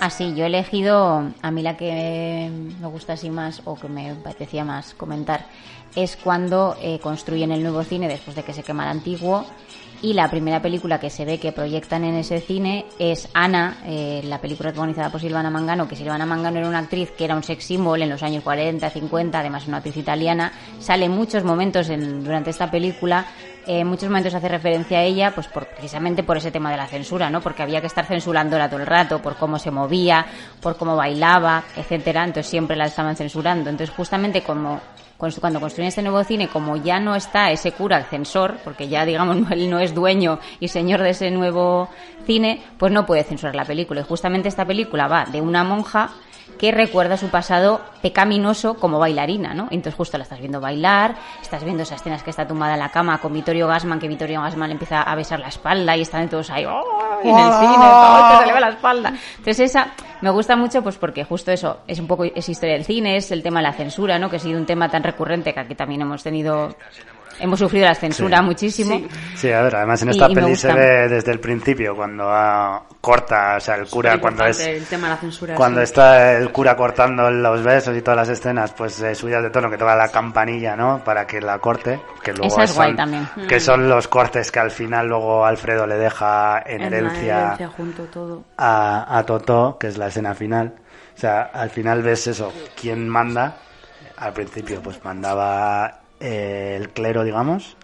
Así, 0.00 0.34
yo 0.34 0.44
he 0.44 0.46
elegido, 0.46 1.24
a 1.42 1.50
mí 1.50 1.60
la 1.60 1.76
que 1.76 2.50
me 2.80 2.86
gusta 2.88 3.12
así 3.12 3.28
más 3.28 3.60
o 3.66 3.78
que 3.78 3.88
me 3.88 4.14
parecía 4.14 4.64
más 4.64 4.94
comentar, 4.94 5.44
es 5.94 6.16
cuando 6.16 6.74
eh, 6.80 7.00
construyen 7.00 7.52
el 7.52 7.62
nuevo 7.62 7.82
cine 7.84 8.08
después 8.08 8.34
de 8.34 8.42
que 8.44 8.54
se 8.54 8.62
quema 8.62 8.84
el 8.84 8.90
antiguo. 8.92 9.44
Y 10.04 10.12
la 10.12 10.28
primera 10.28 10.60
película 10.60 11.00
que 11.00 11.08
se 11.08 11.24
ve 11.24 11.38
que 11.38 11.50
proyectan 11.52 12.04
en 12.04 12.16
ese 12.16 12.38
cine 12.38 12.84
es 12.98 13.26
Ana, 13.32 13.78
eh, 13.86 14.20
la 14.24 14.38
película 14.38 14.68
protagonizada 14.68 15.08
por 15.08 15.18
Silvana 15.18 15.48
Mangano, 15.48 15.88
que 15.88 15.96
Silvana 15.96 16.26
Mangano 16.26 16.58
era 16.58 16.68
una 16.68 16.80
actriz 16.80 17.10
que 17.12 17.24
era 17.24 17.34
un 17.34 17.42
sex 17.42 17.64
symbol 17.64 18.02
en 18.02 18.10
los 18.10 18.22
años 18.22 18.42
40, 18.44 18.90
50, 18.90 19.38
además 19.40 19.66
una 19.66 19.78
actriz 19.78 19.96
italiana. 19.96 20.52
Sale 20.78 21.08
muchos 21.08 21.42
momentos 21.42 21.88
en- 21.88 22.22
durante 22.22 22.50
esta 22.50 22.70
película, 22.70 23.24
eh, 23.66 23.78
en 23.78 23.86
muchos 23.86 24.10
momentos 24.10 24.34
hace 24.34 24.46
referencia 24.46 24.98
a 24.98 25.02
ella, 25.04 25.30
pues 25.34 25.46
por, 25.46 25.66
precisamente 25.68 26.22
por 26.22 26.36
ese 26.36 26.50
tema 26.50 26.70
de 26.70 26.76
la 26.76 26.86
censura, 26.86 27.30
¿no? 27.30 27.40
Porque 27.40 27.62
había 27.62 27.80
que 27.80 27.86
estar 27.86 28.04
censurándola 28.04 28.68
todo 28.68 28.80
el 28.80 28.86
rato, 28.86 29.22
por 29.22 29.36
cómo 29.36 29.58
se 29.58 29.70
movía, 29.70 30.26
por 30.60 30.76
cómo 30.76 30.96
bailaba, 30.96 31.64
etcétera. 31.76 32.24
Entonces 32.24 32.50
siempre 32.50 32.76
la 32.76 32.84
estaban 32.84 33.16
censurando. 33.16 33.70
Entonces 33.70 33.96
justamente 33.96 34.42
como 34.42 34.82
cuando 35.18 35.60
construyen 35.60 35.88
este 35.88 36.02
nuevo 36.02 36.22
cine, 36.24 36.48
como 36.48 36.76
ya 36.76 37.00
no 37.00 37.14
está 37.14 37.50
ese 37.50 37.72
cura 37.72 38.02
censor, 38.04 38.58
porque 38.64 38.88
ya 38.88 39.04
digamos 39.04 39.36
él 39.50 39.70
no 39.70 39.78
es 39.78 39.94
dueño 39.94 40.38
y 40.60 40.68
señor 40.68 41.00
de 41.00 41.10
ese 41.10 41.30
nuevo 41.30 41.88
cine, 42.26 42.62
pues 42.78 42.92
no 42.92 43.06
puede 43.06 43.24
censurar 43.24 43.54
la 43.54 43.64
película. 43.64 44.00
Y 44.00 44.04
justamente 44.04 44.48
esta 44.48 44.66
película 44.66 45.08
va 45.08 45.24
de 45.24 45.40
una 45.40 45.64
monja 45.64 46.10
que 46.58 46.72
recuerda 46.72 47.16
su 47.16 47.28
pasado 47.28 47.80
pecaminoso 48.02 48.74
como 48.74 48.98
bailarina, 48.98 49.54
¿no? 49.54 49.68
Entonces 49.70 49.94
justo 49.94 50.18
la 50.18 50.24
estás 50.24 50.40
viendo 50.40 50.60
bailar, 50.60 51.16
estás 51.42 51.64
viendo 51.64 51.82
esas 51.82 52.00
escenas 52.00 52.22
que 52.22 52.30
está 52.30 52.46
tumbada 52.46 52.74
en 52.74 52.80
la 52.80 52.90
cama 52.90 53.18
con 53.18 53.32
Vittorio 53.32 53.66
Gassman, 53.66 53.98
que 53.98 54.08
Vittorio 54.08 54.40
Gassman 54.42 54.68
le 54.68 54.74
empieza 54.74 55.02
a 55.02 55.14
besar 55.14 55.40
la 55.40 55.48
espalda 55.48 55.96
y 55.96 56.02
están 56.02 56.28
todos 56.28 56.50
ahí, 56.50 56.64
¡oh! 56.64 57.20
en 57.22 57.36
el 57.36 57.52
cine, 57.52 57.76
todo 57.76 58.40
se 58.40 58.46
le 58.46 58.52
ve 58.52 58.60
la 58.60 58.68
espalda. 58.68 59.12
Entonces 59.38 59.60
esa 59.70 59.88
me 60.20 60.30
gusta 60.30 60.56
mucho 60.56 60.82
pues 60.82 60.96
porque 60.96 61.24
justo 61.24 61.50
eso 61.52 61.78
es 61.86 61.98
un 61.98 62.06
poco 62.06 62.24
es 62.24 62.48
historia 62.48 62.74
del 62.74 62.84
cine, 62.84 63.16
es 63.16 63.30
el 63.30 63.42
tema 63.42 63.60
de 63.60 63.64
la 63.64 63.72
censura, 63.72 64.18
¿no? 64.18 64.30
Que 64.30 64.36
ha 64.36 64.40
sido 64.40 64.58
un 64.58 64.66
tema 64.66 64.88
tan 64.88 65.02
recurrente 65.02 65.52
que 65.52 65.60
aquí 65.60 65.74
también 65.74 66.02
hemos 66.02 66.22
tenido 66.22 66.74
hemos 67.40 67.58
sufrido 67.58 67.86
la 67.86 67.94
censura 67.94 68.38
Sí. 68.38 68.44
muchísimo. 68.44 69.00
Sí, 69.34 69.50
a 69.52 69.62
ver, 69.62 69.76
además 69.76 70.02
en 70.02 70.10
esta 70.10 70.30
y 70.30 70.34
peli 70.34 70.56
se 70.56 70.72
ve 70.72 71.08
desde 71.08 71.32
el 71.32 71.40
principio 71.40 71.94
cuando 71.96 72.24
ah, 72.28 72.82
corta, 73.00 73.56
o 73.56 73.60
sea, 73.60 73.74
el 73.76 73.86
cura 73.88 74.18
cuando 74.18 74.44
es 74.46 74.58
Importante 74.58 74.76
El 74.78 74.86
tema 74.86 75.08
de 75.08 75.14
la 75.14 75.20
censura. 75.20 75.54
cuando 75.54 75.80
sí. 75.80 75.84
está 75.84 76.32
el 76.32 76.50
cura 76.52 76.76
cortando 76.76 77.30
los 77.30 77.62
besos 77.62 77.96
y 77.96 78.02
todas 78.02 78.16
las 78.16 78.28
escenas, 78.28 78.72
pues 78.72 79.00
eh, 79.02 79.14
subidas 79.14 79.42
de 79.42 79.50
tono 79.50 79.70
que 79.70 79.76
toca 79.76 79.94
la 79.94 80.08
campanilla, 80.08 80.74
¿no? 80.76 81.02
Para 81.04 81.26
que 81.26 81.40
la 81.40 81.58
corte, 81.58 82.00
que 82.22 82.32
luego 82.32 82.46
Esa 82.46 82.64
es 82.64 82.70
son, 82.70 82.76
guay 82.76 82.96
también. 82.96 83.28
que 83.48 83.60
son 83.60 83.88
los 83.88 84.08
cortes 84.08 84.50
que 84.50 84.60
al 84.60 84.70
final 84.70 85.06
luego 85.08 85.44
Alfredo 85.44 85.86
le 85.86 85.96
deja 85.96 86.62
en, 86.64 86.82
herencia 86.82 87.38
herencia 87.44 87.68
junto 87.68 88.04
todo. 88.04 88.44
a, 88.56 89.18
a 89.18 89.22
Totó, 89.24 89.76
que 89.78 89.88
es 89.88 89.98
la 89.98 90.06
escena 90.08 90.34
final. 90.34 90.74
O 91.16 91.20
sea, 91.20 91.42
al 91.52 91.70
final 91.70 92.02
ves 92.02 92.26
eso, 92.26 92.52
quién 92.80 93.08
manda. 93.08 93.56
Al 94.16 94.32
principio, 94.32 94.80
pues 94.80 95.04
mandaba 95.04 96.00
eh, 96.24 96.76
el 96.80 96.88
clero, 96.90 97.22
digamos. 97.24 97.76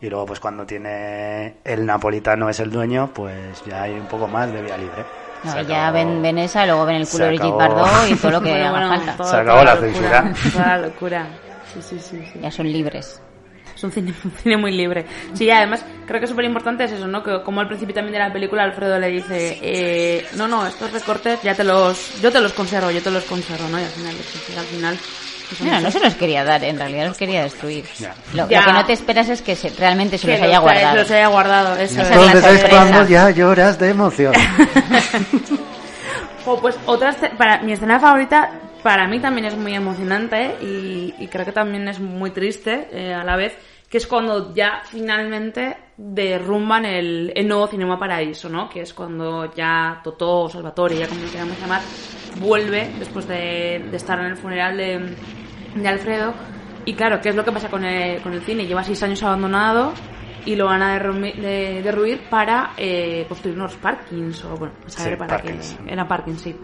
Y 0.00 0.08
luego, 0.10 0.26
pues 0.26 0.40
cuando 0.40 0.64
tiene 0.66 1.56
el 1.64 1.86
napolitano 1.86 2.48
es 2.48 2.58
el 2.60 2.70
dueño, 2.70 3.10
pues 3.14 3.62
ya 3.66 3.82
hay 3.82 3.92
un 3.92 4.06
poco 4.06 4.26
más 4.26 4.52
de 4.52 4.62
vía 4.62 4.76
libre. 4.76 5.04
No, 5.44 5.52
Se 5.52 5.64
ya 5.66 5.88
acabó- 5.88 5.92
ven, 5.94 6.22
ven 6.22 6.38
esa, 6.38 6.66
luego 6.66 6.84
ven 6.86 6.96
el 6.96 7.08
culo 7.08 7.24
de 7.24 7.30
Brigitte. 7.30 7.54
Bardot 7.56 8.08
y 8.10 8.14
todo 8.16 8.30
lo 8.32 8.40
que 8.42 8.50
Bueno, 8.50 8.66
haga 8.66 8.70
bueno, 8.70 8.88
falta. 8.96 9.16
todo- 9.16 9.26
Se 9.30 9.36
acabó 9.36 9.60
toda 9.60 9.64
la 9.64 9.80
locura, 9.80 10.22
censura. 10.22 10.52
Toda 10.52 10.66
la 10.66 10.86
locura. 10.86 11.26
Sí, 11.74 11.82
sí, 11.82 11.98
sí, 12.00 12.22
sí. 12.32 12.38
Ya 12.40 12.50
son 12.50 12.72
libres. 12.72 13.20
Es 13.74 13.84
un 13.84 13.90
cine, 13.92 14.12
un 14.24 14.30
cine 14.32 14.56
muy 14.56 14.72
libre. 14.72 15.06
Sí, 15.34 15.50
además 15.50 15.84
creo 16.06 16.20
que 16.20 16.26
súper 16.26 16.44
importante 16.44 16.84
es 16.84 16.92
eso, 16.92 17.06
¿no? 17.06 17.22
Que 17.22 17.42
como 17.42 17.60
al 17.60 17.68
principio 17.68 17.94
también 17.94 18.12
de 18.12 18.18
la 18.18 18.32
película 18.32 18.64
Alfredo 18.64 18.98
le 18.98 19.08
dice, 19.08 19.58
eh, 19.62 20.26
no, 20.36 20.46
no, 20.48 20.66
estos 20.66 20.92
recortes 20.92 21.40
ya 21.42 21.54
te 21.54 21.64
los, 21.64 22.20
yo 22.20 22.30
te 22.32 22.40
los 22.40 22.52
conservo, 22.52 22.90
yo 22.90 23.02
te 23.02 23.10
los 23.10 23.24
conservo, 23.24 23.68
¿no? 23.68 23.78
Y 23.80 23.84
al 23.84 23.88
final, 23.90 24.14
al 24.58 24.64
final. 24.66 24.98
Pues, 25.48 25.60
Mira, 25.60 25.80
no 25.80 25.90
se 25.90 26.00
los 26.00 26.14
quería 26.14 26.44
dar, 26.44 26.62
en 26.64 26.78
realidad 26.78 27.06
los 27.08 27.16
quería 27.16 27.42
destruir. 27.42 27.84
Ya. 27.98 28.14
Lo, 28.34 28.48
Ya. 28.48 28.60
lo 28.60 28.66
que 28.66 28.72
no 28.72 28.84
te 28.86 28.92
esperas 28.92 29.28
es 29.28 29.42
que 29.42 29.54
se- 29.56 29.70
realmente 29.70 30.18
se 30.18 30.26
que 30.26 30.32
los 30.34 30.42
haya 30.42 30.54
los- 30.56 30.62
guardado. 30.62 30.96
los 30.96 31.10
haya 31.10 31.26
guardado, 31.28 31.74
eso 31.76 32.00
es. 32.02 32.08
es 32.08 32.16
Entonces 32.16 32.34
es 32.44 32.60
sorpresa. 32.60 32.68
cuando 32.70 33.08
ya 33.08 33.30
lloras 33.30 33.78
de 33.78 33.88
emoción. 33.90 34.32
Jo, 36.44 36.56
pues 36.60 36.78
otra 36.86 37.10
esce- 37.14 37.36
para 37.36 37.58
mi 37.62 37.72
escena 37.72 37.98
favorita 38.00 38.50
para 38.82 39.06
mí 39.06 39.20
también 39.20 39.46
es 39.46 39.56
muy 39.56 39.74
emocionante 39.74 40.56
y, 40.60 41.14
y 41.18 41.28
creo 41.28 41.44
que 41.44 41.52
también 41.52 41.86
es 41.86 42.00
muy 42.00 42.30
triste 42.30 42.88
eh, 42.92 43.14
a 43.14 43.22
la 43.22 43.36
vez 43.36 43.54
que 43.88 43.98
es 43.98 44.06
cuando 44.06 44.52
ya 44.54 44.82
finalmente 44.90 45.76
derrumban 45.96 46.84
el, 46.86 47.30
el 47.36 47.46
nuevo 47.46 47.66
Cinema 47.68 47.98
Paraíso, 47.98 48.48
¿no? 48.48 48.68
Que 48.70 48.80
es 48.80 48.94
cuando 48.94 49.54
ya 49.54 50.00
Totó, 50.02 50.48
Salvatore, 50.48 50.96
ya 50.96 51.06
como 51.06 51.20
lo 51.22 51.30
queramos 51.30 51.60
llamar, 51.60 51.82
vuelve 52.40 52.90
después 52.98 53.26
de, 53.28 53.84
de 53.90 53.96
estar 53.96 54.18
en 54.20 54.26
el 54.26 54.36
funeral 54.36 54.76
de, 54.76 55.16
de 55.74 55.88
Alfredo. 55.88 56.34
Y 56.84 56.94
claro, 56.94 57.20
¿qué 57.20 57.28
es 57.28 57.34
lo 57.36 57.44
que 57.44 57.52
pasa 57.52 57.68
con 57.68 57.84
el, 57.84 58.20
con 58.22 58.32
el 58.32 58.42
cine? 58.42 58.66
Lleva 58.66 58.82
seis 58.82 59.02
años 59.02 59.22
abandonado 59.22 59.92
y 60.44 60.56
lo 60.56 60.66
van 60.66 60.82
a 60.82 60.98
derrumi- 60.98 61.34
de- 61.36 61.80
derruir 61.82 62.22
para 62.28 62.72
eh, 62.76 63.24
construir 63.28 63.56
unos 63.56 63.74
parkings 63.76 64.44
o 64.44 64.56
bueno, 64.56 64.74
saber 64.86 65.12
Sí, 65.12 65.18
para 65.18 65.36
parkings. 65.36 65.78
qué. 65.86 65.92
Era 65.92 66.08
parking, 66.08 66.34
sí. 66.34 66.56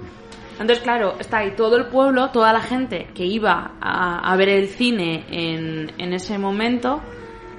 Entonces, 0.52 0.80
claro, 0.80 1.14
está 1.20 1.38
ahí 1.38 1.52
todo 1.52 1.76
el 1.76 1.86
pueblo, 1.86 2.30
toda 2.30 2.52
la 2.52 2.60
gente 2.60 3.06
que 3.14 3.24
iba 3.24 3.72
a, 3.80 4.18
a 4.32 4.36
ver 4.36 4.48
el 4.48 4.66
cine 4.66 5.24
en, 5.30 5.92
en 5.98 6.12
ese 6.12 6.36
momento, 6.36 7.00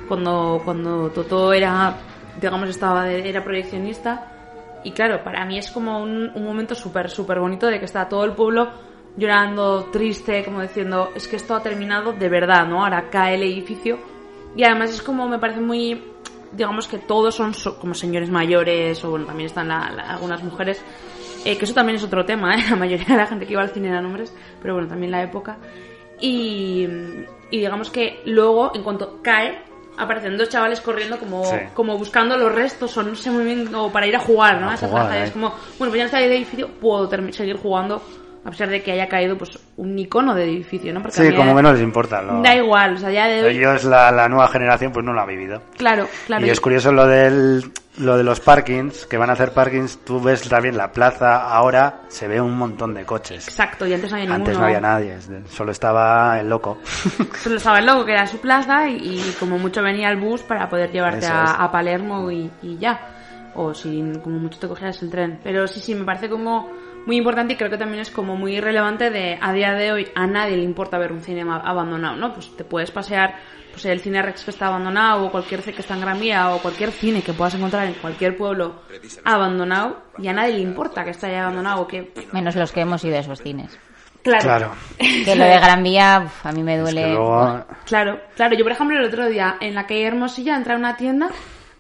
cuando, 0.10 0.62
cuando 0.66 1.10
Totó 1.12 1.54
era, 1.54 1.96
digamos, 2.42 2.68
estaba 2.68 3.06
de- 3.06 3.30
era 3.30 3.42
proyeccionista. 3.42 4.26
Y 4.84 4.92
claro, 4.92 5.24
para 5.24 5.46
mí 5.46 5.58
es 5.58 5.70
como 5.72 6.00
un, 6.02 6.32
un 6.34 6.44
momento 6.44 6.74
súper, 6.76 7.10
súper 7.10 7.40
bonito 7.40 7.68
de 7.68 7.80
que 7.80 7.86
está 7.86 8.08
todo 8.08 8.24
el 8.24 8.32
pueblo 8.34 8.70
llorando, 9.18 9.86
triste, 9.92 10.44
como 10.46 10.62
diciendo, 10.62 11.10
es 11.16 11.28
que 11.28 11.36
esto 11.36 11.54
ha 11.56 11.62
terminado 11.62 12.14
de 12.14 12.30
verdad, 12.30 12.66
¿no? 12.68 12.84
Ahora 12.84 13.10
cae 13.10 13.36
el 13.36 13.44
edificio. 13.44 13.98
Y 14.56 14.64
además 14.64 14.92
es 14.92 15.02
como, 15.02 15.28
me 15.28 15.38
parece 15.40 15.60
muy, 15.60 16.02
digamos 16.54 16.88
que 16.88 16.98
todos 17.00 17.36
son 17.36 17.54
so- 17.54 17.78
como 17.80 17.94
señores 17.94 18.30
mayores, 18.30 19.04
o 19.04 19.10
bueno, 19.12 19.26
también 19.26 19.48
están 19.48 19.68
la- 19.68 19.92
la- 19.92 20.10
algunas 20.12 20.42
mujeres, 20.44 20.82
eh, 21.46 21.58
que 21.58 21.66
eso 21.66 21.74
también 21.74 21.98
es 21.98 22.04
otro 22.04 22.24
tema, 22.26 22.56
¿eh? 22.56 22.64
La 22.70 22.76
mayoría 22.78 23.06
de 23.06 23.16
la 23.18 23.28
gente 23.28 23.46
que 23.46 23.54
iba 23.54 23.62
al 23.62 23.70
cine 23.70 23.90
eran 23.90 24.06
hombres, 24.06 24.34
pero 24.62 24.76
bueno, 24.76 24.88
también 24.88 25.12
la 25.12 25.24
época. 25.24 25.58
Y, 26.22 26.84
y 27.52 27.58
digamos 27.58 27.90
que 27.90 28.22
luego, 28.26 28.72
en 28.76 28.84
cuanto 28.84 29.20
cae, 29.22 29.64
aparecen 30.00 30.38
dos 30.38 30.50
chavales 30.50 30.82
corriendo 30.82 31.18
como, 31.20 31.44
Sí. 31.46 31.58
como 31.74 31.98
buscando 31.98 32.38
los 32.38 32.54
restos, 32.54 32.96
o 32.98 33.04
no 33.04 33.16
sé 33.16 33.30
muy 33.30 33.44
bien, 33.44 33.74
o 33.76 33.92
para 33.92 34.08
ir 34.08 34.16
a 34.16 34.20
jugar, 34.20 34.60
¿no? 34.62 34.70
A 34.70 34.74
esa 34.76 34.88
jugar, 34.88 35.04
plaza. 35.08 35.20
Y 35.20 35.22
¿eh? 35.22 35.26
Es 35.26 35.32
como, 35.32 35.50
bueno, 35.50 35.92
pues 35.92 35.94
ya 35.94 36.04
no 36.04 36.06
está 36.06 36.22
el 36.22 36.32
edificio, 36.32 36.70
puedo 36.80 37.10
seguir 37.32 37.58
jugando, 37.58 38.02
a 38.50 38.52
pesar 38.52 38.70
de 38.70 38.82
que 38.82 38.92
haya 38.92 39.08
caído 39.08 39.38
pues 39.38 39.58
un 39.78 39.98
icono 39.98 40.34
de 40.36 40.44
edificio, 40.44 40.92
¿no? 40.94 41.02
Porque 41.02 41.18
Sí, 41.18 41.36
como 41.36 41.62
no 41.62 41.72
les 41.72 41.82
importa. 41.82 42.22
lo- 42.22 42.42
Da 42.42 42.56
igual, 42.56 42.96
o 42.96 42.98
sea, 42.98 43.12
ya 43.12 43.28
de. 43.28 43.50
Ellos, 43.50 43.84
la, 43.84 44.12
la 44.12 44.28
nueva 44.28 44.48
generación, 44.48 44.92
pues 44.92 45.06
no 45.06 45.14
lo 45.14 45.22
ha 45.22 45.26
vivido. 45.26 45.62
Claro, 45.78 46.08
claro. 46.26 46.46
y 46.46 46.50
es 46.50 46.60
curioso 46.60 46.92
lo 46.92 47.06
del 47.08 47.72
lo 47.98 48.16
de 48.18 48.24
los 48.24 48.40
parkings, 48.40 49.06
que 49.08 49.18
van 49.18 49.30
a 49.30 49.34
hacer 49.34 49.52
parkings, 49.52 50.00
tú 50.06 50.22
ves 50.22 50.48
también 50.48 50.78
la 50.78 50.90
plaza, 50.92 51.50
ahora 51.54 52.02
se 52.08 52.30
ve 52.30 52.40
un 52.40 52.58
montón 52.58 52.94
de 52.94 53.04
coches. 53.06 53.46
Exacto, 53.48 53.86
y 53.86 53.94
antes 53.94 54.10
no 54.10 54.18
había 54.18 54.34
Antes 54.34 54.48
ninguno. 54.58 54.60
no 54.60 54.66
había 54.66 54.80
nadie, 54.80 55.18
solo 55.50 55.72
estaba 55.74 56.40
el 56.40 56.48
loco. 56.50 56.78
Solo 57.44 57.58
estaba 57.58 57.80
el 57.80 57.86
loco, 57.86 58.06
que 58.06 58.14
era 58.14 58.26
su 58.26 58.40
plaza, 58.40 58.88
y, 58.88 58.96
y 59.20 59.36
como 59.38 59.60
mucho 59.60 59.84
venía 59.84 60.10
el 60.10 60.18
bus 60.18 60.42
para 60.44 60.70
poder 60.70 60.92
llevarte 60.92 61.28
a, 61.30 61.70
Palermo 61.72 62.32
y, 62.32 62.50
y 62.64 62.78
ya. 62.78 63.00
O 63.56 63.74
si 63.74 64.02
como 64.24 64.40
mucho 64.40 64.60
te 64.60 64.68
cogieras 64.70 65.02
el 65.04 65.10
tren. 65.10 65.40
Pero 65.44 65.68
sí, 65.68 65.82
sí, 65.82 65.94
me 65.94 66.06
parece 66.06 66.30
como 66.30 66.70
muy 67.10 67.18
importante 67.18 67.54
y 67.54 67.56
creo 67.58 67.72
que 67.72 67.78
también 67.80 68.02
es 68.02 68.12
como 68.12 68.36
muy 68.36 68.60
relevante 68.62 69.10
de 69.10 69.40
a 69.42 69.52
día 69.52 69.74
de 69.74 69.92
hoy 69.92 70.08
a 70.14 70.28
nadie 70.28 70.56
le 70.58 70.62
importa 70.62 71.00
ver 71.00 71.12
un 71.12 71.22
cine 71.24 71.42
abandonado, 71.42 72.16
¿no? 72.18 72.32
Pues 72.36 72.56
te 72.56 72.64
puedes 72.64 72.92
pasear 72.92 73.34
pues 73.72 73.84
el 73.86 74.00
cine 74.00 74.22
Rex 74.22 74.44
que 74.44 74.52
está 74.52 74.68
abandonado 74.68 75.26
o 75.26 75.32
cualquier 75.32 75.64
cine 75.64 75.74
que 75.74 75.82
está 75.82 75.96
en 75.96 76.02
Gran 76.02 76.20
Vía 76.20 76.52
o 76.52 76.60
cualquier 76.60 76.92
cine 76.92 77.24
que 77.24 77.34
puedas 77.34 77.56
encontrar 77.56 77.88
en 77.88 77.96
cualquier 77.96 78.38
pueblo 78.38 78.84
abandonado 79.26 80.04
y 80.20 80.28
a 80.28 80.34
nadie 80.34 80.54
le 80.54 80.60
importa 80.62 81.04
que 81.04 81.10
esté 81.10 81.26
ahí 81.26 81.36
abandonado 81.38 81.82
o 81.82 81.88
que... 81.88 82.14
Menos 82.32 82.56
los 82.56 82.72
que 82.72 82.82
hemos 82.82 83.04
ido 83.04 83.16
a 83.18 83.22
esos 83.22 83.42
cines. 83.42 83.76
Claro. 84.22 84.44
Claro. 84.44 84.72
Que 85.26 85.36
lo 85.36 85.46
de 85.46 85.58
Gran 85.60 85.82
Vía, 85.82 86.22
uf, 86.24 86.46
a 86.46 86.52
mí 86.52 86.62
me 86.62 86.76
Es 86.76 86.82
duele. 86.84 87.02
que 87.06 87.08
luego- 87.10 87.66
Claro, 87.86 88.20
claro. 88.36 88.56
Yo, 88.56 88.64
por 88.64 88.72
ejemplo, 88.74 89.00
el 89.00 89.06
otro 89.06 89.28
día 89.28 89.58
en 89.62 89.74
la 89.74 89.88
calle 89.88 90.06
Hermosilla 90.06 90.56
entré 90.56 90.74
a 90.74 90.78
una 90.78 90.96
tienda 90.96 91.30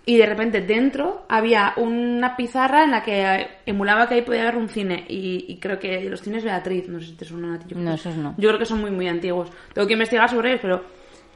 y 0.09 0.17
de 0.17 0.25
repente 0.25 0.61
dentro 0.61 1.21
había 1.29 1.73
una 1.77 2.35
pizarra 2.35 2.83
en 2.83 2.89
la 2.89 3.03
que 3.03 3.47
emulaba 3.67 4.09
que 4.09 4.15
ahí 4.15 4.21
podía 4.23 4.41
haber 4.41 4.55
un 4.55 4.67
cine. 4.67 5.05
Y, 5.07 5.45
y 5.47 5.59
creo 5.59 5.77
que 5.77 6.09
los 6.09 6.19
cines 6.19 6.43
Beatriz, 6.43 6.89
no 6.89 6.99
sé 6.99 7.05
si 7.05 7.11
te 7.13 7.25
suenan 7.25 7.53
a 7.53 7.59
ti. 7.59 7.65
Yo 7.67 7.77
No, 7.77 7.93
esos 7.93 8.15
no. 8.15 8.33
Yo 8.39 8.49
creo 8.49 8.57
que 8.57 8.65
son 8.65 8.81
muy, 8.81 8.89
muy 8.89 9.07
antiguos. 9.07 9.51
Tengo 9.71 9.87
que 9.87 9.93
investigar 9.93 10.27
sobre 10.27 10.49
ellos, 10.49 10.61
pero 10.63 10.83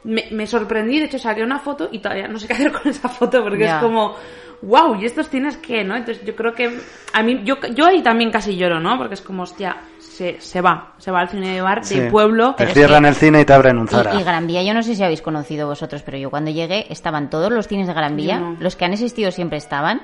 me, 0.02 0.24
me 0.32 0.44
sorprendí. 0.48 0.98
De 0.98 1.04
hecho, 1.04 1.20
saqué 1.20 1.44
una 1.44 1.60
foto 1.60 1.88
y 1.92 2.00
todavía 2.00 2.26
no 2.26 2.36
sé 2.36 2.48
qué 2.48 2.54
hacer 2.54 2.72
con 2.72 2.90
esa 2.90 3.08
foto 3.08 3.44
porque 3.44 3.64
es 3.64 3.74
como, 3.74 4.16
wow, 4.62 5.00
¿y 5.00 5.04
estos 5.04 5.28
cines 5.28 5.56
qué, 5.58 5.84
no? 5.84 5.94
Entonces 5.94 6.24
yo 6.24 6.34
creo 6.34 6.52
que 6.52 6.76
a 7.12 7.22
mí, 7.22 7.42
yo, 7.44 7.54
yo 7.76 7.86
ahí 7.86 8.02
también 8.02 8.32
casi 8.32 8.56
lloro, 8.56 8.80
¿no? 8.80 8.98
Porque 8.98 9.14
es 9.14 9.22
como, 9.22 9.44
hostia, 9.44 9.76
se, 10.14 10.40
se 10.40 10.60
va, 10.60 10.92
se 10.98 11.10
va 11.10 11.20
al 11.20 11.28
cine 11.28 11.54
de 11.54 11.60
bar 11.60 11.84
Sí. 11.84 11.98
del 11.98 12.10
pueblo. 12.10 12.54
Te 12.54 12.66
cierran 12.68 13.04
el 13.04 13.14
cine 13.14 13.40
y 13.40 13.44
te 13.44 13.52
abren 13.52 13.78
un 13.78 13.88
Zara. 13.88 14.14
Y, 14.14 14.20
y 14.20 14.22
Gran 14.22 14.46
Vía, 14.46 14.62
yo 14.62 14.72
no 14.74 14.82
sé 14.82 14.94
si 14.94 15.02
habéis 15.02 15.22
conocido 15.22 15.66
vosotros, 15.66 16.02
pero 16.02 16.16
yo 16.18 16.30
cuando 16.30 16.50
llegué 16.50 16.86
estaban 16.90 17.30
todos 17.30 17.52
los 17.52 17.66
cines 17.68 17.86
de 17.86 17.94
Gran 17.94 18.16
Vía, 18.16 18.38
no. 18.38 18.56
los 18.60 18.76
que 18.76 18.84
han 18.84 18.92
existido 18.92 19.30
siempre 19.32 19.58
estaban, 19.58 20.02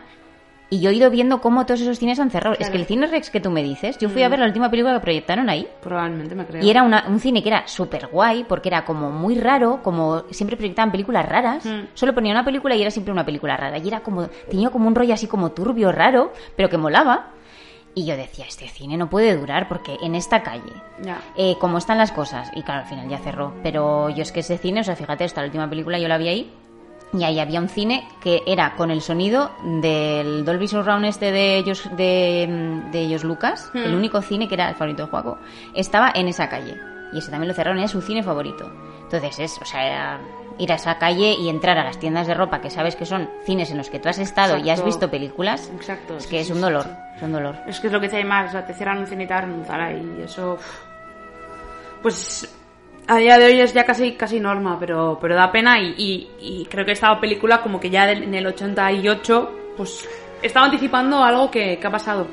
y 0.72 0.78
yo 0.80 0.90
he 0.90 0.94
ido 0.94 1.10
viendo 1.10 1.40
cómo 1.40 1.66
todos 1.66 1.80
esos 1.80 1.98
cines 1.98 2.20
han 2.20 2.30
cerrado. 2.30 2.54
Es 2.60 2.70
que 2.70 2.76
el 2.76 2.86
cine 2.86 3.08
Rex 3.08 3.30
que 3.30 3.40
tú 3.40 3.50
me 3.50 3.60
dices, 3.62 3.98
yo 3.98 4.08
fui 4.08 4.22
a 4.22 4.28
Mm. 4.28 4.30
ver 4.30 4.38
la 4.38 4.46
última 4.46 4.70
película 4.70 4.94
que 4.94 5.00
proyectaron 5.00 5.48
ahí, 5.50 5.66
Probablemente 5.82 6.36
me 6.36 6.46
creo. 6.46 6.62
y 6.64 6.70
era 6.70 6.84
una- 6.84 7.06
un 7.08 7.18
cine 7.18 7.42
que 7.42 7.48
era 7.48 7.66
súper 7.66 8.06
guay, 8.06 8.44
porque 8.48 8.68
era 8.68 8.84
como 8.84 9.10
muy 9.10 9.36
raro, 9.38 9.80
como 9.82 10.22
siempre 10.30 10.56
proyectaban 10.56 10.92
películas 10.92 11.28
raras, 11.28 11.64
Mm. 11.66 11.86
solo 11.94 12.14
ponía 12.14 12.30
una 12.32 12.44
película 12.44 12.76
y 12.76 12.82
era 12.82 12.90
siempre 12.92 13.10
una 13.12 13.24
película 13.26 13.56
rara, 13.56 13.78
y 13.78 13.88
era 13.88 13.98
como, 14.00 14.28
tenía 14.48 14.70
como 14.70 14.86
un 14.86 14.94
rollo 14.94 15.12
así 15.14 15.26
como 15.26 15.50
turbio, 15.50 15.90
raro, 15.90 16.32
pero 16.54 16.68
que 16.68 16.78
molaba. 16.78 17.30
Y 17.94 18.04
yo 18.06 18.16
decía, 18.16 18.44
este 18.46 18.68
cine 18.68 18.96
no 18.96 19.10
puede 19.10 19.36
durar 19.36 19.68
porque 19.68 19.96
en 20.00 20.14
esta 20.14 20.42
calle, 20.42 20.72
Ya. 21.02 21.20
eh, 21.36 21.56
como 21.58 21.78
están 21.78 21.98
las 21.98 22.12
cosas, 22.12 22.50
y 22.54 22.62
claro, 22.62 22.82
al 22.82 22.86
final 22.88 23.08
ya 23.08 23.18
cerró, 23.18 23.52
pero 23.64 24.08
yo 24.10 24.22
es 24.22 24.30
que 24.30 24.40
ese 24.40 24.58
cine, 24.58 24.80
o 24.80 24.84
sea, 24.84 24.94
fíjate, 24.94 25.24
esta 25.24 25.40
la 25.40 25.46
última 25.48 25.68
película 25.68 25.98
yo 25.98 26.06
la 26.06 26.16
vi 26.16 26.28
ahí, 26.28 26.52
y 27.12 27.24
ahí 27.24 27.40
había 27.40 27.58
un 27.60 27.68
cine 27.68 28.06
que 28.22 28.44
era 28.46 28.76
con 28.76 28.92
el 28.92 29.00
sonido 29.02 29.50
del 29.82 30.44
Dolby 30.44 30.68
Surround 30.68 31.04
este 31.06 31.32
de 31.32 31.56
ellos, 31.58 31.88
de, 31.96 32.80
de 32.92 33.00
ellos 33.00 33.24
Lucas, 33.24 33.68
Hmm. 33.74 33.78
el 33.78 33.94
único 33.96 34.22
cine 34.22 34.46
que 34.46 34.54
era 34.54 34.68
el 34.68 34.76
favorito 34.76 35.04
de 35.06 35.10
Juaco, 35.10 35.38
estaba 35.74 36.12
en 36.14 36.28
esa 36.28 36.48
calle, 36.48 36.76
y 37.12 37.18
ese 37.18 37.32
también 37.32 37.48
lo 37.48 37.54
cerraron, 37.54 37.78
era 37.80 37.88
su 37.88 38.00
cine 38.02 38.22
favorito. 38.22 38.70
Entonces 39.02 39.40
es, 39.40 39.58
o 39.60 39.64
sea, 39.64 39.84
era 39.84 40.20
ir 40.60 40.70
a 40.72 40.76
esa 40.76 40.98
calle 40.98 41.32
y 41.32 41.48
entrar 41.48 41.76
a 41.78 41.84
las 41.84 41.98
tiendas 41.98 42.26
de 42.26 42.34
ropa 42.34 42.60
que 42.60 42.70
sabes 42.70 42.94
que 42.96 43.06
son 43.06 43.28
cines 43.44 43.70
en 43.70 43.78
los 43.78 43.90
que 43.90 43.98
tú 43.98 44.08
has 44.08 44.18
estado 44.18 44.56
y 44.58 44.62
has 44.70 44.78
Exacto. 44.80 44.84
visto 44.86 45.10
películas, 45.10 45.70
Exacto. 45.74 46.16
es 46.18 46.24
sí, 46.24 46.30
que 46.30 46.40
es 46.40 46.46
sí, 46.46 46.52
un 46.52 46.60
dolor, 46.60 46.84
sí. 46.84 46.90
es 47.16 47.22
un 47.22 47.32
dolor. 47.32 47.56
Es 47.66 47.80
que 47.80 47.86
es 47.88 47.92
lo 47.92 48.00
que 48.00 48.06
dice 48.08 48.24
más, 48.24 48.48
o 48.48 48.52
sea, 48.52 48.64
te 48.66 48.74
cierran 48.74 48.98
un 48.98 49.06
cine 49.06 49.24
y 49.24 49.26
te 49.26 49.34
un 49.34 49.64
Zara 49.64 49.92
y 49.92 50.22
eso... 50.22 50.58
Pues 52.02 52.56
a 53.08 53.16
día 53.16 53.38
de 53.38 53.46
hoy 53.46 53.60
es 53.60 53.72
ya 53.74 53.84
casi 53.84 54.12
casi 54.12 54.40
norma, 54.40 54.78
pero 54.78 55.18
pero 55.20 55.34
da 55.34 55.50
pena 55.50 55.78
y, 55.80 55.94
y- 55.98 56.30
y 56.40 56.66
creo 56.66 56.84
que 56.84 56.92
esta 56.92 57.18
película 57.20 57.60
como 57.60 57.78
que 57.80 57.90
ya 57.90 58.06
del- 58.06 58.22
en 58.22 58.34
el 58.34 58.46
88 58.46 59.50
pues 59.76 60.08
estaba 60.42 60.66
anticipando 60.66 61.22
algo 61.22 61.50
que, 61.50 61.78
que 61.78 61.86
ha 61.86 61.90
pasado. 61.90 62.26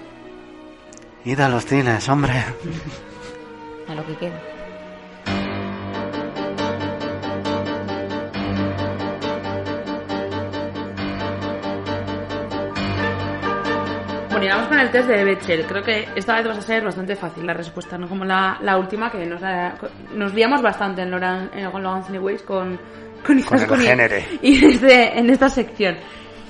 Id 1.26 1.40
a 1.40 1.50
los 1.50 1.66
cines, 1.66 2.08
hombre. 2.08 2.34
A 3.90 3.96
lo 3.96 4.06
que 4.06 4.16
queda. 4.16 4.40
Bueno, 14.38 14.46
y 14.46 14.50
vamos 14.56 14.68
con 14.70 14.80
el 14.80 14.92
test 14.92 15.08
de 15.10 15.24
Bechdel. 15.24 15.66
Creo 15.66 15.84
que 15.84 16.08
esta 16.16 16.36
vez 16.36 16.48
va 16.48 16.52
a 16.54 16.62
ser 16.62 16.84
bastante 16.84 17.16
fácil 17.16 17.46
la 17.46 17.54
respuesta, 17.54 17.98
no 17.98 18.08
como 18.08 18.24
la, 18.26 18.58
la 18.62 18.78
última, 18.78 19.12
que 19.12 19.26
nos, 19.26 19.42
la- 19.42 19.76
nos 20.14 20.34
liamos 20.34 20.62
bastante 20.62 21.02
en 21.02 21.12
Logan, 21.12 21.50
en 21.54 21.64
Logan 21.64 22.04
Anyways 22.08 22.44
con, 22.44 22.78
con, 23.26 23.42
Con 23.42 23.60
el 23.60 23.68
con- 23.68 23.80
génere. 23.80 24.26
y 24.42 24.64
en, 24.64 24.72
este- 24.72 25.18
en 25.20 25.30
esta 25.30 25.50
sección. 25.50 25.98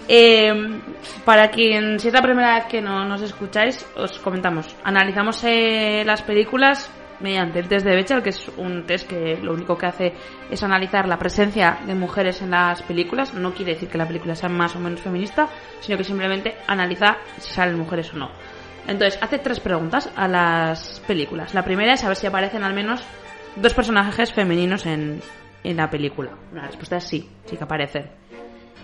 Eh, 0.10 0.80
para 1.26 1.50
quien, 1.50 2.00
si 2.00 2.08
es 2.08 2.14
la 2.14 2.22
primera 2.22 2.56
vez 2.56 2.66
que 2.66 2.82
no 2.82 3.06
nos 3.06 3.22
escucháis, 3.22 3.86
os 3.96 4.20
comentamos. 4.20 4.74
Analizamos 4.84 5.44
eh, 5.44 6.04
las 6.06 6.22
películas 6.22 6.90
mediante 7.20 7.60
el 7.60 7.68
test 7.68 7.86
de 7.86 7.96
Bechdel, 7.96 8.24
que 8.24 8.30
es 8.30 8.52
un 8.58 8.86
test 8.86 9.08
que 9.08 9.38
lo 9.42 9.54
único 9.54 9.78
que 9.78 9.86
hace 9.86 10.14
es 10.50 10.64
analizar 10.64 11.08
la 11.08 11.18
presencia 11.18 11.80
de 11.86 11.96
mujeres 11.96 12.42
en 12.42 12.52
las 12.52 12.82
películas. 12.84 13.34
No 13.34 13.54
quiere 13.54 13.74
decir 13.74 13.90
que 13.90 13.98
la 13.98 14.08
película 14.08 14.36
sea 14.36 14.50
más 14.50 14.76
o 14.76 14.80
menos 14.80 15.02
feminista, 15.02 15.48
sino 15.80 15.98
que 15.98 16.04
simplemente 16.04 16.56
analiza 16.68 17.18
si 17.38 17.54
salen 17.54 17.78
mujeres 17.78 18.14
o 18.14 18.18
no. 18.18 18.30
Entonces, 18.88 19.20
hace 19.22 19.40
tres 19.40 19.60
preguntas 19.60 20.10
a 20.16 20.28
las 20.28 21.02
películas. 21.06 21.54
La 21.54 21.64
primera 21.64 21.94
es 21.94 22.00
saber 22.00 22.16
si 22.16 22.28
aparecen 22.28 22.64
al 22.64 22.74
menos 22.74 23.04
dos 23.56 23.74
personajes 23.74 24.32
femeninos 24.32 24.86
en, 24.86 25.22
en 25.64 25.78
la 25.78 25.90
película. 25.90 26.32
La 26.54 26.68
respuesta 26.68 26.98
es 26.98 27.04
sí, 27.04 27.30
sí 27.46 27.58
que 27.58 27.64
aparecen. 27.64 28.10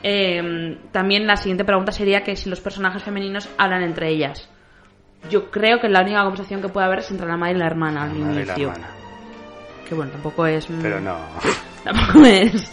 Eh, 0.03 0.77
también 0.91 1.25
la 1.25 1.37
siguiente 1.37 1.63
pregunta 1.63 1.93
sería 1.93 2.23
que 2.23 2.35
si 2.35 2.49
los 2.49 2.59
personajes 2.59 3.01
femeninos 3.01 3.49
hablan 3.57 3.83
entre 3.83 4.09
ellas. 4.09 4.49
Yo 5.29 5.49
creo 5.49 5.79
que 5.79 5.87
la 5.89 6.01
única 6.01 6.21
conversación 6.23 6.61
que 6.61 6.69
puede 6.69 6.85
haber 6.85 6.99
es 6.99 7.11
entre 7.11 7.27
la 7.27 7.37
madre 7.37 7.53
y 7.55 7.57
la 7.57 7.65
hermana 7.67 8.03
al 8.03 8.09
Madre 8.13 8.41
y 8.41 8.45
la 8.45 8.53
inicio. 8.53 8.69
hermana. 8.71 8.87
Que 9.87 9.95
bueno, 9.95 10.11
tampoco 10.11 10.45
es... 10.45 10.69
mm, 10.69 10.81
Pero 10.81 10.99
no. 10.99 11.17
Tampoco 11.83 12.25
es. 12.25 12.71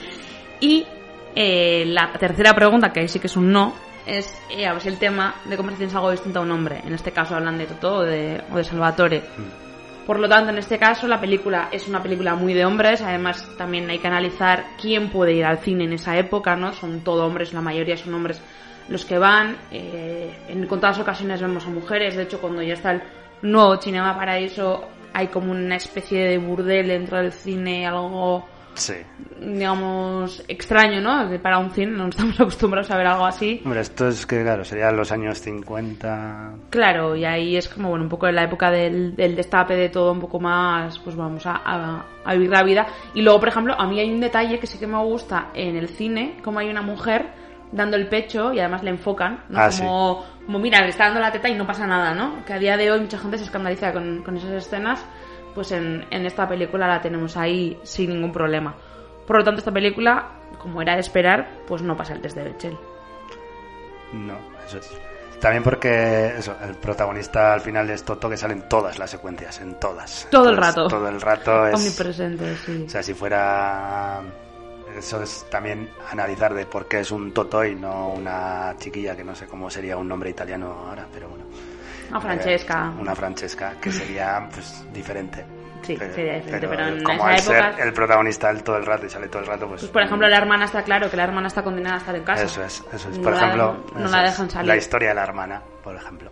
Y 0.60 0.86
eh, 1.34 1.84
la 1.86 2.12
tercera 2.12 2.54
pregunta, 2.54 2.92
que 2.92 3.00
ahí 3.00 3.08
sí 3.08 3.18
que 3.18 3.26
es 3.26 3.36
un 3.36 3.50
no, 3.52 3.72
es 4.06 4.32
eh, 4.50 4.66
a 4.66 4.72
ver 4.72 4.82
si 4.82 4.88
el 4.88 4.98
tema 4.98 5.34
de 5.44 5.56
conversación 5.56 5.88
es 5.90 5.94
algo 5.94 6.10
distinto 6.10 6.38
a 6.40 6.42
un 6.42 6.50
hombre. 6.52 6.80
En 6.84 6.92
este 6.94 7.10
caso 7.12 7.34
hablan 7.34 7.58
de 7.58 7.66
Totó 7.66 7.96
o 7.98 8.02
de, 8.02 8.42
o 8.52 8.56
de 8.56 8.64
Salvatore. 8.64 9.22
Por 10.06 10.18
lo 10.18 10.28
tanto, 10.28 10.50
en 10.50 10.58
este 10.58 10.78
caso, 10.78 11.06
la 11.06 11.20
película 11.20 11.68
es 11.70 11.86
una 11.86 12.02
película 12.02 12.34
muy 12.34 12.52
de 12.54 12.64
hombres. 12.64 13.00
Además, 13.02 13.46
también 13.56 13.88
hay 13.90 13.98
que 13.98 14.08
analizar 14.08 14.64
quién 14.80 15.10
puede 15.10 15.34
ir 15.34 15.44
al 15.44 15.58
cine 15.58 15.84
en 15.84 15.92
esa 15.92 16.16
época, 16.16 16.56
¿no? 16.56 16.72
Son 16.72 17.00
todo 17.02 17.24
hombres, 17.26 17.52
la 17.52 17.60
mayoría 17.60 17.96
son 17.96 18.14
hombres 18.14 18.40
los 18.90 19.04
que 19.06 19.16
van. 19.18 19.56
Eh, 19.72 20.30
en 20.48 20.66
contadas 20.66 20.98
ocasiones 20.98 21.40
vemos 21.40 21.64
a 21.66 21.70
mujeres. 21.70 22.16
De 22.16 22.24
hecho, 22.24 22.40
cuando 22.40 22.60
ya 22.62 22.74
está 22.74 22.92
el 22.92 23.02
nuevo 23.42 23.76
Cinema 23.78 24.14
Paraíso, 24.14 24.86
hay 25.14 25.28
como 25.28 25.50
una 25.52 25.76
especie 25.76 26.28
de 26.28 26.36
burdel 26.38 26.86
dentro 26.88 27.16
del 27.18 27.32
cine, 27.32 27.86
algo 27.86 28.44
Sí. 28.74 28.94
digamos, 29.40 30.44
extraño, 30.46 31.00
¿no? 31.00 31.28
Que 31.28 31.38
Para 31.40 31.58
un 31.58 31.70
cine 31.70 31.90
no 31.92 32.08
estamos 32.08 32.34
acostumbrados 32.40 32.90
a 32.90 32.96
ver 32.96 33.06
algo 33.08 33.26
así. 33.26 33.60
Hombre, 33.64 33.80
esto 33.80 34.08
es 34.08 34.24
que, 34.26 34.42
claro, 34.42 34.64
serían 34.64 34.96
los 34.96 35.10
años 35.10 35.38
50. 35.40 36.52
Claro, 36.70 37.16
y 37.16 37.24
ahí 37.24 37.56
es 37.56 37.68
como, 37.68 37.88
bueno, 37.90 38.04
un 38.04 38.08
poco 38.10 38.28
en 38.28 38.36
la 38.36 38.44
época 38.44 38.70
del, 38.70 39.16
del 39.16 39.34
destape 39.34 39.74
de 39.74 39.88
todo, 39.88 40.12
un 40.12 40.20
poco 40.20 40.38
más, 40.38 40.98
pues 41.00 41.16
vamos 41.16 41.44
a, 41.46 41.60
a- 41.64 42.04
a 42.24 42.32
vivir 42.34 42.50
la 42.50 42.62
vida. 42.62 42.86
Y 43.14 43.22
luego, 43.22 43.40
por 43.40 43.48
ejemplo, 43.48 43.74
a 43.78 43.86
mí 43.88 43.98
hay 43.98 44.10
un 44.12 44.20
detalle 44.20 44.58
que 44.60 44.66
sí 44.66 44.78
que 44.78 44.86
me 44.86 44.98
gusta 45.02 45.48
en 45.54 45.76
el 45.76 45.88
cine, 45.88 46.36
como 46.44 46.58
hay 46.60 46.68
una 46.70 46.82
mujer 46.82 47.26
dando 47.72 47.96
el 47.96 48.08
pecho 48.08 48.52
y 48.52 48.60
además 48.60 48.82
le 48.82 48.90
enfocan, 48.90 49.44
¿no? 49.48 49.60
Ah, 49.60 49.70
como, 49.76 50.24
como, 50.44 50.58
mira, 50.58 50.80
le 50.82 50.88
está 50.88 51.04
dando 51.04 51.20
la 51.20 51.32
teta 51.32 51.48
y 51.48 51.54
no 51.54 51.66
pasa 51.66 51.86
nada, 51.86 52.14
¿no? 52.14 52.44
Que 52.44 52.54
a 52.54 52.58
día 52.58 52.76
de 52.76 52.90
hoy 52.90 53.00
mucha 53.00 53.18
gente 53.18 53.38
se 53.38 53.44
escandaliza 53.44 53.92
con, 53.92 54.22
con 54.22 54.36
esas 54.36 54.50
escenas, 54.50 55.04
pues 55.54 55.72
en, 55.72 56.06
en 56.10 56.26
esta 56.26 56.48
película 56.48 56.86
la 56.86 57.00
tenemos 57.00 57.36
ahí 57.36 57.78
sin 57.82 58.10
ningún 58.10 58.32
problema. 58.32 58.74
Por 59.26 59.38
lo 59.38 59.44
tanto, 59.44 59.60
esta 59.60 59.72
película, 59.72 60.28
como 60.58 60.82
era 60.82 60.94
de 60.94 61.00
esperar, 61.00 61.48
pues 61.66 61.82
no 61.82 61.96
pasa 61.96 62.14
el 62.14 62.20
test 62.20 62.36
de 62.36 62.44
Bechdel. 62.44 62.78
No, 64.12 64.34
eso 64.66 64.78
es. 64.78 64.90
También 65.40 65.62
porque 65.62 66.34
eso, 66.36 66.54
el 66.62 66.74
protagonista 66.74 67.54
al 67.54 67.60
final 67.60 67.88
es 67.88 68.04
Toto 68.04 68.28
que 68.28 68.36
sale 68.36 68.52
en 68.54 68.68
todas 68.68 68.98
las 68.98 69.08
secuencias, 69.10 69.60
en 69.60 69.78
todas. 69.80 70.28
Todo 70.30 70.50
el 70.50 70.56
rato. 70.56 70.86
Todo 70.86 71.08
el 71.08 71.20
rato 71.20 71.66
es... 71.66 71.74
Omnipresente, 71.74 72.56
sí. 72.56 72.84
O 72.86 72.90
sea, 72.90 73.02
si 73.02 73.14
fuera... 73.14 74.20
Eso 74.96 75.22
es 75.22 75.46
también 75.50 75.88
analizar 76.10 76.52
de 76.54 76.66
por 76.66 76.86
qué 76.86 77.00
es 77.00 77.10
un 77.10 77.32
Toto 77.32 77.64
y 77.64 77.74
no 77.74 78.08
una 78.08 78.74
chiquilla 78.78 79.16
que 79.16 79.24
no 79.24 79.34
sé 79.34 79.46
cómo 79.46 79.70
sería 79.70 79.96
un 79.96 80.08
nombre 80.08 80.30
italiano 80.30 80.86
ahora, 80.88 81.06
pero 81.12 81.28
bueno. 81.28 81.44
Una 82.10 82.20
Francesca. 82.20 82.92
Eh, 82.96 83.00
una 83.00 83.14
Francesca, 83.14 83.74
que 83.80 83.92
sería 83.92 84.48
pues 84.52 84.84
diferente. 84.92 85.44
Sí, 85.82 85.96
sería 85.96 86.34
diferente, 86.34 86.68
pero 86.68 86.86
en 86.88 87.02
como 87.04 87.28
esa 87.30 87.50
al 87.52 87.56
época- 87.56 87.76
ser 87.76 87.86
el 87.86 87.92
protagonista 87.94 88.54
todo 88.62 88.76
el 88.76 88.84
rato 88.86 89.06
y 89.06 89.10
sale 89.10 89.28
todo 89.28 89.40
el 89.42 89.48
rato, 89.48 89.66
pues... 89.68 89.80
Pues 89.80 89.92
por 89.92 90.02
ejemplo, 90.02 90.28
la 90.28 90.36
hermana 90.36 90.64
está 90.66 90.82
claro 90.82 91.08
que 91.10 91.16
la 91.16 91.24
hermana 91.24 91.46
está 91.48 91.62
condenada 91.62 91.94
a 91.96 91.98
estar 91.98 92.14
en 92.14 92.22
casa. 92.24 92.42
Eso 92.42 92.62
es, 92.64 92.84
eso 92.92 93.08
es. 93.10 93.16
No 93.16 93.22
Por 93.22 93.32
la- 93.32 93.38
ejemplo, 93.38 93.84
no 93.94 94.08
la 94.08 94.22
dejan 94.22 94.50
salir. 94.50 94.68
La 94.68 94.76
historia 94.76 95.08
de 95.10 95.14
la 95.14 95.22
hermana, 95.22 95.62
por 95.82 95.94
ejemplo. 95.96 96.30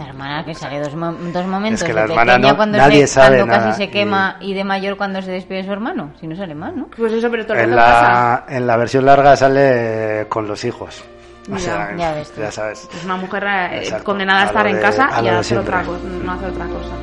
La 0.00 0.06
hermana 0.08 0.44
que 0.46 0.54
sale 0.54 0.80
dos, 0.80 0.94
mo- 0.96 1.12
dos 1.12 1.44
momentos. 1.44 1.82
Es 1.82 1.86
que 1.86 1.92
de 1.92 1.94
la 1.94 2.02
hermana 2.04 2.32
pequeña 2.34 2.50
no- 2.52 2.56
cuando, 2.56 2.78
nadie 2.78 3.06
se, 3.06 3.12
sabe 3.14 3.36
cuando 3.36 3.46
nada, 3.54 3.68
casi 3.68 3.84
se 3.84 3.90
quema 3.90 4.36
y... 4.40 4.54
de 4.54 4.64
mayor 4.64 4.96
cuando 4.96 5.20
se 5.20 5.30
despide 5.30 5.58
de 5.58 5.64
su 5.64 5.72
hermano. 5.72 6.12
Si 6.18 6.26
no 6.26 6.34
sale 6.34 6.54
mal, 6.54 6.74
¿no? 6.74 6.88
Pues 6.96 7.12
eso, 7.12 7.30
pero 7.30 7.44
todo 7.44 7.58
el 7.58 7.64
En 7.64 7.76
rato 7.76 7.90
pasa. 7.90 8.44
la, 8.48 8.56
en 8.56 8.66
la 8.66 8.76
versión 8.78 9.04
larga 9.04 9.36
sale 9.36 10.24
con 10.30 10.48
los 10.48 10.64
hijos. 10.64 11.04
O 11.50 11.52
Ya, 11.52 11.58
sea, 11.58 11.96
ya 11.98 12.12
ves 12.14 12.32
ya 12.34 12.50
sabes. 12.50 12.88
Es 12.96 13.04
una 13.04 13.16
mujer 13.16 13.44
eh, 13.44 13.78
Exacto. 13.82 14.04
condenada 14.04 14.40
a 14.40 14.42
A 14.44 14.46
estar 14.46 14.66
en 14.68 14.76
de- 14.76 14.80
casa 14.82 15.08
a 15.12 15.22
y 15.22 15.28
a 15.28 15.38
hacer 15.38 15.58
otra 15.58 15.82
no 15.82 16.32
hacer 16.32 16.48
otra 16.48 16.66
cosa. 16.66 16.94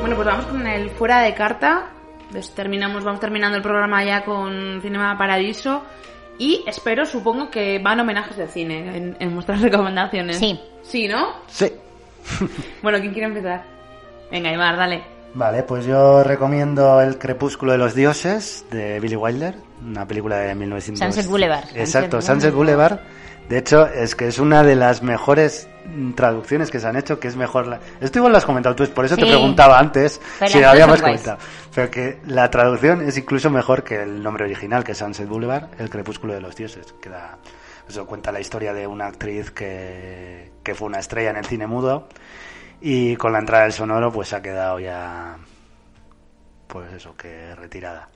Bueno, 0.00 0.16
pues 0.16 0.26
vamos 0.26 0.46
con 0.46 0.66
el 0.66 0.90
fuera 0.90 1.20
de 1.20 1.34
carta. 1.34 1.82
Pues 2.30 2.54
terminamos, 2.54 3.04
vamos 3.04 3.20
terminando 3.20 3.56
el 3.56 3.62
programa 3.62 4.04
ya 4.04 4.24
con 4.24 4.80
Cinema 4.82 5.16
Paradiso. 5.16 5.82
Y 6.38 6.62
espero, 6.66 7.04
supongo 7.04 7.50
que 7.50 7.78
van 7.80 7.98
homenajes 8.00 8.36
de 8.36 8.46
cine 8.46 8.96
en, 8.96 9.16
en 9.18 9.34
vuestras 9.34 9.60
recomendaciones. 9.62 10.38
Sí. 10.38 10.60
Sí, 10.82 11.08
¿no? 11.08 11.28
Sí. 11.46 11.72
Bueno, 12.82 12.98
¿quién 13.00 13.12
quiere 13.12 13.26
empezar? 13.28 13.64
Venga, 14.30 14.52
Imar, 14.52 14.76
dale. 14.76 15.02
Vale, 15.34 15.62
pues 15.62 15.86
yo 15.86 16.22
recomiendo 16.22 17.00
El 17.00 17.18
Crepúsculo 17.18 17.72
de 17.72 17.78
los 17.78 17.94
Dioses 17.94 18.64
de 18.70 18.98
Billy 19.00 19.16
Wilder, 19.16 19.54
una 19.84 20.06
película 20.06 20.36
de 20.38 20.54
1900. 20.54 20.98
Sunset 21.14 21.30
Boulevard. 21.30 21.64
Exacto, 21.74 22.20
Sunset 22.20 22.34
Sunset 22.34 22.54
Boulevard. 22.54 23.00
De 23.48 23.58
hecho, 23.58 23.86
es 23.86 24.14
que 24.14 24.26
es 24.28 24.38
una 24.38 24.62
de 24.62 24.76
las 24.76 25.02
mejores 25.02 25.68
mm, 25.86 26.12
traducciones 26.12 26.70
que 26.70 26.80
se 26.80 26.86
han 26.86 26.96
hecho, 26.96 27.18
que 27.18 27.28
es 27.28 27.36
mejor 27.36 27.66
la... 27.66 27.80
Esto 28.00 28.18
igual 28.18 28.32
lo 28.32 28.38
has 28.38 28.44
comentado 28.44 28.74
tú, 28.76 28.86
por 28.90 29.04
eso 29.06 29.16
te 29.16 29.24
preguntaba 29.26 29.78
antes 29.78 30.20
Pero 30.38 30.50
si 30.50 30.60
lo 30.60 30.68
habíamos 30.68 31.00
comentado. 31.00 31.38
Pero 31.74 31.90
que 31.90 32.18
la 32.26 32.50
traducción 32.50 33.00
es 33.00 33.16
incluso 33.16 33.48
mejor 33.50 33.84
que 33.84 34.02
el 34.02 34.22
nombre 34.22 34.44
original, 34.44 34.84
que 34.84 34.92
es 34.92 34.98
Sunset 34.98 35.26
Boulevard, 35.28 35.68
El 35.78 35.88
Crepúsculo 35.88 36.34
de 36.34 36.40
los 36.42 36.54
Dioses. 36.56 36.94
Que 37.00 37.08
da- 37.08 37.38
eso 37.88 38.06
cuenta 38.06 38.30
la 38.32 38.40
historia 38.40 38.74
de 38.74 38.86
una 38.86 39.06
actriz 39.06 39.50
que, 39.50 40.50
que 40.62 40.74
fue 40.74 40.86
una 40.88 40.98
estrella 40.98 41.30
en 41.30 41.36
el 41.38 41.46
cine 41.46 41.66
mudo 41.66 42.06
y 42.82 43.16
con 43.16 43.32
la 43.32 43.38
entrada 43.38 43.62
del 43.64 43.72
sonoro 43.72 44.12
pues 44.12 44.28
se 44.28 44.36
ha 44.36 44.42
quedado 44.42 44.78
ya 44.78 45.36
pues 46.66 46.92
eso 46.92 47.16
que 47.16 47.54
retirada 47.54 48.08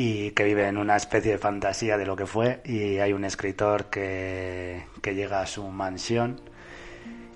y 0.00 0.30
que 0.30 0.44
vive 0.44 0.68
en 0.68 0.76
una 0.78 0.94
especie 0.94 1.32
de 1.32 1.38
fantasía 1.38 1.96
de 1.98 2.06
lo 2.06 2.14
que 2.14 2.24
fue 2.24 2.60
y 2.64 2.98
hay 2.98 3.12
un 3.12 3.24
escritor 3.24 3.86
que, 3.86 4.84
que 5.02 5.14
llega 5.16 5.40
a 5.40 5.46
su 5.46 5.66
mansión 5.66 6.40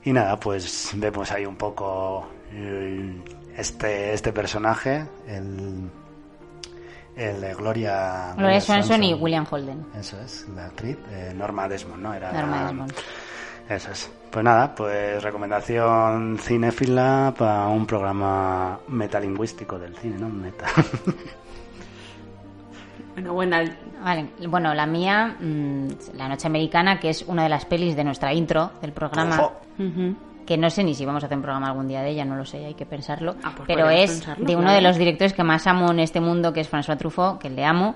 y 0.05 0.13
nada 0.13 0.39
pues 0.39 0.91
vemos 0.95 1.33
ahí 1.33 1.45
un 1.45 1.57
poco 1.57 2.29
el- 2.53 3.21
este 3.57 4.13
este 4.15 4.33
personaje 4.33 5.05
el 5.27 5.91
el 7.17 7.41
de 7.41 7.55
Gloria 7.55 8.33
Gloria 8.37 8.61
Swanson 8.61 9.03
y 9.03 9.15
William 9.15 9.45
Holden. 9.51 9.85
eso 9.99 10.21
es 10.21 10.47
la 10.55 10.67
actriz 10.67 10.97
eh, 11.11 11.33
Norma 11.35 11.69
Desmond 11.69 12.01
no 12.03 12.15
era 12.15 12.33
Norma 12.33 12.65
Desmond. 12.67 12.93
eso 13.69 13.91
es. 13.91 14.11
Pues 14.31 14.45
nada, 14.45 14.75
pues 14.75 15.23
recomendación 15.23 16.39
cinéfila 16.41 17.35
para 17.37 17.67
un 17.67 17.87
programa 17.87 18.79
metalingüístico 18.89 19.79
del 19.79 19.95
cine, 19.97 20.17
¿no? 20.19 20.29
Meta. 20.31 20.65
Bueno, 23.15 23.35
buena. 23.35 23.63
Vale, 24.03 24.29
bueno, 24.49 24.75
la 24.75 24.87
mía, 24.87 25.37
mm, 25.39 25.89
La 26.15 26.29
Noche 26.29 26.47
Americana, 26.47 26.99
que 26.99 27.11
es 27.11 27.23
una 27.23 27.43
de 27.43 27.49
las 27.49 27.65
pelis 27.67 27.95
de 27.95 28.05
nuestra 28.05 28.33
intro 28.33 28.73
del 28.81 28.93
programa. 28.93 29.51
Que 30.47 30.57
no 30.59 30.71
sé 30.71 30.83
ni 30.83 30.95
si 30.95 31.07
vamos 31.07 31.23
a 31.23 31.27
hacer 31.27 31.37
un 31.37 31.43
programa 31.43 31.69
algún 31.69 31.87
día 31.87 32.03
de 32.03 32.11
ella, 32.11 32.25
no 32.25 32.35
lo 32.35 32.45
sé, 32.45 32.67
hay 32.67 32.75
que 32.75 32.85
pensarlo. 32.85 33.37
Ah, 33.45 33.53
pues 33.57 33.67
pero 33.67 33.89
es 33.89 34.11
pensarlo, 34.11 34.45
de 34.45 34.55
uno 34.55 34.65
claro. 34.65 34.77
de 34.77 34.83
los 34.83 34.97
directores 34.97 35.33
que 35.35 35.45
más 35.45 35.67
amo 35.69 35.93
en 35.93 36.01
este 36.01 36.21
mundo, 36.21 36.53
que 36.53 36.61
es 36.61 36.71
François 36.71 36.99
Truffaut, 36.99 37.39
que 37.39 37.49
le 37.49 37.65
amo. 37.65 37.95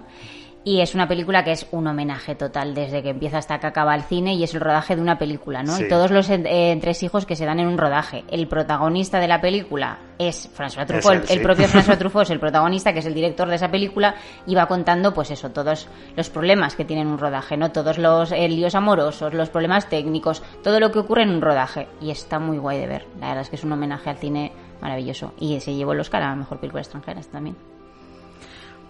Y 0.66 0.80
es 0.80 0.96
una 0.96 1.06
película 1.06 1.44
que 1.44 1.52
es 1.52 1.64
un 1.70 1.86
homenaje 1.86 2.34
total 2.34 2.74
desde 2.74 3.00
que 3.00 3.10
empieza 3.10 3.38
hasta 3.38 3.60
que 3.60 3.68
acaba 3.68 3.94
el 3.94 4.02
cine 4.02 4.34
y 4.34 4.42
es 4.42 4.52
el 4.52 4.60
rodaje 4.60 4.96
de 4.96 5.00
una 5.00 5.16
película, 5.16 5.62
¿no? 5.62 5.76
Sí. 5.76 5.84
Y 5.84 5.88
todos 5.88 6.10
los 6.10 6.28
eh, 6.28 6.72
entresijos 6.72 7.24
que 7.24 7.36
se 7.36 7.44
dan 7.44 7.60
en 7.60 7.68
un 7.68 7.78
rodaje. 7.78 8.24
El 8.28 8.48
protagonista 8.48 9.20
de 9.20 9.28
la 9.28 9.40
película 9.40 10.00
es 10.18 10.50
François 10.58 10.84
Truffaut, 10.84 11.14
él, 11.14 11.20
el, 11.20 11.28
sí. 11.28 11.34
el 11.34 11.42
propio 11.42 11.68
François 11.68 11.96
Truffaut 11.96 12.24
es 12.24 12.30
el 12.30 12.40
protagonista, 12.40 12.92
que 12.92 12.98
es 12.98 13.06
el 13.06 13.14
director 13.14 13.48
de 13.48 13.54
esa 13.54 13.70
película, 13.70 14.16
y 14.44 14.56
va 14.56 14.66
contando, 14.66 15.14
pues 15.14 15.30
eso, 15.30 15.52
todos 15.52 15.86
los 16.16 16.30
problemas 16.30 16.74
que 16.74 16.84
tiene 16.84 17.06
un 17.06 17.16
rodaje, 17.16 17.56
¿no? 17.56 17.70
Todos 17.70 17.96
los 17.96 18.32
eh, 18.32 18.48
líos 18.48 18.74
amorosos, 18.74 19.34
los 19.34 19.50
problemas 19.50 19.88
técnicos, 19.88 20.42
todo 20.64 20.80
lo 20.80 20.90
que 20.90 20.98
ocurre 20.98 21.22
en 21.22 21.30
un 21.30 21.42
rodaje. 21.42 21.86
Y 22.00 22.10
está 22.10 22.40
muy 22.40 22.58
guay 22.58 22.80
de 22.80 22.88
ver. 22.88 23.06
La 23.20 23.28
verdad 23.28 23.42
es 23.42 23.50
que 23.50 23.56
es 23.56 23.62
un 23.62 23.70
homenaje 23.70 24.10
al 24.10 24.16
cine 24.16 24.50
maravilloso. 24.80 25.32
Y 25.38 25.60
se 25.60 25.76
llevó 25.76 25.92
el 25.92 26.00
Oscar 26.00 26.24
a 26.24 26.30
la 26.30 26.34
mejor 26.34 26.58
película 26.58 26.82
extranjera 26.82 27.20
también. 27.30 27.54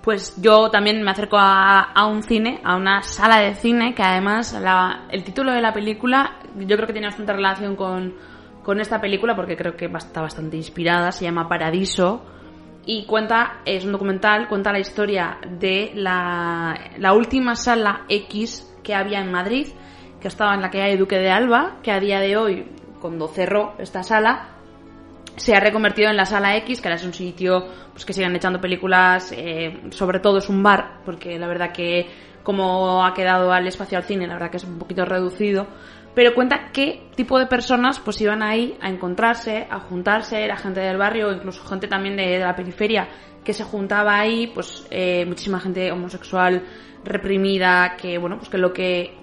Pues 0.07 0.40
yo 0.40 0.70
también 0.70 1.02
me 1.02 1.11
acerco 1.11 1.36
a, 1.36 2.07
un 2.07 2.22
cine, 2.22 2.61
a 2.62 2.76
una 2.76 3.02
sala 3.02 3.40
de 3.40 3.57
cine, 3.57 3.92
que 3.92 4.04
además 4.04 4.52
la- 4.52 5.07
el 5.11 5.24
título 5.24 5.50
de 5.50 5.61
la 5.61 5.72
película 5.72 6.36
yo 6.57 6.76
creo 6.76 6.86
que 6.86 6.92
tiene 6.92 7.09
bastante 7.09 7.32
relación 7.32 7.74
con, 7.74 8.14
con 8.62 8.80
esta 8.80 9.00
película 9.00 9.34
porque 9.34 9.57
creo 9.57 9.76
que 9.76 9.86
está 9.86 10.20
bastante 10.22 10.57
inspirada, 10.57 11.11
se 11.11 11.24
llama 11.24 11.48
Paradiso 11.48 12.24
y 12.84 13.04
cuenta, 13.04 13.62
es 13.64 13.84
un 13.84 13.90
documental, 13.90 14.46
cuenta 14.46 14.70
la 14.70 14.78
historia 14.78 15.38
de 15.59 15.90
la, 15.96 16.78
la 16.98 17.12
última 17.12 17.57
sala 17.57 18.02
X 18.09 18.78
que 18.84 18.94
había 18.94 19.18
en 19.18 19.32
Madrid, 19.32 19.66
que 20.20 20.28
estaba 20.28 20.54
en 20.54 20.62
la 20.62 20.70
calle 20.70 20.96
Duque 20.96 21.18
de 21.18 21.32
Alba, 21.32 21.78
que 21.82 21.90
a 21.90 21.98
día 21.98 22.20
de 22.20 22.36
hoy, 22.36 22.70
cuando 23.00 23.26
cerró 23.26 23.74
esta 23.78 24.04
sala, 24.04 24.50
se 25.37 25.55
ha 25.55 25.61
reconvertido 25.61 26.11
en 26.11 26.16
la 26.16 26.24
sala 26.24 26.57
X, 26.57 26.80
que 26.80 26.89
ahora 26.89 26.97
es 26.97 27.05
un 27.05 27.14
sitio 27.14 27.66
pues, 27.93 28.05
que 28.05 28.12
siguen 28.12 28.34
echando 28.34 28.61
películas, 28.61 29.32
eh, 29.37 29.82
sobre 29.91 30.20
todo 30.20 30.39
es 30.39 30.49
un 30.49 30.62
bar, 30.62 31.01
porque 31.05 31.39
la 31.39 31.47
verdad 31.47 31.72
que 31.72 32.07
como 32.43 33.05
ha 33.05 33.12
quedado 33.12 33.53
al 33.53 33.66
espacio 33.66 33.99
al 33.99 34.05
cine, 34.05 34.26
la 34.26 34.34
verdad 34.34 34.51
que 34.51 34.57
es 34.59 34.64
un 34.64 34.78
poquito 34.78 35.05
reducido, 35.05 35.66
pero 36.14 36.34
cuenta 36.34 36.70
qué 36.72 37.09
tipo 37.14 37.39
de 37.39 37.47
personas 37.47 37.99
pues 38.01 38.20
iban 38.20 38.43
ahí 38.43 38.76
a 38.80 38.89
encontrarse, 38.89 39.66
a 39.68 39.80
juntarse, 39.80 40.43
era 40.43 40.57
gente 40.57 40.80
del 40.80 40.97
barrio, 40.97 41.32
incluso 41.32 41.64
gente 41.64 41.89
también 41.89 42.16
de, 42.16 42.22
de 42.22 42.39
la 42.39 42.55
periferia 42.55 43.09
que 43.45 43.53
se 43.53 43.64
juntaba 43.64 44.18
ahí, 44.18 44.49
pues 44.49 44.87
eh, 44.91 45.24
muchísima 45.26 45.61
gente 45.61 45.93
homosexual 45.93 46.64
reprimida, 47.05 47.97
que 47.97 48.18
bueno, 48.18 48.39
pues 48.39 48.49
que 48.49 48.59
lo 48.59 48.72
que 48.72 49.14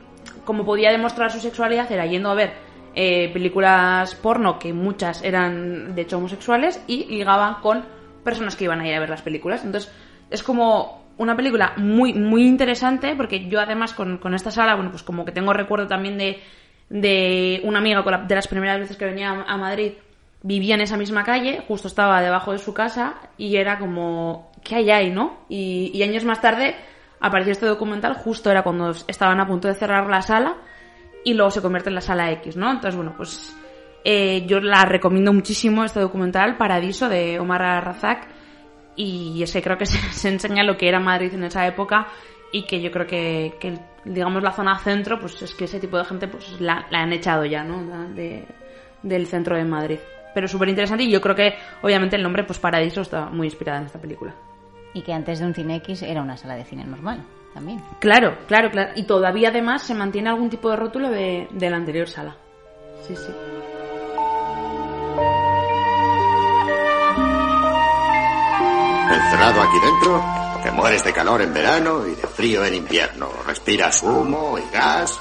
como 0.45 0.65
podía 0.65 0.91
demostrar 0.91 1.31
su 1.31 1.39
sexualidad 1.39 1.91
era 1.91 2.05
yendo 2.05 2.29
a 2.29 2.35
ver 2.35 2.53
eh, 2.95 3.29
películas 3.33 4.15
porno, 4.15 4.59
que 4.59 4.73
muchas 4.73 5.23
eran 5.23 5.95
de 5.95 6.01
hecho 6.03 6.17
homosexuales, 6.17 6.81
y 6.87 7.05
ligaban 7.05 7.55
con 7.55 7.83
personas 8.23 8.55
que 8.55 8.65
iban 8.65 8.79
a 8.81 8.87
ir 8.87 8.93
a 8.95 8.99
ver 8.99 9.09
las 9.09 9.21
películas. 9.21 9.63
Entonces, 9.65 9.91
es 10.29 10.43
como 10.43 11.03
una 11.17 11.35
película 11.35 11.73
muy, 11.77 12.13
muy 12.13 12.47
interesante, 12.47 13.15
porque 13.15 13.47
yo 13.47 13.59
además 13.59 13.93
con, 13.93 14.17
con 14.17 14.33
esta 14.33 14.49
sala, 14.51 14.75
bueno, 14.75 14.89
pues 14.91 15.03
como 15.03 15.25
que 15.25 15.31
tengo 15.31 15.53
recuerdo 15.53 15.87
también 15.87 16.17
de, 16.17 16.41
de 16.89 17.61
una 17.63 17.79
amiga 17.79 18.03
con 18.03 18.11
la- 18.11 18.17
de 18.19 18.35
las 18.35 18.47
primeras 18.47 18.79
veces 18.79 18.97
que 18.97 19.05
venía 19.05 19.31
a, 19.31 19.43
a 19.43 19.57
Madrid, 19.57 19.93
vivía 20.41 20.75
en 20.75 20.81
esa 20.81 20.97
misma 20.97 21.23
calle, 21.23 21.63
justo 21.67 21.87
estaba 21.87 22.21
debajo 22.21 22.51
de 22.51 22.57
su 22.59 22.73
casa, 22.73 23.15
y 23.37 23.55
era 23.57 23.79
como, 23.79 24.51
¿qué 24.63 24.75
hay 24.75 24.91
ahí, 24.91 25.09
no? 25.11 25.37
Y, 25.49 25.91
y 25.93 26.03
años 26.03 26.25
más 26.25 26.41
tarde 26.41 26.75
apareció 27.19 27.51
este 27.53 27.65
documental, 27.65 28.13
justo 28.15 28.51
era 28.51 28.63
cuando 28.63 28.91
estaban 29.07 29.39
a 29.39 29.47
punto 29.47 29.67
de 29.67 29.75
cerrar 29.75 30.09
la 30.09 30.21
sala, 30.21 30.55
y 31.23 31.33
luego 31.33 31.51
se 31.51 31.61
convierte 31.61 31.89
en 31.89 31.95
la 31.95 32.01
sala 32.01 32.31
X, 32.31 32.57
¿no? 32.57 32.71
Entonces, 32.71 32.95
bueno, 32.95 33.13
pues 33.15 33.55
eh, 34.03 34.45
yo 34.45 34.59
la 34.59 34.85
recomiendo 34.85 35.33
muchísimo, 35.33 35.83
este 35.83 35.99
documental, 35.99 36.57
Paradiso, 36.57 37.09
de 37.09 37.39
Omar 37.39 37.61
Razak, 37.83 38.27
y 38.95 39.41
es 39.41 39.51
que 39.51 39.61
creo 39.61 39.77
que 39.77 39.85
se, 39.87 39.97
se 40.11 40.29
enseña 40.29 40.63
lo 40.63 40.77
que 40.77 40.87
era 40.87 40.99
Madrid 40.99 41.33
en 41.33 41.43
esa 41.43 41.65
época 41.67 42.07
y 42.53 42.63
que 42.63 42.79
yo 42.79 42.91
creo 42.91 43.07
que, 43.07 43.79
digamos 44.05 44.43
la 44.43 44.51
zona 44.51 44.77
centro 44.77 45.19
pues 45.19 45.41
es 45.41 45.55
que 45.55 45.65
ese 45.65 45.79
tipo 45.79 45.97
de 45.97 46.05
gente 46.05 46.27
pues 46.27 46.61
la, 46.61 46.85
la 46.91 46.99
han 46.99 47.11
echado 47.11 47.45
ya 47.45 47.63
no 47.63 48.13
de, 48.13 48.45
del 49.01 49.27
centro 49.27 49.57
de 49.57 49.65
Madrid. 49.65 49.97
Pero 50.33 50.47
súper 50.47 50.69
interesante 50.69 51.03
y 51.03 51.11
yo 51.11 51.19
creo 51.19 51.35
que 51.35 51.55
obviamente 51.81 52.15
el 52.15 52.23
nombre 52.23 52.43
pues 52.43 52.59
Paradiso 52.59 53.01
está 53.01 53.25
muy 53.25 53.47
inspirada 53.47 53.79
en 53.79 53.85
esta 53.85 53.99
película. 53.99 54.35
Y 54.93 55.01
que 55.01 55.11
antes 55.11 55.39
de 55.39 55.45
un 55.47 55.55
cine 55.55 55.77
X 55.77 56.03
era 56.03 56.21
una 56.21 56.37
sala 56.37 56.55
de 56.55 56.63
cine 56.63 56.85
normal, 56.85 57.23
también. 57.53 57.83
claro 57.99 58.37
claro 58.47 58.71
claro 58.71 58.91
y 58.95 59.03
todavía 59.03 59.49
además 59.49 59.83
se 59.83 59.93
mantiene 59.93 60.29
algún 60.29 60.49
tipo 60.49 60.69
de 60.69 60.75
rótulo 60.75 61.09
de, 61.09 61.47
de 61.51 61.69
la 61.69 61.77
anterior 61.77 62.07
sala 62.09 62.35
sí 63.07 63.15
sí 63.15 63.31
Encerrado 69.13 69.61
aquí 69.61 69.79
dentro, 69.79 70.23
te 70.63 70.71
mueres 70.71 71.03
de 71.03 71.13
calor 71.13 71.41
en 71.41 71.53
verano 71.53 72.07
y 72.07 72.15
de 72.15 72.27
frío 72.27 72.65
en 72.65 72.73
invierno. 72.73 73.29
Respiras 73.45 74.01
humo 74.01 74.57
y 74.57 74.73
gas 74.73 75.19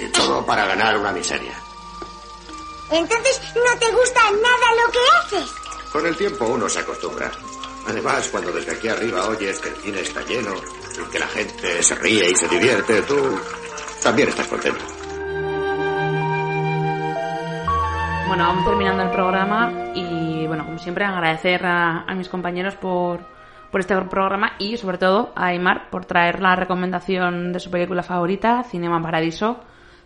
y 0.00 0.06
todo 0.12 0.44
para 0.46 0.66
ganar 0.66 0.96
una 0.98 1.10
miseria. 1.10 1.54
Entonces, 2.90 3.40
¿no 3.56 3.78
te 3.78 3.90
gusta 3.90 4.20
nada 4.30 4.84
lo 4.86 4.92
que 4.92 4.98
haces? 5.36 5.50
Con 5.92 6.06
el 6.06 6.16
tiempo 6.16 6.44
uno 6.46 6.68
se 6.68 6.78
acostumbra. 6.78 7.30
Además, 7.88 8.28
cuando 8.30 8.52
desde 8.52 8.72
aquí 8.72 8.88
arriba 8.88 9.26
oyes 9.28 9.58
que 9.58 9.70
el 9.70 9.76
cine 9.76 10.00
está 10.00 10.22
lleno 10.22 10.54
que 11.10 11.18
la 11.18 11.26
gente 11.26 11.82
se 11.82 11.94
ríe 11.94 12.30
y 12.30 12.34
se 12.34 12.48
divierte, 12.48 13.02
tú 13.02 13.16
también 14.02 14.28
estás 14.28 14.46
contento. 14.48 14.84
Bueno, 18.26 18.44
vamos 18.44 18.64
terminando 18.66 19.02
el 19.04 19.10
programa 19.10 19.72
y, 19.94 20.46
bueno, 20.46 20.66
como 20.66 20.78
siempre, 20.78 21.04
agradecer 21.04 21.64
a, 21.64 22.02
a 22.02 22.14
mis 22.14 22.28
compañeros 22.28 22.76
por, 22.76 23.20
por 23.70 23.80
este 23.80 23.96
programa 24.02 24.52
y, 24.58 24.76
sobre 24.76 24.98
todo, 24.98 25.32
a 25.34 25.46
Aymar 25.46 25.90
por 25.90 26.04
traer 26.04 26.40
la 26.40 26.54
recomendación 26.54 27.52
de 27.52 27.60
su 27.60 27.70
película 27.70 28.02
favorita, 28.02 28.62
Cinema 28.64 29.00
Paradiso. 29.00 29.60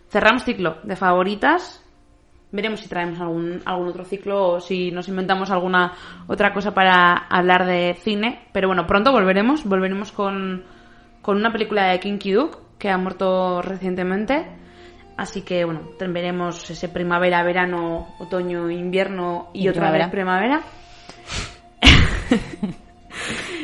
Cerramos 0.09 0.43
ciclo 0.43 0.77
de 0.83 0.95
favoritas. 0.95 1.83
Veremos 2.51 2.81
si 2.81 2.87
traemos 2.87 3.19
algún, 3.19 3.61
algún 3.65 3.87
otro 3.87 4.05
ciclo 4.05 4.53
o 4.53 4.59
si 4.59 4.91
nos 4.91 5.07
inventamos 5.07 5.49
alguna 5.49 5.93
otra 6.27 6.53
cosa 6.53 6.73
para 6.73 7.13
hablar 7.13 7.65
de 7.65 7.97
cine. 7.99 8.47
Pero 8.53 8.67
bueno, 8.67 8.85
pronto 8.85 9.11
volveremos. 9.11 9.63
Volveremos 9.65 10.11
con, 10.11 10.63
con 11.23 11.37
una 11.37 11.51
película 11.51 11.87
de 11.87 11.99
Kinky 11.99 12.33
Duke 12.33 12.57
que 12.77 12.91
ha 12.91 12.97
muerto 12.99 13.63
recientemente. 13.63 14.45
Así 15.17 15.41
que 15.41 15.63
bueno, 15.63 15.81
veremos 15.99 16.69
ese 16.69 16.89
primavera, 16.89 17.41
verano, 17.43 18.09
otoño, 18.19 18.69
invierno 18.69 19.49
y, 19.53 19.63
Y 19.63 19.69
otra 19.69 19.89
vez 19.89 20.09
primavera. 20.09 20.61
primavera. 20.61 20.83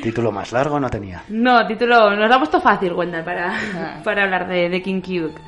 Título 0.01 0.31
más 0.31 0.51
largo 0.53 0.79
no 0.79 0.89
tenía. 0.89 1.23
No, 1.27 1.67
título, 1.67 2.15
nos 2.15 2.29
lo 2.29 2.35
ha 2.35 2.37
puesto 2.37 2.61
fácil, 2.61 2.93
Wendell, 2.93 3.25
para, 3.25 3.53
para 4.03 4.23
hablar 4.23 4.47
de, 4.47 4.69
de 4.69 4.81
Kinky 4.81 5.19
Duke. 5.19 5.41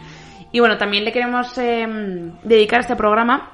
Y 0.51 0.59
bueno, 0.59 0.77
también 0.77 1.05
le 1.05 1.13
queremos 1.13 1.57
eh, 1.57 1.87
dedicar 2.43 2.81
este 2.81 2.97
programa 2.97 3.51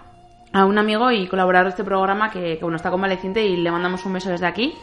a 0.51 0.65
un 0.65 0.79
amigo 0.79 1.11
y 1.11 1.27
colaborador 1.27 1.65
de 1.67 1.69
este 1.71 1.83
programa 1.83 2.31
que, 2.31 2.57
que, 2.57 2.63
bueno, 2.63 2.77
está 2.77 2.89
convaleciente 2.89 3.45
y 3.45 3.57
le 3.57 3.69
mandamos 3.69 4.03
un 4.05 4.13
beso 4.13 4.31
desde 4.31 4.47
aquí. 4.47 4.73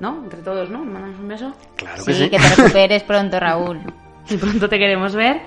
¿No? 0.00 0.22
Entre 0.24 0.40
todos, 0.42 0.70
¿no? 0.70 0.84
Mandamos 0.84 1.18
un 1.18 1.28
beso. 1.28 1.52
Claro 1.76 2.02
Sí, 2.02 2.30
que 2.30 2.38
te 2.38 2.54
recuperes 2.56 3.02
pronto, 3.04 3.38
Raúl. 3.38 3.80
Y 4.28 4.36
pronto 4.38 4.68
te 4.68 4.78
queremos 4.78 5.14
ver. 5.14 5.42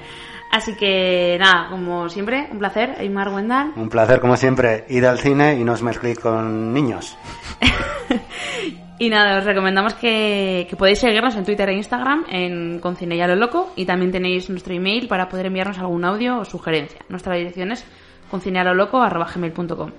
Así 0.52 0.76
que 0.76 1.38
nada, 1.40 1.70
como 1.72 2.08
siempre, 2.10 2.48
un 2.52 2.60
placer, 2.60 2.96
Aymar 3.00 3.30
Wendell. 3.30 3.72
Un 3.76 3.90
placer, 3.90 4.20
como 4.20 4.38
siempre, 4.38 4.86
ir 4.90 5.06
al 5.08 5.18
cine 5.18 5.56
y 5.60 5.64
no 5.64 5.74
os 5.74 5.82
mezcléis 5.82 6.20
con 6.20 6.74
niños. 6.74 7.18
Y 9.00 9.10
nada, 9.10 9.40
os 9.40 9.44
recomendamos 9.44 9.96
que, 9.96 10.68
que 10.70 10.76
podéis 10.78 11.00
seguirnos 11.00 11.36
en 11.36 11.44
Twitter 11.44 11.68
e 11.68 11.74
Instagram 11.74 12.26
en 12.30 12.80
Con 12.80 12.96
Cine 12.96 13.16
y 13.18 13.22
a 13.22 13.28
lo 13.28 13.36
Loco 13.36 13.74
y 13.76 13.86
también 13.86 14.12
tenéis 14.12 14.50
nuestro 14.50 14.74
email 14.74 15.08
para 15.08 15.28
poder 15.28 15.48
enviarnos 15.48 15.80
algún 15.80 16.06
audio 16.06 16.38
o 16.40 16.46
sugerencia. 16.46 17.02
Nuestra 17.10 17.36
dirección 17.36 17.72
es 17.72 17.84
concinealoloco.com. 18.30 19.92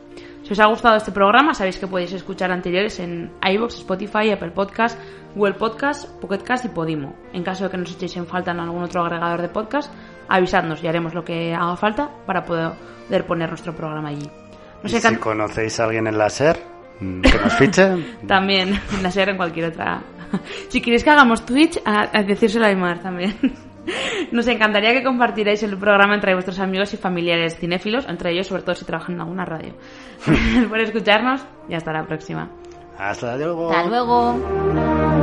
Si 0.45 0.53
os 0.53 0.61
ha 0.61 0.66
gustado 0.66 0.97
este 0.97 1.11
programa, 1.11 1.55
sabéis 1.55 1.78
que 1.78 1.86
podéis 1.86 2.12
escuchar 2.12 2.53
anteriores 2.53 3.01
en 3.01 3.32
iVoox, 3.42 3.76
Spotify, 3.78 4.30
Apple 4.30 4.51
Podcast, 4.51 5.01
Google 5.34 5.55
Podcast, 5.55 6.07
Pocket 6.20 6.42
Cast 6.45 6.66
y 6.66 6.68
Podimo. 6.68 7.16
En 7.32 7.42
caso 7.42 7.64
de 7.64 7.70
que 7.70 7.78
nos 7.78 7.90
echéis 7.90 8.14
en 8.18 8.26
falta 8.26 8.51
en 8.51 8.61
algún 8.61 8.82
otro 8.82 9.03
agregador 9.03 9.40
de 9.40 9.49
podcast, 9.49 9.90
avisadnos 10.28 10.84
y 10.84 10.86
haremos 10.86 11.14
lo 11.14 11.24
que 11.24 11.55
haga 11.55 11.76
falta 11.76 12.11
para 12.26 12.45
poder 12.45 13.26
poner 13.26 13.49
nuestro 13.49 13.74
programa 13.74 14.11
allí. 14.11 14.28
Y 14.84 14.88
si 14.90 15.16
conocéis 15.16 15.80
a 15.80 15.84
alguien 15.84 16.09
en 16.09 16.18
la 16.18 16.28
SER, 16.28 16.59
que 17.01 17.38
nos 17.42 17.55
fiche. 17.55 18.05
también, 18.28 18.78
en 18.92 19.03
la 19.03 19.11
SER 19.11 19.30
en 19.30 19.38
cualquier 19.38 19.70
otra. 19.70 20.03
si 20.68 20.82
queréis 20.82 21.03
que 21.05 21.11
hagamos 21.11 21.47
Twitch, 21.47 21.80
a, 21.86 22.18
a 22.18 22.22
decírselo 22.22 22.66
a 22.66 22.68
Aymar 22.68 22.99
también. 23.01 23.34
Nos 24.32 24.47
encantaría 24.49 24.93
que 24.93 25.03
compartierais 25.03 25.62
el 25.62 25.76
programa 25.78 26.14
entre 26.14 26.35
vuestros 26.35 26.59
amigos 26.59 26.93
y 26.95 26.97
familiares 26.97 27.59
cinéfilos, 27.59 28.07
entre 28.09 28.32
ellos 28.32 28.47
sobre 28.47 28.62
todo 28.62 28.74
si 28.74 28.85
trabajan 28.85 29.16
en 29.16 29.20
alguna 29.20 29.45
radio. 29.45 29.74
Por 30.68 30.80
escucharnos 30.80 31.45
y 31.68 31.74
hasta 31.74 31.93
la 31.93 32.05
próxima. 32.07 32.51
Hasta 32.99 33.37
luego. 33.37 33.70
Hasta 33.70 33.89
luego. 33.89 35.14